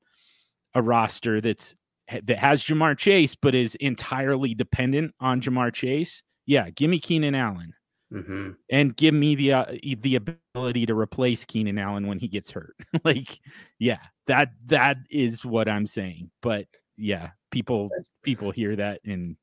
a 0.73 0.81
roster 0.81 1.41
that's 1.41 1.75
that 2.09 2.37
has 2.37 2.63
Ja'Marr 2.63 2.97
Chase 2.97 3.35
but 3.35 3.53
is 3.53 3.75
entirely 3.75 4.53
dependent 4.53 5.13
on 5.19 5.41
Ja'Marr 5.41 5.73
Chase. 5.73 6.23
Yeah, 6.45 6.69
give 6.69 6.89
me 6.89 6.99
Keenan 6.99 7.35
Allen. 7.35 7.73
Mm-hmm. 8.13 8.51
And 8.71 8.95
give 8.95 9.13
me 9.13 9.35
the 9.35 9.53
uh, 9.53 9.65
the 9.99 10.15
ability 10.15 10.85
to 10.85 10.95
replace 10.95 11.43
Keenan 11.43 11.77
Allen 11.77 12.07
when 12.07 12.19
he 12.19 12.29
gets 12.29 12.49
hurt. 12.49 12.75
like, 13.03 13.39
yeah, 13.79 13.99
that 14.27 14.49
that 14.67 14.97
is 15.09 15.43
what 15.43 15.67
I'm 15.67 15.85
saying. 15.85 16.31
But 16.41 16.67
yeah, 16.95 17.31
people 17.51 17.89
people 18.23 18.51
hear 18.51 18.77
that 18.77 19.01
and 19.03 19.35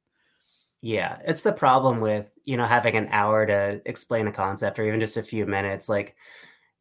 yeah, 0.84 1.16
it's 1.26 1.40
the 1.40 1.52
problem 1.54 2.00
with 2.00 2.30
you 2.44 2.58
know 2.58 2.66
having 2.66 2.94
an 2.94 3.08
hour 3.10 3.46
to 3.46 3.80
explain 3.86 4.26
a 4.26 4.32
concept 4.32 4.78
or 4.78 4.86
even 4.86 5.00
just 5.00 5.16
a 5.16 5.22
few 5.22 5.46
minutes. 5.46 5.88
Like, 5.88 6.14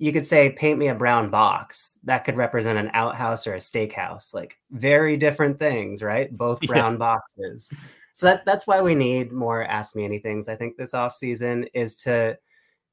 you 0.04 0.12
could 0.12 0.26
say, 0.26 0.50
paint 0.50 0.80
me 0.80 0.88
a 0.88 0.96
brown 0.96 1.30
box. 1.30 1.98
That 2.04 2.26
could 2.26 2.36
represent 2.36 2.78
an 2.80 2.92
outhouse 2.94 3.48
or 3.48 3.54
a 3.54 3.60
steakhouse. 3.60 4.34
Like, 4.34 4.58
very 4.72 5.18
different 5.18 5.60
things, 5.60 6.04
right? 6.04 6.36
Both 6.36 6.62
brown 6.68 6.94
yeah. 6.94 6.98
boxes 6.98 7.74
so 8.14 8.28
that 8.28 8.46
that's 8.46 8.66
why 8.66 8.82
we 8.82 8.96
need 8.96 9.32
more 9.32 9.64
ask 9.64 9.96
me 9.96 10.08
anythings 10.08 10.48
i 10.48 10.56
think 10.56 10.78
this 10.78 10.94
off 10.94 11.14
season 11.14 11.66
is 11.74 11.96
to 11.96 12.38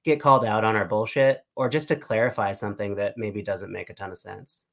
get 0.02 0.20
called 0.20 0.44
out 0.44 0.64
on 0.64 0.74
our 0.74 0.86
bullshit 0.86 1.44
or 1.54 1.68
just 1.68 1.88
to 1.88 1.96
clarify 1.96 2.52
something 2.52 2.96
that 2.96 3.16
maybe 3.16 3.42
doesn't 3.42 3.72
make 3.72 3.90
a 3.90 3.94
ton 3.94 4.10
of 4.10 4.18
sense 4.18 4.64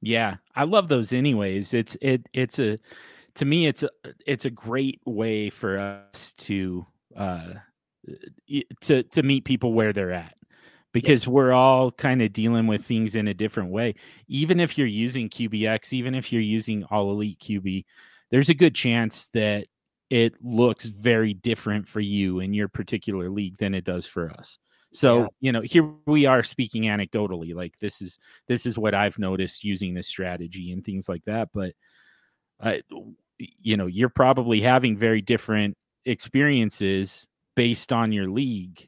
yeah 0.00 0.36
i 0.56 0.64
love 0.64 0.88
those 0.88 1.12
anyways 1.12 1.74
it's 1.74 1.96
it 2.00 2.26
it's 2.32 2.58
a 2.58 2.78
to 3.34 3.44
me 3.44 3.66
it's 3.66 3.82
a 3.82 3.90
it's 4.26 4.46
a 4.46 4.50
great 4.50 5.00
way 5.04 5.48
for 5.50 5.78
us 5.78 6.32
to 6.32 6.84
uh 7.16 7.52
to 8.80 9.02
to 9.04 9.22
meet 9.22 9.44
people 9.44 9.74
where 9.74 9.92
they're 9.92 10.10
at 10.10 10.34
because 10.92 11.24
yeah. 11.24 11.30
we're 11.30 11.52
all 11.52 11.90
kind 11.90 12.22
of 12.22 12.32
dealing 12.32 12.66
with 12.66 12.84
things 12.84 13.14
in 13.14 13.28
a 13.28 13.34
different 13.34 13.70
way 13.70 13.94
even 14.28 14.60
if 14.60 14.76
you're 14.76 14.86
using 14.86 15.28
qbx 15.28 15.92
even 15.92 16.14
if 16.14 16.32
you're 16.32 16.42
using 16.42 16.84
all 16.84 17.10
elite 17.10 17.38
qb 17.38 17.84
there's 18.30 18.48
a 18.48 18.54
good 18.54 18.74
chance 18.74 19.28
that 19.34 19.66
it 20.12 20.34
looks 20.42 20.84
very 20.86 21.32
different 21.32 21.88
for 21.88 22.00
you 22.00 22.40
in 22.40 22.52
your 22.52 22.68
particular 22.68 23.30
league 23.30 23.56
than 23.56 23.74
it 23.74 23.82
does 23.82 24.04
for 24.04 24.30
us. 24.30 24.58
So, 24.92 25.20
yeah. 25.20 25.26
you 25.40 25.52
know, 25.52 25.62
here 25.62 25.90
we 26.06 26.26
are 26.26 26.42
speaking 26.42 26.82
anecdotally, 26.82 27.54
like 27.54 27.72
this 27.80 28.02
is 28.02 28.18
this 28.46 28.66
is 28.66 28.76
what 28.76 28.94
I've 28.94 29.18
noticed 29.18 29.64
using 29.64 29.94
this 29.94 30.08
strategy 30.08 30.70
and 30.70 30.84
things 30.84 31.08
like 31.08 31.24
that, 31.24 31.48
but 31.54 31.72
uh, 32.60 32.68
I 32.68 32.82
you 33.38 33.78
know, 33.78 33.86
you're 33.86 34.10
probably 34.10 34.60
having 34.60 34.98
very 34.98 35.22
different 35.22 35.78
experiences 36.04 37.26
based 37.56 37.90
on 37.90 38.12
your 38.12 38.30
league. 38.30 38.86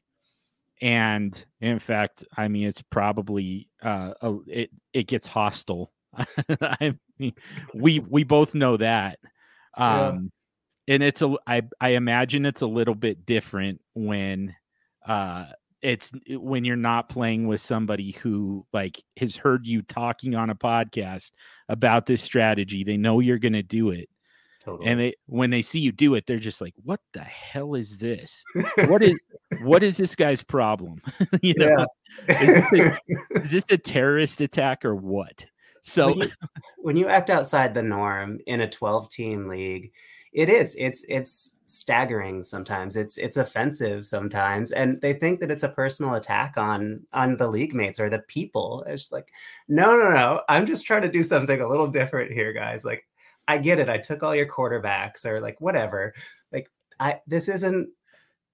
And 0.81 1.45
in 1.61 1.79
fact, 1.79 2.25
I 2.37 2.49
mean 2.49 2.67
it's 2.69 2.83
probably 2.83 3.69
uh 3.83 4.15
a, 4.21 4.37
it 4.47 4.71
it 4.93 5.07
gets 5.07 5.27
hostile. 5.27 5.93
I 6.61 6.95
mean, 7.19 7.35
we 7.75 8.01
we 8.01 8.25
both 8.25 8.55
know 8.55 8.77
that. 8.77 9.19
Um 9.77 10.31
and 10.87 11.03
it's 11.03 11.23
a 11.23 11.37
I 11.47 11.63
I 11.81 11.91
imagine 11.91 12.47
it's 12.47 12.63
a 12.63 12.67
little 12.67 12.95
bit 12.95 13.25
different 13.27 13.81
when 13.95 14.55
uh 15.07 15.47
it's 15.85 16.13
when 16.31 16.65
you're 16.65 16.77
not 16.77 17.11
playing 17.11 17.47
with 17.47 17.61
somebody 17.61 18.13
who 18.13 18.67
like 18.73 19.03
has 19.19 19.37
heard 19.37 19.67
you 19.67 19.83
talking 19.83 20.35
on 20.35 20.49
a 20.49 20.55
podcast 20.55 21.33
about 21.69 22.07
this 22.07 22.23
strategy. 22.23 22.85
They 22.85 22.97
know 22.97 23.21
you're 23.21 23.39
going 23.39 23.53
to 23.53 23.63
do 23.63 23.91
it. 23.91 24.09
Totally. 24.65 24.89
And 24.89 24.99
they 24.99 25.15
when 25.27 25.51
they 25.51 25.62
see 25.62 25.78
you 25.78 25.93
do 25.93 26.15
it, 26.15 26.27
they're 26.27 26.39
just 26.39 26.61
like, 26.61 26.74
"What 26.85 27.01
the 27.12 27.20
hell 27.20 27.74
is 27.74 27.99
this? 27.99 28.43
what 28.86 29.03
is 29.03 29.15
what 29.62 29.82
is 29.82 29.99
this 29.99 30.16
guy's 30.16 30.43
problem? 30.43 31.03
you 31.43 31.55
know, 31.57 31.86
is, 32.28 32.70
this 32.70 32.73
a, 32.73 32.99
is 33.43 33.51
this 33.51 33.65
a 33.69 33.77
terrorist 33.77 34.41
attack 34.41 34.85
or 34.85 34.95
what?" 34.95 35.45
So 35.82 36.09
when 36.09 36.19
you, 36.20 36.28
when 36.78 36.97
you 36.97 37.09
act 37.09 37.28
outside 37.28 37.74
the 37.74 37.82
norm 37.82 38.39
in 38.47 38.62
a 38.62 38.70
12 38.70 39.11
team 39.11 39.47
league, 39.49 39.93
it 40.35 40.49
is 40.49 40.74
it's 40.78 41.05
it's 41.09 41.61
staggering 41.66 42.43
sometimes 42.43 42.97
it's 42.97 43.16
it's 43.19 43.36
offensive 43.36 44.05
sometimes 44.05 44.73
and 44.73 45.01
they 45.01 45.12
think 45.12 45.39
that 45.41 45.51
it's 45.51 45.62
a 45.62 45.69
personal 45.69 46.15
attack 46.15 46.57
on 46.57 47.07
on 47.12 47.36
the 47.36 47.47
league 47.47 47.73
mates 47.73 48.01
or 48.01 48.11
the 48.11 48.19
people 48.19 48.82
it's 48.89 49.12
like 49.12 49.28
no 49.69 49.97
no 49.97 50.11
no 50.11 50.41
i'm 50.49 50.66
just 50.66 50.85
trying 50.85 51.03
to 51.03 51.11
do 51.11 51.23
something 51.23 51.61
a 51.61 51.69
little 51.69 51.86
different 51.86 52.32
here 52.32 52.53
guys 52.53 52.85
like 52.85 53.07
i 53.49 53.59
get 53.59 53.79
it 53.79 53.89
i 53.89 53.99
took 53.99 54.23
all 54.23 54.35
your 54.35 54.47
quarterbacks 54.47 55.25
or 55.25 55.41
like 55.41 55.61
whatever 55.61 56.12
like 56.53 56.71
i 57.01 57.21
this 57.27 57.49
isn't 57.49 57.89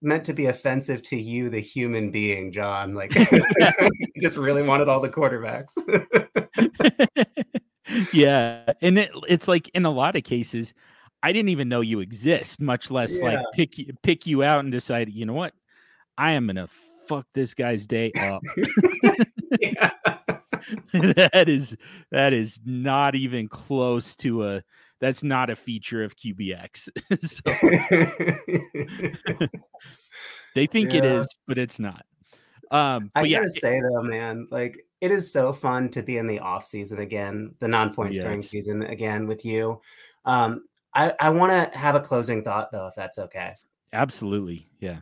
meant 0.03 0.25
to 0.25 0.33
be 0.33 0.47
offensive 0.47 1.03
to 1.03 1.21
you 1.21 1.51
the 1.51 1.61
human 1.61 2.11
being 2.11 2.53
john 2.53 2.95
like 2.95 3.15
you 3.33 3.43
just 4.23 4.37
really 4.37 4.63
wanted 4.63 4.89
all 4.89 5.01
the 5.01 5.09
quarterbacks 5.09 5.75
yeah 8.13 8.65
and 8.81 8.99
it, 8.99 9.11
it's 9.29 9.49
like 9.49 9.69
in 9.71 9.85
a 9.85 9.91
lot 9.91 10.17
of 10.17 10.25
cases 10.25 10.75
I 11.23 11.33
didn't 11.33 11.51
even 11.51 11.69
know 11.69 11.83
you 11.83 12.01
exist, 12.01 12.61
much 12.61 12.91
less 12.91 13.19
yeah. 13.19 13.25
like 13.25 13.45
pick 13.53 13.75
pick 14.03 14.27
you 14.27 14.43
out 14.43 14.61
and 14.61 14.73
decide, 14.73 15.11
you 15.11 15.27
know 15.27 15.35
what? 15.35 15.53
I 16.17 16.33
am 16.33 16.47
gonna 16.47 16.69
fuck 17.07 17.27
this 17.35 17.55
guy's 17.55 17.87
day 17.87 18.13
up. 18.13 18.43
that 20.93 21.45
is 21.49 21.77
that 22.11 22.33
is 22.33 22.61
not 22.65 23.15
even 23.15 23.49
close 23.49 24.17
to 24.17 24.47
a 24.47 24.63
that's 25.01 25.25
not 25.25 25.51
a 25.51 25.57
feature 25.57 26.05
of 26.05 26.15
QBX. 26.17 26.89
they 30.55 30.67
think 30.67 30.93
yeah. 30.93 30.99
it 30.99 31.05
is, 31.05 31.27
but 31.49 31.59
it's 31.59 31.81
not. 31.81 32.05
Um, 32.71 33.11
I 33.15 33.29
gotta 33.29 33.51
say 33.51 33.81
though, 33.81 34.03
man, 34.03 34.47
like 34.51 34.87
it 35.01 35.11
is 35.11 35.33
so 35.33 35.53
fun 35.53 35.89
to 35.91 36.03
be 36.03 36.19
in 36.19 36.27
the 36.27 36.39
off 36.39 36.67
season 36.67 37.01
again, 37.01 37.55
the 37.59 37.67
non-point 37.67 38.15
yes. 38.15 38.23
scoring 38.23 38.43
season 38.43 38.83
again 38.83 39.27
with 39.27 39.45
you. 39.45 39.81
Um, 40.25 40.65
I, 40.95 41.15
I 41.19 41.31
want 41.31 41.73
to 41.73 41.79
have 41.79 41.95
a 41.95 42.01
closing 42.01 42.45
thought 42.45 42.71
though, 42.71 42.87
if 42.87 42.95
that's 42.95 43.19
okay. 43.19 43.55
Absolutely. 43.93 44.69
Yeah. 44.79 45.01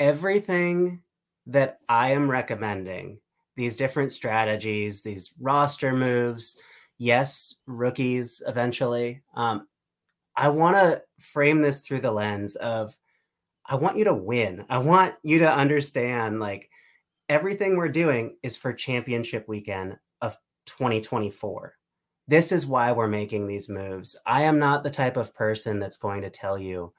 Everything 0.00 1.02
that 1.46 1.78
I 1.88 2.12
am 2.12 2.30
recommending, 2.30 3.20
these 3.54 3.76
different 3.76 4.12
strategies, 4.12 5.02
these 5.02 5.32
roster 5.40 5.92
moves, 5.92 6.58
yes, 6.98 7.54
rookies 7.66 8.42
eventually. 8.46 9.22
Um, 9.34 9.68
I 10.36 10.48
want 10.48 10.76
to 10.76 11.02
frame 11.18 11.62
this 11.62 11.82
through 11.82 12.00
the 12.00 12.12
lens 12.12 12.56
of 12.56 12.96
I 13.66 13.76
want 13.76 13.96
you 13.96 14.04
to 14.04 14.14
win. 14.14 14.64
I 14.68 14.78
want 14.78 15.16
you 15.22 15.40
to 15.40 15.52
understand 15.52 16.40
like 16.40 16.70
everything 17.28 17.76
we're 17.76 17.88
doing 17.88 18.36
is 18.42 18.56
for 18.56 18.72
championship 18.72 19.48
weekend 19.48 19.96
of 20.20 20.36
2024 20.66 21.74
this 22.28 22.50
is 22.50 22.66
why 22.66 22.92
we're 22.92 23.06
making 23.06 23.46
these 23.46 23.68
moves. 23.68 24.16
I 24.26 24.42
am 24.42 24.58
not 24.58 24.82
the 24.82 24.90
type 24.90 25.16
of 25.16 25.34
person 25.34 25.78
that's 25.78 25.96
going 25.96 26.22
to 26.22 26.30
tell 26.30 26.58
you 26.58 26.92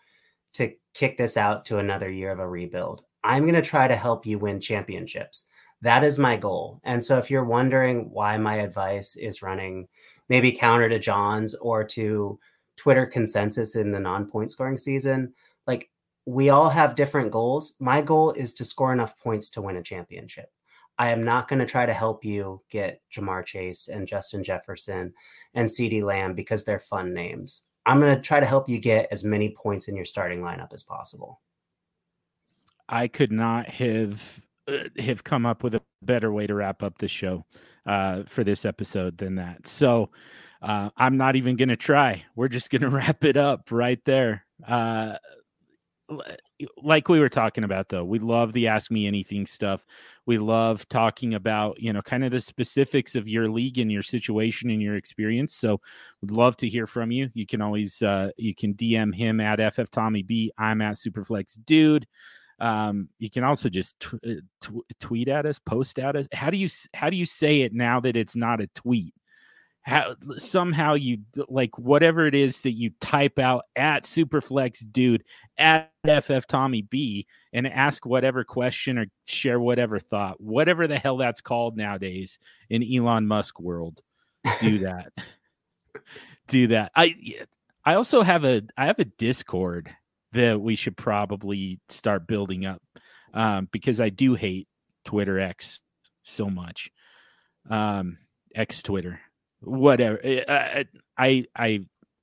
to 0.54 0.74
kick 0.94 1.18
this 1.18 1.36
out 1.36 1.66
to 1.66 1.80
another 1.80 2.10
year 2.10 2.32
of 2.32 2.40
a 2.40 2.48
rebuild. 2.48 3.04
I'm 3.24 3.44
going 3.44 3.56
to 3.56 3.62
try 3.62 3.88
to 3.88 3.96
help 3.96 4.26
you 4.26 4.40
win 4.40 4.62
championships. 4.62 5.48
That 5.82 6.04
is 6.04 6.18
my 6.18 6.38
goal. 6.38 6.82
And 6.84 7.04
so 7.04 7.18
if 7.18 7.30
you're 7.30 7.44
wondering 7.44 8.10
why 8.12 8.38
my 8.38 8.56
advice 8.56 9.16
is 9.16 9.42
running 9.42 9.88
maybe 10.30 10.52
counter 10.52 10.90
to 10.90 11.00
John's 11.00 11.54
or 11.56 11.84
to 11.84 12.40
Twitter 12.76 13.06
consensus 13.06 13.76
in 13.76 13.92
the 13.92 14.00
non 14.00 14.28
point 14.30 14.52
scoring 14.52 14.78
season, 14.78 15.34
like 15.66 15.90
we 16.26 16.50
all 16.50 16.70
have 16.70 16.96
different 16.96 17.32
goals. 17.32 17.76
My 17.80 18.02
goal 18.02 18.32
is 18.32 18.54
to 18.56 18.66
score 18.66 18.92
enough 18.92 19.18
points 19.20 19.50
to 19.52 19.62
win 19.62 19.78
a 19.78 19.84
championship. 19.84 20.52
I 21.00 21.10
am 21.10 21.24
not 21.24 21.48
going 21.48 21.60
to 21.60 21.66
try 21.66 21.86
to 21.86 21.94
help 21.94 22.26
you 22.26 22.64
get 22.72 23.02
Ja'Marr 23.16 23.46
Chase 23.46 23.88
and 23.88 24.08
Justin 24.08 24.44
Jefferson 24.44 25.14
and 25.54 25.70
CeeDee 25.70 26.04
Lamb 26.04 26.34
because 26.34 26.66
they're 26.66 26.80
fun 26.80 27.14
names. 27.14 27.64
I'm 27.86 28.00
going 28.00 28.16
to 28.16 28.22
try 28.22 28.40
to 28.40 28.46
help 28.46 28.68
you 28.68 28.80
get 28.80 29.08
as 29.12 29.24
many 29.24 29.56
points 29.56 29.88
in 29.88 29.96
your 29.96 30.06
starting 30.06 30.42
lineup 30.42 30.74
as 30.74 30.84
possible. 30.84 31.40
I 32.90 33.08
could 33.08 33.32
not 33.32 33.70
have 33.70 34.42
have 34.98 35.24
come 35.24 35.46
up 35.46 35.64
with 35.64 35.76
a 35.76 35.82
better 36.02 36.32
way 36.32 36.48
to 36.48 36.56
wrap 36.56 36.84
up 36.84 36.98
the 36.98 37.08
show 37.08 37.46
uh, 37.86 38.24
for 38.28 38.44
this 38.44 38.66
episode 38.66 39.18
than 39.18 39.36
that. 39.36 39.68
So 39.68 40.10
uh, 40.62 40.90
I'm 40.98 41.18
not 41.18 41.36
even 41.36 41.56
going 41.56 41.70
to 41.70 41.78
try. 41.78 42.26
We're 42.36 42.48
just 42.48 42.70
going 42.70 42.82
to 42.84 42.90
wrap 42.90 43.24
it 43.24 43.38
up 43.38 43.72
right 43.72 44.04
there. 44.06 44.46
Uh, 44.68 45.18
like 46.82 47.10
we 47.10 47.20
were 47.20 47.30
talking 47.30 47.66
about 47.66 47.90
though 47.90 48.04
we 48.04 48.18
love 48.18 48.54
the 48.54 48.68
ask 48.68 48.90
me 48.90 49.06
anything 49.06 49.46
stuff 49.46 49.86
we 50.26 50.38
love 50.38 50.88
talking 50.88 51.34
about 51.34 51.80
you 51.82 51.92
know 51.92 52.02
kind 52.02 52.24
of 52.24 52.32
the 52.32 52.40
specifics 52.40 53.14
of 53.14 53.28
your 53.28 53.50
league 53.50 53.78
and 53.78 53.92
your 53.92 54.02
situation 54.02 54.70
and 54.70 54.82
your 54.82 54.96
experience 54.96 55.54
so 55.54 55.82
we'd 56.22 56.32
love 56.32 56.56
to 56.56 56.70
hear 56.70 56.88
from 56.88 57.12
you 57.12 57.30
you 57.34 57.46
can 57.46 57.62
always 57.62 58.02
uh 58.02 58.30
you 58.38 58.56
can 58.56 58.74
dm 58.74 59.14
him 59.14 59.42
at 59.42 59.60
ff 59.74 59.90
tommy 59.92 60.24
b 60.24 60.50
i'm 60.58 60.82
at 60.82 60.96
superflex 60.96 61.60
dude 61.66 62.08
um 62.60 63.10
you 63.20 63.30
can 63.30 63.44
also 63.44 63.70
just 63.70 64.00
t- 64.00 64.42
uh, 64.68 64.72
tweet 65.00 65.28
at 65.28 65.46
us 65.46 65.60
post 65.60 66.00
at 66.00 66.16
us. 66.16 66.28
How 66.34 66.50
do 66.50 66.58
you 66.58 66.70
how 66.94 67.10
do 67.10 67.18
you 67.18 67.26
say 67.26 67.62
it 67.62 67.74
now 67.74 68.00
that 68.00 68.16
it's 68.16 68.36
not 68.36 68.62
a 68.62 68.68
tweet? 68.68 69.14
How 69.82 70.16
somehow 70.38 70.96
you 70.96 71.20
like 71.48 71.78
whatever 71.78 72.26
it 72.26 72.36
is 72.36 72.62
that 72.62 72.72
you 72.72 72.92
type 73.00 73.40
out 73.40 73.64
at 73.76 74.04
superflex 74.04 74.86
dude 74.92 75.24
at 75.58 75.92
ff 76.06 76.46
tommy 76.48 76.82
b 76.82 77.26
and 77.54 77.66
ask 77.66 78.06
whatever 78.06 78.44
question 78.44 78.98
or 78.98 79.06
share 79.26 79.60
whatever 79.60 79.98
thought 79.98 80.42
whatever 80.42 80.88
the 80.88 81.00
hell 81.00 81.16
that's 81.16 81.40
called 81.40 81.78
nowadays 81.78 82.38
in 82.70 82.84
elon 82.84 83.28
musk 83.28 83.62
world 83.62 84.02
do 84.60 84.80
that. 84.80 85.14
Do 86.48 86.68
that. 86.68 86.92
I 86.96 87.16
i 87.84 87.94
also 87.96 88.22
have 88.22 88.44
a 88.44 88.62
i 88.78 88.86
have 88.86 89.00
a 89.00 89.06
discord 89.06 89.90
that 90.34 90.60
we 90.60 90.76
should 90.76 90.98
probably 90.98 91.80
start 91.90 92.28
building 92.28 92.66
up 92.66 92.82
um, 93.34 93.68
because 93.72 94.00
i 94.00 94.10
do 94.10 94.36
hate 94.36 94.68
twitter 95.06 95.40
x 95.40 95.82
so 96.24 96.50
much 96.50 96.90
um 97.70 98.18
x 98.56 98.82
twitter 98.82 99.20
whatever. 99.62 100.20
Eh, 100.24 100.44
I, 100.48 100.86
I 101.18 101.46
I 101.56 101.80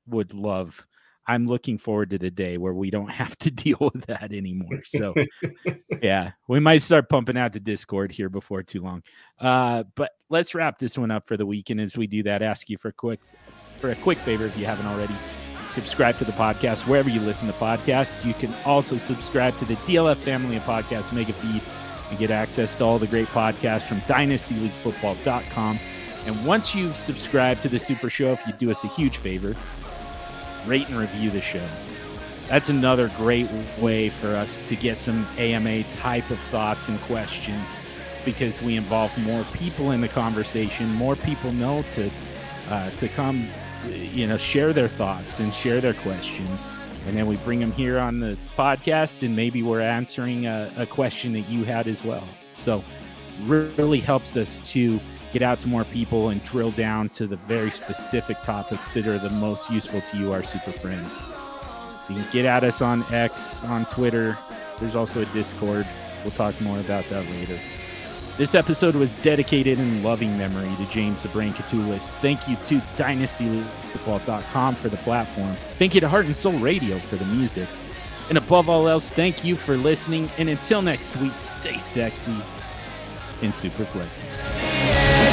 would 0.06 0.34
love. 0.34 0.86
I'm 1.26 1.46
looking 1.46 1.78
forward 1.78 2.10
to 2.10 2.18
the 2.18 2.30
day 2.30 2.58
where 2.58 2.74
we 2.74 2.90
don't 2.90 3.10
have 3.10 3.36
to 3.38 3.50
deal 3.50 3.78
with 3.80 4.06
that 4.06 4.32
anymore. 4.32 4.82
So, 4.84 5.14
yeah, 6.02 6.32
we 6.48 6.60
might 6.60 6.82
start 6.82 7.08
pumping 7.08 7.38
out 7.38 7.52
the 7.52 7.60
Discord 7.60 8.12
here 8.12 8.28
before 8.28 8.62
too 8.62 8.82
long. 8.82 9.02
Uh, 9.38 9.84
but 9.94 10.12
let's 10.28 10.54
wrap 10.54 10.78
this 10.78 10.98
one 10.98 11.10
up 11.10 11.26
for 11.26 11.36
the 11.36 11.46
weekend. 11.46 11.80
As 11.80 11.96
we 11.96 12.06
do 12.06 12.22
that, 12.24 12.42
ask 12.42 12.68
you 12.68 12.78
for 12.78 12.88
a 12.88 12.92
quick 12.92 13.20
for 13.80 13.90
a 13.90 13.96
quick 13.96 14.18
favor 14.18 14.46
if 14.46 14.56
you 14.58 14.66
haven't 14.66 14.86
already. 14.86 15.14
Subscribe 15.74 16.18
to 16.18 16.24
the 16.24 16.32
podcast 16.32 16.86
wherever 16.86 17.10
you 17.10 17.20
listen 17.20 17.48
to 17.48 17.54
podcasts. 17.54 18.24
You 18.24 18.34
can 18.34 18.54
also 18.64 18.96
subscribe 18.96 19.58
to 19.58 19.64
the 19.64 19.74
DLF 19.74 20.16
family 20.16 20.56
of 20.56 20.62
podcasts 20.62 21.12
mega 21.12 21.32
feed 21.32 21.60
and 22.10 22.18
get 22.18 22.30
access 22.30 22.76
to 22.76 22.84
all 22.84 22.98
the 22.98 23.06
great 23.06 23.28
podcasts 23.28 23.82
from 23.82 24.00
dynastyleaguefootball.com 24.02 25.78
and 26.26 26.46
once 26.46 26.74
you've 26.74 26.96
subscribed 26.96 27.62
to 27.62 27.68
the 27.68 27.78
Super 27.78 28.08
Show, 28.08 28.30
if 28.30 28.46
you 28.46 28.54
do 28.54 28.70
us 28.70 28.82
a 28.82 28.88
huge 28.88 29.18
favor, 29.18 29.54
rate 30.66 30.88
and 30.88 30.96
review 30.96 31.30
the 31.30 31.42
show. 31.42 31.66
That's 32.48 32.70
another 32.70 33.10
great 33.16 33.48
way 33.78 34.08
for 34.08 34.28
us 34.28 34.62
to 34.62 34.76
get 34.76 34.96
some 34.96 35.26
AMA 35.36 35.84
type 35.84 36.28
of 36.30 36.38
thoughts 36.50 36.88
and 36.88 36.98
questions 37.02 37.76
because 38.24 38.60
we 38.62 38.76
involve 38.76 39.16
more 39.18 39.44
people 39.52 39.90
in 39.90 40.00
the 40.00 40.08
conversation. 40.08 40.88
More 40.94 41.16
people 41.16 41.52
know 41.52 41.84
to 41.92 42.10
uh, 42.70 42.90
to 42.92 43.08
come, 43.08 43.46
you 43.88 44.26
know, 44.26 44.36
share 44.36 44.72
their 44.72 44.88
thoughts 44.88 45.40
and 45.40 45.52
share 45.54 45.80
their 45.80 45.94
questions, 45.94 46.66
and 47.06 47.16
then 47.16 47.26
we 47.26 47.36
bring 47.38 47.60
them 47.60 47.72
here 47.72 47.98
on 47.98 48.20
the 48.20 48.36
podcast, 48.56 49.22
and 49.22 49.34
maybe 49.34 49.62
we're 49.62 49.80
answering 49.80 50.46
a, 50.46 50.72
a 50.76 50.86
question 50.86 51.32
that 51.32 51.48
you 51.48 51.64
had 51.64 51.86
as 51.86 52.04
well. 52.04 52.26
So, 52.54 52.84
really 53.42 54.00
helps 54.00 54.36
us 54.36 54.60
to 54.60 55.00
get 55.32 55.42
out 55.42 55.60
to 55.60 55.68
more 55.68 55.84
people 55.84 56.28
and 56.28 56.42
drill 56.44 56.70
down 56.70 57.08
to 57.08 57.26
the 57.26 57.36
very 57.36 57.70
specific 57.70 58.40
topics 58.42 58.94
that 58.94 59.06
are 59.06 59.18
the 59.18 59.30
most 59.30 59.68
useful 59.68 60.00
to 60.00 60.16
you, 60.16 60.32
our 60.32 60.44
super 60.44 60.70
friends. 60.70 61.18
You 62.08 62.14
can 62.16 62.26
get 62.32 62.44
at 62.44 62.62
us 62.62 62.80
on 62.80 63.02
X, 63.12 63.64
on 63.64 63.86
Twitter. 63.86 64.38
There's 64.78 64.94
also 64.94 65.22
a 65.22 65.26
Discord. 65.26 65.86
We'll 66.22 66.32
talk 66.32 66.58
more 66.60 66.78
about 66.78 67.04
that 67.06 67.28
later. 67.30 67.58
This 68.36 68.56
episode 68.56 68.96
was 68.96 69.14
dedicated 69.16 69.78
in 69.78 70.02
loving 70.02 70.36
memory 70.36 70.74
to 70.76 70.90
James 70.90 71.22
the 71.22 71.28
Koutoulas. 71.28 72.16
Thank 72.16 72.48
you 72.48 72.56
to 72.56 72.78
DynastyLeagueFootball.com 72.96 74.74
for 74.74 74.88
the 74.88 74.96
platform. 74.98 75.54
Thank 75.78 75.94
you 75.94 76.00
to 76.00 76.08
Heart 76.08 76.26
and 76.26 76.34
Soul 76.34 76.54
Radio 76.54 76.98
for 76.98 77.14
the 77.14 77.26
music. 77.26 77.68
And 78.28 78.36
above 78.36 78.68
all 78.68 78.88
else, 78.88 79.12
thank 79.12 79.44
you 79.44 79.54
for 79.54 79.76
listening. 79.76 80.28
And 80.36 80.48
until 80.48 80.82
next 80.82 81.16
week, 81.18 81.38
stay 81.38 81.78
sexy 81.78 82.34
and 83.40 83.54
super 83.54 83.84
flexy. 83.84 85.23